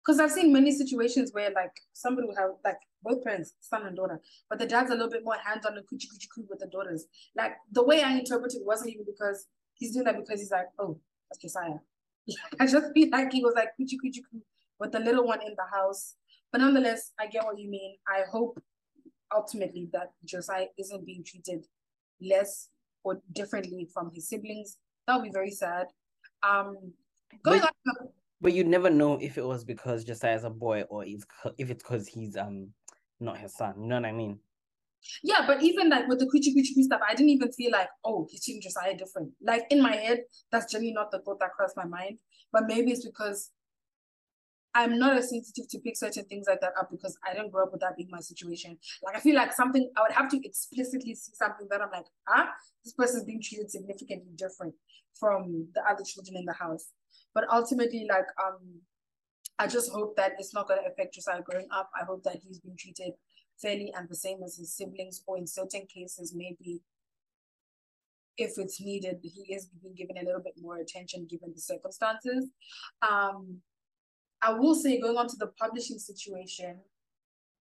Because 0.04 0.18
I've 0.18 0.30
seen 0.30 0.52
many 0.52 0.72
situations 0.72 1.30
where 1.32 1.50
like 1.50 1.72
somebody 1.92 2.26
will 2.26 2.36
have 2.36 2.50
like 2.64 2.78
both 3.02 3.22
parents, 3.22 3.52
son 3.60 3.86
and 3.86 3.94
daughter, 3.94 4.20
but 4.48 4.58
the 4.58 4.66
dad's 4.66 4.90
a 4.90 4.94
little 4.94 5.10
bit 5.10 5.24
more 5.24 5.36
hands 5.44 5.66
on 5.66 5.76
and 5.76 5.86
coochie 5.86 6.06
coochie 6.06 6.28
coo 6.34 6.46
with 6.48 6.60
the 6.60 6.66
daughters. 6.68 7.04
Like 7.36 7.52
the 7.70 7.84
way 7.84 8.02
I 8.02 8.12
interpreted 8.12 8.62
wasn't 8.64 8.90
even 8.90 9.04
because 9.04 9.46
he's 9.74 9.92
doing 9.92 10.06
that 10.06 10.16
because 10.16 10.40
he's 10.40 10.50
like, 10.50 10.68
oh, 10.78 10.98
that's 11.30 11.42
Josiah. 11.42 11.80
I 12.60 12.66
just 12.66 12.92
feel 12.94 13.10
like 13.10 13.32
he 13.32 13.44
was 13.44 13.54
like 13.54 13.68
coochie 13.78 13.98
coochie 14.02 14.22
coo 14.30 14.40
with 14.78 14.92
the 14.92 15.00
little 15.00 15.26
one 15.26 15.42
in 15.42 15.54
the 15.56 15.76
house. 15.76 16.14
But 16.50 16.62
nonetheless, 16.62 17.12
I 17.20 17.26
get 17.26 17.44
what 17.44 17.58
you 17.58 17.70
mean. 17.70 17.96
I 18.08 18.22
hope 18.28 18.60
ultimately 19.34 19.88
that 19.92 20.12
Josiah 20.24 20.66
isn't 20.78 21.04
being 21.04 21.22
treated 21.22 21.66
less 22.20 22.70
or 23.04 23.20
differently 23.32 23.86
from 23.92 24.10
his 24.14 24.28
siblings. 24.28 24.78
That 25.06 25.16
would 25.16 25.24
be 25.24 25.30
very 25.30 25.50
sad. 25.50 25.88
Um, 26.42 26.92
going 27.42 27.60
but, 27.60 27.72
on. 27.86 28.08
But 28.40 28.52
you 28.54 28.64
never 28.64 28.88
know 28.88 29.18
if 29.20 29.36
it 29.36 29.44
was 29.44 29.64
because 29.64 30.04
Josiah's 30.04 30.44
a 30.44 30.50
boy 30.50 30.82
or 30.82 31.04
if 31.04 31.24
it's 31.58 31.82
because 31.82 32.08
he's 32.08 32.36
um 32.36 32.68
not 33.20 33.38
his 33.38 33.54
son. 33.54 33.74
You 33.80 33.88
know 33.88 33.96
what 33.96 34.06
I 34.06 34.12
mean? 34.12 34.38
Yeah, 35.22 35.46
but 35.46 35.62
even 35.62 35.88
like 35.88 36.08
with 36.08 36.18
the 36.18 36.26
coochie 36.26 36.54
coochie 36.54 36.82
stuff, 36.82 37.00
I 37.06 37.14
didn't 37.14 37.30
even 37.30 37.52
feel 37.52 37.72
like, 37.72 37.88
oh, 38.04 38.26
he's 38.30 38.44
treating 38.44 38.62
Josiah 38.62 38.96
different. 38.96 39.30
Like 39.42 39.64
in 39.70 39.82
my 39.82 39.96
head, 39.96 40.20
that's 40.52 40.70
generally 40.70 40.92
not 40.92 41.10
the 41.10 41.20
thought 41.20 41.40
that 41.40 41.52
crossed 41.52 41.76
my 41.76 41.86
mind. 41.86 42.18
But 42.52 42.66
maybe 42.66 42.90
it's 42.90 43.04
because 43.04 43.50
I'm 44.74 44.98
not 44.98 45.16
as 45.16 45.30
sensitive 45.30 45.68
to 45.70 45.78
pick 45.80 45.96
certain 45.96 46.24
things 46.26 46.46
like 46.48 46.60
that 46.60 46.72
up 46.78 46.90
because 46.90 47.18
I 47.26 47.34
didn't 47.34 47.50
grow 47.50 47.64
up 47.64 47.72
with 47.72 47.80
that 47.80 47.96
being 47.96 48.08
my 48.10 48.20
situation. 48.20 48.78
Like 49.02 49.16
I 49.16 49.20
feel 49.20 49.34
like 49.34 49.52
something 49.52 49.90
I 49.96 50.02
would 50.02 50.12
have 50.12 50.28
to 50.30 50.46
explicitly 50.46 51.14
see 51.14 51.32
something 51.34 51.66
that 51.70 51.80
I'm 51.80 51.90
like, 51.90 52.06
ah, 52.28 52.48
this 52.84 52.94
person's 52.94 53.24
being 53.24 53.42
treated 53.42 53.70
significantly 53.70 54.32
different 54.36 54.74
from 55.18 55.68
the 55.74 55.82
other 55.82 56.04
children 56.04 56.36
in 56.36 56.44
the 56.44 56.52
house. 56.52 56.90
But 57.34 57.44
ultimately, 57.52 58.06
like 58.08 58.26
um, 58.44 58.80
I 59.58 59.66
just 59.66 59.90
hope 59.90 60.16
that 60.16 60.32
it's 60.38 60.54
not 60.54 60.68
gonna 60.68 60.82
affect 60.86 61.14
Josiah 61.14 61.42
growing 61.42 61.68
up. 61.72 61.90
I 62.00 62.04
hope 62.04 62.22
that 62.24 62.36
he's 62.36 62.60
being 62.60 62.76
treated 62.78 63.14
fairly 63.60 63.92
and 63.96 64.08
the 64.08 64.16
same 64.16 64.42
as 64.44 64.56
his 64.56 64.72
siblings, 64.72 65.22
or 65.26 65.36
in 65.36 65.46
certain 65.46 65.86
cases, 65.86 66.32
maybe 66.34 66.80
if 68.36 68.52
it's 68.56 68.80
needed, 68.80 69.18
he 69.22 69.52
is 69.52 69.66
being 69.82 69.94
given 69.94 70.16
a 70.16 70.24
little 70.24 70.40
bit 70.40 70.54
more 70.58 70.78
attention 70.78 71.26
given 71.28 71.52
the 71.54 71.60
circumstances. 71.60 72.48
Um, 73.02 73.60
I 74.42 74.52
will 74.52 74.74
say, 74.74 75.00
going 75.00 75.16
on 75.16 75.28
to 75.28 75.36
the 75.36 75.48
publishing 75.48 75.98
situation, 75.98 76.78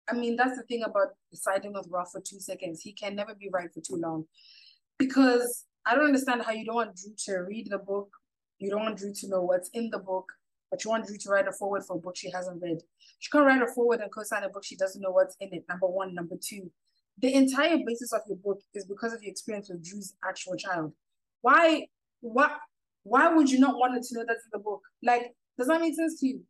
I 0.10 0.16
mean, 0.16 0.36
that's 0.36 0.58
the 0.58 0.64
thing 0.64 0.84
about 0.84 1.10
siding 1.34 1.74
with 1.74 1.88
Ralph 1.90 2.12
for 2.12 2.22
two 2.22 2.40
seconds. 2.40 2.82
He 2.82 2.94
can 2.94 3.16
never 3.16 3.36
be 3.36 3.50
right 3.52 3.72
for 3.74 3.82
too 3.82 3.96
long. 3.96 4.26
Because 4.98 5.66
I 5.86 5.96
don't 5.96 6.06
understand 6.06 6.44
how 6.44 6.52
you 6.52 6.66
don't 6.66 6.76
want 6.76 6.96
Drew 6.96 7.14
to 7.26 7.44
read 7.44 7.70
the 7.70 7.78
book, 7.78 8.10
you 8.60 8.70
don't 8.70 8.82
want 8.82 8.98
Drew 8.98 9.14
to 9.14 9.30
know 9.30 9.42
what's 9.42 9.70
in 9.74 9.90
the 9.90 10.00
book, 10.00 10.26
but 10.72 10.84
you 10.84 10.90
want 10.90 11.06
Drew 11.06 11.18
to 11.18 11.30
write 11.30 11.48
a 11.48 11.52
forward 11.52 11.84
for 11.86 11.98
a 11.98 12.00
book 12.00 12.16
she 12.16 12.32
hasn't 12.32 12.62
read. 12.62 12.80
She 13.20 13.30
can't 13.30 13.46
write 13.46 13.62
a 13.62 13.68
forward 13.68 14.02
and 14.02 14.12
co-sign 14.12 14.44
a 14.44 14.50
book 14.50 14.64
she 14.66 14.76
doesn't 14.76 15.02
know 15.02 15.12
what's 15.12 15.36
in 15.40 15.54
it, 15.54 15.66
number 15.70 15.88
one. 15.88 16.16
Number 16.16 16.36
two, 16.42 16.72
the 17.20 17.34
entire 17.34 17.78
basis 17.86 18.12
of 18.14 18.22
your 18.28 18.38
book 18.38 18.62
is 18.74 18.86
because 18.86 19.14
of 19.14 19.22
your 19.22 19.32
experience 19.32 19.70
with 19.70 19.84
Drew's 19.84 20.16
actual 20.28 20.56
child. 20.56 20.94
Why, 21.42 21.88
why, 22.22 22.56
why 23.04 23.34
would 23.34 23.50
you 23.50 23.60
not 23.60 23.78
want 23.78 23.94
her 23.94 24.00
to 24.00 24.16
know 24.16 24.26
that's 24.28 24.46
in 24.46 24.52
the 24.52 24.60
book? 24.60 24.82
Like, 25.04 25.36
does 25.58 25.68
that 25.68 25.82
make 25.82 25.96
sense 25.96 26.20
to 26.22 26.28
you? 26.28 26.42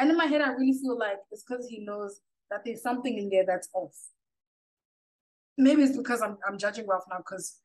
And 0.00 0.10
in 0.10 0.16
my 0.16 0.24
head, 0.24 0.40
I 0.40 0.52
really 0.52 0.72
feel 0.72 0.98
like 0.98 1.18
it's 1.30 1.44
because 1.46 1.68
he 1.68 1.80
knows 1.80 2.20
that 2.50 2.62
there's 2.64 2.82
something 2.82 3.18
in 3.18 3.28
there 3.28 3.44
that's 3.46 3.68
off. 3.74 3.94
Maybe 5.58 5.82
it's 5.82 5.96
because 5.96 6.22
I'm, 6.22 6.38
I'm 6.48 6.56
judging 6.56 6.86
Ralph 6.88 7.04
now 7.10 7.18
because 7.18 7.58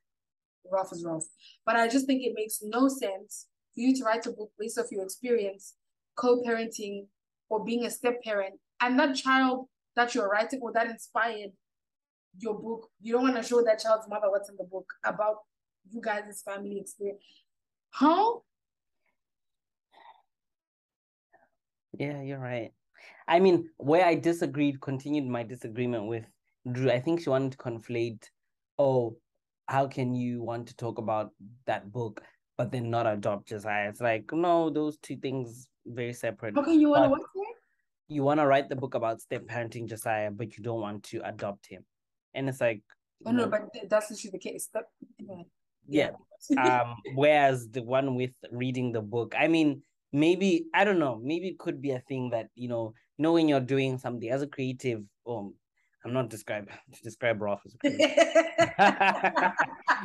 Ralph 0.70 0.92
is 0.92 1.02
Ralph. 1.02 1.24
But 1.64 1.76
I 1.76 1.88
just 1.88 2.06
think 2.06 2.22
it 2.22 2.34
makes 2.36 2.60
no 2.62 2.88
sense 2.88 3.46
for 3.74 3.80
you 3.80 3.96
to 3.96 4.04
write 4.04 4.26
a 4.26 4.32
book 4.32 4.50
based 4.58 4.78
off 4.78 4.92
your 4.92 5.02
experience, 5.02 5.76
co-parenting 6.16 7.06
or 7.48 7.64
being 7.64 7.86
a 7.86 7.90
step 7.90 8.22
parent, 8.22 8.60
and 8.82 8.98
that 8.98 9.16
child 9.16 9.68
that 9.94 10.14
you're 10.14 10.28
writing 10.28 10.60
or 10.60 10.72
that 10.72 10.90
inspired 10.90 11.52
your 12.38 12.54
book, 12.60 12.88
you 13.00 13.14
don't 13.14 13.22
want 13.22 13.36
to 13.36 13.42
show 13.42 13.64
that 13.64 13.78
child's 13.78 14.08
mother 14.10 14.30
what's 14.30 14.50
in 14.50 14.56
the 14.58 14.64
book 14.64 14.92
about 15.06 15.36
you 15.90 16.02
guys' 16.02 16.42
family 16.44 16.78
experience. 16.78 17.22
How 17.92 18.42
Yeah, 21.98 22.22
you're 22.22 22.38
right. 22.38 22.72
I 23.28 23.40
mean, 23.40 23.70
where 23.78 24.04
I 24.04 24.14
disagreed, 24.14 24.80
continued 24.80 25.26
my 25.26 25.42
disagreement 25.42 26.06
with 26.06 26.24
Drew. 26.70 26.90
I 26.90 27.00
think 27.00 27.20
she 27.20 27.30
wanted 27.30 27.52
to 27.52 27.58
conflate, 27.58 28.24
oh, 28.78 29.16
how 29.66 29.86
can 29.86 30.14
you 30.14 30.42
want 30.42 30.68
to 30.68 30.76
talk 30.76 30.98
about 30.98 31.32
that 31.66 31.90
book, 31.90 32.22
but 32.56 32.70
then 32.70 32.90
not 32.90 33.06
adopt 33.06 33.48
Josiah? 33.48 33.88
It's 33.88 34.00
like, 34.00 34.30
no, 34.32 34.70
those 34.70 34.96
two 34.98 35.16
things 35.16 35.68
very 35.86 36.12
separate. 36.12 36.54
How 36.54 36.62
can 36.62 36.80
you 36.80 36.90
want 36.90 37.04
to 37.04 37.10
what? 37.10 37.20
You 38.08 38.22
want 38.22 38.38
to 38.38 38.46
write 38.46 38.68
the 38.68 38.76
book 38.76 38.94
about 38.94 39.20
step 39.20 39.46
parenting 39.46 39.88
Josiah, 39.88 40.30
but 40.30 40.56
you 40.56 40.62
don't 40.62 40.80
want 40.80 41.02
to 41.04 41.20
adopt 41.24 41.66
him. 41.66 41.84
And 42.34 42.48
it's 42.48 42.60
like, 42.60 42.82
oh 43.24 43.32
no, 43.32 43.48
but 43.48 43.62
that's 43.88 44.10
literally 44.10 44.32
the 44.32 44.38
case. 44.38 44.68
That, 44.72 44.84
yeah. 45.88 46.10
yeah. 46.50 46.80
um, 46.82 46.96
whereas 47.14 47.68
the 47.68 47.82
one 47.82 48.14
with 48.14 48.30
reading 48.52 48.92
the 48.92 49.00
book, 49.00 49.34
I 49.36 49.48
mean, 49.48 49.82
maybe 50.16 50.66
I 50.72 50.84
don't 50.84 50.98
know, 50.98 51.20
maybe 51.22 51.48
it 51.48 51.58
could 51.58 51.82
be 51.82 51.90
a 51.90 52.00
thing 52.00 52.30
that 52.30 52.48
you 52.54 52.68
know, 52.68 52.94
you 53.18 53.22
know 53.22 53.32
when 53.34 53.48
you're 53.48 53.60
doing 53.60 53.98
something 53.98 54.30
as 54.30 54.42
a 54.42 54.46
creative, 54.46 55.02
um, 55.28 55.54
I'm 56.04 56.12
not 56.12 56.30
describe 56.30 56.68
to 56.94 57.02
describe 57.02 57.42
Ralph 57.42 57.60
as 57.66 57.74
a 57.74 57.78
creative. 57.78 59.52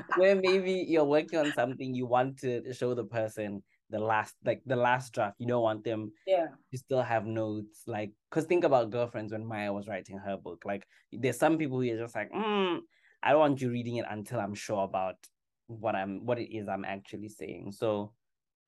where 0.17 0.35
maybe 0.35 0.85
you're 0.87 1.05
working 1.05 1.39
on 1.39 1.53
something 1.53 1.93
you 1.93 2.05
want 2.05 2.37
to 2.39 2.73
show 2.73 2.93
the 2.93 3.05
person 3.05 3.63
the 3.89 3.99
last 3.99 4.35
like 4.43 4.61
the 4.65 4.75
last 4.75 5.13
draft. 5.13 5.35
You 5.39 5.47
don't 5.47 5.63
want 5.63 5.83
them 5.83 6.11
yeah. 6.27 6.47
you 6.71 6.77
still 6.77 7.01
have 7.01 7.25
notes 7.25 7.83
like 7.87 8.11
because 8.29 8.45
think 8.45 8.63
about 8.63 8.89
girlfriends 8.89 9.33
when 9.33 9.45
maya 9.45 9.73
was 9.73 9.87
writing 9.87 10.17
her 10.17 10.37
book 10.37 10.63
like 10.65 10.87
there's 11.11 11.37
some 11.37 11.57
people 11.57 11.81
who 11.81 11.91
are 11.91 11.97
just 11.97 12.15
like 12.15 12.31
mm, 12.31 12.79
i 13.21 13.31
don't 13.31 13.39
want 13.39 13.61
you 13.61 13.69
reading 13.69 13.97
it 13.97 14.05
until 14.09 14.39
i'm 14.39 14.53
sure 14.55 14.85
about 14.85 15.15
what 15.67 15.93
i'm 15.93 16.25
what 16.25 16.39
it 16.39 16.55
is 16.55 16.67
i'm 16.67 16.85
actually 16.85 17.29
saying. 17.29 17.73
So 17.73 18.13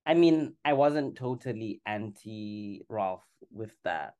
I 0.06 0.14
mean, 0.14 0.54
I 0.64 0.74
wasn't 0.74 1.16
totally 1.16 1.80
anti 1.86 2.82
Ralph 2.88 3.24
with 3.50 3.74
that. 3.84 4.14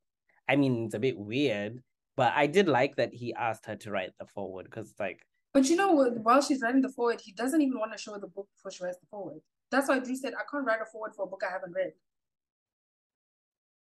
I 0.49 0.57
mean, 0.57 0.87
it's 0.87 0.95
a 0.95 0.99
bit 0.99 1.19
weird, 1.19 1.83
but 2.17 2.33
I 2.35 2.47
did 2.47 2.69
like 2.69 2.97
that 2.97 3.13
he 3.13 3.35
asked 3.35 3.67
her 3.67 3.77
to 3.77 3.91
write 3.91 4.13
the 4.19 4.27
forward 4.27 4.65
because 4.65 4.95
like. 4.99 5.21
But 5.53 5.69
you 5.69 5.77
know? 5.77 5.93
While 5.93 6.43
she's 6.43 6.63
writing 6.63 6.83
the 6.83 6.89
forward, 6.89 7.21
he 7.21 7.33
doesn't 7.33 7.61
even 7.61 7.79
want 7.79 7.93
to 7.93 7.99
show 7.99 8.19
the 8.19 8.27
book 8.27 8.49
before 8.57 8.73
she 8.73 8.83
writes 8.85 8.99
the 8.99 9.07
forward. 9.07 9.41
That's 9.71 9.89
why 9.89 9.99
Drew 9.99 10.17
said, 10.17 10.35
"I 10.35 10.43
can't 10.51 10.67
write 10.67 10.81
a 10.81 10.87
forward 10.87 11.15
for 11.15 11.25
a 11.25 11.29
book 11.29 11.43
I 11.47 11.53
haven't 11.53 11.73
read." 11.73 11.93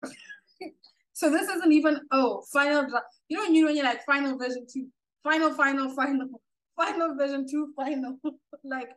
so 1.13 1.31
this 1.31 1.49
isn't 1.49 1.73
even 1.73 2.01
oh 2.13 2.43
final 2.53 2.87
You 3.29 3.39
know, 3.39 3.45
you 3.45 3.61
know 3.61 3.67
when 3.67 3.77
you're 3.77 3.85
like 3.85 4.05
final 4.05 4.39
version 4.39 4.67
two, 4.73 4.87
final, 5.25 5.53
final, 5.53 5.91
final, 5.91 6.29
final 6.77 7.17
version 7.17 7.47
two, 7.49 7.73
final. 7.77 8.19
like 8.65 8.91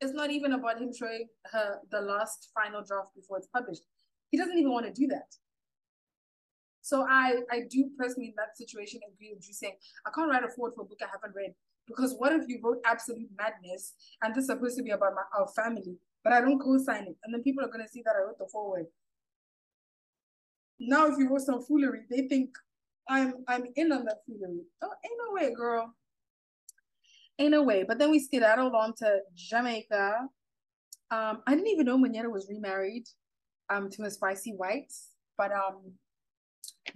it's 0.00 0.12
not 0.12 0.30
even 0.30 0.52
about 0.52 0.80
him 0.80 0.92
showing 0.92 1.28
her 1.52 1.80
the 1.90 2.00
last 2.00 2.50
final 2.54 2.82
draft 2.82 3.14
before 3.14 3.38
it's 3.38 3.48
published. 3.48 3.82
He 4.30 4.38
doesn't 4.38 4.58
even 4.58 4.72
want 4.72 4.86
to 4.86 4.92
do 4.92 5.06
that. 5.08 5.34
So 6.82 7.06
I 7.08 7.40
I 7.50 7.62
do 7.70 7.90
personally 7.98 8.28
in 8.28 8.34
that 8.36 8.56
situation 8.58 9.00
agree 9.08 9.32
with 9.34 9.46
you 9.46 9.54
saying 9.54 9.76
I 10.06 10.10
can't 10.14 10.30
write 10.30 10.44
a 10.44 10.48
forward 10.48 10.74
for 10.74 10.82
a 10.82 10.84
book 10.84 10.98
I 11.02 11.06
haven't 11.10 11.34
read 11.34 11.54
because 11.86 12.14
what 12.18 12.32
if 12.32 12.42
you 12.48 12.60
wrote 12.62 12.78
absolute 12.84 13.28
madness 13.38 13.94
and 14.22 14.34
this 14.34 14.42
is 14.42 14.48
supposed 14.48 14.76
to 14.76 14.82
be 14.82 14.90
about 14.90 15.14
my, 15.14 15.22
our 15.38 15.48
family, 15.48 15.96
but 16.22 16.32
I 16.32 16.40
don't 16.40 16.58
co-sign 16.58 17.04
it, 17.04 17.16
and 17.24 17.32
then 17.32 17.42
people 17.42 17.64
are 17.64 17.68
gonna 17.68 17.88
see 17.88 18.02
that 18.04 18.14
I 18.16 18.24
wrote 18.24 18.38
the 18.38 18.46
forward. 18.46 18.86
Now 20.78 21.06
if 21.06 21.18
you 21.18 21.28
wrote 21.28 21.40
some 21.40 21.62
foolery, 21.62 22.00
they 22.10 22.28
think 22.28 22.50
I'm 23.08 23.44
I'm 23.48 23.64
in 23.76 23.92
on 23.92 24.04
that 24.04 24.18
foolery. 24.26 24.64
Oh, 24.82 24.92
ain't 25.04 25.20
no 25.26 25.32
way, 25.32 25.54
girl 25.54 25.94
in 27.38 27.54
a 27.54 27.62
way. 27.62 27.84
But 27.86 27.98
then 27.98 28.10
we 28.10 28.18
skedaddled 28.18 28.74
on 28.74 28.94
to 28.96 29.18
Jamaica. 29.34 30.26
Um, 31.10 31.42
I 31.46 31.54
didn't 31.54 31.68
even 31.68 31.86
know 31.86 31.98
Monyetta 31.98 32.30
was 32.30 32.48
remarried 32.48 33.06
um, 33.70 33.90
to 33.90 34.04
a 34.04 34.10
spicy 34.10 34.52
white. 34.52 34.92
But 35.36 35.52
um, 35.52 35.92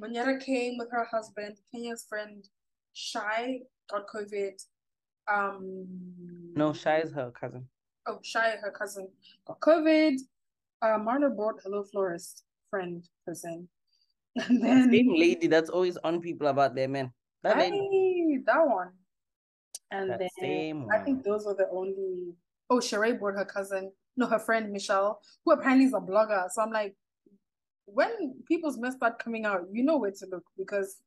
Monyetta 0.01 0.41
came 0.41 0.79
with 0.79 0.91
her 0.91 1.05
husband, 1.05 1.57
Kenya's 1.73 2.07
friend, 2.09 2.45
Shy 2.93 3.61
got 3.91 4.07
COVID. 4.09 4.61
Um, 5.33 5.87
no, 6.57 6.73
Shy 6.73 6.99
is 6.99 7.13
her 7.13 7.31
cousin. 7.31 7.67
Oh, 8.07 8.19
Shy, 8.23 8.55
her 8.63 8.71
cousin, 8.71 9.09
got 9.47 9.61
COVID. 9.61 10.17
Uh, 10.81 10.99
Marla 10.99 11.35
brought 11.35 11.61
Hello 11.63 11.85
Florist 11.85 12.45
friend 12.71 13.05
person. 13.27 13.69
And 14.49 14.63
then 14.63 14.91
same 14.93 15.15
lady 15.17 15.49
that's 15.49 15.71
always 15.71 15.97
on 15.99 16.21
people 16.21 16.47
about 16.47 16.75
their 16.75 16.87
men. 16.87 17.11
That 17.43 17.59
lady. 17.59 18.43
that 18.47 18.67
one. 18.67 18.91
And 19.91 20.11
That 20.11 20.19
then 20.19 20.29
same 20.39 20.87
I 20.93 20.99
think 20.99 21.25
those 21.25 21.47
were 21.47 21.55
the 21.55 21.69
only. 21.71 22.35
Oh, 22.71 22.79
Sheree 22.79 23.19
brought 23.19 23.35
her 23.37 23.47
cousin, 23.47 23.91
no, 24.17 24.27
her 24.27 24.39
friend 24.39 24.71
Michelle, 24.71 25.21
who 25.45 25.53
apparently 25.53 25.87
is 25.87 25.95
a 25.95 26.01
blogger. 26.01 26.51
So 26.51 26.61
I'm 26.61 26.71
like, 26.71 26.95
when 27.87 28.35
people's 28.47 28.77
mess 28.77 28.95
start 28.95 29.19
coming 29.19 29.47
out, 29.47 29.63
you 29.73 29.83
know 29.83 29.97
where 29.97 30.11
to 30.11 30.27
look 30.31 30.45
because. 30.57 31.01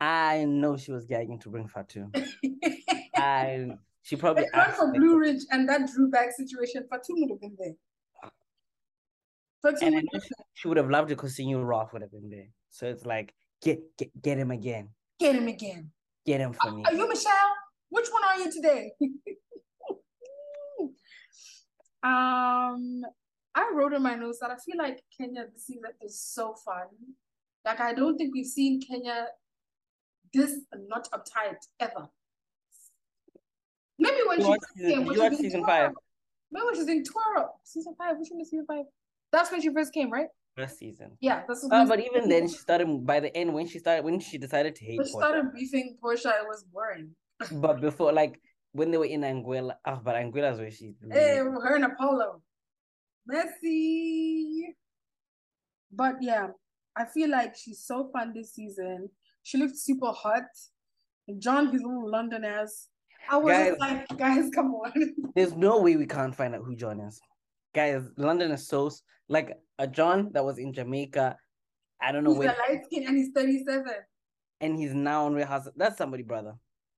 I 0.00 0.44
know 0.44 0.76
she 0.76 0.90
was 0.90 1.06
gagging 1.06 1.38
to 1.38 1.48
bring 1.48 1.68
Fatu. 1.68 2.10
I 3.16 3.70
she 4.04 4.16
probably 4.16 4.42
It 4.42 4.50
went 4.54 4.74
from 4.74 4.92
Blue 4.92 5.18
Ridge 5.18 5.42
and 5.50 5.66
that 5.68 5.88
Drew 5.90 6.10
bag 6.10 6.30
situation. 6.32 6.86
Fatou 6.92 7.14
would 7.16 7.30
have 7.30 7.40
been 7.40 7.56
there. 7.58 7.72
Fatou 9.64 9.86
and 9.86 9.94
would 9.94 10.22
she, 10.22 10.28
she 10.52 10.68
would 10.68 10.76
have 10.76 10.90
loved 10.90 11.10
it 11.10 11.16
because 11.16 11.34
Senior 11.34 11.64
Roth 11.64 11.92
would 11.94 12.02
have 12.02 12.12
been 12.12 12.28
there. 12.28 12.48
So 12.68 12.86
it's 12.86 13.06
like 13.06 13.32
get 13.62 13.80
get 13.96 14.10
get 14.20 14.38
him 14.38 14.50
again. 14.50 14.90
get 15.18 15.36
him 15.36 15.48
again. 15.48 15.90
Get 16.26 16.40
him 16.40 16.52
for 16.52 16.70
me. 16.70 16.82
Are 16.84 16.92
you 16.92 17.08
Michelle? 17.08 17.53
Are 18.34 18.40
you 18.40 18.50
today? 18.50 18.92
um, 22.02 23.02
I 23.54 23.70
wrote 23.72 23.92
in 23.92 24.02
my 24.02 24.16
notes 24.16 24.38
that 24.40 24.50
I 24.50 24.56
feel 24.56 24.76
like 24.76 25.04
Kenya 25.16 25.44
this 25.52 25.66
season 25.66 25.92
is 26.02 26.20
so 26.20 26.54
fun. 26.64 26.86
Like 27.64 27.78
I 27.80 27.94
don't 27.94 28.16
think 28.16 28.34
we've 28.34 28.44
seen 28.46 28.80
Kenya 28.80 29.26
this 30.32 30.58
not 30.88 31.08
uptight 31.12 31.58
ever. 31.78 32.08
Maybe 34.00 34.16
when 34.26 34.40
You 34.40 34.46
she 34.46 34.50
first 34.52 34.74
season- 34.74 34.90
came, 35.04 35.12
you 35.12 35.20
watched 35.22 35.36
season 35.36 35.64
five? 35.64 35.92
Maybe 36.50 36.64
when 36.66 36.74
she 36.74 36.80
was 36.80 36.88
in 36.88 37.04
tour. 37.04 37.50
Season 37.62 37.94
five. 37.96 38.18
Which 38.18 38.30
one 38.32 38.40
is 38.40 38.50
season 38.50 38.66
five? 38.66 38.86
That's 39.30 39.52
when 39.52 39.62
she 39.62 39.72
first 39.72 39.94
came, 39.94 40.10
right? 40.10 40.26
First 40.56 40.78
season. 40.78 41.16
Yeah, 41.20 41.42
that's. 41.46 41.64
Uh, 41.70 41.84
but 41.86 42.00
even 42.00 42.28
then, 42.28 42.48
she 42.48 42.56
started 42.56 43.06
by 43.06 43.20
the 43.20 43.36
end 43.36 43.54
when 43.54 43.68
she 43.68 43.78
started 43.78 44.04
when 44.04 44.18
she 44.18 44.38
decided 44.38 44.74
to 44.74 44.84
hate 44.84 44.98
she 45.04 45.12
started 45.12 45.52
beefing 45.54 45.96
Porsha, 46.02 46.32
it 46.42 46.48
was 46.48 46.64
boring. 46.64 47.14
But 47.52 47.80
before, 47.80 48.12
like 48.12 48.40
when 48.72 48.90
they 48.90 48.98
were 48.98 49.04
in 49.04 49.22
Anguilla, 49.22 49.74
oh, 49.86 50.00
but 50.04 50.16
Anguilla's 50.16 50.58
where 50.58 50.70
she. 50.70 50.94
Eh, 51.10 51.14
hey, 51.14 51.36
her 51.36 51.76
and 51.76 51.84
Apollo. 51.84 52.42
Messy. 53.26 54.74
But 55.92 56.16
yeah, 56.20 56.48
I 56.96 57.04
feel 57.06 57.30
like 57.30 57.56
she's 57.56 57.84
so 57.84 58.10
fun 58.12 58.32
this 58.34 58.54
season. 58.54 59.08
She 59.42 59.58
looked 59.58 59.78
super 59.78 60.12
hot. 60.12 60.44
John, 61.38 61.70
his 61.70 61.82
little 61.82 62.10
London 62.10 62.44
ass. 62.44 62.88
I 63.30 63.36
was 63.36 63.56
just 63.56 63.80
like, 63.80 64.06
guys, 64.18 64.50
come 64.54 64.74
on. 64.74 64.92
There's 65.34 65.54
no 65.54 65.80
way 65.80 65.96
we 65.96 66.06
can't 66.06 66.34
find 66.34 66.54
out 66.54 66.62
who 66.64 66.76
John 66.76 67.00
is, 67.00 67.20
guys. 67.74 68.02
London 68.16 68.50
is 68.50 68.68
so 68.68 68.90
like 69.28 69.56
a 69.78 69.86
John 69.86 70.30
that 70.32 70.44
was 70.44 70.58
in 70.58 70.72
Jamaica. 70.72 71.36
I 72.00 72.12
don't 72.12 72.24
know 72.24 72.32
where 72.32 72.48
he's 72.50 72.58
a 72.58 72.60
where, 72.60 72.76
light 72.76 72.84
skin 72.84 73.06
and 73.06 73.16
he's 73.16 73.30
37. 73.34 73.84
and 74.60 74.78
he's 74.78 74.92
now 74.92 75.24
on 75.26 75.34
Real 75.34 75.46
House. 75.46 75.68
That's 75.76 75.96
somebody, 75.96 76.22
brother. 76.22 76.54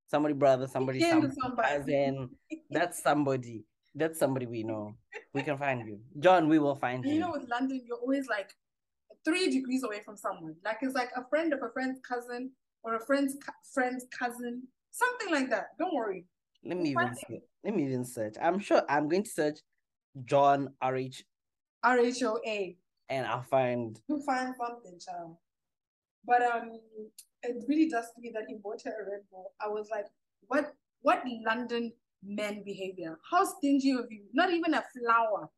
Somebody, 0.09 0.33
brother. 0.33 0.67
Somebody, 0.67 0.99
came 0.99 1.21
to 1.21 1.27
some 1.27 1.37
somebody. 1.41 1.67
cousin. 1.67 2.29
That's 2.69 3.01
somebody. 3.03 3.65
That's 3.95 4.19
somebody 4.19 4.45
we 4.45 4.63
know. 4.63 4.95
We 5.33 5.41
can 5.43 5.57
find 5.57 5.85
you, 5.87 5.99
John. 6.19 6.47
We 6.47 6.59
will 6.59 6.75
find 6.75 7.03
you. 7.03 7.13
you 7.13 7.19
know, 7.19 7.31
with 7.31 7.49
London, 7.49 7.81
you're 7.85 7.97
always 7.97 8.27
like 8.27 8.51
three 9.25 9.49
degrees 9.51 9.83
away 9.83 10.01
from 10.05 10.15
someone. 10.15 10.55
Like 10.63 10.77
it's 10.81 10.95
like 10.95 11.09
a 11.15 11.25
friend 11.29 11.51
of 11.53 11.59
a 11.63 11.69
friend's 11.73 11.99
cousin 12.07 12.51
or 12.83 12.95
a 12.95 13.05
friend's 13.05 13.33
cu- 13.33 13.51
friend's 13.73 14.05
cousin, 14.17 14.63
something 14.91 15.31
like 15.31 15.49
that. 15.49 15.69
Don't 15.79 15.93
worry. 15.93 16.25
Let 16.63 16.77
me 16.77 16.91
even 16.91 17.07
find 17.07 17.41
let 17.63 17.75
me 17.75 17.85
even 17.85 18.05
search. 18.05 18.35
I'm 18.41 18.59
sure 18.59 18.81
I'm 18.89 19.09
going 19.09 19.23
to 19.23 19.29
search 19.29 19.59
John 20.25 20.69
RH 20.83 21.23
R 21.83 21.99
H 21.99 22.23
O 22.23 22.39
A. 22.45 22.77
and 23.09 23.25
I'll 23.25 23.43
find 23.43 23.99
You 24.07 24.21
find 24.25 24.53
something, 24.57 24.99
child. 24.99 25.37
But 26.27 26.43
um, 26.43 26.79
it 27.41 27.63
really 27.67 27.89
does 27.89 28.05
to 28.13 28.21
me 28.21 28.31
that 28.33 28.43
he 28.47 28.55
bought 28.61 28.81
her 28.83 28.91
a 28.91 29.09
Red 29.09 29.21
Bull. 29.31 29.53
I 29.61 29.69
was 29.69 29.87
like, 29.89 30.05
what? 30.47 30.73
What 31.01 31.23
London 31.45 31.93
men 32.23 32.63
behavior? 32.65 33.17
How 33.31 33.45
stingy 33.45 33.91
of 33.91 34.07
you? 34.09 34.23
Not 34.33 34.51
even 34.51 34.73
a 34.73 34.83
flower. 34.93 35.49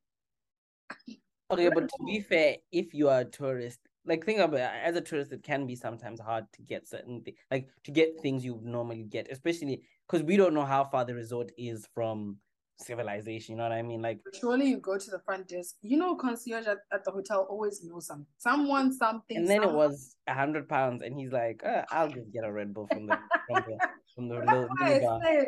Okay, 1.51 1.70
but 1.74 1.89
to 1.89 2.03
be 2.05 2.20
fair, 2.20 2.57
if 2.72 2.93
you 2.93 3.09
are 3.09 3.22
a 3.22 3.26
tourist, 3.26 3.80
like 4.05 4.24
think 4.24 4.39
about 4.39 4.59
it, 4.59 4.70
as 4.84 4.95
a 4.95 5.01
tourist, 5.01 5.32
it 5.32 5.41
can 5.41 5.65
be 5.65 5.76
sometimes 5.76 6.20
hard 6.20 6.45
to 6.53 6.61
get 6.61 6.88
certain 6.88 7.22
things, 7.22 7.38
like 7.49 7.70
to 7.86 7.91
get 7.91 8.22
things 8.22 8.45
you 8.45 8.59
normally 8.63 9.03
get, 9.03 9.28
especially 9.32 9.82
because 10.07 10.24
we 10.24 10.38
don't 10.38 10.53
know 10.53 10.65
how 10.65 10.84
far 10.84 11.05
the 11.05 11.15
resort 11.15 11.51
is 11.57 11.88
from 11.95 12.38
civilization. 12.80 13.53
You 13.53 13.57
know 13.57 13.63
what 13.63 13.73
I 13.73 13.82
mean? 13.82 14.01
Like, 14.01 14.19
Surely 14.39 14.69
you 14.69 14.77
go 14.77 14.97
to 14.97 15.11
the 15.11 15.19
front 15.19 15.47
desk. 15.47 15.75
You 15.82 15.97
know, 15.97 16.15
concierge 16.15 16.67
at, 16.67 16.77
at 16.91 17.03
the 17.03 17.11
hotel 17.11 17.47
always 17.49 17.84
knows 17.84 18.07
something. 18.07 18.25
Someone, 18.38 18.93
something. 18.93 19.38
and 19.38 19.47
then 19.47 19.63
it 19.63 19.71
was 19.71 20.15
a 20.27 20.34
hundred 20.34 20.67
pounds, 20.67 21.01
and 21.03 21.17
he's 21.17 21.32
like, 21.32 21.61
uh, 21.65 21.84
"I'll 21.91 22.09
just 22.09 22.32
get 22.32 22.43
a 22.43 22.51
Red 22.51 22.73
Bull 22.73 22.88
from 22.88 23.07
the 23.07 23.17
from 23.47 23.63
the 23.67 23.88
from 24.15 24.30
the 24.30 24.36
That's 24.36 24.51
little, 24.51 24.69
I 24.80 24.99
bar." 24.99 25.21
said 25.23 25.47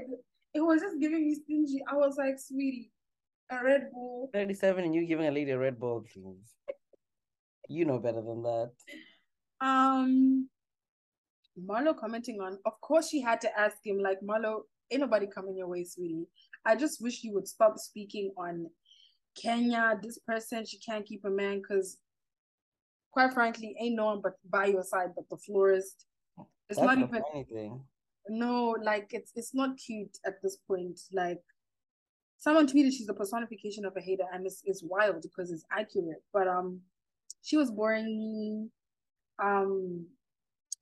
it 0.54 0.62
was 0.62 0.82
just 0.82 1.00
giving 1.00 1.26
me 1.26 1.36
stingy. 1.36 1.82
I 1.90 1.96
was 1.96 2.18
like, 2.18 2.38
sweetie, 2.38 2.92
a 3.50 3.64
Red 3.64 3.90
Bull. 3.92 4.30
Thirty-seven, 4.34 4.84
and 4.84 4.94
you 4.94 5.06
giving 5.06 5.28
a 5.28 5.32
lady 5.32 5.52
a 5.52 5.58
Red 5.58 5.80
Bull, 5.80 6.06
please. 6.14 6.56
You 7.70 7.86
know 7.86 8.00
better 8.00 8.22
than 8.22 8.44
that. 8.44 8.72
Um, 9.62 10.50
Marlo 11.58 11.96
commenting 11.98 12.42
on, 12.42 12.58
of 12.66 12.82
course, 12.82 13.10
she 13.10 13.22
had 13.22 13.40
to 13.42 13.60
ask 13.60 13.78
him, 13.86 14.00
like, 14.00 14.20
Marlo, 14.22 14.64
ain't 14.92 15.02
nobody 15.02 15.28
coming 15.28 15.58
your 15.58 15.68
way, 15.68 15.84
sweetie. 15.84 16.28
I 16.66 16.76
just 16.76 17.02
wish 17.02 17.24
you 17.24 17.34
would 17.34 17.48
stop 17.48 17.80
speaking 17.80 18.32
on 18.38 18.70
Kenya, 19.36 19.98
this 20.02 20.18
person, 20.20 20.66
she 20.66 20.78
can't 20.78 21.06
keep 21.06 21.24
a 21.26 21.30
man, 21.30 21.60
because 21.60 21.98
quite 23.12 23.34
frankly, 23.34 23.76
ain't 23.80 23.96
no 23.96 24.06
one 24.06 24.22
but 24.22 24.34
by 24.50 24.66
your 24.66 24.84
side 24.84 25.12
but 25.16 25.30
the 25.30 25.38
florist. 25.38 26.06
It's 26.70 26.80
That's 26.80 26.82
not 26.82 26.98
even, 26.98 27.22
funny 27.22 27.46
thing. 27.46 27.82
no, 28.30 28.76
like, 28.82 29.08
it's 29.12 29.32
it's 29.36 29.54
not 29.54 29.78
cute 29.78 30.18
at 30.26 30.42
this 30.42 30.58
point. 30.68 31.00
Like, 31.12 31.42
someone 32.38 32.68
tweeted 32.68 32.92
she's 32.92 33.08
the 33.08 33.14
personification 33.14 33.86
of 33.86 33.96
a 33.98 34.02
hater, 34.02 34.26
and 34.34 34.46
it's, 34.46 34.62
it's 34.66 34.84
wild 34.84 35.22
because 35.22 35.52
it's 35.52 35.66
accurate, 35.72 36.24
but, 36.34 36.48
um, 36.48 36.82
she 37.44 37.58
was 37.58 37.72
boring 37.72 38.06
me. 38.06 38.70
Um, 39.44 40.06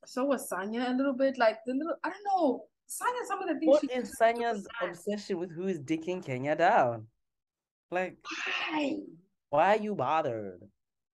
so 0.06 0.26
was 0.26 0.50
Sanya 0.50 0.90
a 0.90 0.94
little 0.94 1.14
bit. 1.14 1.38
Like 1.38 1.60
the 1.66 1.74
little, 1.74 1.96
I 2.04 2.10
don't 2.10 2.24
know. 2.26 2.66
Sanya, 2.90 3.28
some 3.28 3.42
of 3.44 3.48
the 3.48 3.60
things 3.60 3.70
What 3.70 3.82
she 3.82 3.92
is 3.92 4.18
Sanya's 4.20 4.68
obsession 4.82 5.38
with 5.38 5.52
who 5.52 5.68
is 5.68 5.80
dicking 5.80 6.26
Kenya 6.26 6.56
down? 6.56 7.06
Like, 7.92 8.18
Why? 8.72 9.00
why 9.50 9.76
are 9.76 9.80
you 9.80 9.94
bothered? 9.94 10.62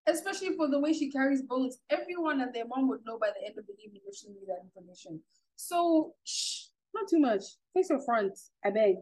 Especially 0.08 0.56
for 0.56 0.70
the 0.70 0.80
way 0.80 0.94
she 0.94 1.12
carries 1.12 1.42
bones. 1.42 1.80
Everyone 1.90 2.40
and 2.40 2.54
their 2.54 2.66
mom 2.66 2.88
would 2.88 3.02
know 3.06 3.18
by 3.20 3.30
the 3.30 3.46
end 3.46 3.58
of 3.58 3.66
the 3.68 3.74
evening 3.84 4.02
if 4.08 4.16
she 4.16 4.30
knew 4.30 4.46
that 4.48 4.60
information. 4.64 5.20
So, 5.58 6.14
shh, 6.24 6.68
not 6.94 7.10
too 7.10 7.20
much. 7.20 7.44
Face 7.74 7.90
your 7.90 8.00
front, 8.02 8.38
I 8.64 8.70
beg. 8.70 8.96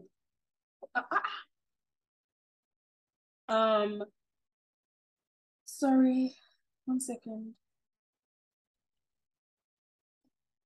Uh, 0.94 1.02
uh, 3.48 3.52
um, 3.52 4.02
sorry, 5.64 6.34
one 6.86 7.00
second. 7.00 7.54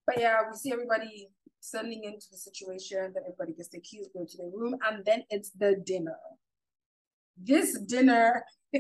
But 0.07 0.21
yeah, 0.21 0.39
we 0.51 0.57
see 0.57 0.73
everybody 0.73 1.29
settling 1.61 2.05
into 2.05 2.27
the 2.31 2.37
situation, 2.37 3.13
that 3.15 3.23
everybody 3.27 3.53
gets 3.53 3.69
their 3.69 3.81
keys, 3.83 4.09
go 4.15 4.25
to 4.25 4.37
their 4.37 4.51
room, 4.53 4.77
and 4.87 5.05
then 5.05 5.25
it's 5.31 5.51
the 5.51 5.77
dinner. 5.85 6.17
This 7.37 7.79
dinner, 7.81 8.45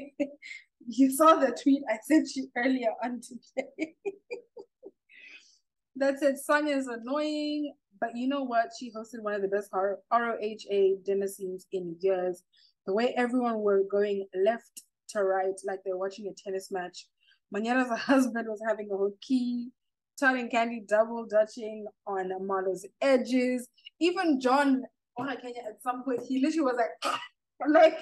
you 0.86 1.10
saw 1.10 1.36
the 1.36 1.56
tweet 1.62 1.82
I 1.88 1.98
sent 2.04 2.28
you 2.34 2.48
earlier 2.56 2.90
on 3.02 3.20
today. 3.20 3.94
that 5.96 6.18
said 6.18 6.38
Sonia 6.38 6.76
is 6.76 6.86
annoying, 6.86 7.72
but 8.00 8.10
you 8.14 8.28
know 8.28 8.42
what? 8.42 8.70
She 8.78 8.90
hosted 8.90 9.22
one 9.22 9.34
of 9.34 9.42
the 9.42 9.48
best 9.48 9.70
RHOA 9.72 11.04
dinner 11.04 11.28
scenes 11.28 11.66
in 11.72 11.96
years. 12.00 12.42
The 12.86 12.94
way 12.94 13.14
everyone 13.16 13.60
were 13.60 13.82
going 13.90 14.26
left 14.44 14.82
to 15.10 15.22
right, 15.22 15.54
like 15.64 15.80
they're 15.84 15.96
watching 15.96 16.26
a 16.28 16.32
tennis 16.32 16.70
match. 16.70 17.06
Manera's 17.52 17.90
husband 18.00 18.46
was 18.48 18.60
having 18.66 18.88
a 18.92 18.96
hooky. 18.96 19.70
Todd 19.70 19.77
and 20.26 20.50
Kandi 20.50 20.86
double 20.86 21.26
dutching 21.26 21.86
on 22.06 22.30
Marlo's 22.46 22.86
edges. 23.00 23.68
Even 24.00 24.40
John 24.40 24.82
on 25.16 25.36
Kenya 25.36 25.62
at 25.66 25.82
some 25.82 26.04
point, 26.04 26.20
he 26.26 26.40
literally 26.40 26.72
was 26.72 26.76
like, 26.76 27.20
like 27.68 27.98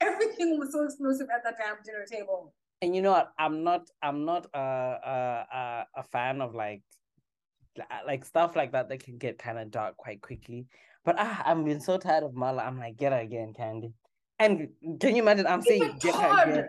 everything 0.00 0.58
was 0.58 0.72
so 0.72 0.84
explosive 0.84 1.28
at 1.34 1.44
that 1.44 1.56
damn 1.58 1.76
dinner 1.84 2.04
table. 2.10 2.54
And 2.82 2.94
you 2.94 3.02
know 3.02 3.12
what? 3.12 3.32
I'm 3.38 3.64
not. 3.64 3.88
I'm 4.02 4.24
not 4.24 4.46
a 4.52 4.58
a 4.58 5.46
a, 5.56 5.86
a 5.96 6.02
fan 6.02 6.40
of 6.40 6.54
like 6.54 6.82
like 8.06 8.24
stuff 8.24 8.56
like 8.56 8.72
that 8.72 8.88
that 8.88 9.02
can 9.02 9.18
get 9.18 9.38
kind 9.38 9.58
of 9.58 9.70
dark 9.70 9.96
quite 9.96 10.20
quickly. 10.20 10.66
But 11.04 11.16
ah, 11.18 11.42
I'm 11.44 11.64
been 11.64 11.80
so 11.80 11.98
tired 11.98 12.24
of 12.24 12.34
Mala. 12.34 12.62
I'm 12.62 12.78
like, 12.78 12.96
get 12.96 13.12
her 13.12 13.20
again, 13.20 13.54
Kandi. 13.58 13.92
And 14.38 14.68
can 15.00 15.16
you 15.16 15.22
imagine? 15.22 15.46
I'm 15.46 15.62
saying 15.62 15.98
get 16.00 16.14
her 16.14 16.42
again. 16.42 16.68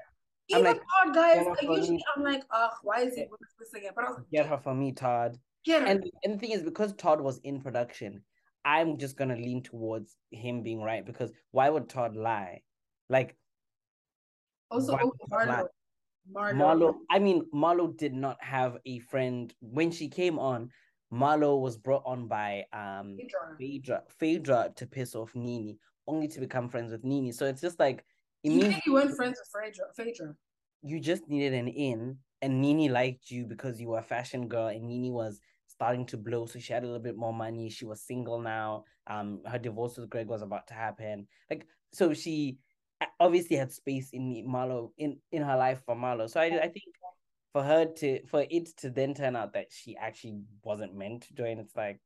I'm 0.54 0.60
even 0.60 0.72
like, 0.72 0.82
Todd, 1.04 1.16
guys, 1.16 1.36
get 1.36 1.44
her 1.44 1.50
like 1.50 1.60
for 1.66 1.78
usually. 1.78 2.04
I'm 2.16 2.24
like, 2.24 2.44
ugh, 2.52 2.72
why 2.84 3.02
is 3.02 3.16
doing 3.16 3.28
this 3.60 3.74
again? 3.74 3.92
But 3.96 4.06
I 4.06 4.08
was 4.10 4.18
like, 4.18 4.30
Get 4.32 4.46
her 4.46 4.58
for 4.58 4.74
me, 4.74 4.94
Todd. 4.94 5.38
Get 5.66 5.82
her. 5.82 5.88
And 5.88 6.06
and 6.24 6.36
the 6.36 6.38
thing 6.38 6.52
is, 6.52 6.64
because 6.64 6.94
Todd 6.94 7.20
was 7.20 7.40
in 7.44 7.60
production, 7.60 8.22
I'm 8.64 8.98
just 8.98 9.18
gonna 9.18 9.36
lean 9.36 9.62
towards 9.64 10.16
him 10.32 10.64
being 10.64 10.82
right 10.82 11.06
because 11.06 11.32
why 11.52 11.70
would 11.70 11.90
Todd 11.90 12.16
lie? 12.16 12.62
Like 13.10 13.36
also, 14.72 14.98
oh? 15.02 15.14
Marlo. 15.32 15.68
Marlo. 16.34 16.54
Marlo, 16.54 16.96
I 17.10 17.20
mean, 17.20 17.44
Marlo 17.54 17.96
did 17.96 18.14
not 18.14 18.38
have 18.42 18.78
a 18.86 19.00
friend 19.00 19.54
when 19.62 19.92
she 19.92 20.10
came 20.10 20.38
on. 20.40 20.70
Marlo 21.14 21.62
was 21.62 21.78
brought 21.78 22.04
on 22.06 22.28
by 22.28 22.66
um 22.74 23.16
Phaedra. 23.18 23.56
Phaedra, 23.58 24.04
Phaedra 24.20 24.70
to 24.76 24.86
piss 24.86 25.16
off 25.16 25.34
NeNe, 25.36 25.78
only 26.06 26.28
to 26.28 26.40
become 26.40 26.68
friends 26.68 26.92
with 26.92 27.06
NeNe. 27.06 27.32
So 27.32 27.46
it's 27.46 27.62
just 27.62 27.80
like 27.80 28.04
it 28.44 28.82
You 28.86 28.94
weren't 28.94 29.16
friends 29.16 29.40
with 29.40 29.50
Phaedra. 29.54 29.86
Phaedra. 29.96 30.36
you 30.82 31.00
just 31.00 31.28
needed 31.28 31.54
an 31.54 31.68
in, 31.68 32.18
and 32.42 32.62
NeNe 32.62 32.92
liked 32.92 33.32
you 33.32 33.46
because 33.46 33.82
you 33.82 33.90
were 33.90 34.00
a 34.00 34.04
fashion 34.04 34.48
girl, 34.48 34.68
and 34.68 34.88
NeNe 34.88 35.12
was 35.12 35.40
starting 35.68 36.06
to 36.08 36.18
blow, 36.18 36.46
so 36.46 36.60
she 36.60 36.74
had 36.74 36.84
a 36.84 36.86
little 36.86 37.02
bit 37.02 37.18
more 37.18 37.34
money. 37.34 37.70
She 37.70 37.86
was 37.86 38.02
single 38.02 38.40
now. 38.40 38.84
Um, 39.08 39.42
her 39.46 39.60
divorce 39.60 39.98
with 39.98 40.10
Gregg 40.10 40.28
was 40.28 40.42
about 40.42 40.68
to 40.68 40.74
happen. 40.74 41.28
Like, 41.50 41.66
so 41.94 42.14
she 42.14 42.58
obviously 43.20 43.56
had 43.56 43.72
space 43.72 44.10
in 44.12 44.46
Marlo 44.48 44.92
in 44.98 45.18
in 45.32 45.44
her 45.44 45.58
life 45.58 45.82
for 45.86 45.96
Marlo. 45.96 46.30
So 46.30 46.40
I 46.42 46.46
I 46.46 46.68
think 46.68 46.86
for 47.54 47.64
her 47.64 47.86
to 47.86 48.26
for 48.28 48.46
it 48.50 48.68
to 48.78 48.90
then 48.90 49.14
turn 49.14 49.36
out 49.36 49.54
that 49.54 49.68
she 49.72 49.96
actually 49.98 50.42
wasn't 50.64 50.96
meant 50.96 51.24
to 51.24 51.34
join, 51.34 51.60
it's 51.60 51.76
like 51.76 52.00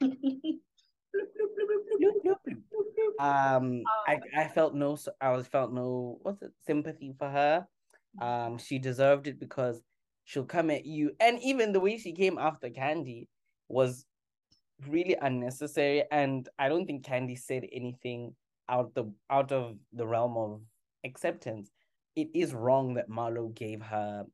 um 3.20 3.82
I, 4.06 4.18
I 4.36 4.48
felt 4.48 4.74
no 4.74 4.96
I 5.20 5.30
was 5.30 5.46
felt 5.46 5.72
no 5.72 6.18
what's 6.22 6.42
it 6.42 6.52
sympathy 6.66 7.14
for 7.18 7.28
her. 7.28 7.66
Um 8.20 8.58
she 8.58 8.78
deserved 8.78 9.26
it 9.26 9.38
because 9.38 9.82
she'll 10.24 10.44
come 10.44 10.70
at 10.70 10.86
you 10.86 11.12
and 11.20 11.38
even 11.42 11.72
the 11.72 11.80
way 11.80 11.98
she 11.98 12.12
came 12.12 12.38
after 12.38 12.68
Kandi 12.70 13.26
was 13.68 14.06
really 14.88 15.16
unnecessary 15.20 16.04
and 16.10 16.48
I 16.58 16.68
don't 16.68 16.86
think 16.86 17.04
Kandi 17.04 17.38
said 17.38 17.66
anything 17.72 18.34
out 18.68 18.94
the 18.94 19.12
out 19.28 19.52
of 19.52 19.76
the 19.92 20.06
realm 20.06 20.36
of 20.36 20.62
acceptance. 21.04 21.70
It 22.16 22.28
is 22.34 22.54
wrong 22.54 22.94
that 22.94 23.10
Marlo 23.10 23.54
gave 23.54 23.82
her 23.82 24.24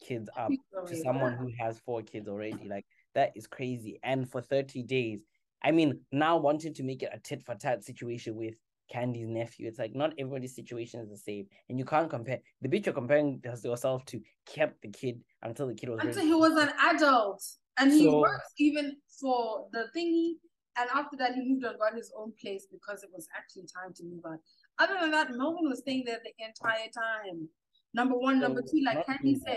kids 0.00 0.30
up 0.36 0.52
to 0.88 0.96
someone 0.96 1.36
who 1.36 1.50
has 1.58 1.78
four 1.80 2.02
kids 2.02 2.28
already. 2.28 2.66
Like 2.68 2.86
that 3.14 3.32
is 3.36 3.46
crazy. 3.46 3.98
And 4.02 4.30
for 4.30 4.40
30 4.40 4.82
days, 4.84 5.20
I 5.62 5.70
mean, 5.72 6.00
now 6.12 6.36
wanting 6.38 6.74
to 6.74 6.82
make 6.82 7.02
it 7.02 7.10
a 7.12 7.18
tit 7.18 7.42
for 7.44 7.54
tat 7.54 7.84
situation 7.84 8.34
with 8.34 8.54
Kandi's 8.94 9.28
nephew, 9.28 9.68
it's 9.68 9.78
like 9.78 9.94
not 9.94 10.12
everybody's 10.18 10.54
situation 10.54 11.00
is 11.00 11.08
the 11.10 11.16
same. 11.16 11.46
And 11.68 11.78
you 11.78 11.84
can't 11.84 12.08
compare 12.10 12.38
the 12.62 12.68
bitch 12.68 12.86
you're 12.86 12.94
comparing 12.94 13.40
yourself 13.64 14.04
to 14.06 14.20
kept 14.46 14.80
the 14.82 14.88
kid 14.88 15.20
until 15.42 15.66
the 15.68 15.74
kid 15.74 15.90
was 15.90 16.00
Until 16.00 16.16
ready. 16.16 16.28
he 16.28 16.34
was 16.34 16.56
an 16.56 16.70
adult. 16.80 17.44
And 17.78 17.92
he 17.92 18.04
So- 18.04 18.20
worked 18.20 18.52
even 18.58 18.96
for 19.20 19.68
the 19.72 19.86
thingy. 19.96 20.34
And 20.78 20.88
after 20.94 21.16
that, 21.18 21.34
he 21.34 21.42
moved 21.46 21.64
on, 21.64 21.76
got 21.78 21.94
his 21.94 22.12
own 22.16 22.32
place 22.40 22.66
because 22.70 23.02
it 23.02 23.10
was 23.12 23.28
actually 23.36 23.66
time 23.66 23.92
to 23.94 24.04
move 24.04 24.24
on. 24.24 24.38
Other 24.78 24.96
than 25.00 25.10
that, 25.10 25.30
Melvin 25.30 25.68
was 25.68 25.80
staying 25.80 26.04
there 26.06 26.20
the 26.24 26.32
entire 26.44 26.88
time. 26.88 27.48
Number 27.92 28.16
one. 28.16 28.40
Number 28.40 28.62
two, 28.62 28.80
like 28.84 29.04
Kandi 29.04 29.36
said, 29.44 29.56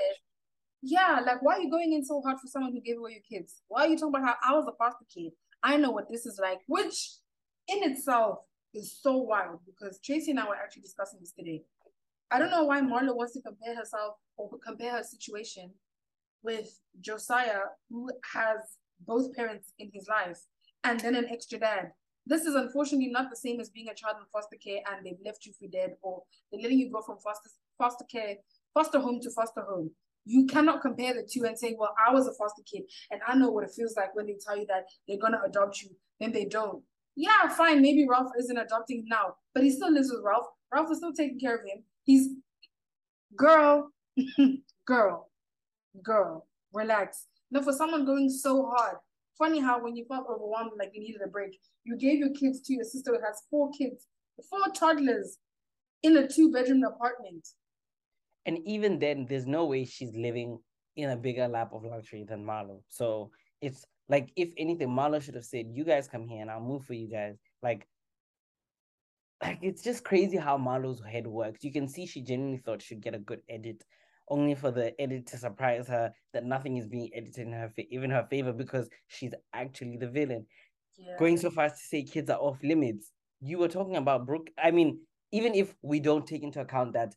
yeah, 0.82 1.22
like 1.26 1.42
why 1.42 1.56
are 1.58 1.62
you 1.62 1.70
going 1.72 1.94
in 1.94 2.04
so 2.04 2.20
hard 2.22 2.40
for 2.40 2.48
someone 2.48 2.74
who 2.74 2.82
gave 2.82 2.98
away 2.98 3.12
your 3.12 3.22
kids? 3.40 3.62
Why 3.68 3.86
are 3.86 3.88
you 3.88 3.98
talking 3.98 4.16
about 4.22 4.38
how 4.42 4.54
I 4.54 4.58
was 4.58 4.66
a 4.68 4.76
foster 4.76 5.06
kid? 5.14 5.32
I 5.64 5.77
know 5.77 5.91
what 5.91 6.10
this 6.10 6.26
is 6.26 6.40
like, 6.41 6.60
which 6.68 7.11
in 7.68 7.90
itself 7.90 8.40
is 8.73 8.99
so 9.02 9.18
wild 9.18 9.60
because 9.65 9.99
Tracy 9.99 10.31
and 10.31 10.40
I 10.40 10.48
were 10.48 10.56
actually 10.56 10.81
discussing 10.81 11.19
this 11.22 11.31
today. 11.31 11.64
I 12.31 12.40
don't 12.40 12.52
know 12.52 12.65
why 12.65 12.81
Marla 12.81 13.15
wants 13.15 13.34
to 13.34 13.41
compare 13.41 13.76
herself 13.76 14.15
or 14.38 14.49
compare 14.65 14.91
her 14.91 15.03
situation 15.03 15.72
with 16.41 16.80
Josiah, 16.99 17.61
who 17.90 18.10
has 18.34 18.57
both 19.06 19.34
parents 19.35 19.72
in 19.80 19.90
his 19.94 20.07
life 20.07 20.40
and 20.84 20.99
then 20.99 21.15
an 21.15 21.27
extra 21.30 21.60
dad. 21.60 21.91
This 22.26 22.45
is 22.45 22.56
unfortunately 22.56 23.11
not 23.11 23.30
the 23.30 23.35
same 23.35 23.60
as 23.60 23.69
being 23.69 23.90
a 23.90 23.94
child 23.94 24.18
in 24.19 24.26
foster 24.31 24.57
care 24.64 24.81
and 24.91 25.06
they've 25.06 25.26
left 25.26 25.45
you 25.45 25.53
for 25.60 25.68
dead 25.68 25.91
or 26.02 26.23
they're 26.52 26.61
letting 26.61 26.80
you 26.80 26.91
go 26.91 27.02
from 27.02 27.18
foster 27.19 27.49
foster 27.77 28.06
care, 28.11 28.35
foster 28.73 28.99
home 28.99 29.19
to 29.22 29.31
foster 29.31 29.61
home. 29.61 29.91
You 30.26 30.45
cannot 30.45 30.82
compare 30.82 31.14
the 31.14 31.28
two 31.30 31.45
and 31.45 31.58
say, 31.58 31.76
well, 31.78 31.94
I 32.06 32.14
was 32.14 32.28
a 32.28 32.34
foster 32.34 32.64
kid 32.72 32.84
and 33.12 33.22
I 33.28 33.36
know 33.36 33.50
what 33.50 33.64
it 33.64 33.72
feels 33.76 33.95
like 33.95 34.16
when 34.16 34.26
they 34.28 34.38
tell 34.45 34.58
you 34.58 34.66
that 34.68 34.86
they're 35.08 35.18
gonna 35.18 35.41
adopt 35.45 35.82
you, 35.82 35.90
then 36.20 36.32
they 36.32 36.45
don't. 36.45 36.82
Yeah, 37.16 37.48
fine, 37.50 37.82
maybe 37.82 38.08
Ralph 38.10 38.32
isn't 38.40 38.58
adopting 38.58 39.06
now, 39.08 39.36
but 39.54 39.64
he 39.64 39.70
still 39.70 39.91
lives 39.91 40.12
with 40.12 40.24
Ralph. 40.24 40.48
Ralph 40.74 40.90
is 40.91 40.98
still 40.98 41.14
taking 41.14 41.40
care 41.40 41.56
of 41.56 41.62
him. 41.62 41.84
He's 42.04 42.30
girl, 43.36 43.91
girl, 44.88 45.30
girl, 46.02 46.48
relax. 46.74 47.28
Now, 47.52 47.62
for 47.62 47.74
someone 47.74 48.06
going 48.06 48.30
so 48.30 48.66
hard. 48.76 48.98
Funny 49.38 49.60
how 49.60 49.84
when 49.84 49.95
you 49.95 50.06
felt 50.06 50.28
overwhelmed, 50.30 50.72
like 50.78 50.91
you 50.94 51.02
needed 51.02 51.22
a 51.24 51.28
break, 51.28 51.60
you 51.84 51.98
gave 51.98 52.20
your 52.20 52.32
kids 52.32 52.62
to 52.62 52.74
your 52.74 52.84
sister 52.84 53.12
who 53.12 53.20
has 53.26 53.44
four 53.50 53.70
kids, 53.72 54.08
four 54.50 54.60
toddlers 54.74 55.38
in 56.02 56.18
a 56.18 56.28
two 56.28 56.52
bedroom 56.52 56.84
apartment. 56.84 57.48
And 58.45 58.60
even 58.65 58.99
then, 58.99 59.26
there's 59.28 59.48
no 59.48 59.65
way 59.65 59.86
she's 59.86 60.15
living 60.15 60.60
in 60.95 61.10
a 61.10 61.18
bigger 61.18 61.48
lap 61.48 61.72
of 61.74 61.84
luxury 61.84 62.24
than 62.24 62.45
Marlo. 62.45 62.82
So 62.90 63.32
it's 63.61 63.86
like, 64.10 64.32
if 64.36 64.49
anything, 64.57 64.90
Marlo 64.90 65.22
should 65.22 65.36
have 65.36 65.45
said, 65.45 65.68
"You 65.72 65.86
guys 65.86 66.07
come 66.07 66.28
here, 66.28 66.41
and 66.41 66.52
I'll 66.52 66.61
move 66.61 66.86
for 66.86 66.94
you 66.94 67.07
guys." 67.07 67.38
Like, 67.61 67.88
like 69.41 69.60
it's 69.61 69.82
just 69.82 70.03
crazy 70.03 70.38
how 70.38 70.57
Marlo's 70.57 71.02
head 71.02 71.28
works. 71.28 71.64
You 71.64 71.72
can 71.72 71.88
see 71.88 72.06
she 72.06 72.22
genuinely 72.22 72.60
thought 72.60 72.82
she'd 72.82 73.02
get 73.02 73.15
a 73.15 73.20
good 73.20 73.41
edit, 73.49 73.84
only 74.30 74.56
for 74.56 74.72
the 74.72 74.99
edit 75.02 75.28
to 75.28 75.38
surprise 75.38 75.88
her 75.88 76.14
that 76.34 76.45
nothing 76.45 76.78
is 76.78 76.88
being 76.88 77.10
edited 77.14 77.48
in 77.48 77.53
her 77.53 77.70
fa- 77.70 77.88
even 77.90 78.10
her 78.10 78.28
favor 78.30 78.53
because 78.53 78.90
she's 79.07 79.34
actually 79.53 79.98
the 79.98 80.10
villain. 80.10 80.45
Yeah. 80.98 81.15
Going 81.18 81.38
so 81.38 81.49
far 81.49 81.65
as 81.65 81.74
to 81.74 81.86
say 81.86 82.03
kids 82.03 82.30
are 82.30 82.40
off 82.40 82.61
limits. 82.64 83.11
You 83.41 83.57
were 83.57 83.68
talking 83.68 83.95
about 83.95 84.26
Brooke. 84.26 84.49
I 84.61 84.72
mean, 84.72 84.99
even 85.32 85.56
if 85.56 85.74
we 85.82 85.99
don't 85.99 86.28
take 86.28 86.44
into 86.44 86.61
account 86.61 86.94
that 86.94 87.15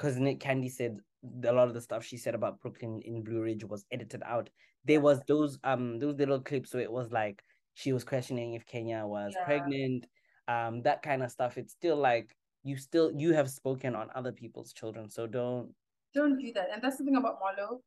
because 0.00 0.16
Nick 0.16 0.40
Kandi 0.40 0.70
said 0.70 0.98
a 1.44 1.52
lot 1.52 1.68
of 1.68 1.74
the 1.74 1.80
stuff 1.80 2.02
she 2.02 2.16
said 2.16 2.34
about 2.34 2.58
Brooklyn 2.60 3.02
in 3.04 3.22
Blue 3.22 3.42
Ridge 3.42 3.64
was 3.64 3.84
edited 3.92 4.22
out. 4.24 4.48
There 4.86 5.00
was 5.00 5.20
those 5.28 5.58
um 5.62 5.98
those 5.98 6.16
little 6.16 6.40
clips 6.40 6.72
where 6.72 6.82
it 6.82 6.90
was 6.90 7.12
like 7.12 7.42
she 7.74 7.92
was 7.92 8.02
questioning 8.02 8.54
if 8.54 8.64
Kenya 8.64 9.04
was 9.06 9.34
Yeah. 9.36 9.44
pregnant, 9.44 10.06
um 10.48 10.82
that 10.82 11.02
kind 11.02 11.22
of 11.22 11.30
stuff. 11.30 11.58
It's 11.58 11.72
still 11.72 11.96
like 11.96 12.34
you 12.62 12.76
still 12.76 13.12
you 13.12 13.34
have 13.34 13.50
spoken 13.50 13.94
on 13.94 14.08
other 14.14 14.32
people's 14.32 14.72
children, 14.72 15.10
so 15.10 15.26
don't. 15.26 15.74
Don't 16.14 16.38
do 16.38 16.52
that. 16.54 16.68
And 16.72 16.82
that's 16.82 16.96
the 16.96 17.04
thing 17.04 17.16
about 17.16 17.38
Marlo. 17.40 17.80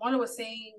Marlo 0.00 0.20
was 0.20 0.36
saying 0.36 0.74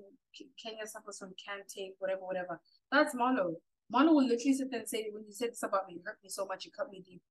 Kenya 0.62 0.86
suffers 0.86 1.18
from 1.18 1.34
can't 1.44 1.68
take 1.68 1.94
whatever, 1.98 2.22
whatever. 2.22 2.60
That's 2.90 3.14
Marlo. 3.14 3.54
Marlo 3.92 4.14
will 4.14 4.26
literally 4.26 4.54
sit 4.54 4.70
there 4.70 4.80
and 4.80 4.88
say, 4.88 5.08
when 5.12 5.24
you 5.24 5.32
said 5.32 5.50
this 5.50 5.62
about 5.62 5.88
me, 5.88 5.94
it 5.94 6.02
hurt 6.04 6.18
me 6.22 6.28
so 6.28 6.44
much, 6.44 6.66
it 6.66 6.72
cut 6.76 6.90
me 6.90 7.02
deep. 7.06 7.22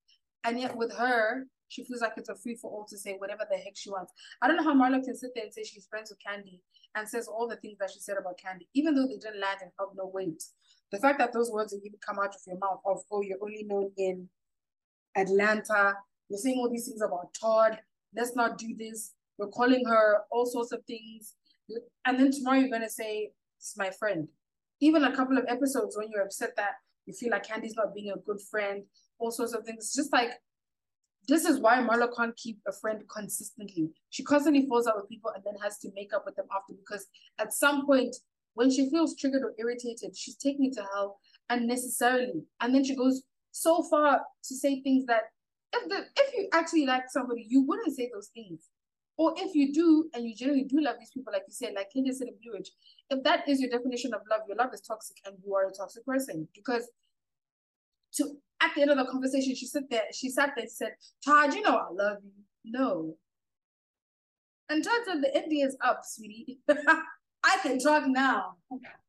And 0.43 0.59
yet 0.59 0.75
with 0.75 0.93
her, 0.93 1.47
she 1.69 1.83
feels 1.83 2.01
like 2.01 2.13
it's 2.17 2.29
a 2.29 2.35
free 2.35 2.55
for 2.55 2.71
all 2.71 2.85
to 2.85 2.97
say 2.97 3.15
whatever 3.17 3.45
the 3.49 3.57
heck 3.57 3.75
she 3.75 3.89
wants. 3.89 4.13
I 4.41 4.47
don't 4.47 4.57
know 4.57 4.63
how 4.63 4.75
Marlo 4.75 5.03
can 5.03 5.15
sit 5.15 5.31
there 5.35 5.43
and 5.43 5.53
say 5.53 5.63
she's 5.63 5.87
friends 5.87 6.09
with 6.09 6.19
Kandi 6.25 6.61
and 6.95 7.07
says 7.07 7.27
all 7.27 7.47
the 7.47 7.57
things 7.57 7.77
that 7.79 7.91
she 7.91 7.99
said 7.99 8.17
about 8.17 8.39
Kandi, 8.39 8.67
even 8.73 8.95
though 8.95 9.07
they 9.07 9.17
didn't 9.17 9.41
land 9.41 9.59
and 9.61 9.71
have 9.79 9.89
no 9.95 10.09
weight. 10.13 10.41
The 10.91 10.99
fact 10.99 11.19
that 11.19 11.33
those 11.33 11.51
words 11.51 11.75
even 11.75 11.99
come 12.05 12.19
out 12.19 12.33
of 12.33 12.41
your 12.47 12.57
mouth 12.57 12.79
of, 12.85 13.01
oh, 13.11 13.21
you're 13.21 13.37
only 13.41 13.63
known 13.63 13.91
in 13.97 14.29
Atlanta, 15.15 15.97
you're 16.29 16.39
saying 16.39 16.57
all 16.57 16.69
these 16.69 16.87
things 16.87 17.01
about 17.01 17.33
Todd, 17.39 17.79
let's 18.15 18.35
not 18.35 18.57
do 18.57 18.75
this. 18.77 19.13
We're 19.37 19.47
calling 19.47 19.85
her 19.85 20.21
all 20.31 20.45
sorts 20.45 20.71
of 20.71 20.83
things. 20.85 21.35
And 22.05 22.19
then 22.19 22.31
tomorrow 22.31 22.59
you're 22.59 22.69
gonna 22.69 22.89
say, 22.89 23.31
This 23.59 23.71
is 23.71 23.77
my 23.77 23.91
friend. 23.91 24.27
Even 24.79 25.03
a 25.03 25.15
couple 25.15 25.37
of 25.37 25.45
episodes 25.47 25.97
when 25.97 26.09
you're 26.09 26.23
upset 26.23 26.55
that 26.55 26.75
you 27.05 27.13
feel 27.13 27.31
like 27.31 27.45
Kandi's 27.45 27.75
not 27.75 27.93
being 27.93 28.11
a 28.11 28.17
good 28.17 28.39
friend, 28.39 28.83
all 29.19 29.31
sorts 29.31 29.53
of 29.53 29.65
things. 29.65 29.93
Just 29.93 30.13
like 30.13 30.31
this 31.27 31.45
is 31.45 31.59
why 31.59 31.77
Marla 31.77 32.07
can't 32.15 32.35
keep 32.37 32.59
a 32.67 32.71
friend 32.71 33.03
consistently. 33.13 33.89
She 34.09 34.23
constantly 34.23 34.65
falls 34.67 34.87
out 34.87 34.95
with 34.95 35.09
people 35.09 35.31
and 35.35 35.43
then 35.43 35.55
has 35.61 35.77
to 35.79 35.89
make 35.93 36.13
up 36.13 36.23
with 36.25 36.35
them 36.35 36.45
after 36.55 36.73
because 36.73 37.07
at 37.39 37.53
some 37.53 37.85
point 37.85 38.15
when 38.53 38.71
she 38.71 38.89
feels 38.89 39.15
triggered 39.15 39.43
or 39.43 39.53
irritated, 39.59 40.15
she's 40.15 40.35
taking 40.35 40.65
it 40.65 40.73
to 40.73 40.85
hell 40.93 41.19
unnecessarily. 41.49 42.43
And 42.61 42.73
then 42.73 42.83
she 42.83 42.95
goes 42.95 43.23
so 43.51 43.83
far 43.83 44.21
to 44.43 44.55
say 44.55 44.81
things 44.81 45.05
that 45.05 45.23
if 45.73 45.89
the 45.89 46.05
if 46.15 46.33
you 46.33 46.49
actually 46.53 46.85
like 46.85 47.03
somebody, 47.09 47.45
you 47.47 47.61
wouldn't 47.61 47.95
say 47.95 48.09
those 48.13 48.29
things. 48.33 48.69
Or 49.17 49.33
if 49.35 49.55
you 49.55 49.73
do, 49.73 50.09
and 50.13 50.25
you 50.25 50.35
generally 50.35 50.63
do 50.63 50.79
love 50.79 50.97
these 50.99 51.09
people, 51.09 51.33
like 51.33 51.41
you 51.47 51.53
said, 51.53 51.73
like 51.75 51.91
Kenya 51.91 52.13
said 52.13 52.27
in 52.27 52.35
Blue 52.41 52.53
Ridge, 52.53 52.71
if 53.09 53.23
that 53.23 53.49
is 53.49 53.59
your 53.59 53.69
definition 53.71 54.13
of 54.13 54.21
love, 54.29 54.41
your 54.47 54.57
love 54.57 54.69
is 54.75 54.81
toxic 54.81 55.17
and 55.25 55.35
you 55.43 55.55
are 55.55 55.67
a 55.67 55.71
toxic 55.71 56.05
person. 56.05 56.47
Because 56.53 56.87
to 58.13 58.37
at 58.61 58.71
the 58.75 58.81
end 58.81 58.91
of 58.91 58.97
the 58.97 59.05
conversation, 59.05 59.55
she 59.55 59.65
sat 59.65 59.83
there, 59.89 60.03
she 60.13 60.29
sat 60.29 60.51
there 60.55 60.63
and 60.63 60.71
said, 60.71 60.91
Todd, 61.23 61.53
you 61.53 61.61
know 61.61 61.77
I 61.77 61.91
love 61.91 62.17
you. 62.23 62.31
No. 62.65 63.15
And 64.69 64.83
Todd 64.83 65.01
said 65.05 65.21
the 65.21 65.39
NDA 65.39 65.67
is 65.67 65.77
up, 65.81 66.01
sweetie. 66.03 66.59
I 67.43 67.57
can 67.61 67.79
talk 67.79 68.03
now. 68.07 68.55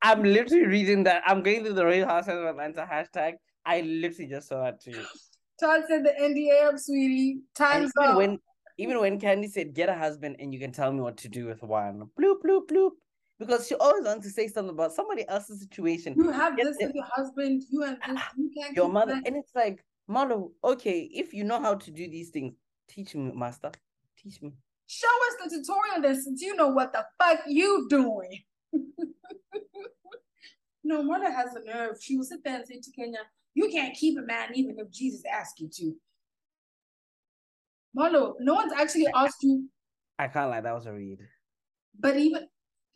I'm 0.02 0.22
literally 0.22 0.66
reading 0.66 1.04
that. 1.04 1.22
I'm 1.26 1.42
going 1.42 1.64
through 1.64 1.72
the 1.72 1.86
Real 1.86 2.06
Housewives 2.06 2.40
of 2.40 2.46
Atlanta 2.46 2.88
hashtag. 2.90 3.34
I 3.64 3.80
literally 3.80 4.30
just 4.30 4.48
saw 4.48 4.62
that 4.64 4.80
too. 4.80 5.02
Todd 5.60 5.82
said 5.88 6.04
the 6.04 6.12
NDA 6.20 6.68
up, 6.68 6.78
sweetie. 6.78 7.40
Time's 7.56 7.90
even 7.98 8.10
up. 8.10 8.16
when 8.16 8.38
even 8.76 9.00
when 9.00 9.18
Kandi 9.18 9.50
said, 9.50 9.74
"Get 9.74 9.88
a 9.88 9.94
husband 9.94 10.36
and 10.38 10.54
you 10.54 10.60
can 10.60 10.70
tell 10.70 10.92
me 10.92 11.00
what 11.00 11.16
to 11.18 11.28
do 11.28 11.46
with 11.46 11.62
one," 11.62 12.08
bloop 12.18 12.42
bloop 12.44 12.68
bloop. 12.70 12.90
Because 13.38 13.66
she 13.66 13.74
always 13.76 14.04
wants 14.04 14.26
to 14.26 14.32
say 14.32 14.48
something 14.48 14.74
about 14.74 14.92
somebody 14.92 15.26
else's 15.28 15.60
situation. 15.60 16.14
You 16.16 16.30
have 16.30 16.56
this 16.56 16.76
with 16.80 16.94
your 16.94 17.04
husband, 17.14 17.62
you 17.70 17.84
and 17.84 17.96
this, 17.96 18.16
ah, 18.16 18.30
you 18.36 18.50
can't 18.56 18.76
Your 18.76 18.88
mother, 18.88 19.14
that. 19.14 19.26
and 19.26 19.36
it's 19.36 19.54
like, 19.54 19.84
Malo, 20.08 20.52
okay, 20.64 21.08
if 21.12 21.32
you 21.34 21.44
know 21.44 21.60
how 21.60 21.74
to 21.74 21.90
do 21.90 22.08
these 22.08 22.30
things, 22.30 22.54
teach 22.88 23.14
me, 23.14 23.30
master. 23.34 23.70
Teach 24.16 24.40
me. 24.42 24.52
Show 24.86 25.06
us 25.06 25.50
the 25.50 25.56
tutorial 25.58 26.02
then 26.02 26.20
since 26.20 26.40
you 26.40 26.56
know 26.56 26.68
what 26.68 26.92
the 26.92 27.04
fuck 27.22 27.40
you 27.46 27.86
doing. 27.90 28.40
no, 30.82 31.02
mother 31.02 31.30
has 31.30 31.54
a 31.54 31.62
nerve. 31.64 31.98
She 32.00 32.16
will 32.16 32.24
sit 32.24 32.42
there 32.42 32.56
and 32.56 32.66
say 32.66 32.80
to 32.80 32.90
Kenya, 32.90 33.18
you 33.54 33.68
can't 33.68 33.94
keep 33.94 34.18
a 34.18 34.22
man 34.22 34.48
even 34.54 34.76
if 34.78 34.90
Jesus 34.90 35.22
asked 35.30 35.60
you 35.60 35.68
to. 35.74 35.94
Marlo, 37.96 38.34
no 38.40 38.54
one's 38.54 38.72
actually 38.72 39.06
asked 39.14 39.42
you, 39.42 39.68
I 40.18 40.28
can't 40.28 40.50
lie, 40.50 40.60
that 40.60 40.74
was 40.74 40.86
a 40.86 40.92
read. 40.92 41.20
but 41.98 42.16
even 42.16 42.46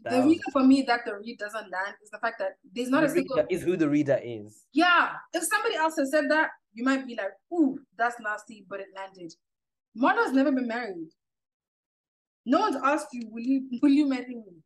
That 0.05 0.11
the 0.11 0.17
was- 0.19 0.27
reason 0.27 0.53
for 0.53 0.65
me 0.65 0.83
that 0.83 1.01
the 1.07 1.17
read 1.17 1.39
doesn't 1.39 1.71
land 1.71 1.95
is 2.03 2.11
the 2.11 2.19
fact 2.19 2.39
that 2.39 2.57
there's 2.75 2.91
not 2.91 3.03
the 3.03 3.07
a 3.07 3.11
single 3.11 3.47
is 3.49 3.63
who 3.63 3.77
the 3.77 3.89
reader 3.89 4.19
is. 4.23 4.65
Yeah, 4.73 5.13
if 5.33 5.45
somebody 5.45 5.77
else 5.77 5.97
has 5.97 6.11
said 6.11 6.31
that, 6.31 6.51
you 6.75 6.85
might 6.85 7.07
be 7.07 7.15
like, 7.17 7.33
ooh, 7.53 7.79
that's 7.97 8.17
nasty, 8.21 8.67
but 8.69 8.81
it 8.81 8.87
landed. 8.97 9.33
Marlo's 9.95 10.33
never 10.33 10.51
been 10.51 10.67
married. 10.67 11.09
No 12.45 12.61
one's 12.61 12.77
asked 12.83 13.09
you, 13.13 13.29
will 13.31 13.43
you 13.43 13.69
will 13.81 13.91
you 13.91 14.09
marry 14.09 14.35
me? 14.35 14.63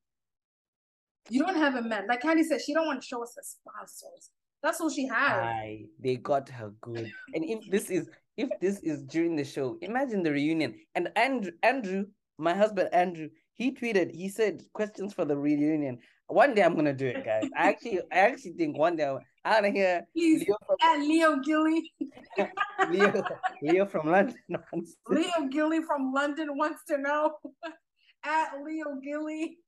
You 1.28 1.44
don't 1.44 1.56
have 1.56 1.74
a 1.74 1.82
man. 1.82 2.06
Like 2.06 2.22
Kandi 2.22 2.44
said, 2.44 2.60
she 2.62 2.72
don't 2.72 2.86
want 2.86 3.02
to 3.02 3.06
show 3.06 3.22
us 3.22 3.34
her 3.36 3.42
sponsors. 3.42 4.30
That's 4.62 4.80
all 4.80 4.88
she 4.88 5.06
has. 5.06 5.32
Aye, 5.44 5.86
they 6.00 6.16
got 6.16 6.48
her 6.48 6.72
good. 6.80 7.10
And 7.34 7.44
if 7.44 7.70
this 7.70 7.90
is 7.90 8.08
if 8.36 8.48
this 8.60 8.78
is 8.80 9.02
during 9.04 9.36
the 9.36 9.44
show, 9.44 9.76
imagine 9.82 10.22
the 10.22 10.30
reunion. 10.30 10.74
And 10.94 11.10
Andrew, 11.16 11.52
Andrew, 11.62 12.06
my 12.38 12.54
husband 12.54 12.88
Andrew, 12.92 13.28
he 13.56 13.72
tweeted, 13.72 14.14
he 14.14 14.28
said 14.28 14.62
questions 14.72 15.12
for 15.12 15.24
the 15.24 15.36
reunion. 15.36 15.98
One 16.28 16.54
day 16.54 16.62
I'm 16.62 16.74
gonna 16.74 16.92
do 16.92 17.06
it, 17.06 17.24
guys. 17.24 17.44
I 17.56 17.68
actually 17.68 18.00
I 18.12 18.18
actually 18.18 18.52
think 18.52 18.76
one 18.76 18.96
day 18.96 19.04
I 19.44 19.54
wanna 19.54 19.70
hear 19.70 20.06
Please, 20.14 20.40
Leo 20.46 20.56
from 20.66 20.76
at 20.82 21.00
Leo 21.00 21.36
Gilly. 21.40 21.92
Leo, 22.90 23.22
Leo 23.62 23.86
from 23.86 24.10
London. 24.10 24.36
wants 24.72 24.96
to- 25.08 25.14
Leo 25.14 25.48
Gilly 25.50 25.82
from 25.82 26.12
London 26.12 26.56
wants 26.56 26.82
to 26.88 26.98
know. 26.98 27.32
at 28.24 28.48
Leo 28.64 28.96
Gilly. 29.02 29.58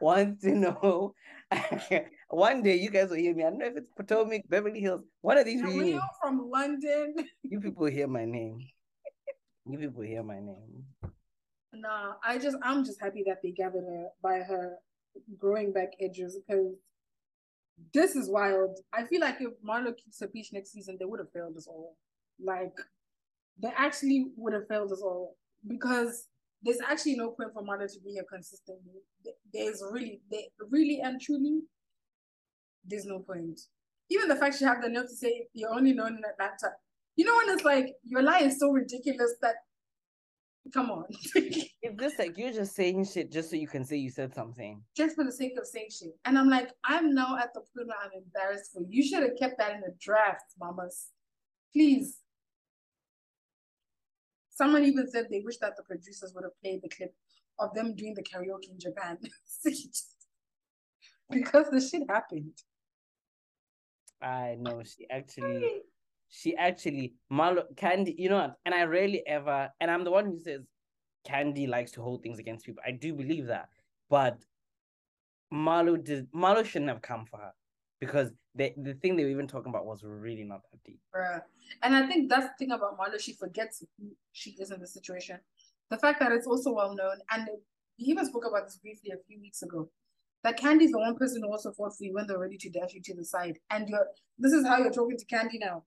wants 0.00 0.42
to 0.42 0.50
know. 0.54 1.14
one 2.28 2.62
day 2.62 2.76
you 2.76 2.90
guys 2.90 3.08
will 3.08 3.16
hear 3.16 3.34
me. 3.34 3.44
I 3.44 3.50
don't 3.50 3.58
know 3.58 3.66
if 3.66 3.76
it's 3.76 3.92
Potomac, 3.96 4.42
Beverly 4.48 4.80
Hills, 4.80 5.02
one 5.20 5.38
of 5.38 5.44
these 5.46 5.62
Leo 5.62 5.70
reunions. 5.78 6.02
from 6.20 6.50
London. 6.50 7.14
You 7.44 7.60
people 7.60 7.86
hear 7.86 8.08
my 8.08 8.24
name. 8.24 8.58
You 9.70 9.78
people 9.78 10.02
hear 10.02 10.22
my 10.24 10.40
name. 10.40 10.84
Nah, 11.72 12.14
I 12.24 12.38
just 12.38 12.56
I'm 12.62 12.84
just 12.84 13.00
happy 13.00 13.22
that 13.26 13.38
they 13.42 13.52
gathered 13.52 13.84
her 13.84 14.08
by 14.22 14.40
her 14.40 14.76
growing 15.38 15.72
back 15.72 15.90
edges 16.00 16.38
because 16.46 16.74
this 17.94 18.16
is 18.16 18.28
wild. 18.28 18.78
I 18.92 19.04
feel 19.04 19.20
like 19.20 19.36
if 19.40 19.52
Marlo 19.66 19.96
keeps 19.96 20.20
her 20.20 20.26
peach 20.26 20.48
next 20.52 20.72
season, 20.72 20.96
they 20.98 21.04
would 21.04 21.20
have 21.20 21.32
failed 21.32 21.56
us 21.56 21.66
all. 21.66 21.96
Like 22.42 22.76
they 23.62 23.70
actually 23.76 24.26
would 24.36 24.52
have 24.52 24.68
failed 24.68 24.92
us 24.92 25.02
all 25.02 25.36
because 25.66 26.26
there's 26.62 26.80
actually 26.86 27.16
no 27.16 27.30
point 27.30 27.52
for 27.54 27.62
Marlo 27.62 27.86
to 27.90 28.00
be 28.04 28.12
here 28.12 28.24
consistently. 28.30 29.00
There's 29.52 29.82
really, 29.90 30.20
really 30.70 31.00
and 31.02 31.20
truly, 31.20 31.60
there's 32.84 33.06
no 33.06 33.20
point. 33.20 33.60
Even 34.10 34.28
the 34.28 34.36
fact 34.36 34.58
she 34.58 34.64
had 34.64 34.82
the 34.82 34.88
nerve 34.88 35.08
to 35.08 35.14
say 35.16 35.46
you're 35.54 35.72
only 35.72 35.92
known 35.92 36.16
in 36.16 36.22
Atlanta. 36.28 36.74
You 37.16 37.24
know 37.26 37.36
when 37.36 37.54
it's 37.54 37.64
like 37.64 37.94
your 38.04 38.22
lie 38.22 38.40
is 38.40 38.58
so 38.58 38.70
ridiculous 38.70 39.34
that 39.42 39.56
come 40.72 40.90
on. 40.90 41.04
if 41.34 41.96
this 41.96 42.18
like 42.18 42.36
you're 42.36 42.52
just 42.52 42.74
saying 42.74 43.04
shit 43.04 43.32
just 43.32 43.50
so 43.50 43.56
you 43.56 43.68
can 43.68 43.84
say 43.84 43.96
you 43.96 44.10
said 44.10 44.34
something. 44.34 44.82
just 44.96 45.16
for 45.16 45.24
the 45.24 45.32
sake 45.32 45.52
of 45.58 45.66
saying 45.66 45.88
shit. 45.90 46.16
And 46.24 46.38
I'm 46.38 46.48
like, 46.48 46.70
I'm 46.84 47.14
now 47.14 47.36
at 47.38 47.52
the 47.54 47.60
point 47.60 47.88
where 47.88 47.96
I'm 48.02 48.10
embarrassed 48.16 48.72
for 48.72 48.80
you. 48.80 48.88
You 48.90 49.02
should 49.02 49.22
have 49.22 49.36
kept 49.38 49.58
that 49.58 49.74
in 49.74 49.80
the 49.80 49.94
draft, 50.00 50.44
mamas. 50.58 51.08
Please. 51.72 52.18
Someone 54.50 54.84
even 54.84 55.08
said 55.10 55.26
they 55.30 55.40
wish 55.44 55.56
that 55.58 55.76
the 55.76 55.82
producers 55.82 56.32
would 56.34 56.44
have 56.44 56.60
played 56.62 56.80
the 56.82 56.88
clip 56.88 57.14
of 57.58 57.74
them 57.74 57.94
doing 57.94 58.14
the 58.14 58.22
karaoke 58.22 58.70
in 58.70 58.78
Japan. 58.78 59.18
because 61.30 61.66
the 61.70 61.80
shit 61.80 62.02
happened. 62.08 62.52
I 64.22 64.56
know 64.58 64.82
she 64.84 65.06
actually 65.10 65.82
she 66.30 66.56
actually 66.56 67.14
Marlo 67.30 67.64
Kandi, 67.74 68.14
you 68.16 68.28
know? 68.28 68.52
And 68.64 68.74
I 68.74 68.84
rarely 68.84 69.22
ever 69.26 69.68
and 69.80 69.90
I'm 69.90 70.04
the 70.04 70.10
one 70.10 70.26
who 70.26 70.38
says 70.38 70.62
Kandi 71.28 71.68
likes 71.68 71.92
to 71.92 72.02
hold 72.02 72.22
things 72.22 72.38
against 72.38 72.64
people. 72.64 72.82
I 72.86 72.92
do 72.92 73.12
believe 73.12 73.46
that. 73.48 73.68
But 74.08 74.38
Marlo 75.52 76.02
did 76.02 76.30
Marlo 76.32 76.64
shouldn't 76.64 76.90
have 76.90 77.02
come 77.02 77.26
for 77.26 77.38
her 77.38 77.52
because 78.00 78.30
the 78.54 78.72
the 78.76 78.94
thing 78.94 79.16
they 79.16 79.24
were 79.24 79.30
even 79.30 79.48
talking 79.48 79.70
about 79.70 79.86
was 79.86 80.02
really 80.04 80.44
not 80.44 80.62
that 80.70 80.82
deep. 80.84 81.00
Bruh. 81.14 81.42
And 81.82 81.94
I 81.94 82.06
think 82.06 82.30
that's 82.30 82.46
the 82.46 82.54
thing 82.58 82.72
about 82.72 82.98
Marlo. 82.98 83.20
She 83.20 83.32
forgets 83.32 83.84
who 83.98 84.10
she 84.32 84.50
is 84.58 84.70
in 84.70 84.80
the 84.80 84.86
situation. 84.86 85.38
The 85.90 85.98
fact 85.98 86.20
that 86.20 86.32
it's 86.32 86.46
also 86.46 86.72
well 86.72 86.94
known, 86.94 87.16
and 87.32 87.48
we 87.98 88.04
even 88.06 88.24
spoke 88.24 88.46
about 88.46 88.64
this 88.66 88.78
briefly 88.78 89.10
a 89.10 89.22
few 89.26 89.40
weeks 89.40 89.62
ago, 89.62 89.90
that 90.44 90.58
Kandi's 90.58 90.92
the 90.92 90.98
one 90.98 91.16
person 91.16 91.42
who 91.42 91.50
also 91.50 91.72
fought 91.72 91.96
for 91.96 92.04
you 92.04 92.14
when 92.14 92.26
they're 92.26 92.38
ready 92.38 92.56
to 92.56 92.70
dash 92.70 92.94
you 92.94 93.02
to 93.02 93.14
the 93.14 93.24
side. 93.24 93.58
And 93.70 93.88
you're 93.88 94.06
this 94.38 94.52
is 94.52 94.66
how 94.66 94.78
you're 94.78 94.92
talking 94.92 95.18
to 95.18 95.26
Kandi 95.26 95.58
now. 95.60 95.84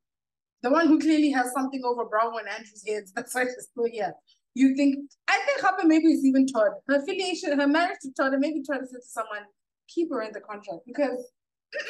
The 0.63 0.71
one 0.71 0.87
who 0.87 0.97
clearly 0.97 1.29
has 1.31 1.51
something 1.51 1.81
over 1.83 2.05
Bravo 2.05 2.37
and 2.37 2.47
Andrew's 2.47 2.83
heads. 2.87 3.11
That's 3.15 3.35
why 3.35 3.43
she's 3.43 3.67
still 3.71 3.85
here. 3.91 4.13
You 4.55 4.75
think 4.75 5.09
I 5.27 5.39
think 5.45 5.61
Harper 5.61 5.85
maybe 5.85 6.07
is 6.07 6.25
even 6.25 6.47
Todd. 6.47 6.71
Her 6.87 6.97
affiliation, 6.97 7.59
her 7.59 7.67
marriage 7.67 7.97
to 8.03 8.13
Todd, 8.13 8.31
and 8.33 8.39
maybe 8.39 8.63
Todd 8.63 8.81
said 8.89 9.01
to 9.01 9.07
someone, 9.07 9.43
keep 9.87 10.09
her 10.11 10.21
in 10.21 10.31
the 10.31 10.39
contract 10.39 10.81
because 10.85 11.31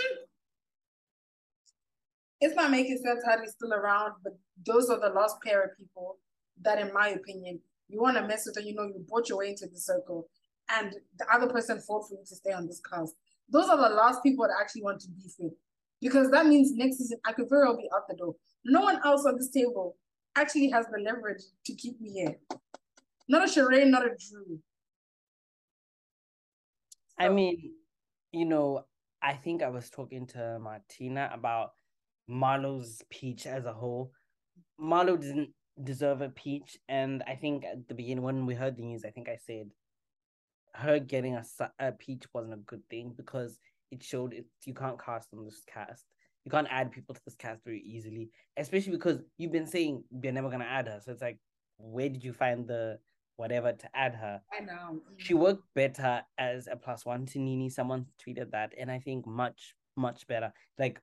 it's 2.42 2.56
not 2.56 2.72
making 2.72 2.98
sense 2.98 3.24
how 3.26 3.40
he's 3.40 3.52
still 3.52 3.74
around, 3.74 4.14
but 4.24 4.34
those 4.66 4.90
are 4.90 5.00
the 5.00 5.14
last 5.14 5.36
pair 5.46 5.64
of 5.64 5.78
people 5.78 6.18
that, 6.62 6.80
in 6.80 6.92
my 6.94 7.10
opinion, 7.10 7.60
you 7.90 8.02
want 8.02 8.18
to 8.18 8.26
mess 8.26 8.46
with 8.46 8.58
and 8.58 8.66
you 8.66 8.74
know 8.74 8.84
you 8.84 9.06
brought 9.08 9.30
your 9.30 9.40
way 9.40 9.50
into 9.50 9.68
the 9.68 9.78
circle 9.78 10.28
and 10.70 10.96
the 11.20 11.26
other 11.32 11.48
person 11.48 11.80
fought 11.82 12.08
for 12.08 12.16
you 12.16 12.24
to 12.26 12.36
stay 12.36 12.52
on 12.52 12.66
this 12.66 12.82
cast. 12.90 13.14
Those 13.50 13.70
are 13.70 13.78
the 13.78 13.94
last 13.94 14.24
people 14.24 14.48
that 14.48 14.56
actually 14.60 14.84
want 14.84 15.02
to 15.02 15.10
beef 15.10 15.34
with. 15.38 15.54
Because 16.02 16.32
that 16.32 16.46
means 16.46 16.72
next 16.74 16.98
season 16.98 17.20
I 17.26 17.34
could 17.34 17.50
very 17.50 17.66
well 17.66 17.78
be 17.78 17.90
out 17.96 18.08
the 18.08 18.16
door. 18.16 18.36
No 18.66 18.82
one 18.82 19.00
else 19.04 19.26
on 19.26 19.38
this 19.38 19.50
table 19.50 19.98
actually 20.36 20.70
has 20.70 20.86
the 20.88 21.00
leverage 21.00 21.44
to 21.66 21.76
keep 21.76 22.00
me 22.00 22.12
here. 22.12 22.36
Not 23.28 23.48
a 23.48 23.52
Sheree, 23.52 23.88
not 23.88 24.06
a 24.06 24.10
Drew. 24.10 24.60
I 27.20 27.30
mean, 27.30 27.74
you 28.32 28.46
know, 28.46 28.86
I 29.22 29.34
think 29.34 29.62
I 29.62 29.70
was 29.70 29.90
talking 29.90 30.28
to 30.28 30.60
Martina 30.60 31.30
about 31.34 31.72
Marlo's 32.30 33.02
peach 33.10 33.46
as 33.46 33.66
a 33.66 33.74
whole. 33.74 34.12
Marlo 34.80 35.20
didn't 35.20 35.54
deserve 35.84 36.22
a 36.22 36.30
peach, 36.30 36.78
and 36.90 37.24
I 37.28 37.36
think 37.36 37.64
at 37.64 37.88
the 37.88 37.94
beginning 37.94 38.24
when 38.24 38.46
we 38.46 38.56
heard 38.56 38.76
the 38.76 38.84
news, 38.84 39.06
I 39.06 39.12
think 39.12 39.30
I 39.30 39.38
said 39.46 39.70
her 40.76 41.00
getting 41.00 41.36
a, 41.36 41.44
a 41.80 41.92
peach 41.92 42.24
wasn't 42.34 42.54
a 42.54 42.58
good 42.58 42.82
thing 42.90 43.14
because 43.16 43.60
it 43.92 44.04
showed 44.04 44.34
it 44.34 44.46
you 44.66 44.74
can't 44.74 45.04
cast 45.04 45.30
on 45.34 45.46
this 45.46 45.62
cast. 45.72 46.06
You 46.46 46.52
can't 46.52 46.68
add 46.70 46.92
people 46.92 47.16
to 47.16 47.22
this 47.24 47.36
cast 47.36 47.64
very 47.64 47.82
easily, 47.82 48.30
especially 48.58 48.92
because 48.92 49.20
you've 49.38 49.52
been 49.52 49.68
saying 49.68 50.04
they're 50.12 50.32
never 50.32 50.50
gonna 50.50 50.66
add 50.66 50.88
her. 50.88 51.00
So 51.02 51.12
it's 51.12 51.22
like, 51.22 51.40
where 51.78 52.10
did 52.10 52.24
you 52.24 52.34
find 52.34 52.68
the 52.68 53.00
whatever 53.38 53.74
to 53.74 53.90
add 53.96 54.16
her? 54.16 54.42
I 54.58 54.64
know. 54.64 55.02
she 55.18 55.34
worked 55.34 55.64
better 55.74 56.22
as 56.38 56.68
a 56.68 56.76
plus 56.76 57.06
one 57.06 57.26
to 57.28 57.40
NeNe. 57.40 57.70
Someone 57.70 58.06
tweeted 58.26 58.52
that, 58.52 58.74
and 58.78 58.92
I 58.92 59.00
think 59.00 59.26
much, 59.26 59.74
much 59.96 60.28
better. 60.28 60.52
Like 60.78 61.02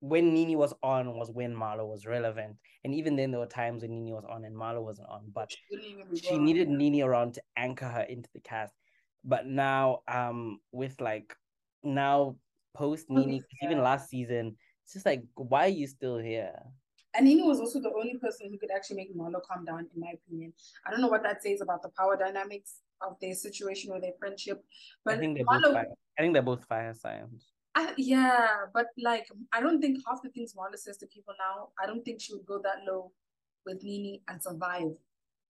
when 0.00 0.34
NeNe 0.34 0.58
was 0.58 0.74
on 0.82 1.14
was 1.16 1.30
when 1.30 1.54
Marlo 1.54 1.88
was 1.88 2.04
relevant, 2.04 2.56
and 2.84 2.94
even 2.94 3.16
then 3.16 3.30
there 3.30 3.40
were 3.40 3.46
times 3.46 3.82
when 3.82 3.92
NeNe 3.92 4.12
was 4.14 4.24
on 4.28 4.44
and 4.44 4.54
Marlo 4.54 4.82
wasn't 4.82 5.08
on. 5.08 5.22
But 5.32 5.50
She 5.52 5.58
didn't 5.70 5.90
even 5.90 6.10
be 6.10 6.18
she 6.18 6.36
needed 6.38 6.68
NeNe 6.68 7.02
around 7.02 7.34
to 7.34 7.42
anchor 7.56 7.88
her 7.88 8.02
into 8.02 8.28
the 8.34 8.40
cast. 8.40 8.74
But 9.24 9.46
now, 9.46 10.02
um, 10.06 10.60
with 10.72 11.00
like 11.00 11.34
now 11.82 12.36
post 12.74 13.06
oh, 13.10 13.14
NeNe, 13.14 13.40
'cause 13.40 13.48
even 13.62 13.78
last 13.78 14.08
season, 14.08 14.56
it's 14.82 14.92
just 14.92 15.06
like, 15.06 15.22
why 15.34 15.64
are 15.66 15.68
you 15.68 15.86
still 15.86 16.18
here? 16.18 16.52
And 17.16 17.26
NeNe 17.26 17.46
was 17.46 17.60
also 17.60 17.80
the 17.80 17.92
only 17.92 18.18
person 18.18 18.50
who 18.50 18.58
could 18.58 18.70
actually 18.74 18.96
make 18.96 19.16
Marlo 19.16 19.40
calm 19.42 19.64
down, 19.64 19.88
in 19.94 20.00
my 20.00 20.12
opinion. 20.12 20.52
I 20.86 20.90
don't 20.90 21.00
know 21.00 21.08
what 21.08 21.22
that 21.22 21.42
says 21.42 21.60
about 21.60 21.82
the 21.82 21.90
power 21.90 22.16
dynamics 22.16 22.80
of 23.00 23.16
their 23.20 23.34
situation 23.34 23.92
or 23.92 24.00
their 24.00 24.14
friendship, 24.18 24.64
but 25.04 25.14
I 25.14 25.18
think 25.18 25.36
they're 25.36 25.46
Marlo, 25.46 25.62
both 25.62 25.72
fire. 25.74 25.86
I 26.18 26.22
think 26.22 26.34
they're 26.34 26.42
both 26.42 26.64
fire 26.64 26.92
signs. 26.94 27.52
I, 27.76 27.92
yeah, 27.96 28.66
but 28.72 28.86
like 28.98 29.26
I 29.52 29.60
don't 29.60 29.80
think 29.80 29.98
half 30.06 30.22
the 30.22 30.28
things 30.30 30.54
Marlo 30.54 30.76
says 30.76 30.96
to 30.98 31.06
people 31.06 31.34
now, 31.38 31.70
I 31.82 31.86
don't 31.86 32.04
think 32.04 32.20
she 32.20 32.32
would 32.34 32.46
go 32.46 32.60
that 32.62 32.84
low 32.86 33.12
with 33.66 33.82
NeNe 33.82 34.20
and 34.28 34.42
survive. 34.42 34.96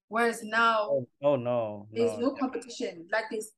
Whereas 0.08 0.42
now 0.42 0.88
Oh, 0.90 1.08
oh 1.22 1.36
no, 1.36 1.86
there's 1.92 2.18
no. 2.18 2.28
no 2.28 2.34
competition. 2.34 3.06
Like 3.10 3.24
there's 3.30 3.52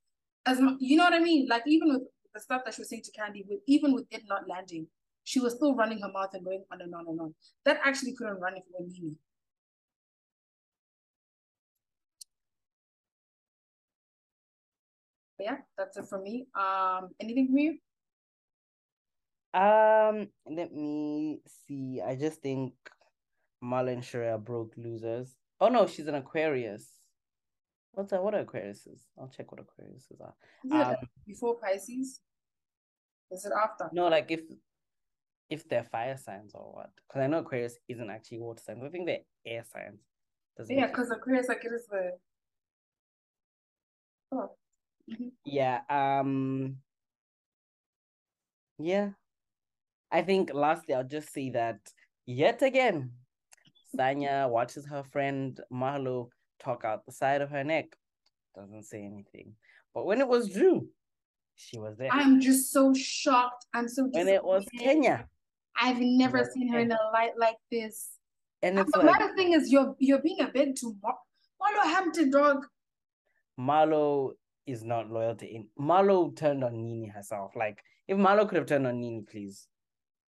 as 0.45 0.59
you 0.79 0.97
know 0.97 1.03
what 1.03 1.13
I 1.13 1.19
mean. 1.19 1.47
Like 1.47 1.63
even 1.67 1.89
with 1.93 2.03
the 2.33 2.39
stuff 2.39 2.63
that 2.65 2.73
she 2.73 2.81
was 2.81 2.89
saying 2.89 3.03
to 3.03 3.11
Kandi, 3.11 3.45
with 3.47 3.59
even 3.67 3.93
with 3.93 4.05
it 4.11 4.23
not 4.27 4.47
landing, 4.47 4.87
she 5.23 5.39
was 5.39 5.55
still 5.55 5.75
running 5.75 5.99
her 6.01 6.11
mouth 6.11 6.33
and 6.33 6.43
going 6.43 6.63
on 6.71 6.81
and 6.81 6.93
on 6.95 7.05
and 7.07 7.19
on. 7.19 7.35
That 7.65 7.79
actually 7.83 8.13
couldn't 8.13 8.39
run 8.39 8.53
if 8.53 8.63
it 8.63 8.73
were. 8.77 9.11
But 15.37 15.43
yeah, 15.43 15.57
that's 15.77 15.97
it 15.97 16.05
for 16.05 16.21
me. 16.21 16.47
Um, 16.55 17.09
anything 17.19 17.47
from 17.47 17.57
you? 17.57 17.77
Um, 19.53 20.27
let 20.49 20.73
me 20.73 21.41
see. 21.67 22.01
I 22.05 22.15
just 22.15 22.41
think 22.41 22.73
Marlon 23.63 24.03
Sharia 24.03 24.37
broke 24.37 24.73
losers. 24.77 25.35
Oh 25.59 25.69
no, 25.69 25.87
she's 25.87 26.07
an 26.07 26.15
Aquarius. 26.15 26.96
What's 27.97 28.11
that? 28.11 28.23
What 28.23 28.35
are 28.35 28.45
Aquariuses? 28.45 28.99
I'll 29.19 29.27
check 29.27 29.51
what 29.51 29.59
Aquariuses 29.59 30.21
are. 30.21 30.35
Is 30.63 30.71
it 30.71 30.75
um, 30.75 30.95
before 31.25 31.55
Pisces? 31.57 32.21
Is 33.31 33.43
it 33.43 33.51
after? 33.59 33.89
No, 33.91 34.07
like 34.07 34.29
if 34.29 34.41
if 35.49 35.67
they're 35.67 35.83
fire 35.83 36.15
signs 36.15 36.51
or 36.53 36.73
what? 36.75 36.91
Because 36.95 37.23
I 37.23 37.25
know 37.25 37.39
Aquarius 37.39 37.79
isn't 37.87 38.07
actually 38.07 38.37
water 38.37 38.61
signs. 38.63 38.83
I 38.83 38.89
think 38.89 39.07
they're 39.07 39.25
air 39.47 39.63
signs. 39.63 39.99
Does 40.55 40.69
yeah, 40.69 40.85
because 40.85 41.09
Aquarius 41.09 41.47
like 41.47 41.65
it 41.65 41.71
is 41.73 41.87
the. 41.87 42.11
Oh. 44.31 44.51
Mm-hmm. 45.11 45.29
Yeah. 45.43 45.81
Um. 45.89 46.75
Yeah. 48.77 49.09
I 50.11 50.21
think 50.21 50.51
lastly, 50.53 50.93
I'll 50.93 51.03
just 51.03 51.33
say 51.33 51.49
that 51.49 51.79
yet 52.27 52.61
again, 52.61 53.13
Sanya 53.97 54.47
watches 54.47 54.85
her 54.85 55.01
friend 55.01 55.59
Marlo 55.73 56.29
talk 56.59 56.83
out 56.85 57.05
the 57.05 57.11
side 57.11 57.41
of 57.41 57.49
her 57.49 57.63
neck. 57.63 57.95
Doesn't 58.55 58.83
say 58.83 59.03
anything. 59.03 59.53
But 59.93 60.05
when 60.05 60.19
it 60.19 60.27
was 60.27 60.49
Drew, 60.49 60.87
she 61.55 61.77
was 61.77 61.97
there. 61.97 62.09
I'm 62.11 62.39
just 62.39 62.71
so 62.71 62.93
shocked. 62.93 63.65
I'm 63.73 63.87
so 63.87 64.07
when 64.11 64.27
it 64.27 64.43
was 64.43 64.65
Kenya. 64.77 65.27
I've 65.79 65.99
never 65.99 66.43
seen 66.53 66.71
her 66.71 66.79
in 66.79 66.91
a 66.91 66.97
light 67.13 67.37
like 67.37 67.57
this. 67.71 68.09
And 68.63 68.77
the 68.77 68.85
like, 69.03 69.35
thing 69.35 69.53
is, 69.53 69.71
you're 69.71 69.95
you're 69.99 70.21
being 70.21 70.41
a 70.41 70.47
bit 70.47 70.75
too 70.75 70.95
Mar- 71.03 71.19
Marlo 71.61 71.83
Hampton, 71.83 72.31
dog. 72.31 72.65
Marlo 73.59 74.31
is 74.65 74.83
not 74.83 75.09
loyal 75.09 75.35
to 75.35 75.45
in. 75.45 75.67
Marlo 75.79 76.35
turned 76.35 76.63
on 76.63 76.81
NeNe 76.81 77.09
herself. 77.09 77.55
Like 77.55 77.83
if 78.07 78.17
Marlo 78.17 78.47
could 78.47 78.57
have 78.57 78.65
turned 78.65 78.87
on 78.87 78.99
NeNe, 78.99 79.25
please, 79.29 79.67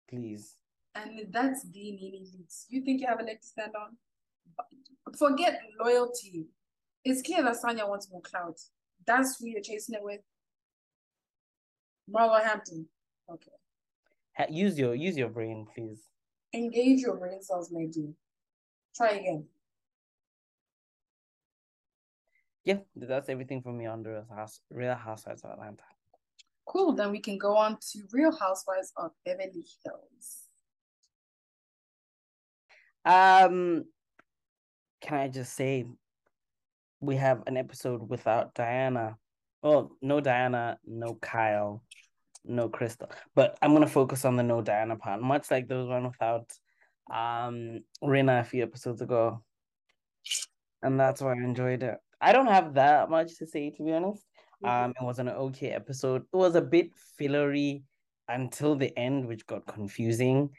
please. 0.07 0.55
And 0.95 1.31
that's 1.31 1.63
the 1.69 1.91
NeNe 1.91 2.25
Leakes. 2.25 2.65
You 2.69 2.83
think 2.83 3.01
you 3.01 3.07
have 3.07 3.19
a 3.19 3.23
leg 3.23 3.41
to 3.41 3.47
stand 3.47 3.73
on? 3.75 3.97
Forget 5.17 5.61
loyalty. 5.79 6.47
It's 7.03 7.21
clear 7.21 7.43
that 7.43 7.55
Sanya 7.63 7.87
wants 7.87 8.09
more 8.11 8.21
clout. 8.21 8.59
That's 9.05 9.39
who 9.39 9.47
you're 9.47 9.61
chasing 9.61 9.95
it 9.95 10.03
with. 10.03 10.21
Marlo 12.13 12.43
Hampton. 12.43 12.87
Okay. 13.31 13.51
Use 14.49 14.79
your 14.79 14.95
use 14.95 15.17
your 15.17 15.29
brain, 15.29 15.67
please. 15.73 16.01
Engage 16.53 16.99
your 16.99 17.17
brain 17.17 17.41
cells, 17.41 17.71
my 17.71 17.85
dear. 17.85 18.13
Try 18.95 19.09
again. 19.11 19.45
Yeah, 22.63 22.77
that's 22.95 23.29
everything 23.29 23.61
from 23.61 23.77
me 23.77 23.85
on 23.85 24.03
the 24.03 24.25
House, 24.35 24.61
Real 24.69 24.95
Housewives 24.95 25.43
of 25.43 25.51
Atlanta. 25.51 25.83
Cool. 26.65 26.93
Then 26.93 27.11
we 27.11 27.19
can 27.19 27.37
go 27.37 27.55
on 27.55 27.77
to 27.91 27.99
Real 28.11 28.35
Housewives 28.37 28.91
of 28.97 29.11
Beverly 29.25 29.65
Hills. 29.83 30.49
Um, 33.05 33.85
can 35.01 35.17
I 35.17 35.27
just 35.27 35.53
say, 35.55 35.85
we 37.01 37.15
have 37.15 37.43
an 37.47 37.57
episode 37.57 38.09
without 38.09 38.53
Diana. 38.53 39.17
Well, 39.61 39.91
no 40.01 40.19
Diana, 40.19 40.77
no 40.85 41.15
Kyle, 41.15 41.83
no 42.45 42.69
Crystal. 42.69 43.09
But 43.35 43.57
I'm 43.61 43.73
gonna 43.73 43.87
focus 43.87 44.25
on 44.25 44.35
the 44.35 44.43
no 44.43 44.61
Diana 44.61 44.95
part, 44.95 45.21
much 45.21 45.49
like 45.51 45.67
there 45.67 45.77
was 45.77 45.87
one 45.87 46.07
without 46.07 46.51
um 47.11 47.81
Rinna 48.03 48.41
a 48.41 48.43
few 48.43 48.63
episodes 48.63 49.01
ago. 49.01 49.43
And 50.81 50.99
that's 50.99 51.21
why 51.21 51.31
I 51.31 51.43
enjoyed 51.43 51.83
it. 51.83 51.97
I 52.21 52.31
don't 52.31 52.47
have 52.47 52.75
that 52.75 53.09
much 53.09 53.37
to 53.37 53.47
say 53.47 53.69
to 53.71 53.83
be 53.83 53.93
honest. 53.93 54.23
Mm-hmm. 54.63 54.85
Um 54.85 54.93
it 54.99 55.03
was 55.03 55.19
an 55.19 55.29
okay 55.29 55.69
episode. 55.71 56.23
It 56.33 56.37
was 56.37 56.55
a 56.55 56.61
bit 56.61 56.91
fillery 57.17 57.83
until 58.27 58.75
the 58.75 58.97
end, 58.97 59.27
which 59.27 59.47
got 59.47 59.65
confusing. 59.65 60.49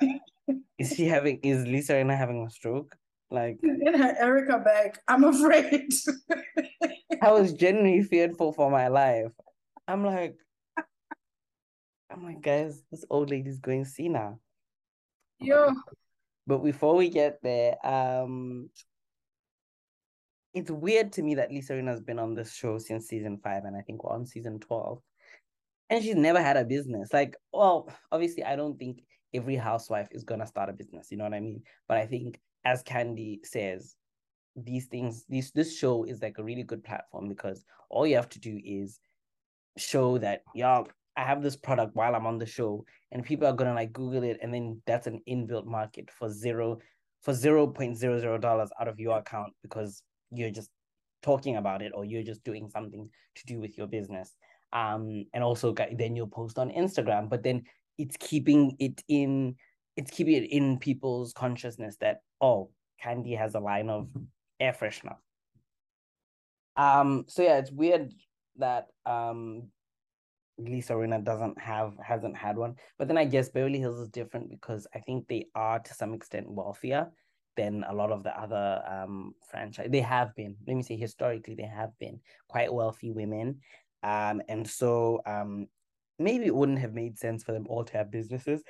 is 0.78 0.94
she 0.94 1.06
having 1.06 1.38
is 1.42 1.66
Lisa 1.66 1.94
Rinna 1.94 2.16
having 2.16 2.44
a 2.46 2.50
stroke? 2.50 2.96
Like 3.34 3.58
in 3.62 3.94
her 3.94 4.16
Erika 4.18 4.58
bag. 4.58 4.98
I'm 5.08 5.24
afraid. 5.24 5.92
I 7.22 7.32
was 7.32 7.52
genuinely 7.52 8.02
fearful 8.02 8.52
for 8.52 8.70
my 8.70 8.88
life. 8.88 9.32
I'm 9.88 10.04
like, 10.04 10.36
I'm 12.10 12.24
like, 12.24 12.40
guys, 12.40 12.82
this 12.90 13.04
old 13.10 13.30
lady's 13.30 13.58
going 13.58 13.84
senile. 13.84 14.40
Yo. 15.40 15.72
But 16.46 16.58
before 16.58 16.94
we 16.94 17.08
get 17.08 17.38
there, 17.42 17.76
um, 17.84 18.70
it's 20.52 20.70
weird 20.70 21.12
to 21.14 21.22
me 21.22 21.34
that 21.34 21.50
Lisa 21.50 21.74
Rinna's 21.74 22.00
been 22.00 22.18
on 22.18 22.34
this 22.34 22.52
show 22.54 22.78
since 22.78 23.08
season 23.08 23.40
five, 23.42 23.64
and 23.64 23.76
I 23.76 23.80
think 23.80 24.04
we're 24.04 24.12
on 24.12 24.26
season 24.26 24.60
twelve, 24.60 25.00
and 25.90 26.04
she's 26.04 26.14
never 26.14 26.40
had 26.40 26.56
a 26.56 26.64
business. 26.64 27.12
Like, 27.12 27.36
well, 27.52 27.88
obviously, 28.12 28.44
I 28.44 28.54
don't 28.54 28.78
think 28.78 29.02
every 29.34 29.56
housewife 29.56 30.08
is 30.12 30.22
gonna 30.22 30.46
start 30.46 30.68
a 30.68 30.72
business. 30.72 31.08
You 31.10 31.16
know 31.16 31.24
what 31.24 31.34
I 31.34 31.40
mean? 31.40 31.62
But 31.88 31.98
I 31.98 32.06
think, 32.06 32.38
as 32.64 32.82
Kandi 32.82 33.44
says, 33.44 33.94
these 34.56 34.86
things, 34.86 35.24
this 35.28 35.50
this 35.50 35.76
show 35.76 36.04
is 36.04 36.22
like 36.22 36.38
a 36.38 36.44
really 36.44 36.62
good 36.62 36.84
platform 36.84 37.28
because 37.28 37.64
all 37.90 38.06
you 38.06 38.16
have 38.16 38.28
to 38.30 38.40
do 38.40 38.60
is 38.64 39.00
show 39.76 40.18
that 40.18 40.42
y'all 40.54 40.88
I 41.16 41.22
have 41.22 41.42
this 41.42 41.56
product 41.56 41.94
while 41.94 42.14
I'm 42.14 42.26
on 42.26 42.38
the 42.38 42.46
show, 42.46 42.84
and 43.12 43.24
people 43.24 43.46
are 43.46 43.52
gonna 43.52 43.74
like 43.74 43.92
Google 43.92 44.24
it, 44.24 44.38
and 44.42 44.52
then 44.52 44.80
that's 44.86 45.06
an 45.06 45.20
inbuilt 45.28 45.66
market 45.66 46.10
for 46.10 46.28
zero 46.28 46.78
for 47.22 47.32
zero 47.32 47.66
point 47.66 47.96
zero 47.96 48.18
zero 48.20 48.38
dollars 48.38 48.70
out 48.80 48.88
of 48.88 49.00
your 49.00 49.18
account 49.18 49.52
because 49.62 50.02
you're 50.30 50.50
just 50.50 50.70
talking 51.22 51.56
about 51.56 51.82
it 51.82 51.92
or 51.94 52.04
you're 52.04 52.22
just 52.22 52.44
doing 52.44 52.68
something 52.68 53.08
to 53.34 53.46
do 53.46 53.60
with 53.60 53.78
your 53.78 53.86
business. 53.86 54.34
Um, 54.72 55.24
and 55.32 55.42
also 55.42 55.74
then 55.96 56.16
you'll 56.16 56.26
post 56.26 56.58
on 56.58 56.70
Instagram, 56.70 57.30
but 57.30 57.42
then 57.42 57.62
it's 57.96 58.16
keeping 58.18 58.76
it 58.78 59.02
in 59.08 59.54
it's 59.96 60.10
keeping 60.10 60.34
it 60.34 60.50
in 60.50 60.78
people's 60.78 61.32
consciousness 61.32 61.96
that 62.00 62.20
oh, 62.40 62.70
Kandi 63.04 63.36
has 63.36 63.54
a 63.54 63.60
line 63.60 63.88
of 63.88 64.08
air 64.60 64.72
freshener. 64.78 65.16
Um, 66.76 67.24
so 67.28 67.42
yeah, 67.42 67.58
it's 67.58 67.70
weird 67.70 68.12
that 68.56 68.88
um 69.06 69.68
Lisa 70.58 70.92
Rinna 70.92 71.24
doesn't 71.24 71.60
have 71.60 71.94
hasn't 72.02 72.36
had 72.36 72.56
one. 72.56 72.76
But 72.98 73.08
then 73.08 73.18
I 73.18 73.24
guess 73.24 73.48
Beverly 73.48 73.78
Hills 73.78 73.98
is 73.98 74.08
different 74.08 74.50
because 74.50 74.86
I 74.94 75.00
think 75.00 75.26
they 75.26 75.46
are 75.54 75.78
to 75.78 75.94
some 75.94 76.14
extent 76.14 76.50
wealthier 76.50 77.10
than 77.56 77.84
a 77.88 77.94
lot 77.94 78.10
of 78.10 78.22
the 78.22 78.36
other 78.38 78.82
um 78.88 79.34
franchise. 79.48 79.88
They 79.90 80.00
have 80.00 80.34
been, 80.34 80.56
let 80.66 80.76
me 80.76 80.82
say 80.82 80.96
historically, 80.96 81.54
they 81.54 81.62
have 81.64 81.90
been 81.98 82.20
quite 82.48 82.72
wealthy 82.72 83.10
women. 83.10 83.60
Um, 84.02 84.42
and 84.48 84.68
so 84.68 85.20
um 85.26 85.66
maybe 86.18 86.46
it 86.46 86.54
wouldn't 86.54 86.78
have 86.78 86.94
made 86.94 87.18
sense 87.18 87.42
for 87.42 87.52
them 87.52 87.66
all 87.68 87.84
to 87.84 87.96
have 87.96 88.10
businesses. 88.10 88.62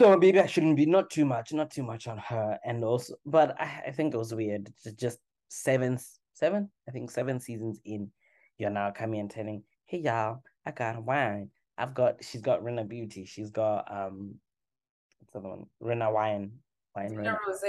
So 0.00 0.16
maybe 0.16 0.40
I 0.40 0.46
shouldn't 0.46 0.76
be 0.76 0.86
not 0.86 1.10
too 1.10 1.24
much, 1.24 1.52
not 1.52 1.70
too 1.70 1.84
much 1.84 2.08
on 2.08 2.18
her. 2.18 2.58
And 2.64 2.84
also, 2.84 3.14
but 3.24 3.58
I, 3.60 3.84
I 3.88 3.90
think 3.92 4.14
it 4.14 4.18
was 4.18 4.34
weird. 4.34 4.72
Just 4.98 5.18
seven, 5.48 5.98
seven, 6.34 6.70
I 6.88 6.90
think 6.90 7.10
seven 7.10 7.38
seasons 7.38 7.80
in, 7.84 8.10
you're 8.58 8.70
now 8.70 8.90
coming 8.90 9.20
and 9.20 9.30
telling 9.30 9.62
hey 9.86 9.98
y'all, 9.98 10.42
I 10.64 10.72
got 10.72 11.02
wine. 11.02 11.50
I've 11.78 11.94
got 11.94 12.22
she's 12.24 12.40
got 12.40 12.62
Rinna 12.62 12.86
Beauty. 12.86 13.24
She's 13.24 13.50
got 13.50 13.90
um 13.90 14.34
what's 15.18 15.32
the 15.32 15.38
other 15.38 15.48
one? 15.48 15.66
Rinna 15.82 16.12
Wine. 16.12 16.52
Wine 16.94 17.10
Rinna 17.10 17.38
Rose. 17.46 17.62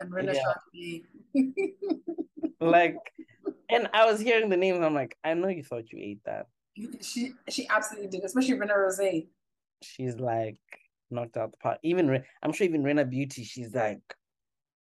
And 0.00 0.12
Rinna 0.12 0.34
yeah. 1.34 1.44
like 2.60 2.96
and 3.68 3.88
I 3.92 4.06
was 4.06 4.20
hearing 4.20 4.48
the 4.48 4.56
names, 4.56 4.82
I'm 4.82 4.94
like, 4.94 5.16
I 5.24 5.34
know 5.34 5.48
you 5.48 5.62
thought 5.62 5.92
you 5.92 5.98
ate 6.00 6.24
that. 6.24 6.46
She 7.00 7.32
she 7.48 7.68
absolutely 7.68 8.08
did, 8.08 8.24
especially 8.24 8.54
Rinna 8.54 8.76
Rose. 8.76 9.24
She's 9.84 10.16
like 10.16 10.58
knocked 11.10 11.36
out 11.36 11.52
the 11.52 11.58
park. 11.58 11.78
Even 11.82 12.22
I'm 12.42 12.52
sure 12.52 12.66
even 12.66 12.82
Rinna 12.82 13.08
Beauty, 13.08 13.44
she's 13.44 13.74
like 13.74 14.00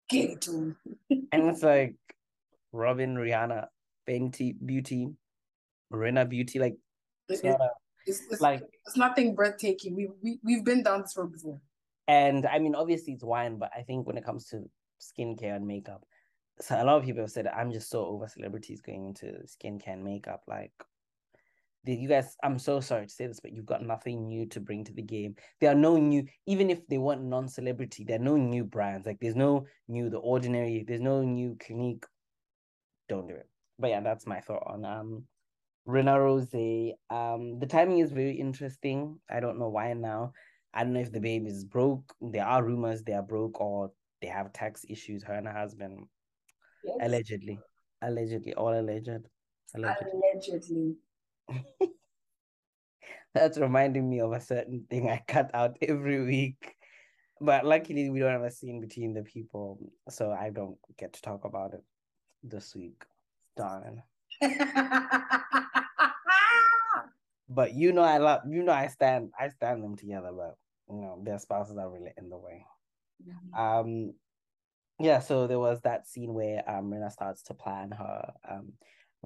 get 0.09 0.47
And 1.11 1.27
it's 1.33 1.63
like 1.63 1.95
Robin, 2.73 3.17
Rihanna, 3.17 3.67
Fenty 4.09 4.55
Beauty, 4.65 5.09
Rinna 5.93 6.29
Beauty. 6.29 6.59
Like 6.59 6.77
it's, 7.29 7.45
not 7.45 7.61
a, 7.61 7.71
it's, 8.07 8.23
it's, 8.31 8.41
like 8.41 8.63
it's 8.87 8.97
nothing 8.97 9.35
breathtaking. 9.35 9.95
We 9.97 10.09
we 10.23 10.39
we've 10.43 10.65
been 10.65 10.83
down 10.83 11.03
this 11.03 11.17
road 11.17 11.33
before. 11.33 11.61
And 12.09 12.47
I 12.47 12.59
mean, 12.59 12.75
obviously 12.75 13.15
it's 13.15 13.25
wine, 13.25 13.59
but 13.59 13.71
I 13.77 13.83
think 13.83 14.07
when 14.07 14.17
it 14.17 14.25
comes 14.25 14.47
to 14.49 14.63
skincare 15.01 15.57
and 15.57 15.67
makeup, 15.67 16.05
so 16.61 16.81
a 16.81 16.85
lot 16.85 16.97
of 16.97 17.05
people 17.05 17.23
have 17.23 17.31
said 17.31 17.47
I'm 17.49 17.73
just 17.73 17.91
so 17.91 18.07
over 18.07 18.29
celebrities 18.29 18.81
going 18.81 19.07
into 19.07 19.39
skincare 19.47 19.95
and 19.95 20.05
makeup. 20.05 20.43
Like, 20.47 20.73
you 21.87 22.09
guys, 22.09 22.37
I'm 22.43 22.59
so 22.59 22.81
sorry 22.81 23.07
to 23.07 23.13
say 23.13 23.27
this, 23.27 23.41
but 23.41 23.53
you've 23.53 23.67
got 23.67 23.83
nothing 23.83 24.27
new 24.27 24.47
to 24.47 24.61
bring 24.61 24.85
to 24.85 24.93
the 24.93 25.03
game. 25.03 25.37
There 25.61 25.71
are 25.71 25.75
no 25.75 25.97
new, 25.97 26.25
even 26.47 26.71
if 26.71 26.87
they 26.89 26.99
want 26.99 27.23
non-celebrity, 27.23 28.05
there 28.05 28.17
are 28.17 28.23
no 28.23 28.37
new 28.37 28.65
brands. 28.65 29.07
Like, 29.07 29.19
there's 29.21 29.37
no 29.37 29.67
new 29.89 30.11
The 30.11 30.19
Ordinary. 30.19 30.85
There's 30.87 31.01
no 31.01 31.23
new 31.23 31.57
Clinique. 31.61 32.05
Don't 33.09 33.29
do 33.29 33.35
it. 33.35 33.49
But 33.79 33.91
yeah, 33.91 34.01
that's 34.01 34.27
my 34.27 34.41
thought 34.41 34.65
on 34.67 34.85
um 34.85 35.25
Rinna 35.87 36.19
Rose. 36.19 36.53
Um, 37.11 37.59
the 37.61 37.67
timing 37.67 37.99
is 37.99 38.11
very 38.11 38.33
interesting. 38.33 39.21
I 39.31 39.41
don't 39.41 39.59
know 39.59 39.69
why 39.69 39.93
now. 39.93 40.33
I 40.75 40.83
don't 40.83 40.93
know 40.93 41.01
if 41.01 41.13
the 41.13 41.21
baby 41.21 41.47
is 41.47 41.65
broke. 41.65 42.15
There 42.21 42.45
are 42.45 42.65
rumors 42.65 43.03
they 43.03 43.13
are 43.13 43.23
broke 43.23 43.61
or 43.61 43.93
they 44.21 44.29
have 44.29 44.53
tax 44.53 44.85
issues. 44.89 45.23
Her 45.23 45.35
and 45.35 45.47
her 45.47 45.53
husband, 45.53 46.07
yes. 46.85 46.97
allegedly, 47.01 47.59
Allegedly, 48.03 48.55
all 48.55 48.79
alleged. 48.79 49.09
Allegedly. 49.75 50.13
Allegedly. 50.35 50.97
That's 53.35 53.59
reminding 53.59 54.09
me 54.09 54.21
of 54.21 54.33
a 54.33 54.41
certain 54.41 54.87
thing 54.89 55.11
I 55.11 55.23
cut 55.29 55.51
out 55.55 55.77
every 55.83 56.25
week. 56.25 56.75
But 57.41 57.67
luckily, 57.67 58.09
we 58.09 58.21
don't 58.21 58.33
have 58.33 58.43
a 58.43 58.51
scene 58.51 58.81
between 58.81 59.13
the 59.13 59.23
people, 59.23 59.79
so 60.09 60.33
I 60.33 60.49
don't 60.49 60.79
get 60.99 61.13
to 61.15 61.23
talk 61.23 61.45
about 61.45 61.75
it 61.75 61.83
this 62.43 62.75
week. 62.75 63.05
Darn. 63.57 64.03
but 67.49 67.75
you 67.75 67.93
know, 67.93 68.03
I 68.03 68.17
love 68.19 68.41
you 68.49 68.63
know, 68.63 68.73
I 68.73 68.87
stand, 68.87 69.33
I 69.39 69.49
stand 69.49 69.85
them 69.85 69.97
together, 69.97 70.31
but 70.35 70.57
you 70.89 71.03
know, 71.03 71.21
their 71.23 71.39
spouses 71.39 71.77
are 71.77 71.91
really 71.91 72.13
in 72.17 72.31
the 72.31 72.39
way. 72.39 72.65
Mm-hmm. 73.23 73.61
Um, 73.61 74.15
yeah. 74.99 75.21
So 75.21 75.47
there 75.47 75.59
was 75.59 75.81
that 75.83 76.09
scene 76.09 76.33
where 76.33 76.63
um 76.69 76.91
Rinna 76.91 77.13
starts 77.13 77.43
to 77.45 77.55
plan 77.55 77.91
her 77.91 78.33
um 78.49 78.73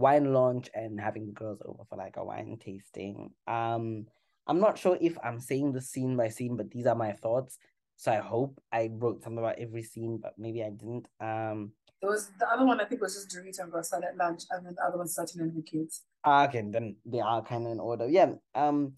wine 0.01 0.33
launch 0.33 0.71
and 0.75 1.01
having 1.01 1.27
the 1.27 1.33
girls 1.33 1.61
over 1.65 1.85
for 1.89 1.97
like 1.97 2.17
a 2.17 2.25
wine 2.25 2.59
tasting. 2.59 3.31
Um, 3.47 4.07
I'm 4.47 4.61
not 4.61 4.79
sure 4.79 4.99
if 5.01 5.17
I'm 5.23 5.39
saying 5.39 5.73
the 5.73 5.81
scene 5.81 6.17
by 6.17 6.29
scene, 6.29 6.57
but 6.57 6.71
these 6.71 6.87
are 6.87 6.95
my 6.95 7.13
thoughts. 7.13 7.59
So 7.97 8.11
I 8.11 8.17
hope 8.17 8.59
I 8.73 8.91
wrote 8.93 9.23
something 9.23 9.39
about 9.39 9.59
every 9.59 9.83
scene, 9.83 10.19
but 10.21 10.33
maybe 10.39 10.65
I 10.65 10.71
didn't. 10.71 11.07
Um, 11.21 11.73
it 12.03 12.07
was 12.07 12.31
the 12.39 12.49
other 12.49 12.65
one. 12.65 12.81
I 12.81 12.87
think 12.87 13.03
was 13.03 13.15
just 13.15 13.29
Dorit 13.29 13.59
and 13.59 13.71
Garcelle 13.71 14.05
at 14.05 14.17
lunch, 14.17 14.45
and 14.51 14.65
then 14.65 14.75
the 14.75 14.83
other 14.83 14.97
one 14.97 15.07
starting 15.07 15.43
and 15.43 15.55
her 15.55 15.63
kids. 15.63 16.03
Ah, 16.25 16.47
okay, 16.49 16.65
then 16.67 16.97
they 17.05 17.21
are 17.21 17.43
kind 17.43 17.67
of 17.67 17.73
in 17.73 17.81
order. 17.81 18.09
Yeah. 18.09 18.33
Um, 18.55 18.95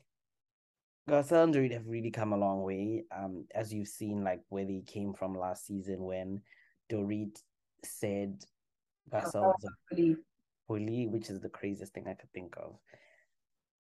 Garcelle 1.11 1.45
and 1.45 1.55
Dorit 1.55 1.73
have 1.73 1.87
really 1.87 2.13
come 2.13 2.33
a 2.33 2.37
long 2.37 2.63
way. 2.63 3.03
Um, 3.15 3.45
as 3.53 3.75
you've 3.75 3.89
seen, 3.89 4.23
like 4.23 4.43
where 4.51 4.65
they 4.65 4.85
came 4.87 5.15
from 5.15 5.37
last 5.37 5.67
season 5.67 6.05
when 6.05 6.43
Dorit 6.91 7.37
said 7.85 8.45
Garcelle 9.13 9.43
was 9.43 9.65
a 9.65 9.95
bully, 9.95 10.17
which 10.69 11.31
is 11.31 11.41
the 11.41 11.49
craziest 11.49 11.93
thing 11.93 12.07
I 12.09 12.15
could 12.15 12.33
think 12.33 12.55
of. 12.57 12.79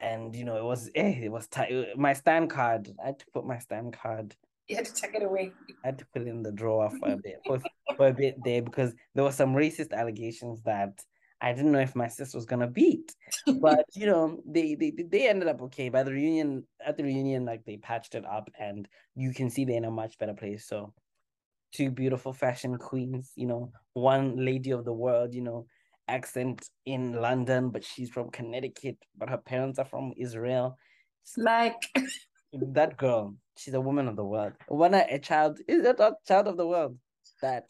And 0.00 0.34
you 0.34 0.44
know, 0.44 0.56
it 0.56 0.64
was 0.64 0.90
eh, 0.94 1.20
it 1.22 1.32
was 1.32 1.46
tight. 1.46 1.96
My 1.96 2.12
stand 2.12 2.50
card. 2.50 2.90
I 3.02 3.06
had 3.06 3.18
to 3.20 3.26
put 3.32 3.46
my 3.46 3.58
stand 3.58 3.92
card 3.92 4.36
you 4.68 4.76
had 4.76 4.84
to 4.86 4.94
take 4.94 5.14
it 5.14 5.22
away. 5.22 5.52
I 5.84 5.88
had 5.88 5.98
to 5.98 6.06
put 6.06 6.22
it 6.22 6.28
in 6.28 6.42
the 6.42 6.52
drawer 6.52 6.90
for 6.98 7.12
a 7.12 7.16
bit, 7.16 7.40
for, 7.46 7.60
for 7.96 8.08
a 8.08 8.12
bit 8.12 8.36
there 8.44 8.62
because 8.62 8.94
there 9.14 9.24
were 9.24 9.32
some 9.32 9.54
racist 9.54 9.92
allegations 9.92 10.62
that 10.62 11.04
I 11.40 11.52
didn't 11.52 11.72
know 11.72 11.80
if 11.80 11.96
my 11.96 12.08
sister 12.08 12.38
was 12.38 12.46
gonna 12.46 12.68
beat. 12.68 13.14
But 13.60 13.84
you 13.94 14.06
know, 14.06 14.40
they 14.46 14.74
they 14.76 14.92
they 15.10 15.28
ended 15.28 15.48
up 15.48 15.60
okay. 15.62 15.88
By 15.88 16.04
the 16.04 16.12
reunion, 16.12 16.64
at 16.84 16.96
the 16.96 17.02
reunion, 17.02 17.44
like 17.44 17.64
they 17.64 17.76
patched 17.76 18.14
it 18.14 18.24
up 18.24 18.48
and 18.58 18.88
you 19.16 19.34
can 19.34 19.50
see 19.50 19.64
they're 19.64 19.76
in 19.76 19.84
a 19.84 19.90
much 19.90 20.18
better 20.18 20.34
place. 20.34 20.66
So 20.66 20.94
two 21.72 21.90
beautiful 21.90 22.32
fashion 22.32 22.78
queens, 22.78 23.32
you 23.34 23.46
know, 23.46 23.72
one 23.94 24.44
lady 24.44 24.70
of 24.70 24.84
the 24.84 24.92
world, 24.92 25.34
you 25.34 25.40
know, 25.40 25.66
accent 26.08 26.68
in 26.86 27.14
London, 27.14 27.70
but 27.70 27.84
she's 27.84 28.10
from 28.10 28.30
Connecticut, 28.30 28.98
but 29.16 29.30
her 29.30 29.38
parents 29.38 29.78
are 29.78 29.84
from 29.84 30.12
Israel. 30.16 30.76
It's 31.22 31.36
like 31.36 31.76
that 32.52 32.96
girl, 32.96 33.36
she's 33.56 33.74
a 33.74 33.80
woman 33.80 34.08
of 34.08 34.16
the 34.16 34.24
world. 34.24 34.52
When 34.68 34.94
a, 34.94 35.06
a 35.10 35.18
child 35.18 35.60
is 35.68 35.84
a 35.84 36.14
child 36.26 36.48
of 36.48 36.56
the 36.56 36.66
world. 36.66 36.98
That 37.40 37.64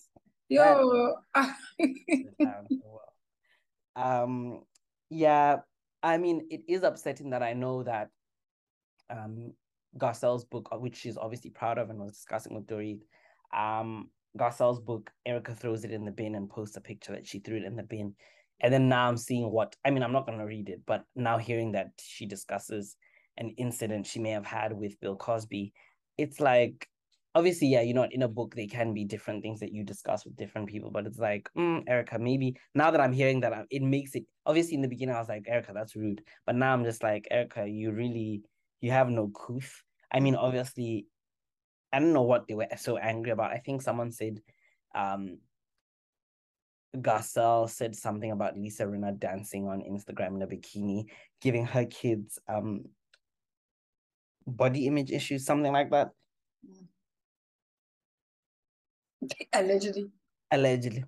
yo. 0.49 1.15
That, 1.35 1.57
um, 3.97 4.63
yeah. 5.11 5.59
I 6.03 6.19
mean, 6.19 6.49
it 6.51 6.63
is 6.69 6.83
upsetting 6.83 7.31
that 7.31 7.43
I 7.43 7.53
know 7.53 7.83
that 7.85 8.09
um 9.09 9.53
Garcelle's 9.97 10.45
book, 10.45 10.69
which 10.81 10.97
she's 10.97 11.17
obviously 11.17 11.51
proud 11.51 11.79
of 11.79 11.91
and 11.91 12.01
was 12.01 12.13
discussing 12.13 12.55
with 12.55 12.67
Dorit, 12.67 13.01
um, 13.55 14.09
Garcelle's 14.39 14.81
book, 14.81 15.11
Erika 15.27 15.55
throws 15.55 15.85
it 15.85 15.91
in 15.91 16.05
the 16.05 16.11
bin 16.11 16.35
and 16.35 16.49
posts 16.49 16.77
a 16.77 16.81
picture 16.81 17.13
that 17.13 17.27
she 17.27 17.39
threw 17.39 17.57
it 17.57 17.65
in 17.65 17.77
the 17.77 17.83
bin. 17.83 18.15
And 18.61 18.73
then 18.73 18.89
now 18.89 19.09
I'm 19.09 19.17
seeing 19.17 19.51
what 19.51 19.77
I 19.85 19.91
mean, 19.91 20.03
I'm 20.03 20.13
not 20.13 20.27
gonna 20.27 20.47
read 20.47 20.69
it, 20.69 20.83
but 20.87 21.05
now 21.17 21.39
hearing 21.39 21.73
that 21.73 21.91
she 22.01 22.27
discusses 22.27 22.97
an 23.37 23.51
incident 23.59 24.07
she 24.07 24.21
may 24.21 24.31
have 24.31 24.47
had 24.47 24.73
with 24.73 25.01
Bill 25.01 25.17
Cosby, 25.17 25.73
it's 26.19 26.41
like 26.41 26.87
obviously, 27.35 27.69
yeah, 27.69 27.81
you 27.81 27.95
know, 27.95 28.07
in 28.11 28.23
a 28.23 28.29
book 28.29 28.55
they 28.55 28.67
can 28.67 28.93
be 28.93 29.05
different 29.05 29.43
things 29.43 29.61
that 29.61 29.73
you 29.73 29.85
discuss 29.85 30.25
with 30.25 30.37
different 30.37 30.69
people, 30.69 30.91
but 30.91 31.07
it's 31.07 31.19
like, 31.19 31.49
mm, 31.57 31.83
Erika, 31.89 32.19
maybe 32.19 32.57
now 32.75 32.91
that 32.91 33.01
I'm 33.01 33.13
hearing 33.13 33.41
that, 33.41 33.67
it 33.71 33.83
makes 33.83 34.15
it 34.15 34.25
obviously 34.45 34.75
in 34.75 34.83
the 34.83 34.89
beginning 34.89 35.15
I 35.15 35.19
was 35.19 35.29
like, 35.29 35.45
Erika, 35.49 35.73
that's 35.75 35.97
rude, 35.97 36.23
but 36.47 36.57
now 36.57 36.73
I'm 36.73 36.85
just 36.85 37.03
like, 37.03 37.27
Erika, 37.31 37.67
you 37.67 37.93
really 37.93 38.43
you 38.81 38.91
have 38.91 39.09
no 39.09 39.29
couth. 39.29 39.83
I 40.13 40.21
mean, 40.21 40.35
obviously, 40.35 41.07
I 41.93 41.99
don't 41.99 42.13
know 42.13 42.23
what 42.23 42.47
they 42.49 42.55
were 42.55 42.67
so 42.77 42.97
angry 42.97 43.33
about. 43.33 43.53
I 43.53 43.59
think 43.59 43.83
someone 43.83 44.13
said, 44.13 44.41
um, 44.95 45.39
Garcelle 46.97 47.69
said 47.69 47.95
something 47.97 48.31
about 48.31 48.57
Lisa 48.57 48.85
Rinna 48.85 49.19
dancing 49.19 49.67
on 49.67 49.81
Instagram 49.81 50.37
in 50.37 50.43
a 50.43 50.47
bikini, 50.47 51.07
giving 51.41 51.67
her 51.67 51.85
kids 51.87 52.39
um 52.49 52.85
body 54.47 54.87
image 54.87 55.11
issues, 55.11 55.45
something 55.45 55.73
like 55.73 55.91
that. 55.91 56.11
Allegedly. 59.53 60.11
Allegedly. 60.51 61.05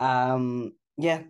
Um. 0.00 0.72
Yeah. 0.96 1.22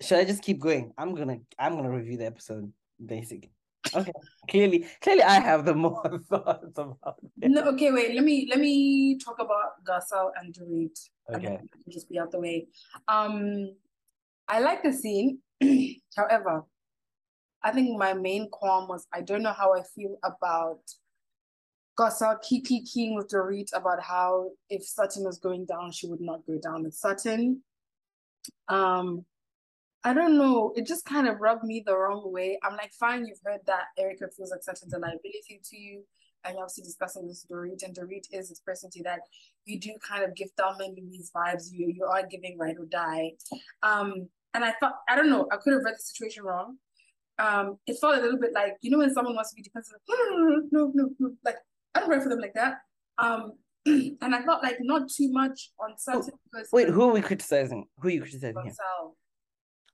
Should 0.00 0.18
I 0.18 0.24
just 0.24 0.42
keep 0.42 0.60
going? 0.60 0.92
I'm 0.96 1.14
gonna. 1.14 1.38
I'm 1.58 1.76
gonna 1.76 1.90
review 1.90 2.16
the 2.16 2.26
episode. 2.26 2.72
Basically. 3.04 3.52
Okay. 3.94 4.12
clearly, 4.48 4.86
clearly, 5.00 5.22
I 5.22 5.40
have 5.40 5.64
the 5.64 5.74
more 5.74 6.20
thoughts 6.28 6.76
about. 6.76 7.16
It. 7.40 7.50
No. 7.50 7.62
Okay. 7.62 7.90
Wait. 7.92 8.14
Let 8.14 8.24
me. 8.24 8.46
Let 8.50 8.60
me 8.60 9.18
talk 9.18 9.38
about 9.38 9.84
Garcelle 9.84 10.30
and 10.40 10.54
Dorit. 10.54 10.98
Okay. 11.32 11.58
just 11.88 12.08
be 12.08 12.18
out 12.18 12.30
the 12.32 12.40
way. 12.40 12.68
Um. 13.06 13.74
I 14.48 14.60
like 14.60 14.82
the 14.82 14.92
scene. 14.92 15.40
However, 16.16 16.64
I 17.62 17.70
think 17.70 17.98
my 17.98 18.14
main 18.14 18.48
qualm 18.50 18.88
was 18.88 19.06
I 19.12 19.20
don't 19.20 19.42
know 19.42 19.52
how 19.52 19.74
I 19.74 19.82
feel 19.94 20.16
about 20.24 20.80
Garcelle 21.98 22.40
Kiki 22.40 22.82
King 22.82 23.14
with 23.14 23.28
Dorit 23.28 23.68
about 23.74 24.00
how 24.00 24.50
if 24.70 24.84
Sutton 24.86 25.24
was 25.24 25.38
going 25.38 25.66
down, 25.66 25.92
she 25.92 26.06
would 26.06 26.20
not 26.20 26.46
go 26.46 26.58
down 26.58 26.84
with 26.84 26.94
Sutton. 26.94 27.62
Um, 28.68 29.24
I 30.04 30.14
don't 30.14 30.38
know. 30.38 30.72
It 30.76 30.86
just 30.86 31.04
kind 31.04 31.26
of 31.26 31.40
rubbed 31.40 31.64
me 31.64 31.82
the 31.84 31.96
wrong 31.96 32.32
way. 32.32 32.58
I'm 32.62 32.76
like, 32.76 32.92
fine, 32.98 33.26
you've 33.26 33.40
heard 33.44 33.60
that 33.66 33.86
Erika 33.98 34.26
feels 34.36 34.50
like 34.50 34.62
Sutton's 34.62 34.92
a 34.92 34.98
liability 34.98 35.60
to 35.62 35.76
you. 35.76 36.04
And 36.44 36.54
you're 36.54 36.62
obviously 36.62 36.84
discussing 36.84 37.26
this 37.26 37.44
with 37.48 37.58
Dorit, 37.58 37.82
and 37.82 37.96
Dorit 37.96 38.26
is 38.32 38.48
this 38.48 38.60
person 38.60 38.90
to 38.90 39.02
that 39.02 39.20
you 39.64 39.80
do 39.80 39.92
kind 40.08 40.22
of 40.22 40.36
give 40.36 40.48
Thelma 40.56 40.84
and 40.84 40.96
Louise 40.96 41.32
vibes. 41.34 41.64
You 41.72 41.92
you 41.92 42.04
are 42.04 42.24
giving 42.30 42.56
ride 42.56 42.76
or 42.78 42.86
die. 42.86 43.32
Um, 43.82 44.28
and 44.54 44.64
I 44.64 44.72
thought 44.78 44.94
I 45.08 45.16
don't 45.16 45.30
know. 45.30 45.48
I 45.50 45.56
could 45.56 45.72
have 45.72 45.82
read 45.84 45.96
the 45.96 46.02
situation 46.02 46.44
wrong 46.44 46.76
um, 47.38 47.78
it 47.86 47.98
felt 48.00 48.18
a 48.18 48.20
little 48.20 48.38
bit 48.38 48.52
like 48.52 48.76
you 48.80 48.90
know 48.90 48.98
when 48.98 49.12
someone 49.12 49.34
wants 49.34 49.50
to 49.50 49.56
be 49.56 49.62
defensive, 49.62 49.94
like, 50.08 50.18
no, 50.18 50.36
no, 50.36 50.62
no, 50.70 50.92
no, 50.94 51.10
no, 51.18 51.32
like 51.44 51.56
I 51.94 52.00
don't 52.00 52.08
pray 52.08 52.20
for 52.20 52.28
them 52.28 52.40
like 52.40 52.54
that. 52.54 52.78
Um, 53.18 53.52
and 53.86 54.34
I 54.34 54.42
felt 54.42 54.62
like 54.62 54.78
not 54.80 55.08
too 55.08 55.30
much 55.32 55.70
on 55.80 55.94
certain 55.96 56.32
because 56.50 56.68
wait, 56.72 56.88
who 56.88 57.02
are 57.02 57.12
we 57.12 57.20
criticizing? 57.20 57.86
Who 58.00 58.08
are 58.08 58.10
you 58.10 58.20
criticizing 58.20 58.60
here? 58.62 58.74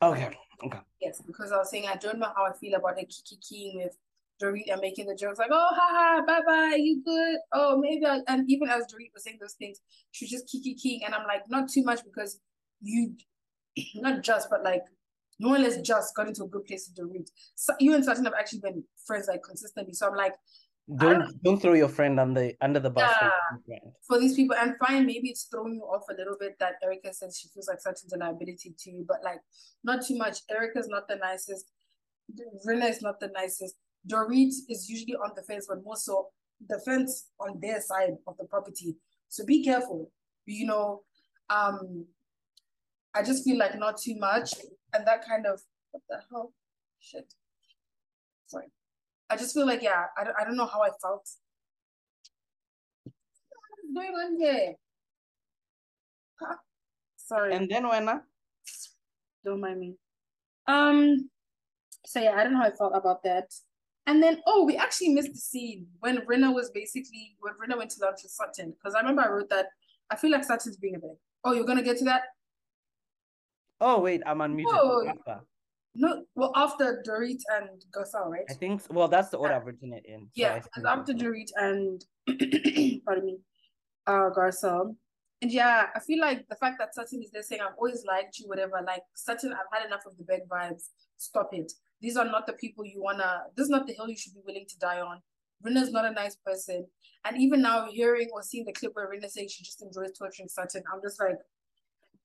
Okay, 0.03 0.31
okay. 0.65 0.79
Yes, 1.01 1.23
because 1.27 1.53
I 1.53 1.57
was 1.59 1.71
saying 1.71 1.87
I 1.87 1.97
don't 1.97 2.19
know 2.19 2.31
how 2.35 2.45
I 2.45 2.53
feel 2.53 2.75
about 2.75 2.97
the 2.97 3.05
kiki 3.05 3.39
keying 3.41 3.77
with 3.77 3.97
Dorit 4.43 4.71
and 4.73 4.81
making 4.81 5.07
the 5.07 5.15
jokes 5.15 5.39
like, 5.39 5.51
oh, 5.53 5.69
ha 5.71 5.89
ha, 5.91 6.23
bye 6.27 6.41
bye, 6.47 6.77
you 6.77 7.03
good? 7.05 7.39
Oh, 7.53 7.79
maybe. 7.79 8.05
I, 8.05 8.21
and 8.29 8.51
even 8.51 8.69
as 8.69 8.85
Dorit 8.85 9.13
was 9.15 9.25
saying 9.25 9.39
those 9.41 9.55
things, 9.55 9.81
she 10.11 10.25
was 10.25 10.31
just 10.31 10.49
kiki 10.49 10.75
keying, 10.75 11.05
and 11.05 11.15
I'm 11.15 11.27
like, 11.27 11.43
not 11.49 11.69
too 11.69 11.85
much 11.85 12.05
because 12.05 12.41
you, 12.81 13.15
not 13.95 14.23
just, 14.23 14.51
but 14.51 14.63
like 14.63 14.83
no 15.39 15.51
one 15.51 15.63
less 15.63 15.81
just 15.81 16.15
got 16.15 16.29
into 16.29 16.45
a 16.45 16.49
good 16.49 16.65
place 16.65 16.87
to 16.87 16.93
do 16.95 17.11
it. 17.15 17.31
So 17.55 17.75
you 17.81 17.95
and 17.95 18.05
Sutton 18.05 18.25
have 18.25 18.35
actually 18.39 18.61
been 18.61 18.85
friends 19.07 19.27
like 19.29 19.43
consistently. 19.43 19.95
So 19.95 20.09
I'm 20.09 20.17
like, 20.17 20.35
don't 20.97 21.43
don't, 21.43 21.61
throw 21.61 21.73
your 21.73 21.89
friend 21.89 22.21
under 22.21 22.41
the 22.41 22.55
under 22.61 22.79
the 22.79 22.91
bus 22.91 23.11
yeah, 23.67 23.79
for 24.07 24.19
these 24.21 24.35
people. 24.35 24.55
And 24.57 24.75
fine, 24.79 25.07
maybe 25.07 25.31
it's 25.31 25.45
throwing 25.45 25.75
you 25.75 25.83
off 25.83 26.05
a 26.11 26.15
little 26.15 26.37
bit 26.39 26.57
that 26.61 26.75
erika 26.83 27.13
says 27.15 27.39
she 27.39 27.49
feels 27.49 27.69
like 27.69 27.81
Sutton's 27.81 28.13
a 28.13 28.19
liability 28.19 28.75
to 28.79 28.91
you, 28.91 29.05
but 29.09 29.19
like 29.25 29.41
not 29.83 30.05
too 30.05 30.17
much. 30.17 30.39
erika's 30.51 30.89
not 30.89 31.09
the 31.09 31.17
nicest. 31.17 31.71
Rinna 32.67 32.91
is 32.91 33.03
not 33.03 33.19
the 33.21 33.29
nicest. 33.29 33.77
Dorit 34.07 34.53
is 34.69 34.89
usually 34.89 35.15
on 35.15 35.31
the 35.35 35.43
fence, 35.43 35.67
but 35.69 35.83
more 35.83 35.97
so 35.97 36.29
the 36.69 36.79
fence 36.85 37.31
on 37.41 37.59
their 37.61 37.81
side 37.81 38.11
of 38.27 38.37
the 38.37 38.45
property. 38.45 38.97
So 39.29 39.45
be 39.47 39.65
careful. 39.65 40.11
You 40.47 40.67
know, 40.67 41.03
um, 41.49 42.05
I 43.15 43.23
just 43.23 43.45
feel 43.45 43.59
like 43.59 43.79
not 43.79 43.97
too 43.97 44.17
much 44.19 44.53
and 44.93 45.07
that 45.07 45.27
kind 45.27 45.47
of 45.47 45.61
what 45.91 46.03
the 46.09 46.21
hell 46.31 46.53
shit 47.01 47.33
sorry 48.47 48.67
i 49.31 49.37
just 49.37 49.55
feel 49.55 49.67
like 49.67 49.83
yeah 49.83 50.05
i 50.19 50.25
don't, 50.25 50.37
I 50.39 50.45
don't 50.45 50.57
know 50.57 50.67
how 50.67 50.83
i 50.83 50.91
felt. 51.01 51.29
What's 53.05 53.95
going 53.95 54.15
on 54.15 54.39
here 54.39 54.75
huh? 56.41 56.57
sorry. 57.17 57.55
And 57.55 57.69
then 57.71 57.89
when 57.89 58.07
don't 59.45 59.61
mind 59.61 59.81
me. 59.81 59.95
Um 60.67 61.29
so 62.07 62.21
yeah 62.21 62.35
i 62.37 62.43
don't 62.43 62.53
know 62.53 62.61
how 62.61 62.67
i 62.67 62.71
felt 62.71 62.93
about 62.95 63.23
that. 63.25 63.53
And 64.07 64.23
then 64.23 64.41
oh 64.47 64.65
we 64.65 64.77
actually 64.77 65.11
missed 65.11 65.33
the 65.33 65.39
scene 65.39 65.87
when 66.01 66.19
Rinna 66.27 66.53
was 66.55 66.71
basically 66.71 67.37
when 67.41 67.55
Rinna 67.55 67.79
went 67.79 67.91
to 67.93 68.05
lunch 68.05 68.21
with 68.23 68.33
Sutton. 68.33 68.73
Because 68.73 68.95
I 68.95 69.01
remember 69.01 69.23
I 69.23 69.29
wrote 69.29 69.49
that 69.51 69.67
I 70.11 70.17
feel 70.17 70.31
like 70.31 70.45
Sutton's 70.45 70.77
being 70.77 70.97
a 70.97 70.99
bit 70.99 71.19
oh 71.45 71.53
you're 71.53 71.65
gonna 71.65 71.83
get 71.83 71.99
to 71.99 72.05
that? 72.05 72.23
Oh 73.81 74.01
wait, 74.01 74.23
I'm 74.27 74.39
unmuted. 74.39 74.65
Oh. 74.69 75.13
No, 75.97 76.25
well, 76.35 76.53
after 76.57 77.03
Dorit 77.07 77.41
and 77.57 77.85
Garcelle, 77.95 78.29
right? 78.29 78.45
I 78.51 78.55
think. 78.55 78.83
Well, 78.91 79.09
that's 79.09 79.29
the 79.29 79.37
order 79.37 79.55
I've 79.55 79.65
written 79.65 79.93
it 79.93 80.05
in. 80.07 80.23
so 80.23 80.31
Yeah, 80.35 80.61
after 80.87 81.13
Dorit 81.13 81.51
and 81.57 82.05
pardon 83.05 83.25
me, 83.25 83.39
uh 84.07 84.31
Garcelle. 84.37 84.97
And 85.41 85.53
yeah, 85.53 85.87
I 85.95 86.01
feel 86.01 86.21
like 86.21 86.49
the 86.49 86.57
fact 86.57 86.77
that 86.79 86.95
Sutton 86.95 87.23
is 87.23 87.31
there 87.31 87.43
saying 87.43 87.61
I've 87.61 87.77
always 87.77 88.05
liked 88.07 88.39
you, 88.39 88.49
whatever, 88.49 88.81
like 88.85 89.03
Sutton, 89.15 89.53
I've 89.53 89.79
had 89.79 89.87
enough 89.87 90.03
of 90.07 90.17
the 90.17 90.25
big 90.27 90.49
vibes. 90.49 90.89
Stop 91.17 91.51
it. 91.53 91.71
These 92.01 92.17
are 92.17 92.25
not 92.25 92.47
the 92.47 92.55
people 92.55 92.85
you 92.85 93.01
wanna 93.01 93.43
this 93.57 93.65
is 93.65 93.71
not 93.71 93.87
the 93.87 93.93
hill 93.93 94.09
you 94.09 94.17
should 94.17 94.35
be 94.35 94.41
willing 94.45 94.67
to 94.69 94.79
die 94.79 95.01
on. 95.01 95.21
Rinna's 95.65 95.93
not 95.93 96.05
a 96.05 96.11
nice 96.11 96.37
person. 96.45 96.87
And 97.25 97.37
even 97.39 97.63
now 97.63 97.87
hearing 97.91 98.29
or 98.33 98.43
seeing 98.43 98.65
the 98.65 98.73
clip 98.73 98.93
where 98.95 99.09
Rinna 99.09 99.31
saying 99.31 99.49
she 99.49 99.63
just 99.63 99.81
enjoys 99.83 100.17
torturing 100.19 100.49
Sutton, 100.49 100.83
I'm 100.93 101.01
just 101.03 101.21
like, 101.21 101.37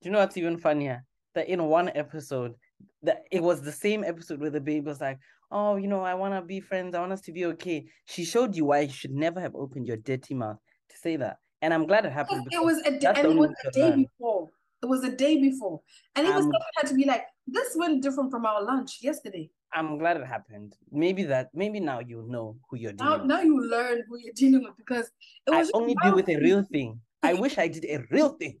Do 0.02 0.08
you 0.08 0.10
know 0.10 0.18
what's 0.18 0.36
even 0.36 0.58
funnier? 0.58 1.04
That 1.34 1.48
in 1.48 1.62
one 1.64 1.90
episode, 1.94 2.54
that 3.02 3.24
it 3.30 3.42
was 3.42 3.62
the 3.62 3.72
same 3.72 4.04
episode 4.04 4.40
where 4.40 4.50
the 4.50 4.60
babe 4.60 4.86
was 4.86 5.00
like, 5.00 5.18
"Oh, 5.50 5.76
you 5.76 5.88
know, 5.88 6.02
I 6.02 6.14
want 6.14 6.34
to 6.34 6.42
be 6.42 6.60
friends. 6.60 6.94
I 6.94 7.00
want 7.00 7.12
us 7.12 7.20
to 7.22 7.32
be 7.32 7.44
okay." 7.46 7.86
She 8.06 8.24
showed 8.24 8.54
you 8.56 8.66
why 8.66 8.80
you 8.80 8.92
should 8.92 9.12
never 9.12 9.40
have 9.40 9.54
opened 9.54 9.86
your 9.86 9.96
dirty 9.96 10.34
mouth 10.34 10.58
to 10.90 10.96
say 10.98 11.16
that, 11.16 11.38
and 11.62 11.72
I'm 11.74 11.86
glad 11.86 12.04
it 12.06 12.12
happened. 12.12 12.46
it 12.50 12.62
was 12.62 12.78
a 12.86 12.98
day, 12.98 13.06
and 13.16 13.26
it 13.32 13.36
was 13.36 13.50
a 13.66 13.70
day 13.70 13.90
learn. 13.90 14.02
before. 14.04 14.48
It 14.82 14.86
was 14.86 15.04
a 15.04 15.14
day 15.14 15.38
before. 15.40 15.82
And 16.16 16.26
Um, 16.26 16.32
Sutton 16.34 16.52
had 16.76 16.86
to 16.88 16.94
be 16.94 17.04
like, 17.04 17.24
this 17.46 17.76
went 17.76 18.02
different 18.02 18.30
from 18.30 18.46
our 18.46 18.62
lunch 18.64 19.02
yesterday. 19.02 19.50
I'm 19.74 19.98
glad 19.98 20.16
it 20.16 20.26
happened. 20.26 20.74
Maybe 20.90 21.22
that. 21.24 21.50
Maybe 21.52 21.80
now 21.80 21.98
you 22.00 22.24
know 22.26 22.56
who 22.70 22.78
you're 22.78 22.94
dealing 22.94 23.10
Now, 23.12 23.18
with. 23.18 23.26
now 23.26 23.40
you 23.42 23.60
learn 23.68 24.02
who 24.08 24.16
you're 24.18 24.32
dealing 24.34 24.64
with 24.64 24.74
because 24.78 25.10
it 25.46 25.52
I 25.52 25.58
was 25.58 25.68
just 25.68 25.74
only 25.76 25.94
deal 26.02 26.14
with 26.14 26.30
a 26.30 26.36
real 26.38 26.62
thing. 26.62 26.98
I 27.22 27.34
wish 27.34 27.58
I 27.58 27.68
did 27.68 27.84
a 27.84 27.98
real 28.10 28.30
thing. 28.30 28.58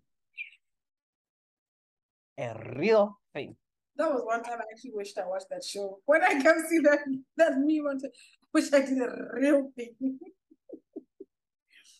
A 2.38 2.74
real 2.76 3.18
thing. 3.34 3.56
That 3.96 4.10
was 4.10 4.22
one 4.24 4.42
time 4.42 4.58
I 4.60 4.64
actually 4.72 4.92
wished 4.94 5.18
I 5.18 5.26
watched 5.26 5.50
that 5.50 5.64
show. 5.64 5.98
When 6.06 6.22
I 6.22 6.42
come 6.42 6.64
see 6.68 6.78
that 6.80 7.00
that 7.36 7.58
me 7.58 7.80
want 7.80 8.00
to 8.00 8.10
wish 8.52 8.72
I 8.72 8.80
did 8.80 8.98
a 8.98 9.28
real 9.34 9.70
thing. 9.76 10.18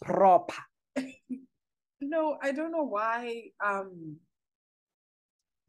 Proper. 0.03 0.55
no, 2.01 2.39
I 2.43 2.53
don't 2.53 2.73
know 2.73 2.85
why. 2.85 3.51
Um 3.65 4.17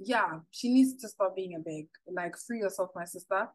yeah, 0.03 0.40
she 0.49 0.73
needs 0.73 0.99
to 1.02 1.07
stop 1.07 1.36
being 1.36 1.56
a 1.56 1.60
big. 1.60 1.88
Like 2.11 2.36
free 2.38 2.60
yourself, 2.60 2.90
my 2.95 3.06
sister. 3.06 3.48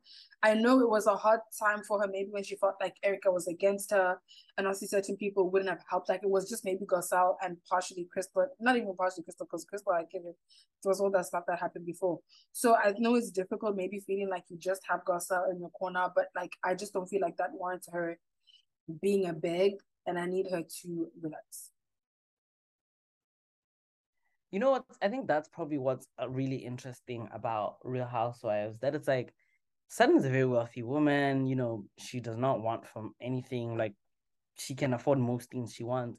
I 0.43 0.55
know 0.55 0.81
it 0.81 0.89
was 0.89 1.07
a 1.07 1.17
hard 1.17 1.41
time 1.59 1.83
for 1.83 2.01
her, 2.01 2.07
maybe 2.09 2.29
when 2.31 2.45
she 2.45 2.57
felt 2.57 2.77
like 2.81 2.95
Erika 3.03 3.31
was 3.31 3.49
against 3.49 3.91
her 3.91 4.19
and 4.57 4.67
obviously 4.67 4.89
certain 4.89 5.17
people 5.17 5.51
wouldn't 5.51 5.71
have 5.71 5.83
helped. 5.89 6.09
Like 6.09 6.23
it 6.23 6.31
was 6.31 6.49
just 6.49 6.65
maybe 6.65 6.85
Garcelle 6.87 7.37
and 7.43 7.57
partially 7.69 8.09
Crystal, 8.13 8.47
not 8.61 8.77
even 8.77 8.95
partially 8.97 9.25
Crystal, 9.25 9.47
because 9.47 9.65
Crystal, 9.65 9.93
I 9.93 10.05
give 10.11 10.23
it, 10.25 10.37
it 10.85 10.89
was 10.89 11.01
all 11.01 11.11
that 11.11 11.27
stuff 11.27 11.45
that 11.49 11.59
happened 11.59 11.87
before. 11.87 12.21
So 12.53 12.77
I 12.77 12.95
know 12.99 13.17
it's 13.17 13.31
difficult, 13.31 13.77
maybe 13.77 14.01
feeling 14.07 14.29
like 14.29 14.45
you 14.49 14.57
just 14.57 14.83
have 14.89 15.05
Garcelle 15.05 15.51
in 15.51 15.59
your 15.59 15.71
corner, 15.71 16.09
but 16.15 16.27
like 16.37 16.53
I 16.63 16.75
just 16.75 16.93
don't 16.93 17.09
feel 17.09 17.23
like 17.23 17.37
that 17.39 17.53
warrants 17.53 17.89
her 17.93 18.19
being 19.03 19.27
a 19.27 19.33
big, 19.33 19.75
and 20.07 20.19
I 20.19 20.27
need 20.27 20.47
her 20.51 20.63
to 20.83 21.09
relax. 21.21 21.73
You 24.51 24.61
know 24.61 24.71
what? 24.71 24.85
I 25.03 25.09
think 25.09 25.27
that's 25.27 25.49
probably 25.49 25.79
what's 25.79 26.07
uh, 26.21 26.29
really 26.29 26.57
interesting 26.57 27.29
about 27.33 27.77
Real 27.85 28.07
Housewives. 28.07 28.79
That 28.79 28.95
it's 28.95 29.09
like 29.09 29.35
Sutton's 29.89 30.25
a 30.25 30.31
very 30.31 30.47
wealthy 30.47 30.83
woman. 30.83 31.47
You 31.47 31.57
know, 31.57 31.85
she 31.99 32.21
does 32.21 32.37
not 32.37 32.63
want 32.63 32.87
from 32.87 33.15
anything. 33.21 33.77
Like 33.77 33.95
she 34.59 34.75
can 34.75 34.95
afford 34.95 35.19
most 35.19 35.51
things 35.51 35.75
she 35.75 35.85
wants. 35.85 36.19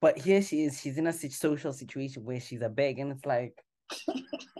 But 0.00 0.18
here 0.18 0.42
she 0.42 0.64
is. 0.64 0.80
She's 0.80 0.98
in 0.98 1.06
a 1.06 1.12
social 1.12 1.72
situation 1.72 2.24
where 2.24 2.40
she's 2.40 2.62
a 2.62 2.68
beg, 2.68 2.98
and 2.98 3.10
it's 3.10 3.26
like, 3.26 3.54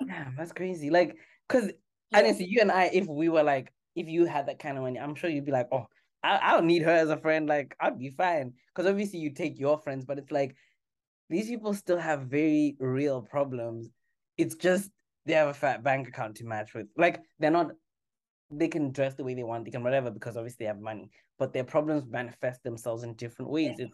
damn, 0.06 0.34
that's 0.36 0.52
crazy. 0.52 0.90
Like, 0.90 1.16
cause 1.48 1.70
honestly, 2.12 2.46
you 2.46 2.60
and 2.60 2.72
I, 2.72 2.90
if 2.92 3.06
we 3.06 3.28
were 3.28 3.44
like, 3.44 3.72
if 3.94 4.08
you 4.08 4.24
had 4.24 4.46
that 4.46 4.58
kind 4.58 4.76
of 4.76 4.82
money, 4.82 4.98
I'm 4.98 5.14
sure 5.14 5.30
you'd 5.30 5.44
be 5.44 5.52
like, 5.52 5.68
oh, 5.70 5.86
I, 6.22 6.38
I 6.42 6.52
don't 6.52 6.66
need 6.66 6.82
her 6.82 6.90
as 6.90 7.10
a 7.10 7.16
friend. 7.16 7.48
Like, 7.48 7.76
I'd 7.80 7.98
be 7.98 8.10
fine. 8.10 8.54
Because 8.74 8.90
obviously 8.90 9.20
you 9.20 9.30
take 9.30 9.58
your 9.58 9.78
friends, 9.78 10.04
but 10.04 10.18
it's 10.18 10.32
like 10.32 10.56
these 11.28 11.46
people 11.48 11.74
still 11.74 11.98
have 11.98 12.22
very 12.22 12.76
real 12.78 13.22
problems. 13.22 13.88
It's 14.36 14.54
just 14.54 14.90
they 15.26 15.34
have 15.34 15.48
a 15.48 15.54
fat 15.54 15.82
bank 15.82 16.08
account 16.08 16.36
to 16.36 16.44
match 16.44 16.74
with. 16.74 16.86
Like, 16.96 17.20
they're 17.38 17.50
not, 17.50 17.72
they 18.50 18.68
can 18.68 18.92
dress 18.92 19.14
the 19.14 19.24
way 19.24 19.34
they 19.34 19.42
want, 19.42 19.64
they 19.64 19.70
can 19.70 19.82
whatever, 19.82 20.10
because 20.10 20.36
obviously 20.36 20.64
they 20.64 20.68
have 20.68 20.80
money. 20.80 21.10
But 21.38 21.52
their 21.52 21.64
problems 21.64 22.04
manifest 22.08 22.62
themselves 22.62 23.02
in 23.02 23.14
different 23.14 23.50
ways. 23.50 23.78
It's 23.78 23.92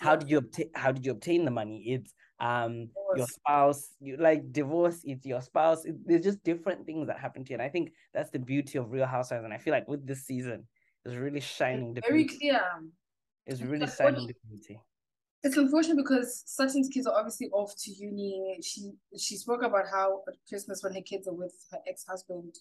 how 0.00 0.16
did 0.16 0.28
you 0.30 0.38
obtain 0.38 0.70
how 0.74 0.92
did 0.92 1.04
you 1.06 1.12
obtain 1.12 1.44
the 1.44 1.50
money 1.50 1.82
it's 1.86 2.12
um 2.40 2.88
your 3.16 3.26
spouse 3.26 3.94
you 4.00 4.16
like 4.16 4.52
divorce 4.52 5.00
it's 5.04 5.24
your 5.24 5.40
spouse 5.40 5.84
it, 5.84 5.94
there's 6.04 6.22
just 6.24 6.42
different 6.44 6.84
things 6.84 7.06
that 7.06 7.18
happen 7.18 7.44
to 7.44 7.50
you 7.50 7.54
and 7.54 7.62
i 7.62 7.68
think 7.68 7.92
that's 8.12 8.30
the 8.30 8.38
beauty 8.38 8.76
of 8.78 8.90
real 8.90 9.06
housewives 9.06 9.44
and 9.44 9.54
i 9.54 9.58
feel 9.58 9.72
like 9.72 9.86
with 9.88 10.04
this 10.06 10.24
season 10.26 10.66
it's 11.04 11.14
really 11.14 11.40
shining 11.40 11.94
the 11.94 12.00
very 12.08 12.24
beauty 12.24 12.38
clear. 12.38 12.60
it's 13.46 13.60
really 13.60 13.80
Because 13.86 13.96
shining 13.96 14.14
what- 14.14 14.28
the 14.28 14.34
beauty 14.48 14.80
It's 15.44 15.58
unfortunate 15.58 15.98
because 15.98 16.42
Sutton's 16.46 16.88
kids 16.88 17.06
are 17.06 17.14
obviously 17.14 17.50
off 17.50 17.74
to 17.80 17.90
uni. 17.90 18.58
She 18.62 18.92
she 19.18 19.36
spoke 19.36 19.62
about 19.62 19.84
how 19.92 20.22
at 20.26 20.34
Christmas 20.48 20.82
when 20.82 20.94
her 20.94 21.02
kids 21.02 21.28
are 21.28 21.34
with 21.34 21.54
her 21.70 21.78
ex-husband, 21.86 22.54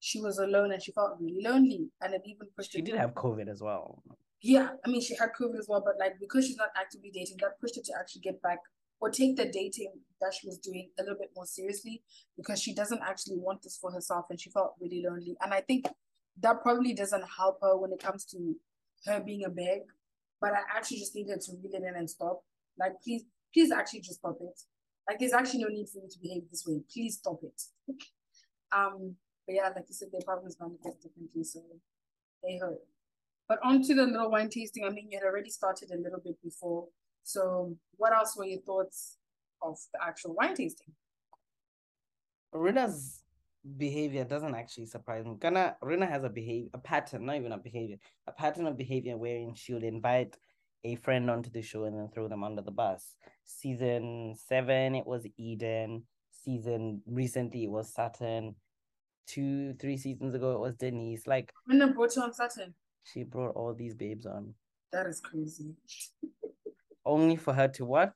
she 0.00 0.20
was 0.20 0.38
alone 0.38 0.72
and 0.72 0.82
she 0.82 0.92
felt 0.92 1.16
really 1.18 1.42
lonely. 1.42 1.88
And 2.02 2.12
it 2.12 2.22
even 2.26 2.48
pushed 2.54 2.72
she 2.72 2.80
her 2.80 2.84
did 2.84 2.96
have 2.96 3.14
covid 3.14 3.48
as 3.50 3.62
well 3.62 4.02
Yeah, 4.42 4.68
I 4.84 4.90
mean 4.90 5.00
she 5.00 5.16
had 5.16 5.30
COVID 5.40 5.58
as 5.58 5.66
well, 5.68 5.82
but 5.84 5.94
like 5.98 6.20
because 6.20 6.46
she's 6.46 6.58
not 6.58 6.68
actively 6.76 7.10
dating, 7.10 7.38
that 7.40 7.58
pushed 7.60 7.76
her 7.76 7.82
to 7.82 7.92
actually 7.98 8.20
get 8.20 8.42
back 8.42 8.58
or 9.00 9.10
take 9.10 9.36
the 9.36 9.46
dating 9.46 9.92
that 10.20 10.34
she 10.34 10.46
was 10.46 10.58
doing 10.58 10.90
a 10.98 11.02
little 11.02 11.18
bit 11.18 11.30
more 11.34 11.46
seriously 11.46 12.02
because 12.36 12.60
she 12.60 12.74
doesn't 12.74 13.00
actually 13.02 13.36
want 13.36 13.62
this 13.62 13.78
for 13.80 13.90
herself 13.90 14.26
and 14.28 14.40
she 14.40 14.50
felt 14.50 14.74
really 14.80 15.02
lonely. 15.08 15.36
And 15.40 15.54
I 15.54 15.60
think 15.62 15.86
that 16.40 16.62
probably 16.62 16.92
doesn't 16.94 17.24
help 17.36 17.58
her 17.62 17.76
when 17.78 17.92
it 17.92 18.02
comes 18.02 18.24
to 18.26 18.56
her 19.06 19.20
being 19.20 19.44
a 19.44 19.48
beg. 19.48 19.80
But 20.40 20.52
I 20.52 20.76
actually 20.76 20.98
just 20.98 21.14
needed 21.14 21.40
to 21.40 21.52
reel 21.52 21.74
it 21.74 21.86
in 21.86 21.96
and 21.96 22.08
stop. 22.08 22.42
Like 22.78 22.92
please, 23.02 23.24
please 23.52 23.72
actually 23.72 24.00
just 24.00 24.20
stop 24.20 24.36
it. 24.40 24.60
Like 25.08 25.18
there's 25.18 25.32
actually 25.32 25.60
no 25.60 25.68
need 25.68 25.88
for 25.88 25.98
you 25.98 26.08
to 26.08 26.18
behave 26.20 26.42
this 26.50 26.64
way. 26.66 26.80
Please 26.92 27.18
stop 27.18 27.40
it. 27.42 27.62
um, 28.72 29.16
but 29.46 29.54
yeah, 29.54 29.68
like 29.74 29.86
you 29.88 29.94
said, 29.94 30.08
their 30.12 30.20
problems 30.24 30.56
manifest 30.60 31.02
differently, 31.02 31.42
so 31.42 31.60
they 32.42 32.58
hurt. 32.58 32.78
But 33.48 33.58
on 33.64 33.82
to 33.82 33.94
the 33.94 34.02
little 34.02 34.30
wine 34.30 34.50
tasting. 34.50 34.84
I 34.84 34.90
mean, 34.90 35.08
you 35.10 35.18
had 35.18 35.26
already 35.26 35.50
started 35.50 35.90
a 35.90 35.96
little 35.96 36.20
bit 36.22 36.36
before. 36.42 36.88
So, 37.24 37.76
what 37.96 38.12
else 38.12 38.36
were 38.36 38.44
your 38.44 38.60
thoughts 38.60 39.16
of 39.62 39.78
the 39.92 40.04
actual 40.04 40.34
wine 40.34 40.54
tasting? 40.54 40.92
Rinna's 42.54 43.22
behavior 43.76 44.24
doesn't 44.24 44.54
actually 44.54 44.86
surprise 44.86 45.24
me. 45.24 45.36
Kana 45.40 45.76
Rinna 45.82 46.08
has 46.08 46.24
a 46.24 46.28
behavior, 46.28 46.70
a 46.74 46.78
pattern, 46.78 47.26
not 47.26 47.36
even 47.36 47.52
a 47.52 47.58
behavior, 47.58 47.96
a 48.26 48.32
pattern 48.32 48.66
of 48.66 48.76
behavior 48.76 49.16
wherein 49.16 49.54
she 49.54 49.74
would 49.74 49.84
invite 49.84 50.36
a 50.84 50.94
friend 50.96 51.30
onto 51.30 51.50
the 51.50 51.62
show 51.62 51.84
and 51.84 51.98
then 51.98 52.08
throw 52.14 52.28
them 52.28 52.44
under 52.44 52.62
the 52.62 52.70
bus. 52.70 53.14
Season 53.44 54.34
seven, 54.48 54.94
it 54.94 55.06
was 55.06 55.26
Eden. 55.36 56.04
Season 56.30 57.02
recently, 57.06 57.64
it 57.64 57.70
was 57.70 57.92
Sutton. 57.92 58.54
Two, 59.26 59.74
three 59.74 59.96
seasons 59.98 60.34
ago, 60.34 60.52
it 60.52 60.60
was 60.60 60.74
Denise. 60.76 61.26
Like 61.26 61.52
When 61.66 61.82
I 61.82 61.86
brought 61.88 62.16
you 62.16 62.22
on 62.22 62.32
Sutton, 62.32 62.74
she 63.02 63.24
brought 63.24 63.54
all 63.56 63.74
these 63.74 63.94
babes 63.94 64.24
on 64.24 64.54
that 64.92 65.06
is 65.06 65.20
crazy. 65.20 65.74
only 67.04 67.36
for 67.36 67.52
her 67.52 67.68
to 67.68 67.84
what? 67.84 68.12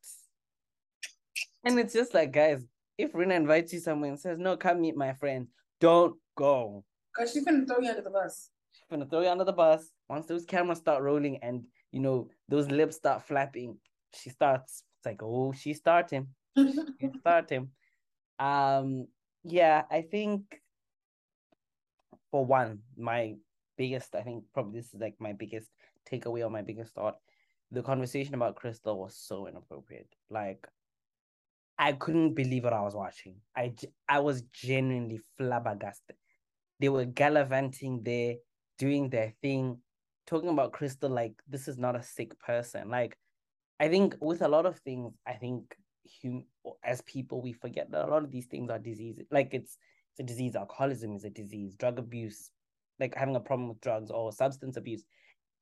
And 1.64 1.78
it's 1.78 1.92
just 1.92 2.14
like, 2.14 2.32
guys, 2.32 2.64
if 3.02 3.12
Rinna 3.12 3.34
invites 3.34 3.72
you 3.72 3.80
somewhere 3.80 4.10
and 4.10 4.20
says, 4.20 4.38
"No, 4.38 4.56
come 4.56 4.80
meet 4.80 4.96
my 4.96 5.12
friend, 5.12 5.48
don't 5.80 6.16
go. 6.36 6.84
Because 7.12 7.32
she's 7.32 7.44
gonna 7.44 7.66
throw 7.66 7.80
you 7.80 7.90
under 7.90 8.02
the 8.02 8.10
bus. 8.10 8.50
She's 8.72 8.86
gonna 8.90 9.06
throw 9.06 9.20
you 9.20 9.28
under 9.28 9.44
the 9.44 9.52
bus. 9.52 9.90
Once 10.08 10.26
those 10.26 10.44
cameras 10.44 10.78
start 10.78 11.02
rolling 11.02 11.38
and 11.42 11.64
you 11.90 12.00
know 12.00 12.28
those 12.48 12.70
lips 12.70 12.96
start 12.96 13.22
flapping, 13.22 13.76
she 14.14 14.30
starts. 14.30 14.84
It's 14.98 15.06
like, 15.06 15.22
oh, 15.22 15.52
she's 15.52 15.78
starting. 15.78 16.28
She's 16.56 17.10
starting. 17.20 17.70
Um, 18.38 19.08
yeah, 19.44 19.82
I 19.90 20.02
think 20.02 20.42
for 22.30 22.44
one, 22.44 22.80
my 22.96 23.34
biggest, 23.76 24.14
I 24.14 24.22
think 24.22 24.44
probably 24.54 24.80
this 24.80 24.94
is 24.94 25.00
like 25.00 25.16
my 25.18 25.32
biggest 25.32 25.68
takeaway 26.10 26.44
or 26.44 26.50
my 26.50 26.62
biggest 26.62 26.94
thought. 26.94 27.16
The 27.70 27.82
conversation 27.82 28.34
about 28.34 28.56
Crystal 28.56 28.98
was 28.98 29.16
so 29.16 29.46
inappropriate. 29.46 30.08
Like, 30.30 30.68
I 31.78 31.92
couldn't 31.92 32.34
believe 32.34 32.64
what 32.64 32.72
I 32.72 32.82
was 32.82 32.94
watching. 32.94 33.36
I, 33.56 33.72
I 34.08 34.20
was 34.20 34.42
genuinely 34.52 35.20
flabbergasted. 35.36 36.16
They 36.80 36.88
were 36.88 37.04
gallivanting 37.04 38.02
there, 38.02 38.36
doing 38.78 39.08
their 39.08 39.32
thing, 39.42 39.78
talking 40.26 40.48
about 40.48 40.72
Crystal 40.72 41.10
like 41.10 41.34
this 41.48 41.68
is 41.68 41.78
not 41.78 41.96
a 41.96 42.02
sick 42.02 42.38
person. 42.40 42.90
Like, 42.90 43.16
I 43.80 43.88
think 43.88 44.16
with 44.20 44.42
a 44.42 44.48
lot 44.48 44.66
of 44.66 44.78
things, 44.80 45.12
I 45.26 45.34
think 45.34 45.74
hum- 46.22 46.44
as 46.84 47.00
people 47.02 47.40
we 47.40 47.52
forget 47.52 47.90
that 47.90 48.04
a 48.04 48.10
lot 48.10 48.24
of 48.24 48.30
these 48.30 48.46
things 48.46 48.70
are 48.70 48.78
diseases. 48.78 49.26
Like 49.30 49.50
it's 49.52 49.78
it's 50.12 50.20
a 50.20 50.22
disease. 50.22 50.56
Alcoholism 50.56 51.14
is 51.14 51.24
a 51.24 51.30
disease. 51.30 51.74
Drug 51.74 51.98
abuse, 51.98 52.50
like 53.00 53.14
having 53.14 53.36
a 53.36 53.40
problem 53.40 53.68
with 53.68 53.80
drugs 53.80 54.10
or 54.10 54.32
substance 54.32 54.76
abuse, 54.76 55.04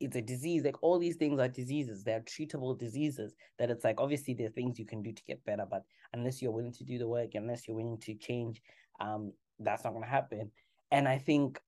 it's 0.01 0.16
a 0.16 0.22
disease. 0.22 0.64
Like 0.64 0.82
all 0.82 0.98
these 0.98 1.16
things 1.16 1.39
are 1.39 1.48
diseases. 1.48 2.02
They're 2.02 2.22
treatable 2.22 2.78
diseases. 2.78 3.35
That 3.59 3.70
it's 3.70 3.85
like 3.85 4.01
obviously 4.01 4.35
there 4.35 4.47
are 4.47 4.51
things 4.51 4.78
you 4.78 4.86
can 4.86 5.02
do 5.02 5.12
to 5.12 5.22
get 5.24 5.44
better, 5.44 5.66
but 5.70 5.85
unless 6.12 6.40
you're 6.40 6.52
willing 6.52 6.72
to 6.72 6.85
do 6.85 6.98
the 6.98 7.06
work, 7.06 7.31
unless 7.35 7.68
you're 7.68 7.77
willing 7.77 7.98
to 7.98 8.14
change, 8.14 8.62
um, 9.01 9.32
that's 9.59 9.85
not 9.85 9.93
gonna 9.93 10.06
happen. 10.06 10.51
And 10.90 11.06
I 11.06 11.18
think 11.18 11.60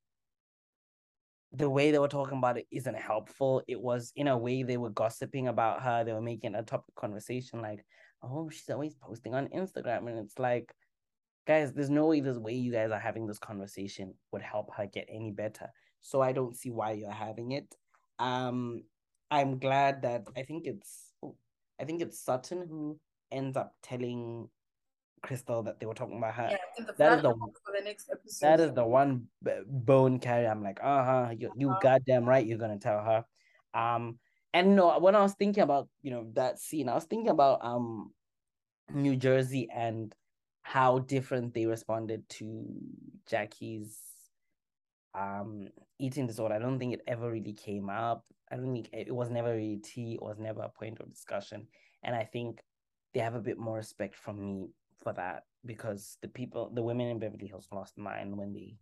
the 1.52 1.68
way 1.68 1.90
they 1.90 1.98
were 1.98 2.08
talking 2.08 2.38
about 2.38 2.56
it 2.56 2.66
isn't 2.70 2.96
helpful. 2.96 3.62
It 3.68 3.80
was 3.80 4.12
in 4.16 4.28
a 4.28 4.38
way 4.38 4.62
they 4.62 4.78
were 4.78 4.90
gossiping 4.90 5.48
about 5.48 5.82
her. 5.82 6.02
They 6.02 6.12
were 6.12 6.22
making 6.22 6.54
a 6.54 6.62
topic 6.62 6.94
conversation 6.94 7.60
like, 7.60 7.84
oh, 8.22 8.48
she's 8.48 8.70
always 8.70 8.94
posting 8.94 9.34
on 9.34 9.48
Instagram. 9.48 10.08
And 10.08 10.18
it's 10.18 10.38
like, 10.38 10.74
guys, 11.46 11.72
there's 11.72 11.90
no 11.90 12.06
way 12.06 12.20
this 12.20 12.38
way 12.38 12.54
you 12.54 12.72
guys 12.72 12.90
are 12.90 12.98
having 12.98 13.26
this 13.26 13.38
conversation 13.38 14.14
would 14.32 14.42
help 14.42 14.74
her 14.76 14.86
get 14.86 15.06
any 15.12 15.30
better. 15.30 15.68
So 16.00 16.22
I 16.22 16.32
don't 16.32 16.56
see 16.56 16.70
why 16.70 16.92
you're 16.92 17.10
having 17.10 17.52
it. 17.52 17.76
Um, 18.18 18.84
I'm 19.30 19.58
glad 19.58 20.02
that 20.02 20.26
I 20.36 20.42
think 20.42 20.66
it's 20.66 21.12
I 21.80 21.84
think 21.84 22.02
it's 22.02 22.20
Sutton 22.20 22.66
who 22.68 22.98
ends 23.30 23.56
up 23.56 23.74
telling 23.82 24.48
Crystal 25.22 25.62
that 25.62 25.80
they 25.80 25.86
were 25.86 25.94
talking 25.94 26.18
about 26.18 26.34
her. 26.34 26.48
Yeah, 26.50 26.84
that 26.98 27.16
is 27.16 27.22
the 27.22 27.30
for 27.30 27.72
the 27.76 27.84
next 27.84 28.10
episode. 28.10 28.46
That 28.46 28.60
is 28.60 28.72
the 28.74 28.84
one 28.84 29.26
bone 29.66 30.18
carry. 30.18 30.46
I'm 30.46 30.62
like, 30.62 30.80
uh 30.82 31.04
huh, 31.04 31.34
you 31.36 31.52
you 31.56 31.70
uh-huh. 31.70 31.80
goddamn 31.82 32.24
right, 32.24 32.46
you're 32.46 32.58
gonna 32.58 32.78
tell 32.78 33.02
her. 33.02 33.24
Um, 33.74 34.18
and 34.52 34.70
you 34.70 34.74
know 34.74 34.98
when 34.98 35.16
I 35.16 35.22
was 35.22 35.34
thinking 35.34 35.62
about 35.62 35.88
you 36.02 36.10
know 36.10 36.26
that 36.34 36.58
scene, 36.58 36.88
I 36.88 36.94
was 36.94 37.04
thinking 37.04 37.30
about 37.30 37.64
um 37.64 38.12
New 38.92 39.16
Jersey 39.16 39.68
and 39.74 40.14
how 40.62 41.00
different 41.00 41.54
they 41.54 41.66
responded 41.66 42.28
to 42.28 42.64
Jackie's 43.26 43.98
um 45.14 45.68
eating 45.98 46.26
disorder. 46.26 46.54
I 46.54 46.58
don't 46.58 46.78
think 46.78 46.94
it 46.94 47.02
ever 47.06 47.30
really 47.30 47.52
came 47.52 47.88
up. 47.90 48.24
I 48.50 48.56
don't 48.56 48.72
think 48.72 48.88
it 48.92 49.14
was 49.14 49.30
never 49.30 49.54
really 49.54 49.80
tea. 49.82 50.14
It 50.14 50.22
was 50.22 50.38
never 50.38 50.62
a 50.62 50.68
point 50.68 51.00
of 51.00 51.10
discussion. 51.10 51.66
And 52.02 52.14
I 52.14 52.24
think 52.24 52.60
they 53.14 53.20
have 53.20 53.34
a 53.34 53.40
bit 53.40 53.58
more 53.58 53.76
respect 53.76 54.14
from 54.14 54.40
me 54.40 54.70
for 55.02 55.12
that 55.14 55.44
because 55.64 56.18
the 56.22 56.28
people, 56.28 56.70
the 56.74 56.82
women 56.82 57.08
in 57.08 57.18
Beverly 57.18 57.46
Hills 57.46 57.68
lost 57.72 57.98
mine 57.98 58.36
when 58.36 58.52
they 58.52 58.76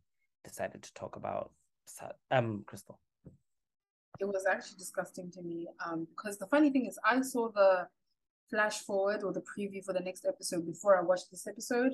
decided 0.44 0.82
to 0.82 0.94
talk 0.94 1.16
about 1.16 1.52
um 2.30 2.64
Crystal. 2.66 2.98
It 4.20 4.26
was 4.26 4.44
actually 4.46 4.78
disgusting 4.78 5.30
to 5.32 5.42
me. 5.42 5.68
Um, 5.84 6.06
because 6.10 6.38
the 6.38 6.46
funny 6.46 6.70
thing 6.70 6.86
is, 6.86 6.98
I 7.04 7.20
saw 7.22 7.50
the 7.50 7.88
flash 8.50 8.80
forward 8.80 9.22
or 9.22 9.32
the 9.32 9.42
preview 9.42 9.84
for 9.84 9.92
the 9.92 10.00
next 10.00 10.26
episode 10.26 10.66
before 10.66 10.98
I 10.98 11.02
watched 11.02 11.30
this 11.30 11.46
episode. 11.46 11.92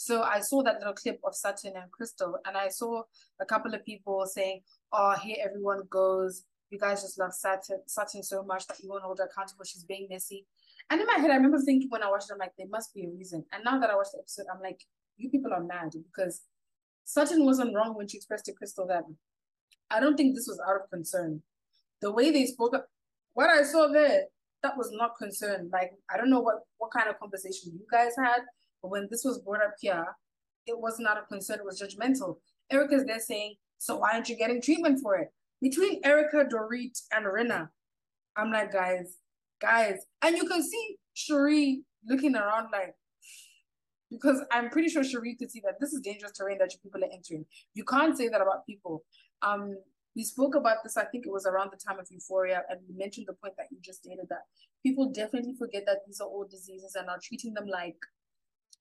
So 0.00 0.22
I 0.22 0.40
saw 0.40 0.62
that 0.62 0.78
little 0.78 0.94
clip 0.94 1.20
of 1.24 1.34
Sutton 1.34 1.74
and 1.76 1.92
Crystal, 1.92 2.38
and 2.46 2.56
I 2.56 2.68
saw 2.68 3.02
a 3.38 3.44
couple 3.44 3.74
of 3.74 3.84
people 3.84 4.24
saying, 4.24 4.62
"Oh, 4.90 5.14
here 5.22 5.36
everyone 5.44 5.82
goes. 5.90 6.44
You 6.70 6.78
guys 6.78 7.02
just 7.02 7.18
love 7.18 7.34
Sutton, 7.34 7.82
Sutton 7.86 8.22
so 8.22 8.42
much 8.42 8.66
that 8.68 8.80
you 8.80 8.88
won't 8.88 9.02
hold 9.02 9.18
her 9.18 9.26
accountable. 9.26 9.66
She's 9.66 9.84
being 9.84 10.06
messy." 10.08 10.46
And 10.88 11.02
in 11.02 11.06
my 11.06 11.18
head, 11.18 11.30
I 11.30 11.34
remember 11.34 11.60
thinking 11.60 11.90
when 11.90 12.02
I 12.02 12.08
watched 12.08 12.30
it, 12.30 12.32
I'm 12.32 12.38
like, 12.38 12.54
there 12.56 12.66
must 12.70 12.94
be 12.94 13.04
a 13.04 13.10
reason. 13.10 13.44
And 13.52 13.62
now 13.62 13.78
that 13.78 13.90
I 13.90 13.94
watched 13.94 14.12
the 14.12 14.20
episode, 14.20 14.46
I'm 14.50 14.62
like, 14.62 14.80
you 15.18 15.28
people 15.28 15.52
are 15.52 15.62
mad 15.62 15.92
because 15.92 16.44
Sutton 17.04 17.44
wasn't 17.44 17.74
wrong 17.74 17.94
when 17.94 18.08
she 18.08 18.16
expressed 18.16 18.46
to 18.46 18.54
Crystal 18.54 18.86
that 18.86 19.04
I 19.90 20.00
don't 20.00 20.16
think 20.16 20.34
this 20.34 20.48
was 20.48 20.62
out 20.66 20.80
of 20.80 20.88
concern. 20.88 21.42
The 22.00 22.10
way 22.10 22.30
they 22.30 22.46
spoke, 22.46 22.74
what 23.34 23.50
I 23.50 23.64
saw 23.64 23.88
there, 23.88 24.28
that 24.62 24.78
was 24.78 24.90
not 24.92 25.18
concern. 25.18 25.68
Like, 25.70 25.92
I 26.10 26.16
don't 26.16 26.30
know 26.30 26.40
what, 26.40 26.60
what 26.78 26.90
kind 26.90 27.10
of 27.10 27.18
conversation 27.18 27.72
you 27.74 27.86
guys 27.92 28.12
had, 28.16 28.40
but 28.82 28.90
when 28.90 29.08
this 29.10 29.24
was 29.24 29.38
brought 29.38 29.62
up 29.62 29.74
here, 29.80 30.04
it 30.66 30.78
was 30.78 30.98
not 30.98 31.18
a 31.18 31.22
concern, 31.22 31.58
it 31.58 31.64
was 31.64 31.80
judgmental. 31.80 32.36
Erika's 32.70 33.04
there 33.04 33.20
saying, 33.20 33.54
so 33.78 33.96
why 33.96 34.12
aren't 34.12 34.28
you 34.28 34.36
getting 34.36 34.60
treatment 34.60 35.00
for 35.02 35.16
it? 35.16 35.28
Between 35.60 36.00
Erika, 36.04 36.44
Dorit, 36.44 36.98
and 37.12 37.26
Rinna, 37.26 37.68
I'm 38.36 38.50
like, 38.52 38.72
guys, 38.72 39.16
guys. 39.60 40.06
And 40.22 40.36
you 40.36 40.46
can 40.46 40.62
see 40.62 40.96
Sheree 41.16 41.82
looking 42.06 42.36
around 42.36 42.68
like, 42.72 42.94
because 44.10 44.42
I'm 44.50 44.70
pretty 44.70 44.88
sure 44.88 45.02
Sheree 45.02 45.38
could 45.38 45.50
see 45.50 45.60
that 45.64 45.80
this 45.80 45.92
is 45.92 46.00
dangerous 46.00 46.32
terrain 46.32 46.58
that 46.58 46.72
you 46.72 46.78
people 46.82 47.02
are 47.04 47.12
entering. 47.12 47.44
You 47.74 47.84
can't 47.84 48.16
say 48.16 48.28
that 48.28 48.40
about 48.40 48.66
people. 48.66 49.04
Um, 49.42 49.76
we 50.16 50.24
spoke 50.24 50.54
about 50.56 50.78
this, 50.82 50.96
I 50.96 51.04
think 51.04 51.24
it 51.26 51.32
was 51.32 51.46
around 51.46 51.70
the 51.72 51.78
time 51.78 52.00
of 52.00 52.06
Euphoria, 52.10 52.62
and 52.68 52.80
we 52.88 52.96
mentioned 52.96 53.26
the 53.28 53.34
point 53.34 53.54
that 53.56 53.66
you 53.70 53.78
just 53.80 54.02
stated 54.02 54.26
that 54.28 54.42
people 54.82 55.12
definitely 55.12 55.54
forget 55.56 55.84
that 55.86 55.98
these 56.06 56.20
are 56.20 56.26
all 56.26 56.46
diseases 56.50 56.96
and 56.96 57.08
are 57.08 57.20
treating 57.22 57.54
them 57.54 57.66
like 57.66 57.96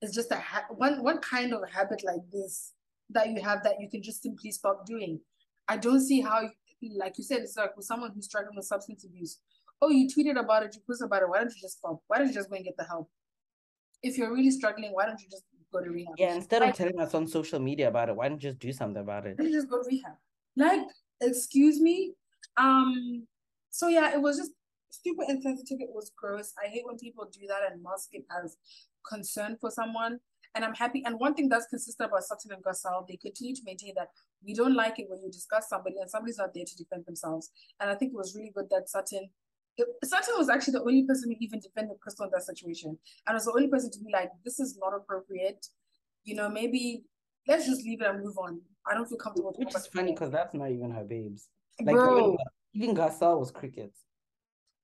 it's 0.02 0.14
just 0.14 0.32
a 0.32 0.38
ha- 0.38 0.66
one 0.70 1.04
one 1.04 1.20
kind 1.20 1.54
of 1.54 1.62
habit 1.70 2.04
like 2.04 2.22
this 2.32 2.74
that 3.12 3.30
you 3.30 3.42
have 3.42 3.64
that 3.64 3.80
you 3.80 3.90
can 3.90 4.02
just 4.02 4.22
simply 4.22 4.52
stop 4.52 4.86
doing. 4.86 5.20
I 5.68 5.78
don't 5.78 6.02
see 6.02 6.22
how, 6.22 6.50
like 6.96 7.18
you 7.18 7.24
said, 7.24 7.40
it's 7.40 7.58
like 7.58 7.76
with 7.76 7.86
someone 7.86 8.12
who's 8.14 8.26
struggling 8.26 8.56
with 8.56 8.66
substance 8.66 9.04
abuse 9.04 9.40
oh, 9.82 9.90
you 9.90 10.08
tweeted 10.08 10.40
about 10.40 10.64
it, 10.64 10.76
you 10.76 10.82
posted 10.86 11.06
about 11.06 11.24
it. 11.24 11.30
Why 11.30 11.40
don't 11.40 11.54
you 11.54 11.62
just 11.62 11.80
stop? 11.80 12.02
Why 12.08 12.18
don't 12.18 12.28
you 12.28 12.34
just 12.34 12.50
go 12.50 12.56
and 12.56 12.66
get 12.66 12.78
the 12.78 12.84
help? 12.84 13.10
If 14.02 14.18
you're 14.18 14.34
really 14.34 14.52
struggling, 14.52 14.92
why 14.94 15.06
don't 15.06 15.22
you 15.22 15.28
just 15.30 15.44
go 15.72 15.82
to 15.84 15.90
rehab? 15.90 16.16
Yeah, 16.18 16.36
instead 16.36 16.62
like, 16.62 16.72
of 16.72 16.78
telling 16.78 17.00
us 17.00 17.14
on 17.14 17.28
social 17.28 17.60
media 17.60 17.88
about 17.90 18.10
it, 18.10 18.16
why 18.16 18.30
don't 18.30 18.42
you 18.42 18.50
just 18.50 18.60
do 18.60 18.72
something 18.72 19.02
about 19.02 19.26
it? 19.26 19.38
Why 19.38 19.50
just 19.50 19.70
go 19.70 19.82
to 19.82 19.88
rehab? 19.88 20.14
Like, 20.56 20.82
excuse 21.22 21.80
me. 21.80 22.14
Um, 22.58 23.28
so 23.70 23.88
yeah, 23.88 24.14
it 24.14 24.22
was 24.22 24.38
just 24.38 24.52
stupid 24.90 25.30
insensitive. 25.30 25.80
It 25.82 25.90
was 25.92 26.12
gross. 26.16 26.54
I 26.64 26.70
hate 26.70 26.86
when 26.86 26.98
people 26.98 27.30
do 27.32 27.48
that 27.48 27.72
and 27.72 27.84
mask 27.84 28.10
it 28.14 28.26
as 28.44 28.58
concern 29.08 29.58
for 29.60 29.72
someone. 29.72 30.20
And 30.56 30.66
I'm 30.66 30.74
happy. 30.74 31.04
And 31.06 31.20
one 31.20 31.36
thing 31.36 31.48
that's 31.48 31.68
consistent 31.68 32.10
about 32.10 32.24
Sutton 32.24 32.52
and 32.52 32.64
Garcelle, 32.64 33.08
they 33.08 33.18
continue 33.18 33.54
to 33.56 33.62
maintain 33.66 33.94
that 33.96 34.08
we 34.44 34.54
don't 34.56 34.76
like 34.76 34.98
it 34.98 35.06
when 35.08 35.22
you 35.22 35.30
discuss 35.32 35.70
somebody 35.70 35.98
and 36.00 36.10
somebody's 36.10 36.40
not 36.40 36.54
there 36.56 36.66
to 36.66 36.76
defend 36.76 37.06
themselves. 37.06 37.52
And 37.80 37.90
I 37.90 37.96
think 37.96 38.14
it 38.14 38.18
was 38.18 38.36
really 38.36 38.52
good 38.56 38.66
that 38.72 38.90
Sutton 38.90 39.30
Sutton 40.04 40.36
was 40.38 40.50
actually 40.50 40.74
the 40.74 40.82
only 40.82 41.06
person 41.06 41.32
who 41.32 41.38
even 41.40 41.60
defended 41.60 42.00
Crystal 42.02 42.26
in 42.26 42.32
that 42.34 42.44
situation. 42.44 42.98
And 43.28 43.34
was 43.34 43.46
the 43.46 43.54
only 43.54 43.68
person 43.68 43.92
to 43.92 44.00
be 44.00 44.12
like, 44.12 44.30
this 44.44 44.60
is 44.60 44.78
not 44.78 44.94
appropriate. 44.96 45.66
You 46.24 46.36
know, 46.36 46.50
maybe 46.50 47.04
let's 47.48 47.66
just 47.66 47.84
leave 47.84 48.02
it 48.02 48.08
and 48.08 48.24
move 48.24 48.38
on. 48.38 48.62
I 48.90 48.94
don't 48.94 49.08
feel 49.08 49.18
comfortable. 49.18 49.54
Which 49.58 49.76
is 49.76 49.88
funny 49.88 50.14
because 50.14 50.32
that's 50.32 50.54
not 50.54 50.72
even 50.72 50.92
her 50.92 51.04
babes. 51.04 51.48
Like 51.82 51.96
Bro. 51.96 52.18
even, 52.18 52.38
even 52.74 52.96
Garcelle 52.96 53.40
was 53.40 53.52
crickets. 53.52 54.02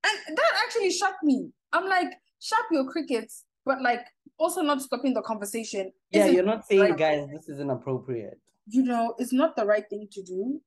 And 0.04 0.38
that 0.38 0.52
actually 0.66 0.92
shocked 0.92 1.24
me. 1.24 1.50
I'm 1.74 1.88
like, 1.88 2.14
sharp 2.40 2.66
your 2.72 2.86
crickets, 2.86 3.45
but 3.66 3.82
like 3.82 4.06
also 4.38 4.62
not 4.62 4.82
stopping 4.82 5.14
the 5.14 5.22
conversation. 5.22 5.92
Yeah, 6.12 6.28
you're 6.28 6.44
not 6.44 6.66
saying, 6.66 6.82
right 6.82 6.98
guys, 6.98 7.28
this 7.32 7.50
is 7.50 7.60
inappropriate. 7.60 8.40
You 8.68 8.84
know, 8.84 9.16
it's 9.18 9.34
not 9.34 9.56
the 9.56 9.66
right 9.66 9.86
thing 9.90 10.08
to 10.12 10.24
do. 10.24 10.62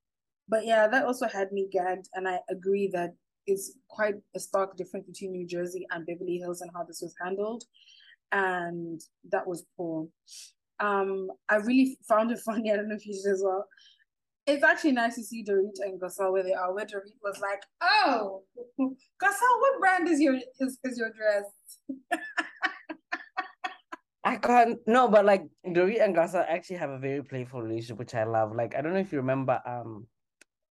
But 0.48 0.64
yeah, 0.64 0.88
that 0.88 1.04
also 1.04 1.28
had 1.28 1.52
me 1.52 1.68
gagged, 1.70 2.08
and 2.14 2.26
I 2.26 2.38
agree 2.50 2.88
that 2.92 3.14
it's 3.46 3.72
quite 3.88 4.14
a 4.34 4.40
stark 4.40 4.76
difference 4.76 5.06
between 5.06 5.32
New 5.32 5.46
Jersey 5.46 5.86
and 5.90 6.06
Beverly 6.06 6.38
Hills 6.38 6.60
and 6.60 6.70
how 6.74 6.84
this 6.84 7.00
was 7.02 7.14
handled. 7.22 7.64
And 8.32 9.00
that 9.30 9.46
was 9.46 9.64
poor. 9.76 10.06
Um, 10.80 11.28
I 11.48 11.56
really 11.56 11.98
found 12.06 12.30
it 12.30 12.38
funny. 12.44 12.72
I 12.72 12.76
don't 12.76 12.88
know 12.88 12.94
if 12.94 13.06
you 13.06 13.14
did 13.14 13.32
as 13.32 13.42
well. 13.44 13.66
It's 14.46 14.64
actually 14.64 14.92
nice 14.92 15.16
to 15.16 15.22
see 15.22 15.44
Dorit 15.44 15.78
and 15.80 16.00
Garcelle 16.00 16.32
where 16.32 16.42
they 16.42 16.54
are. 16.54 16.74
Where 16.74 16.86
Dorit 16.86 17.12
was 17.22 17.38
like, 17.40 17.60
"Oh, 17.82 18.42
Garcelle, 18.80 19.60
what 19.60 19.80
brand 19.80 20.08
is 20.08 20.20
your 20.20 20.36
is, 20.60 20.78
is 20.84 20.98
your 20.98 21.12
dress?" 21.12 21.44
I 24.28 24.36
can't 24.36 24.78
no, 24.86 25.08
but 25.08 25.24
like 25.24 25.48
Dorit 25.66 26.04
and 26.04 26.14
Garcelle 26.14 26.44
actually 26.46 26.76
have 26.76 26.90
a 26.90 26.98
very 26.98 27.22
playful 27.22 27.62
relationship, 27.62 27.98
which 27.98 28.14
I 28.14 28.24
love. 28.24 28.54
Like 28.54 28.74
I 28.76 28.82
don't 28.82 28.92
know 28.92 28.98
if 29.00 29.10
you 29.10 29.20
remember 29.20 29.58
um 29.64 30.06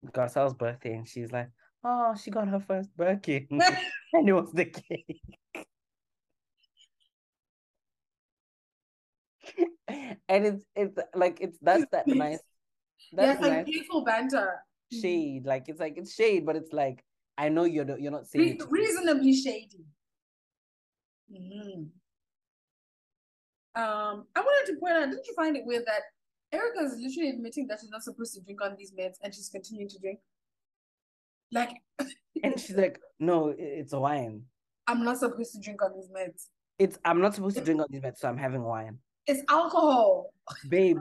Garcelle's 0.06 0.54
birthday, 0.54 0.94
and 0.94 1.06
she's 1.06 1.30
like, 1.30 1.50
oh, 1.84 2.16
she 2.20 2.32
got 2.32 2.48
her 2.48 2.58
first 2.58 2.90
Birkin. 2.96 3.46
and 4.12 4.28
it 4.28 4.32
was 4.32 4.50
the 4.52 4.64
cake. 4.64 5.20
and 10.28 10.46
it's 10.46 10.64
it's 10.74 10.98
like 11.14 11.38
it's 11.40 11.56
that's 11.62 11.86
that 11.92 12.08
nice 12.08 12.40
that's 13.12 13.40
yeah, 13.40 13.46
like 13.46 13.66
playful 13.66 14.02
banter 14.02 14.58
shade 14.90 15.44
like 15.44 15.68
it's 15.68 15.78
like 15.78 15.98
it's 15.98 16.14
shade 16.14 16.46
but 16.46 16.56
it's 16.56 16.72
like 16.72 17.04
i 17.36 17.50
know 17.50 17.64
you're 17.64 17.86
you're 17.98 18.10
not 18.10 18.26
saying 18.26 18.58
Re- 18.70 18.80
reasonably 18.80 19.34
shady 19.34 19.84
mm-hmm. 21.30 21.82
Um 23.76 24.26
i 24.36 24.40
wanted 24.40 24.72
to 24.72 24.78
point 24.78 24.92
out 24.94 25.10
didn't 25.10 25.26
you 25.26 25.34
find 25.34 25.56
it 25.56 25.64
weird 25.64 25.84
that 25.86 26.02
erika 26.52 26.80
is 26.80 26.96
literally 26.98 27.30
admitting 27.30 27.66
that 27.66 27.80
she's 27.80 27.90
not 27.90 28.02
supposed 28.02 28.34
to 28.34 28.40
drink 28.40 28.62
on 28.62 28.76
these 28.78 28.92
meds 28.92 29.14
and 29.22 29.34
she's 29.34 29.48
continuing 29.48 29.88
to 29.88 29.98
drink 29.98 30.20
like, 31.54 31.70
and 32.42 32.58
she's 32.58 32.76
like, 32.76 33.00
no, 33.18 33.54
it's 33.56 33.92
wine. 33.92 34.42
I'm 34.86 35.04
not 35.04 35.18
supposed 35.18 35.52
to 35.54 35.60
drink 35.60 35.82
on 35.82 35.92
these 35.94 36.08
meds. 36.08 36.48
It's 36.78 36.98
I'm 37.04 37.20
not 37.20 37.34
supposed 37.34 37.56
to 37.56 37.64
drink 37.64 37.80
on 37.80 37.86
these 37.88 38.02
meds, 38.02 38.18
so 38.18 38.28
I'm 38.28 38.36
having 38.36 38.62
wine. 38.62 38.98
It's 39.26 39.42
alcohol, 39.48 40.32
babe. 40.68 40.98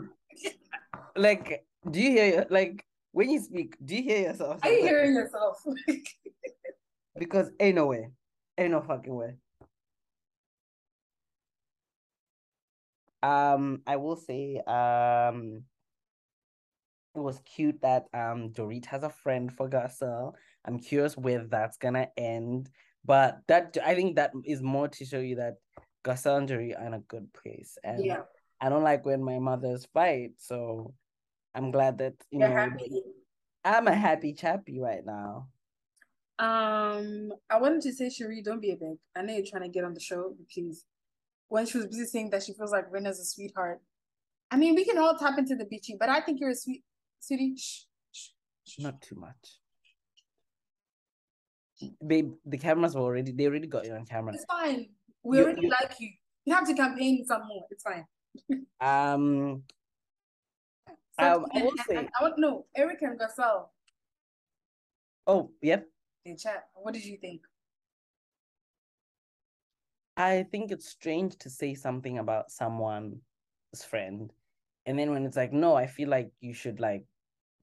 like, 1.16 1.66
do 1.90 2.00
you 2.00 2.12
hear 2.12 2.46
like 2.50 2.86
when 3.12 3.30
you 3.30 3.42
speak? 3.42 3.76
Do 3.84 3.96
you 3.96 4.04
hear 4.04 4.22
yourself? 4.30 4.60
Are 4.64 4.72
you 4.72 4.84
hearing 4.84 5.14
yourself? 5.14 5.58
because 7.18 7.50
ain't 7.60 7.76
no 7.76 7.88
way, 7.88 8.10
ain't 8.58 8.72
no 8.72 8.82
fucking 8.82 9.14
way. 9.14 9.36
Um, 13.24 13.82
I 13.88 13.96
will 13.96 14.18
say, 14.18 14.62
um, 14.68 15.64
it 17.16 17.20
was 17.20 17.40
cute 17.46 17.80
that 17.82 18.06
um 18.14 18.50
Dorit 18.50 18.86
has 18.88 19.04
a 19.04 19.10
friend 19.10 19.54
for 19.54 19.70
Garcelle 19.70 20.34
I'm 20.66 20.80
curious 20.80 21.18
where 21.18 21.46
that's 21.46 21.78
gonna 21.78 22.08
end. 22.18 22.70
But 23.06 23.40
that 23.48 23.78
I 23.84 23.96
think 23.96 24.16
that 24.16 24.32
is 24.46 24.62
more 24.62 24.88
to 24.88 25.06
show 25.06 25.20
you 25.20 25.36
that 25.36 25.56
Garcelle 26.04 26.38
and 26.38 26.48
Jerry 26.48 26.76
are 26.76 26.86
in 26.86 26.94
a 26.94 27.00
good 27.00 27.32
place. 27.34 27.78
And 27.84 28.06
Yeah. 28.06 28.24
I 28.62 28.70
don't 28.70 28.84
like 28.84 29.06
when 29.06 29.22
my 29.22 29.40
mothers 29.40 29.86
fight. 29.94 30.32
So 30.38 30.94
I'm 31.54 31.72
glad 31.72 31.98
that 31.98 32.14
you 32.32 32.40
You're 32.40 32.50
know 32.50 32.56
happy. 32.56 33.02
I'm 33.66 33.88
a 33.88 33.96
happy 33.96 34.34
chappy 34.34 34.80
right 34.80 35.06
now. 35.06 35.50
Um, 36.40 37.32
I 37.50 37.60
wanted 37.60 37.82
to 37.82 37.94
say, 37.94 38.08
Sheree, 38.08 38.44
don't 38.44 38.62
be 38.62 38.72
a 38.72 38.76
big. 38.76 38.98
I 39.16 39.22
know 39.22 39.34
you're 39.34 39.46
trying 39.46 39.64
to 39.64 39.70
get 39.70 39.84
on 39.84 39.94
the 39.94 40.00
show, 40.00 40.34
but 40.36 40.50
please. 40.50 40.86
When 41.54 41.68
she 41.68 41.78
was 41.78 41.86
busy 41.86 42.06
saying 42.06 42.32
that 42.32 42.42
she 42.42 42.54
feels 42.54 42.72
like 42.72 42.90
Rinna's 42.92 43.20
a 43.20 43.26
sweetheart. 43.26 43.80
I 44.50 44.58
mean, 44.58 44.74
we 44.74 44.84
can 44.86 44.98
all 44.98 45.16
tap 45.16 45.38
into 45.38 45.56
the 45.56 45.66
beachy, 45.66 45.96
but 46.00 46.10
I 46.10 46.20
think 46.20 46.40
you're 46.40 46.50
a 46.50 46.56
sweet 46.56 46.84
sweetie. 47.20 47.56
Shh, 47.56 47.82
shh, 48.12 48.30
shh. 48.66 48.80
Not 48.80 49.00
too 49.04 49.14
much. 49.14 49.60
Babe, 52.08 52.34
the 52.44 52.58
cameras 52.58 52.96
were 52.96 53.02
already 53.04 53.32
they 53.34 53.46
already 53.46 53.68
got 53.68 53.86
you 53.86 53.94
on 53.94 54.04
camera. 54.08 54.34
It's 54.34 54.46
fine. 54.46 54.90
We 55.22 55.38
You- 55.38 55.44
already 55.44 55.62
you- 55.62 55.70
like 55.70 55.94
you. 56.00 56.10
You 56.46 56.56
have 56.56 56.66
to 56.68 56.74
campaign 56.74 57.24
some 57.24 57.46
more. 57.48 57.68
It's 57.70 57.84
fine. 57.84 58.08
Um 58.82 59.64
So, 61.20 61.26
Um, 61.36 61.46
I 61.54 61.62
will 61.62 61.72
say- 61.88 61.98
and 61.98 62.10
I 62.20 62.24
want 62.24 62.40
no 62.40 62.66
Eric 62.76 63.04
and 63.04 63.20
Garcelle. 63.20 63.70
oh 65.28 65.52
yep. 65.62 65.88
They 66.26 66.34
chat. 66.34 66.70
What 66.74 66.96
did 66.96 67.06
you 67.06 67.18
think? 67.18 67.42
I 70.16 70.44
think 70.52 70.72
it's 70.72 70.90
strange 70.90 71.38
to 71.40 71.50
say 71.50 71.74
something 71.74 72.20
about 72.20 72.52
someone's 72.52 73.20
friend. 73.88 74.32
And 74.86 75.00
then 75.00 75.12
when 75.12 75.26
it's 75.26 75.38
like, 75.38 75.54
no, 75.54 75.76
I 75.76 75.88
feel 75.88 76.10
like 76.10 76.32
you 76.40 76.54
should 76.54 76.80
like 76.80 77.06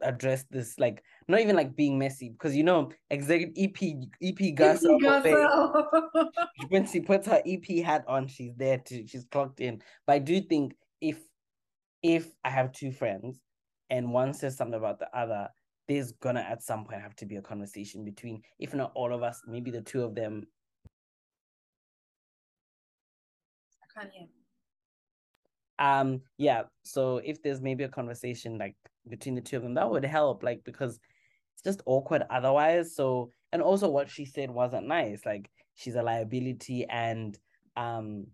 address 0.03 0.45
this, 0.51 0.79
like 0.79 1.03
not 1.29 1.41
even 1.41 1.57
like 1.57 1.77
being 1.77 1.99
messy, 1.99 2.31
because 2.31 2.57
you 2.57 2.65
know, 2.65 2.91
executive 3.11 3.55
EP 3.57 3.77
EP 4.23 4.57
Garcelle 4.57 4.99
when 6.69 6.87
she 6.87 7.01
puts 7.01 7.27
her 7.27 7.43
EP 7.47 7.85
hat 7.85 8.05
on, 8.09 8.27
she's 8.27 8.55
there 8.57 8.79
to 8.79 9.07
she's 9.07 9.27
clocked 9.31 9.61
in. 9.61 9.83
But 10.07 10.15
I 10.15 10.19
do 10.19 10.41
think 10.41 10.75
if 11.01 11.19
if 12.03 12.29
I 12.45 12.51
have 12.51 12.73
two 12.73 12.91
friends 12.93 13.41
and 13.91 14.13
one 14.13 14.33
says 14.33 14.57
something 14.57 14.79
about 14.79 14.99
the 14.99 15.15
other, 15.17 15.49
there's 15.89 16.13
gonna 16.13 16.41
at 16.41 16.63
some 16.63 16.85
point 16.85 17.03
have 17.03 17.17
to 17.17 17.27
be 17.27 17.37
a 17.37 17.43
conversation 17.43 18.05
between, 18.05 18.43
if 18.59 18.75
not 18.75 18.93
all 18.95 19.13
of 19.13 19.23
us, 19.23 19.43
maybe 19.47 19.71
the 19.71 19.83
two 19.83 20.03
of 20.03 20.15
them. 20.15 20.45
I 24.01 24.05
can't 24.05 24.15
hear. 24.15 24.27
Um, 25.79 26.21
yeah. 26.37 26.63
So 26.83 27.19
if 27.19 27.43
there's 27.43 27.61
maybe 27.61 27.85
a 27.85 27.89
conversation 27.89 28.59
like 28.59 28.77
between 29.09 29.35
the 29.35 29.41
two 29.41 29.57
of 29.57 29.63
them, 29.63 29.75
that 29.75 29.91
would 29.91 30.05
help, 30.05 30.43
like 30.43 30.63
because 30.65 30.99
it's 31.55 31.63
just 31.63 31.83
awkward 31.87 32.25
otherwise. 32.31 32.95
So 32.95 33.31
and 33.53 33.63
also 33.63 33.89
what 33.89 34.11
she 34.11 34.25
said 34.25 34.51
wasn't 34.51 34.87
nice. 34.87 35.25
Like 35.27 35.51
she's 35.75 35.95
a 35.95 36.03
liability 36.03 36.87
and 36.87 37.39
um 37.77 38.27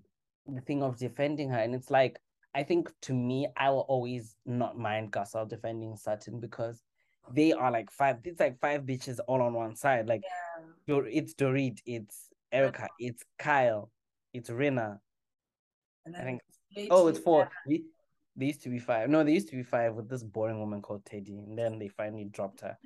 the 0.46 0.60
thing 0.60 0.82
of 0.82 0.98
defending 0.98 1.50
her. 1.50 1.58
And 1.58 1.74
it's 1.74 1.90
like 1.90 2.18
I 2.54 2.62
think 2.62 2.90
to 3.02 3.12
me, 3.12 3.48
I 3.56 3.70
will 3.70 3.86
always 3.88 4.34
not 4.46 4.78
mind 4.78 5.12
Garcelle 5.12 5.48
defending 5.48 5.96
Sutton 5.96 6.40
because 6.40 6.82
they 7.32 7.52
are 7.52 7.70
like 7.70 7.90
five, 7.90 8.16
it's 8.24 8.40
like 8.40 8.58
five 8.60 8.82
bitches 8.82 9.18
all 9.28 9.42
on 9.42 9.52
one 9.52 9.76
side. 9.76 10.06
Like 10.06 10.22
Yeah. 10.88 11.02
It's 11.06 11.34
Dorit, 11.34 11.80
it's 11.84 12.28
Erika, 12.52 12.88
it's 12.98 13.22
Kyle, 13.38 13.90
it's 14.32 14.48
Rinna. 14.48 15.00
I 16.14 16.22
think 16.22 16.40
oh 16.90 17.08
it's 17.08 17.18
four. 17.18 17.50
We, 17.66 17.84
they 18.36 18.46
used 18.46 18.62
to 18.64 18.68
be 18.68 18.78
five. 18.78 19.08
No, 19.08 19.24
they 19.24 19.32
used 19.32 19.48
to 19.48 19.56
be 19.56 19.62
five 19.62 19.94
with 19.94 20.08
this 20.08 20.22
boring 20.22 20.58
woman 20.58 20.82
called 20.82 21.04
Teddi, 21.04 21.38
and 21.38 21.58
then 21.58 21.78
they 21.78 21.88
finally 21.88 22.24
dropped 22.24 22.60
her. 22.60 22.76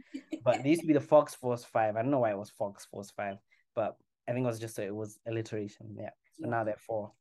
But 0.44 0.62
they 0.62 0.70
used 0.70 0.82
to 0.82 0.86
be 0.86 0.92
the 0.94 1.00
Fox 1.00 1.34
Force 1.34 1.64
Five. 1.64 1.96
I 1.96 2.02
don't 2.02 2.10
know 2.10 2.20
why 2.20 2.30
it 2.30 2.38
was 2.38 2.50
Fox 2.50 2.86
Force 2.86 3.10
Five, 3.10 3.36
but 3.74 3.96
I 4.28 4.32
think 4.32 4.44
it 4.44 4.48
was 4.48 4.60
just 4.60 4.76
so 4.76 4.82
it 4.82 4.94
was 4.94 5.18
alliteration. 5.26 5.96
Yeah. 5.98 6.10
So 6.34 6.44
Yeah. 6.44 6.50
now 6.50 6.64
they're 6.64 6.76
four. 6.76 7.12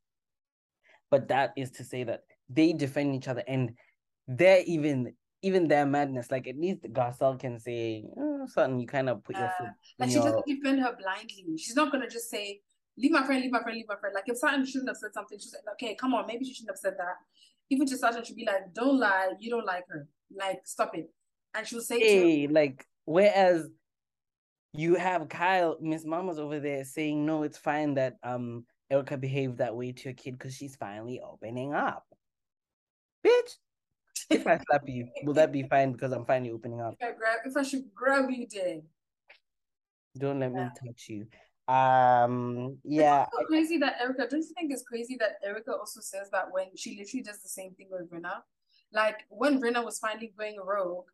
But 1.10 1.28
that 1.28 1.52
is 1.56 1.72
to 1.72 1.84
say 1.84 2.04
that 2.04 2.20
they 2.48 2.72
defend 2.72 3.16
each 3.16 3.26
other 3.26 3.42
and 3.48 3.72
they're 4.28 4.62
even 4.64 5.12
even 5.42 5.66
their 5.66 5.86
madness. 5.86 6.30
Like 6.30 6.46
at 6.46 6.56
least 6.56 6.82
Garcelle 6.82 7.38
can 7.38 7.58
say 7.58 8.04
oh, 8.16 8.46
something. 8.46 8.78
You 8.78 8.86
kind 8.86 9.08
of 9.08 9.24
put 9.24 9.36
your 9.36 9.50
foot. 9.58 9.70
Like 9.98 10.10
she 10.10 10.14
your- 10.14 10.24
doesn't 10.24 10.46
defend 10.46 10.80
her 10.80 10.96
blindly. 10.96 11.56
She's 11.58 11.74
not 11.74 11.90
gonna 11.90 12.08
just 12.08 12.30
say, 12.30 12.60
"Leave 13.00 13.12
my 13.12 13.24
friend, 13.24 13.42
leave 13.42 13.52
my 13.52 13.62
friend, 13.62 13.76
leave 13.76 13.88
my 13.88 13.96
friend." 13.96 14.14
Like 14.14 14.28
if 14.28 14.38
Sutton 14.38 14.64
shouldn't 14.64 14.88
have 14.88 14.96
said 14.96 15.14
something, 15.14 15.38
she's 15.38 15.54
like, 15.54 15.74
"Okay, 15.74 15.94
come 15.94 16.14
on, 16.14 16.26
maybe 16.26 16.44
she 16.44 16.54
shouldn't 16.54 16.70
have 16.70 16.78
said 16.78 16.94
that." 16.98 17.16
Even 17.70 17.86
to 17.86 17.96
Sutton, 17.96 18.24
she'd 18.24 18.36
be 18.36 18.44
like, 18.44 18.72
"Don't 18.74 18.98
lie, 18.98 19.32
you 19.38 19.50
don't 19.50 19.66
like 19.66 19.84
her. 19.88 20.08
Like 20.34 20.60
stop 20.64 20.94
it." 20.94 21.10
And 21.54 21.66
she'll 21.66 21.80
say, 21.80 21.98
to 21.98 22.04
Hey, 22.04 22.46
like 22.46 22.86
whereas 23.04 23.68
you 24.72 24.94
have 24.94 25.28
Kyle, 25.28 25.76
Miss 25.80 26.04
Mama's 26.04 26.38
over 26.38 26.60
there 26.60 26.84
saying, 26.84 27.26
no, 27.26 27.42
it's 27.42 27.58
fine 27.58 27.94
that 27.94 28.16
um 28.22 28.64
Erika 28.90 29.16
behaved 29.16 29.58
that 29.58 29.74
way 29.74 29.92
to 29.92 30.04
your 30.04 30.14
kid 30.14 30.32
because 30.38 30.54
she's 30.54 30.76
finally 30.76 31.20
opening 31.20 31.74
up. 31.74 32.04
Bitch, 33.24 33.56
if 34.30 34.46
I 34.46 34.58
slap 34.58 34.82
you, 34.86 35.08
will 35.24 35.34
that 35.34 35.52
be 35.52 35.62
fine 35.64 35.92
because 35.92 36.12
I'm 36.12 36.24
finally 36.24 36.50
opening 36.50 36.80
up? 36.80 36.94
if 37.00 37.08
I 37.08 37.12
grab, 37.12 37.38
if 37.44 37.56
I 37.56 37.62
should 37.62 37.94
grab 37.94 38.30
you, 38.30 38.46
then. 38.52 38.82
Don't 40.18 40.40
let 40.40 40.52
me 40.52 40.62
touch 40.84 41.08
you. 41.08 41.26
Um, 41.70 42.78
yeah, 42.82 43.22
It's 43.22 43.32
also 43.32 43.46
crazy 43.46 43.78
that 43.78 43.94
Erika. 44.00 44.26
Don't 44.28 44.40
you 44.40 44.54
think 44.58 44.72
it's 44.72 44.82
crazy 44.82 45.16
that 45.20 45.36
Erika 45.44 45.72
also 45.72 46.00
says 46.00 46.28
that 46.32 46.46
when 46.50 46.76
she 46.76 46.98
literally 46.98 47.22
does 47.22 47.42
the 47.42 47.48
same 47.48 47.74
thing 47.74 47.86
with 47.90 48.10
Rinna? 48.10 48.40
Like 48.92 49.20
when 49.28 49.60
Rinna 49.60 49.84
was 49.84 50.00
finally 50.00 50.32
going 50.36 50.56
rogue, 50.64 51.06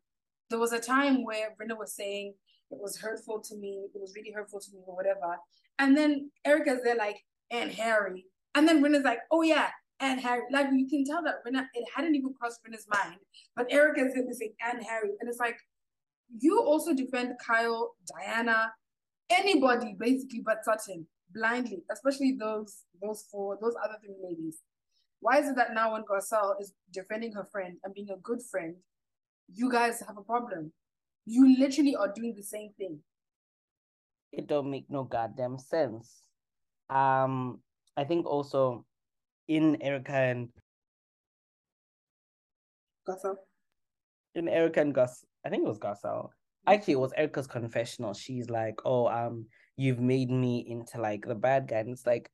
there 0.49 0.57
was 0.57 0.73
a 0.73 0.79
time 0.79 1.23
where 1.23 1.53
Rinna 1.61 1.77
was 1.77 1.93
saying 1.93 2.33
it 2.71 2.79
was 2.81 2.97
hurtful 2.97 3.39
to 3.41 3.55
me, 3.55 3.85
it 3.93 4.01
was 4.01 4.13
really 4.15 4.31
hurtful 4.31 4.59
to 4.59 4.71
me, 4.73 4.79
or 4.87 4.95
whatever. 4.95 5.37
And 5.77 5.95
then 5.95 6.31
Erika's 6.43 6.81
there 6.83 6.95
like, 6.95 7.23
and 7.51 7.71
Harry. 7.71 8.25
And 8.55 8.67
then 8.67 8.83
Rinna's 8.83 9.03
like, 9.03 9.19
oh 9.29 9.43
yeah, 9.43 9.69
and 9.99 10.19
Harry. 10.19 10.41
Like 10.51 10.69
you 10.73 10.87
can 10.89 11.05
tell 11.05 11.23
that 11.23 11.45
Rinna, 11.45 11.67
it 11.75 11.85
hadn't 11.95 12.15
even 12.15 12.33
crossed 12.33 12.61
Rinna's 12.63 12.87
mind. 12.91 13.19
But 13.55 13.71
Erika's 13.71 14.15
in 14.15 14.27
this 14.27 14.39
saying, 14.39 14.55
and 14.67 14.83
Harry. 14.83 15.11
And 15.19 15.29
it's 15.29 15.39
like, 15.39 15.57
you 16.39 16.59
also 16.59 16.95
defend 16.95 17.33
Kyle, 17.45 17.93
Diana, 18.07 18.71
anybody 19.29 19.95
basically 19.99 20.41
but 20.45 20.63
Sutton 20.63 21.05
blindly, 21.33 21.83
especially 21.91 22.37
those 22.39 22.83
those 23.01 23.25
four, 23.31 23.57
those 23.61 23.75
other 23.83 23.95
three 24.03 24.15
ladies. 24.23 24.61
Why 25.19 25.39
is 25.39 25.49
it 25.49 25.55
that 25.55 25.73
now 25.73 25.93
when 25.93 26.03
Garcelle 26.03 26.59
is 26.61 26.73
defending 26.91 27.33
her 27.33 27.43
friend 27.51 27.77
and 27.83 27.93
being 27.93 28.09
a 28.11 28.17
good 28.17 28.41
friend, 28.41 28.75
you 29.51 29.71
guys 29.71 30.01
have 30.05 30.17
a 30.17 30.21
problem? 30.21 30.71
You 31.25 31.57
literally 31.57 31.95
are 31.95 32.11
doing 32.13 32.35
the 32.35 32.43
same 32.43 32.71
thing. 32.77 32.99
it 34.31 34.47
don't 34.47 34.69
make 34.69 34.85
no 34.89 35.03
goddamn 35.03 35.57
sense. 35.57 36.21
Um, 36.89 37.59
I 37.97 38.03
think 38.03 38.25
also 38.25 38.85
in 39.47 39.81
Erika 39.81 40.13
and 40.13 40.49
Garcelle. 43.07 43.37
in 44.35 44.47
Erika 44.47 44.81
and 44.81 44.93
Gus, 44.93 45.25
I 45.45 45.49
think 45.49 45.63
it 45.63 45.67
was 45.67 45.79
Garcelle. 45.79 46.29
Actually, 46.67 46.93
it 46.93 46.99
was 46.99 47.13
Erika's 47.15 47.47
confessional. 47.47 48.13
She's 48.13 48.49
like, 48.49 48.75
"Oh, 48.85 49.07
um, 49.07 49.45
you've 49.77 49.99
made 49.99 50.29
me 50.29 50.65
into 50.67 50.99
like 51.01 51.25
the 51.25 51.35
bad 51.35 51.67
guy." 51.67 51.77
And 51.77 51.89
it's 51.89 52.05
like, 52.05 52.29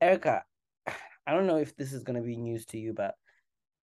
Erika, 0.00 0.44
I 1.26 1.32
don't 1.32 1.46
know 1.46 1.58
if 1.58 1.76
this 1.76 1.92
is 1.92 2.02
gonna 2.04 2.22
be 2.22 2.36
news 2.36 2.64
to 2.66 2.78
you, 2.78 2.92
but 2.92 3.14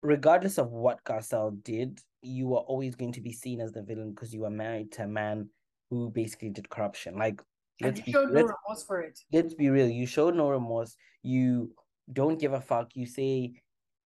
regardless 0.02 0.58
of 0.58 0.70
what 0.70 1.02
Garcelle 1.04 1.62
did, 1.64 2.00
you 2.22 2.54
are 2.54 2.60
always 2.62 2.94
going 2.94 3.12
to 3.12 3.20
be 3.20 3.32
seen 3.32 3.60
as 3.60 3.72
the 3.72 3.82
villain 3.82 4.10
because 4.10 4.32
you 4.32 4.44
are 4.44 4.50
married 4.50 4.92
to 4.92 5.04
a 5.04 5.08
man 5.08 5.48
who 5.90 6.10
basically 6.10 6.50
did 6.50 6.68
corruption. 6.68 7.16
Like, 7.16 7.40
And 7.82 7.96
you 7.98 8.04
be 8.04 8.12
showed 8.12 8.30
no 8.30 8.42
remorse 8.42 8.84
for 8.86 9.00
it. 9.00 9.18
let's 9.32 9.54
be 9.54 9.70
real. 9.70 9.88
You 9.88 10.06
showed 10.06 10.34
no 10.34 10.50
remorse. 10.50 10.96
You 11.22 11.72
don't 12.12 12.38
give 12.38 12.52
a 12.52 12.60
fuck. 12.60 12.90
You 12.94 13.06
say 13.06 13.54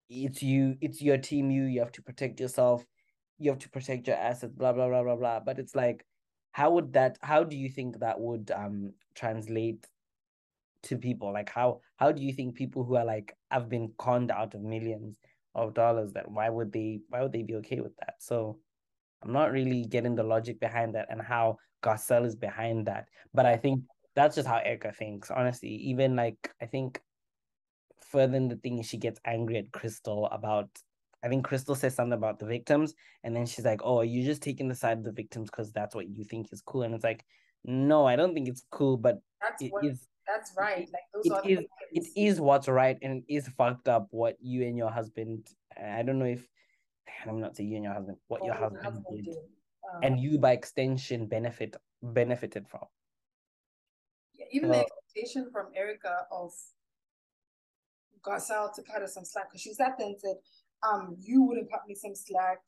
it's 0.10 0.42
you, 0.42 0.78
it's 0.82 1.02
your 1.02 1.18
team. 1.18 1.52
You, 1.52 1.64
you 1.64 1.80
have 1.80 1.92
to 1.94 2.02
protect 2.02 2.40
yourself. 2.40 2.84
You 3.42 3.52
have 3.52 3.60
to 3.60 3.70
protect 3.70 4.08
your 4.08 4.18
assets. 4.18 4.54
Blah 4.54 4.74
blah 4.74 4.88
blah 4.88 5.04
blah 5.04 5.16
blah. 5.16 5.40
But 5.40 5.60
it's 5.60 5.76
like, 5.76 6.06
how 6.52 6.72
would 6.72 6.94
that? 6.94 7.18
How 7.22 7.44
do 7.44 7.58
you 7.58 7.70
think 7.70 8.00
that 8.00 8.20
would 8.20 8.52
um 8.52 8.94
translate 9.16 9.88
to 10.84 10.98
people? 10.98 11.34
Like 11.34 11.50
how 11.50 11.82
how 11.98 12.12
do 12.12 12.24
you 12.24 12.34
think 12.34 12.56
people 12.56 12.84
who 12.84 12.96
are 12.96 13.06
like 13.06 13.36
have 13.50 13.70
been 13.70 13.92
conned 13.98 14.32
out 14.32 14.54
of 14.54 14.62
millions 14.62 15.18
of 15.56 15.74
dollars 15.74 16.14
that 16.14 16.30
why 16.32 16.50
would 16.50 16.72
they 16.72 17.02
why 17.10 17.22
would 17.22 17.34
they 17.34 17.44
be 17.44 17.56
okay 17.56 17.82
with 17.82 17.96
that? 17.98 18.16
So 18.20 18.60
I'm 19.24 19.34
not 19.34 19.52
really 19.52 19.86
getting 19.86 20.16
the 20.16 20.24
logic 20.24 20.60
behind 20.60 20.96
that 20.96 21.08
and 21.10 21.22
how 21.22 21.58
Garcelle 21.84 22.26
is 22.26 22.36
behind 22.36 22.88
that. 22.88 23.08
But 23.34 23.46
I 23.46 23.58
think 23.58 23.84
that's 24.16 24.36
just 24.36 24.48
how 24.48 24.58
Erika 24.58 24.92
thinks. 24.92 25.32
Honestly, 25.32 25.70
even 25.70 26.16
like 26.16 26.52
I 26.62 26.66
think 26.66 27.02
further 28.12 28.36
in 28.36 28.48
the 28.50 28.56
thing, 28.56 28.82
she 28.84 28.98
gets 28.98 29.20
angry 29.26 29.58
at 29.58 29.72
Crystal 29.72 30.28
about. 30.28 30.70
I 31.24 31.30
think 31.30 31.46
Crystal 31.46 31.76
says 31.76 31.96
something 31.96 32.18
about 32.18 32.40
the 32.40 32.46
victims, 32.46 32.96
and 33.24 33.36
then 33.36 33.46
she's 33.46 33.66
like, 33.66 33.82
"Oh, 33.84 34.00
are 34.00 34.04
you 34.06 34.24
just 34.26 34.42
taking 34.42 34.68
the 34.68 34.76
side 34.76 34.98
of 34.98 35.04
the 35.04 35.12
victims 35.12 35.50
because 35.50 35.72
that's 35.72 35.94
what 35.94 36.08
you 36.10 36.24
think 36.24 36.52
is 36.52 36.62
cool?" 36.62 36.84
And 36.84 36.96
it's 36.96 37.04
like, 37.04 37.24
no, 37.64 38.08
I 38.08 38.16
don't 38.16 38.34
think 38.34 38.48
it's 38.48 38.66
cool, 38.72 38.98
but 38.98 39.22
That's 39.40 39.62
it 39.62 39.72
what 39.72 39.86
is 39.86 40.08
that's 40.28 40.54
right. 40.58 40.90
Like 40.92 41.02
those 41.14 41.42
it 41.46 41.68
is 42.16 42.38
it 42.38 42.42
what's 42.42 42.68
right 42.68 42.98
and 43.02 43.24
it 43.28 43.34
is 43.34 43.48
fucked 43.50 43.88
up 43.88 44.08
what 44.12 44.38
you 44.40 44.64
and 44.66 44.78
your 44.78 44.90
husband 44.90 45.48
I 45.76 46.04
don't 46.04 46.20
know 46.20 46.26
if 46.26 46.48
I'm 47.26 47.40
not 47.40 47.56
saying 47.56 47.70
you 47.70 47.76
and 47.76 47.84
your 47.84 47.94
husband, 47.94 48.18
what 48.28 48.44
your 48.44 48.56
What 48.56 48.82
husband, 48.82 49.06
did. 49.12 49.26
did. 49.26 49.38
Um, 49.38 50.04
And 50.04 50.20
you 50.20 50.40
by 50.40 50.54
extension 50.54 51.28
benefit 51.28 51.76
benefited 52.02 52.68
from. 52.68 52.86
Yeah, 54.34 54.46
even 54.52 54.70
the 54.72 54.80
expectation 54.80 55.50
from 55.52 55.68
Erika 55.76 56.26
of 56.32 56.52
Garcelle 58.24 58.74
to 58.76 58.84
cut 58.84 59.02
her 59.02 59.08
some 59.08 59.26
slack 59.26 59.50
because 59.50 59.62
she 59.62 59.74
sat 59.74 59.98
there 59.98 60.08
and 60.08 60.20
said, 60.20 60.36
um, 60.88 61.16
you 61.20 61.44
wouldn't 61.44 61.72
cut 61.72 61.82
me 61.88 61.96
some 61.96 62.16
slack. 62.16 62.60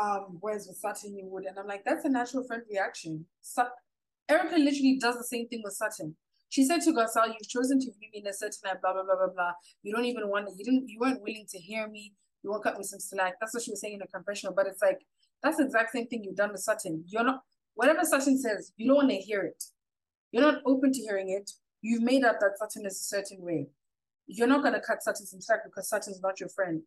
Um, 0.00 0.38
whereas 0.40 0.66
with 0.66 0.76
Sutton 0.76 1.16
you 1.16 1.26
would. 1.26 1.44
And 1.44 1.56
I'm 1.58 1.68
like, 1.68 1.84
that's 1.84 2.04
a 2.04 2.08
natural 2.08 2.44
friend 2.44 2.62
reaction. 2.68 3.26
Su- 3.42 3.62
Erika 4.28 4.56
literally 4.56 4.98
does 5.00 5.16
the 5.16 5.24
same 5.24 5.46
thing 5.48 5.62
with 5.62 5.74
Sutton. 5.74 6.16
She 6.48 6.64
said 6.64 6.80
to 6.82 6.92
Garcelle, 6.92 7.28
you've 7.28 7.48
chosen 7.48 7.80
to 7.80 7.86
view 7.86 8.08
me 8.12 8.20
in 8.20 8.26
a 8.26 8.32
certain 8.32 8.58
way, 8.64 8.72
blah, 8.80 8.92
blah, 8.92 9.02
blah, 9.02 9.16
blah, 9.16 9.32
blah. 9.34 9.52
You 9.82 9.92
don't 9.94 10.04
even 10.04 10.28
want 10.28 10.48
you 10.56 10.64
didn't 10.64 10.88
you 10.88 10.98
weren't 11.00 11.20
willing 11.22 11.46
to 11.50 11.58
hear 11.58 11.88
me. 11.88 12.12
You 12.42 12.50
won't 12.50 12.62
cut 12.62 12.76
me 12.78 12.84
some 12.84 13.00
slack. 13.00 13.34
That's 13.40 13.54
what 13.54 13.62
she 13.62 13.70
was 13.70 13.80
saying 13.80 13.94
in 13.94 14.00
the 14.00 14.06
confessional. 14.06 14.54
But 14.54 14.66
it's 14.66 14.82
like 14.82 14.98
that's 15.42 15.56
the 15.56 15.64
exact 15.64 15.92
same 15.92 16.06
thing 16.06 16.22
you've 16.24 16.36
done 16.36 16.52
with 16.52 16.60
Sutton. 16.60 17.04
You're 17.06 17.24
not 17.24 17.40
whatever 17.74 18.04
Sutton 18.04 18.40
says, 18.40 18.72
you 18.76 18.86
don't 18.86 18.96
want 18.96 19.10
to 19.10 19.16
hear 19.16 19.42
it. 19.42 19.64
You're 20.32 20.42
not 20.42 20.62
open 20.66 20.92
to 20.92 21.00
hearing 21.00 21.30
it. 21.30 21.50
You've 21.82 22.02
made 22.02 22.24
up 22.24 22.40
that 22.40 22.58
Sutton 22.58 22.86
is 22.86 23.00
a 23.00 23.04
certain 23.04 23.44
way. 23.44 23.68
You're 24.26 24.48
not 24.48 24.62
gonna 24.62 24.80
cut 24.80 25.02
Sutton 25.02 25.26
some 25.26 25.40
slack 25.40 25.60
because 25.64 25.88
Sutton's 25.88 26.20
not 26.20 26.40
your 26.40 26.48
friend. 26.48 26.82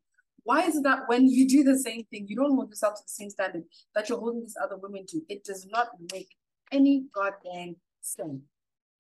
Why 0.47 0.61
is 0.63 0.77
it 0.77 0.83
that 0.83 1.09
when 1.09 1.27
you 1.27 1.45
do 1.45 1.65
the 1.65 1.77
same 1.77 2.05
thing, 2.05 2.25
you 2.29 2.37
don't 2.37 2.55
hold 2.55 2.69
yourself 2.69 2.95
to 2.95 3.03
the 3.03 3.09
same 3.09 3.29
standard 3.29 3.63
that 3.93 4.07
you're 4.07 4.17
holding 4.17 4.39
these 4.39 4.55
other 4.63 4.77
women 4.77 5.05
to? 5.07 5.19
It 5.27 5.43
does 5.43 5.67
not 5.69 5.89
make 6.13 6.29
any 6.71 7.03
goddamn 7.13 7.75
sense. 7.99 8.43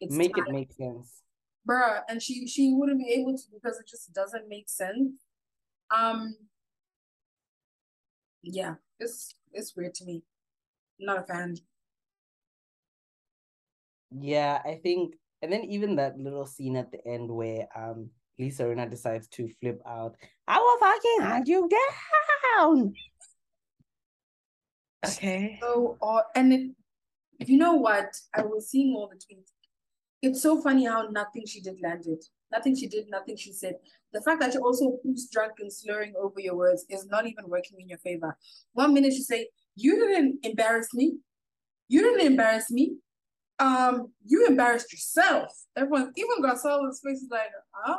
It's 0.01 0.13
make 0.13 0.35
time. 0.35 0.47
it 0.47 0.51
make 0.51 0.73
sense. 0.73 1.21
Bruh, 1.65 2.01
and 2.09 2.21
she 2.21 2.47
she 2.47 2.73
wouldn't 2.73 2.99
be 2.99 3.13
able 3.13 3.37
to 3.37 3.43
because 3.53 3.79
it 3.79 3.87
just 3.87 4.11
doesn't 4.13 4.49
make 4.49 4.67
sense. 4.67 5.23
Um 5.89 6.35
yeah, 8.43 8.75
it's 8.99 9.33
it's 9.53 9.73
weird 9.73 9.93
to 9.95 10.05
me. 10.05 10.23
not 10.99 11.19
a 11.19 11.23
fan. 11.23 11.55
Yeah, 14.11 14.61
I 14.65 14.81
think 14.83 15.15
and 15.41 15.49
then 15.49 15.63
even 15.63 15.95
that 15.95 16.19
little 16.19 16.45
scene 16.45 16.75
at 16.75 16.91
the 16.91 16.99
end 17.07 17.31
where 17.31 17.69
um 17.73 18.09
Lisa 18.37 18.63
Rinna 18.63 18.89
decides 18.89 19.29
to 19.29 19.47
flip 19.61 19.81
out. 19.87 20.17
I 20.47 20.59
will 20.59 20.77
fucking 20.77 21.21
hunt 21.21 21.47
you 21.47 21.69
down. 22.57 22.93
Okay. 25.05 25.59
So, 25.61 25.97
uh, 26.01 26.21
and 26.35 26.53
it, 26.53 26.71
you 27.39 27.57
know 27.57 27.73
what? 27.73 28.15
I 28.33 28.41
was 28.41 28.69
seeing 28.69 28.95
all 28.95 29.09
the 29.09 29.15
tweets. 29.15 29.51
It's 30.21 30.41
so 30.41 30.61
funny 30.61 30.85
how 30.85 31.03
nothing 31.03 31.45
she 31.45 31.61
did 31.61 31.77
landed. 31.81 32.23
Nothing 32.51 32.75
she 32.75 32.87
did, 32.87 33.05
nothing 33.09 33.35
she 33.35 33.51
said. 33.51 33.75
The 34.13 34.21
fact 34.21 34.39
that 34.39 34.53
you're 34.53 34.63
also 34.63 34.97
who's 35.03 35.29
drunk 35.29 35.53
and 35.59 35.71
slurring 35.71 36.13
over 36.19 36.39
your 36.39 36.55
words 36.55 36.85
is 36.89 37.05
not 37.07 37.27
even 37.27 37.47
working 37.47 37.77
in 37.79 37.89
your 37.89 37.99
favor. 37.99 38.37
One 38.73 38.93
minute 38.93 39.13
she 39.13 39.21
say, 39.21 39.49
You 39.75 39.95
didn't 39.95 40.39
embarrass 40.43 40.93
me. 40.93 41.17
You 41.89 42.01
didn't 42.01 42.25
embarrass 42.25 42.71
me. 42.71 42.95
Um, 43.59 44.11
you 44.23 44.45
embarrassed 44.47 44.91
yourself. 44.91 45.51
Everyone, 45.75 46.11
even 46.15 46.41
Garcelle's 46.41 47.01
face 47.03 47.21
is 47.21 47.27
like, 47.29 47.49
huh? 47.73 47.97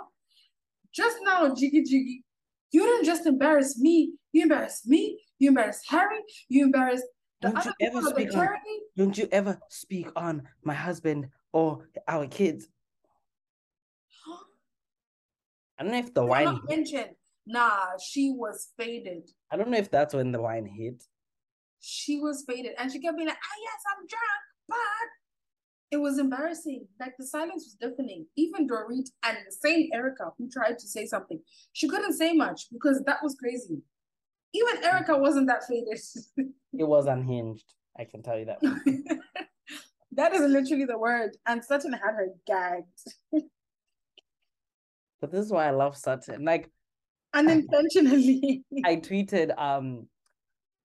Just 0.95 1.19
now, 1.23 1.55
Jiggy 1.55 1.83
Jiggy, 1.83 2.25
you 2.71 2.83
didn't 2.85 3.05
just 3.05 3.27
embarrass 3.27 3.79
me. 3.79 4.13
You 4.33 4.43
embarrassed 4.43 4.87
me. 4.87 5.21
You 5.39 5.49
embarrassed 5.49 5.85
Harry. 5.89 6.21
You 6.49 6.65
embarrassed 6.65 7.05
the 7.41 7.49
don't 7.49 7.59
other 7.59 7.73
you 7.79 7.87
ever 7.87 8.03
speak 8.03 8.37
on, 8.37 8.49
Don't 8.97 9.19
you 9.19 9.29
ever 9.31 9.61
speak 9.69 10.09
on 10.17 10.43
my 10.65 10.75
husband 10.75 11.29
or 11.53 11.87
our 12.07 12.27
kids? 12.27 12.69
I 15.79 15.85
don't 15.85 15.93
know 15.93 15.99
if 15.99 16.13
the 16.13 16.25
wine 16.25 16.45
not 16.45 16.69
mentioned. 16.69 17.11
Nah, 17.47 17.97
she 18.05 18.33
was 18.33 18.73
faded. 18.77 19.31
I 19.51 19.57
don't 19.57 19.71
know 19.71 19.79
if 19.79 19.91
that's 19.91 20.13
when 20.13 20.33
the 20.33 20.41
wine 20.41 20.67
hit. 20.67 21.05
She 21.81 22.19
was 22.19 22.45
faded, 22.47 22.73
and 22.77 22.91
she 22.91 22.99
kept 22.99 23.17
being 23.17 23.29
like, 23.29 23.39
"Ah, 23.39 23.57
yes, 23.63 23.83
I'm 23.89 24.07
drunk, 24.07 24.43
but 24.69 24.79
it 25.91 25.97
was 25.97 26.19
embarrassing. 26.19 26.87
Like 27.01 27.15
the 27.19 27.27
silence 27.27 27.65
was 27.65 27.77
deafening. 27.81 28.27
Even 28.37 28.69
Dorit 28.69 29.09
and 29.25 29.37
the 29.47 29.53
same 29.53 29.89
Erika 29.93 30.33
who 30.37 30.49
tried 30.49 30.79
to 30.79 30.87
say 30.87 31.07
something, 31.07 31.41
she 31.73 31.89
couldn't 31.89 32.15
say 32.15 32.33
much 32.33 32.67
because 32.73 33.03
that 33.07 33.23
was 33.23 33.37
crazy. 33.37 33.83
Even 34.55 34.85
Erika 34.85 35.17
wasn't 35.17 35.47
that 35.49 35.65
faded. 35.65 35.99
it 36.73 36.89
was 36.89 37.07
unhinged. 37.07 37.75
I 37.99 38.05
can 38.05 38.23
tell 38.23 38.39
you 38.39 38.47
that. 38.47 38.59
that 40.13 40.35
is 40.35 40.41
literally 40.41 40.85
the 40.85 40.99
word. 40.99 41.37
And 41.47 41.65
Sutton 41.65 41.93
had 41.93 42.15
her 42.15 42.29
gagged. 42.47 42.87
but 45.21 45.31
this 45.31 45.45
is 45.45 45.53
why 45.53 45.67
I 45.67 45.73
love 45.73 45.97
Sutton. 45.97 46.45
Like 46.45 46.71
unintentionally. 47.35 48.65
I 48.85 48.97
tweeted 48.97 49.59
um 49.59 50.07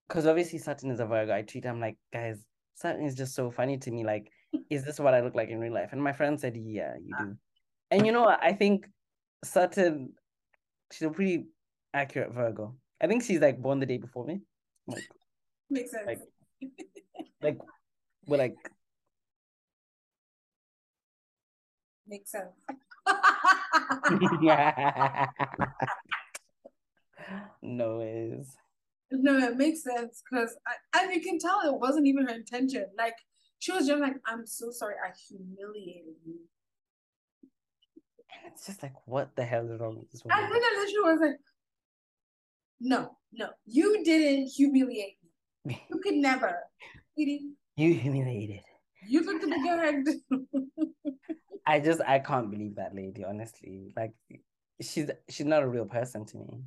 because 0.08 0.28
obviously 0.28 0.60
Sutton 0.60 0.92
is 0.92 1.00
a 1.00 1.06
Virgo. 1.06 1.34
I 1.34 1.44
tweeted, 1.44 1.68
I'm 1.68 1.80
like, 1.80 1.98
guys, 2.12 2.44
Sutton 2.76 3.06
is 3.06 3.16
just 3.16 3.34
so 3.34 3.50
funny 3.50 3.78
to 3.80 3.92
me. 3.92 4.04
Like 4.04 4.30
is 4.70 4.84
this 4.84 5.00
what 5.00 5.14
I 5.14 5.22
look 5.22 5.36
like 5.36 5.50
in 5.50 5.60
real 5.60 5.74
life? 5.74 5.90
And 5.92 6.04
my 6.04 6.14
friend 6.14 6.40
said, 6.40 6.56
yeah, 6.56 6.94
you 7.04 7.14
ah. 7.18 7.24
do. 7.24 7.36
And 7.92 8.06
you 8.06 8.12
know? 8.12 8.26
I 8.26 8.54
think 8.54 8.88
certain, 9.44 10.14
she's 10.92 11.08
a 11.08 11.10
pretty 11.10 11.46
accurate 11.94 12.34
Virgo. 12.34 12.76
I 13.02 13.08
think 13.08 13.24
she's 13.24 13.42
like 13.42 13.62
born 13.62 13.80
the 13.80 13.86
day 13.86 13.98
before 13.98 14.26
me. 14.26 14.42
Like, 14.88 15.08
Makes 15.70 15.92
sense. 15.92 16.08
Like, 16.08 16.22
like 17.42 17.60
we're 18.28 18.38
like. 18.38 18.56
Makes 22.08 22.32
sense. 22.32 22.52
no 27.62 28.00
is. 28.02 28.56
No, 29.12 29.38
it 29.38 29.58
makes 29.58 29.84
sense 29.84 30.24
because 30.30 30.56
I, 30.68 30.74
and 31.02 31.14
you 31.14 31.22
can 31.22 31.40
tell 31.40 31.62
it 31.66 31.74
wasn't 31.74 32.08
even 32.08 32.28
her 32.28 32.36
intention. 32.36 32.86
Like 32.98 33.16
she 33.64 33.72
was 33.72 33.88
just 33.88 34.02
like, 34.02 34.18
I'm 34.26 34.46
so 34.46 34.72
sorry, 34.72 34.96
I 35.02 35.12
humiliated 35.30 36.16
you. 36.26 36.36
And 38.30 38.52
it's 38.52 38.66
just 38.66 38.84
like, 38.84 38.92
what 39.06 39.34
the 39.38 39.46
hell 39.46 39.66
is 39.72 39.80
wrong 39.80 40.00
with 40.00 40.12
this 40.12 40.22
woman? 40.22 40.38
And 40.38 40.54
then 40.54 40.62
I 40.62 40.86
literally 40.86 41.12
was 41.14 41.22
like, 41.22 41.40
no, 42.82 43.16
no, 43.32 43.52
you 43.66 44.04
didn't 44.04 44.48
humiliate 44.48 45.16
me. 45.64 45.82
You 45.90 45.98
could 46.04 46.16
never. 46.16 46.58
You 47.16 47.94
humiliated. 47.94 48.64
You 49.08 49.24
look 49.24 49.40
to 49.40 49.48
be 49.48 49.64
gagged. 49.64 50.10
I 51.66 51.80
just 51.80 52.02
I 52.02 52.20
can't 52.20 52.52
believe 52.52 52.76
that 52.76 52.94
lady, 52.94 53.24
honestly. 53.24 53.94
Like 53.96 54.12
she's 54.82 55.10
she's 55.30 55.46
not 55.46 55.64
a 55.64 55.68
real 55.70 55.86
person 55.86 56.26
to 56.26 56.38
me. 56.38 56.64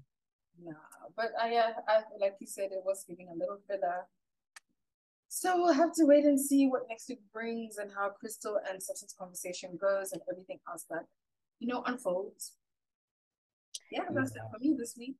No, 0.65 0.73
but 1.15 1.33
I, 1.39 1.57
uh, 1.57 1.73
I 1.89 2.01
like 2.19 2.37
you 2.41 2.47
said, 2.47 2.71
it 2.73 2.83
was 2.87 3.05
giving 3.07 3.29
a 3.29 3.39
little 3.39 3.59
filler. 3.69 4.07
So 5.39 5.55
we'll 5.59 5.75
have 5.75 5.93
to 5.97 6.07
wait 6.07 6.25
and 6.25 6.41
see 6.41 6.67
what 6.67 6.89
next 6.89 7.11
week 7.11 7.21
brings 7.31 7.77
and 7.77 7.91
how 7.95 8.09
Crystal 8.09 8.59
and 8.67 8.83
Sutton's 8.83 9.15
conversation 9.19 9.77
goes 9.79 10.13
and 10.13 10.23
everything 10.33 10.61
else 10.67 10.87
that, 10.89 11.05
you 11.59 11.69
know, 11.69 11.83
unfolds. 11.85 12.55
Yeah, 13.93 14.05
that's 14.15 14.33
yeah. 14.35 14.45
it 14.45 14.49
for 14.51 14.59
me 14.61 14.75
this 14.79 14.95
week. 14.97 15.19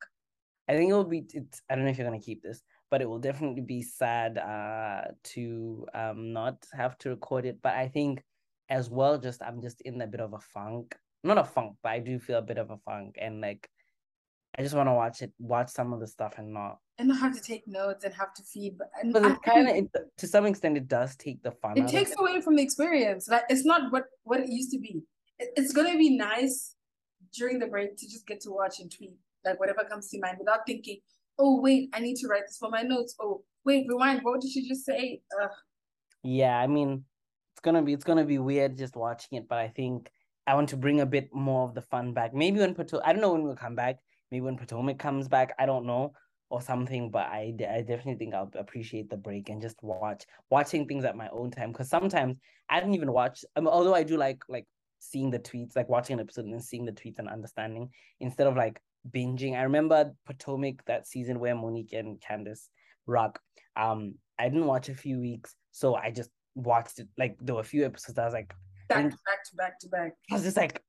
I 0.71 0.73
think 0.73 0.91
it 0.91 0.95
will 0.95 1.05
be 1.05 1.27
it's 1.35 1.61
I 1.69 1.75
don't 1.75 1.85
know 1.85 1.91
if 1.91 1.99
you're 1.99 2.07
gonna 2.07 2.19
keep 2.19 2.43
this, 2.43 2.63
but 2.91 3.03
it 3.03 3.09
will 3.11 3.19
definitely 3.19 3.61
be 3.61 3.83
sad 3.83 4.39
uh 4.39 5.13
to 5.35 5.87
um 5.93 6.33
not 6.33 6.65
have 6.73 6.97
to 7.01 7.11
record 7.11 7.45
it. 7.45 7.59
But 7.63 7.75
I 7.75 7.87
think 7.87 8.25
as 8.71 8.89
well, 8.89 9.19
just 9.19 9.43
I'm 9.43 9.61
just 9.61 9.83
in 9.83 10.01
a 10.01 10.07
bit 10.07 10.21
of 10.21 10.33
a 10.33 10.41
funk. 10.41 10.97
Not 11.25 11.37
a 11.37 11.45
funk, 11.45 11.77
but 11.83 11.93
I 11.93 11.99
do 11.99 12.19
feel 12.19 12.39
a 12.39 12.43
bit 12.51 12.57
of 12.57 12.71
a 12.71 12.79
funk 12.79 13.17
and 13.21 13.43
like 13.43 13.69
I 14.59 14.63
just 14.63 14.75
want 14.75 14.89
to 14.89 14.95
watch 14.95 15.21
it, 15.23 15.33
watch 15.39 15.69
some 15.69 15.93
of 15.93 16.01
the 16.01 16.07
stuff 16.07 16.35
and 16.39 16.53
not 16.53 16.79
and 16.99 17.09
not 17.09 17.19
have 17.19 17.35
to 17.35 17.43
take 17.43 17.69
notes 17.69 18.05
and 18.05 18.15
have 18.15 18.33
to 18.35 18.43
feed. 18.43 18.79
But, 18.79 18.89
but 19.13 19.25
it 19.25 19.43
kind 19.43 19.69
of, 19.69 20.03
to 20.17 20.27
some 20.27 20.47
extent, 20.47 20.79
it 20.79 20.89
does 20.89 21.15
take 21.17 21.43
the 21.43 21.51
fun. 21.51 21.77
It 21.77 21.89
takes 21.89 22.13
it. 22.13 22.19
away 22.19 22.41
from 22.41 22.57
the 22.57 22.63
experience. 22.63 23.29
Like 23.29 23.45
it's 23.51 23.67
not 23.67 23.93
what 23.93 24.05
what 24.25 24.41
it 24.41 24.49
used 24.49 24.71
to 24.73 24.79
be. 24.79 25.03
It, 25.39 25.51
it's 25.57 25.73
gonna 25.73 25.99
be 25.99 26.17
nice 26.17 26.75
during 27.35 27.59
the 27.59 27.67
break 27.67 27.97
to 27.99 28.07
just 28.09 28.27
get 28.27 28.41
to 28.43 28.51
watch 28.51 28.81
and 28.81 28.91
tweet 28.91 29.13
like 29.45 29.61
whatever 29.61 29.85
comes 29.85 30.09
to 30.11 30.19
mind 30.21 30.39
without 30.39 30.61
thinking, 30.67 30.99
oh 31.39 31.61
wait, 31.61 31.91
I 31.93 32.01
need 32.01 32.17
to 32.17 32.29
write 32.29 32.47
this 32.47 32.57
for 32.59 32.71
my 32.71 32.83
notes. 32.83 33.15
Oh 33.21 33.45
wait, 33.65 33.87
rewind. 33.89 34.21
What 34.23 34.41
did 34.41 34.53
she 34.53 34.67
just 34.67 34.87
say? 34.87 35.21
Ugh. 35.43 35.51
Yeah, 36.23 36.59
I 36.59 36.67
mean, 36.67 37.05
it's 37.53 37.61
gonna 37.61 37.83
be 37.83 37.93
it's 37.93 38.05
gonna 38.05 38.25
be 38.25 38.39
weird 38.39 38.79
just 38.79 38.97
watching 38.97 39.37
it, 39.37 39.49
but 39.49 39.59
I 39.59 39.69
think 39.69 40.11
I 40.47 40.55
want 40.55 40.71
to 40.71 40.77
bring 40.77 41.01
a 41.01 41.07
bit 41.07 41.35
more 41.35 41.69
of 41.69 41.75
the 41.75 41.83
fun 41.83 42.15
back. 42.15 42.33
Maybe 42.33 42.61
when 42.61 42.75
Pato, 42.75 43.03
I 43.05 43.13
don't 43.13 43.21
know 43.21 43.33
when 43.33 43.43
we'll 43.43 43.57
come 43.57 43.75
back 43.75 43.99
maybe 44.31 44.43
when 44.43 44.57
Potomac 44.57 44.99
comes 44.99 45.29
back, 45.29 45.55
I 45.59 45.67
don't 45.67 45.87
know, 45.87 46.13
or 46.51 46.61
something. 46.61 47.11
But 47.11 47.27
I, 47.27 47.55
I 47.71 47.81
definitely 47.81 48.17
think 48.17 48.35
I'll 48.35 48.51
appreciate 48.55 49.11
the 49.11 49.17
break 49.17 49.49
and 49.49 49.63
just 49.63 49.83
watch 49.83 50.25
watching 50.51 50.87
things 50.87 51.05
at 51.05 51.17
my 51.17 51.29
own 51.31 51.51
time. 51.51 51.73
Because 51.73 51.89
sometimes 51.89 52.37
I 52.69 52.81
don't 52.81 52.95
even 52.95 53.13
watch. 53.13 53.45
I 53.55 53.61
mean, 53.61 53.69
although 53.69 53.95
I 53.95 54.03
do 54.03 54.17
like 54.17 54.43
like 54.49 54.67
seeing 54.99 55.31
the 55.31 55.39
tweets, 55.39 55.77
like 55.77 55.89
watching 55.89 56.15
an 56.15 56.21
episode 56.21 56.47
and 56.47 56.63
seeing 56.63 56.85
the 56.85 56.93
tweets 56.93 57.19
and 57.19 57.29
understanding 57.29 57.91
instead 58.21 58.47
of 58.47 58.57
like 58.57 58.81
binging. 59.11 59.57
I 59.57 59.63
remember 59.63 60.13
Potomac 60.27 60.85
that 60.87 61.07
season 61.07 61.39
where 61.39 61.55
Monique 61.55 61.93
and 61.93 62.21
Candiace 62.21 62.69
rock. 63.07 63.39
Um, 63.77 64.15
I 64.39 64.49
didn't 64.49 64.67
watch 64.67 64.89
a 64.89 64.95
few 64.95 65.21
weeks, 65.21 65.55
so 65.73 65.95
I 65.95 66.11
just 66.11 66.31
watched 66.55 66.99
it. 66.99 67.09
Like 67.17 67.37
there 67.41 67.55
were 67.55 67.61
a 67.61 67.65
few 67.65 67.85
episodes. 67.85 68.19
I 68.19 68.25
was 68.25 68.35
like 68.35 68.53
back 68.89 69.11
to 69.11 69.11
back 69.11 69.45
to 69.45 69.57
back 69.57 69.79
to 69.81 69.89
back. 69.89 70.13
I 70.31 70.35
was 70.35 70.43
just 70.43 70.57
like, 70.57 70.83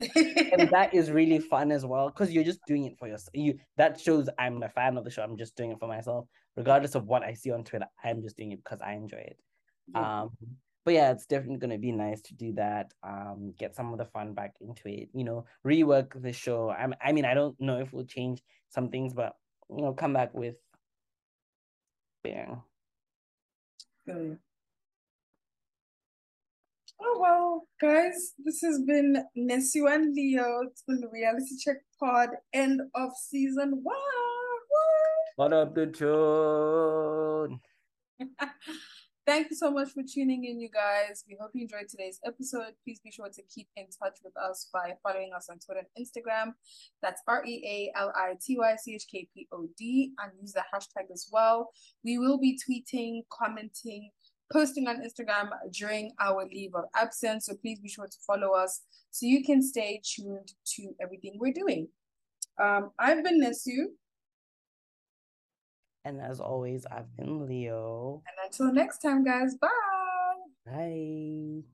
and 0.00 0.68
that 0.70 0.90
is 0.92 1.10
really 1.10 1.38
fun 1.38 1.72
as 1.72 1.84
well 1.84 2.08
because 2.08 2.32
you're 2.32 2.44
just 2.44 2.60
doing 2.66 2.84
it 2.84 2.98
for 2.98 3.08
yourself. 3.08 3.30
You 3.34 3.58
that 3.76 4.00
shows 4.00 4.28
I'm 4.38 4.62
a 4.62 4.68
fan 4.68 4.96
of 4.96 5.04
the 5.04 5.10
show. 5.10 5.22
I'm 5.22 5.36
just 5.36 5.56
doing 5.56 5.72
it 5.72 5.78
for 5.78 5.88
myself, 5.88 6.26
regardless 6.56 6.94
of 6.94 7.06
what 7.06 7.22
I 7.22 7.34
see 7.34 7.50
on 7.50 7.64
Twitter. 7.64 7.86
I'm 8.02 8.22
just 8.22 8.36
doing 8.36 8.52
it 8.52 8.62
because 8.62 8.80
I 8.80 8.92
enjoy 8.92 9.18
it. 9.18 9.38
Yeah. 9.94 10.22
Um, 10.22 10.30
but 10.84 10.94
yeah, 10.94 11.12
it's 11.12 11.26
definitely 11.26 11.58
gonna 11.58 11.78
be 11.78 11.92
nice 11.92 12.20
to 12.22 12.34
do 12.34 12.52
that. 12.54 12.92
Um, 13.02 13.54
get 13.58 13.74
some 13.74 13.92
of 13.92 13.98
the 13.98 14.04
fun 14.04 14.34
back 14.34 14.54
into 14.60 14.88
it. 14.88 15.08
You 15.14 15.24
know, 15.24 15.46
rework 15.66 16.20
the 16.20 16.32
show. 16.32 16.70
I'm, 16.70 16.94
I 17.02 17.12
mean, 17.12 17.24
I 17.24 17.34
don't 17.34 17.58
know 17.60 17.78
if 17.78 17.92
we'll 17.92 18.04
change 18.04 18.42
some 18.68 18.90
things, 18.90 19.14
but 19.14 19.34
you 19.70 19.82
know, 19.82 19.94
come 19.94 20.12
back 20.12 20.34
with 20.34 20.56
bang. 22.22 22.62
Good. 24.06 24.38
Oh 27.00 27.18
well, 27.20 27.66
guys, 27.80 28.34
this 28.44 28.60
has 28.62 28.80
been 28.86 29.24
Nessie 29.34 29.80
and 29.80 30.14
Leo. 30.14 30.62
It's 30.70 30.82
been 30.86 31.00
the 31.00 31.08
Reality 31.08 31.56
Check 31.62 31.78
Pod, 31.98 32.30
end 32.52 32.80
of 32.94 33.10
season 33.16 33.80
one. 33.82 33.96
What 35.36 35.52
up, 35.52 35.74
the 35.74 35.86
tune? 35.86 37.60
Thank 39.26 39.48
you 39.50 39.56
so 39.56 39.70
much 39.70 39.88
for 39.92 40.02
tuning 40.02 40.44
in, 40.44 40.60
you 40.60 40.68
guys. 40.68 41.24
We 41.26 41.38
hope 41.40 41.52
you 41.54 41.62
enjoyed 41.62 41.88
today's 41.88 42.20
episode. 42.26 42.74
Please 42.84 43.00
be 43.02 43.10
sure 43.10 43.30
to 43.30 43.42
keep 43.52 43.68
in 43.74 43.86
touch 43.86 44.18
with 44.22 44.36
us 44.36 44.68
by 44.70 44.92
following 45.02 45.32
us 45.34 45.48
on 45.50 45.58
Twitter 45.58 45.80
and 45.80 46.06
Instagram. 46.06 46.52
That's 47.00 47.22
R 47.26 47.42
E 47.46 47.90
A 47.96 47.98
L 47.98 48.12
I 48.14 48.34
T 48.44 48.58
Y 48.58 48.76
C 48.76 48.94
H 48.94 49.06
K 49.10 49.26
P 49.32 49.48
O 49.50 49.66
D 49.78 50.12
and 50.22 50.30
use 50.40 50.52
the 50.52 50.62
hashtag 50.74 51.10
as 51.10 51.28
well. 51.32 51.70
We 52.04 52.18
will 52.18 52.38
be 52.38 52.58
tweeting, 52.58 53.22
commenting, 53.32 54.10
posting 54.52 54.88
on 54.88 55.02
Instagram 55.02 55.50
during 55.72 56.12
our 56.20 56.46
leave 56.46 56.74
of 56.74 56.84
absence. 56.94 57.46
So 57.46 57.54
please 57.54 57.80
be 57.80 57.88
sure 57.88 58.06
to 58.06 58.16
follow 58.26 58.52
us 58.52 58.82
so 59.10 59.26
you 59.26 59.44
can 59.44 59.62
stay 59.62 60.00
tuned 60.04 60.52
to 60.76 60.94
everything 61.00 61.38
we're 61.38 61.52
doing. 61.52 61.88
Um, 62.62 62.90
I've 62.98 63.24
been 63.24 63.40
Nesu. 63.40 63.86
And 66.04 66.20
as 66.20 66.38
always, 66.38 66.84
I've 66.86 67.16
been 67.16 67.46
Leo. 67.46 68.22
And 68.26 68.46
until 68.46 68.72
next 68.72 68.98
time, 68.98 69.24
guys, 69.24 69.54
bye. 69.54 69.68
Bye. 70.66 71.64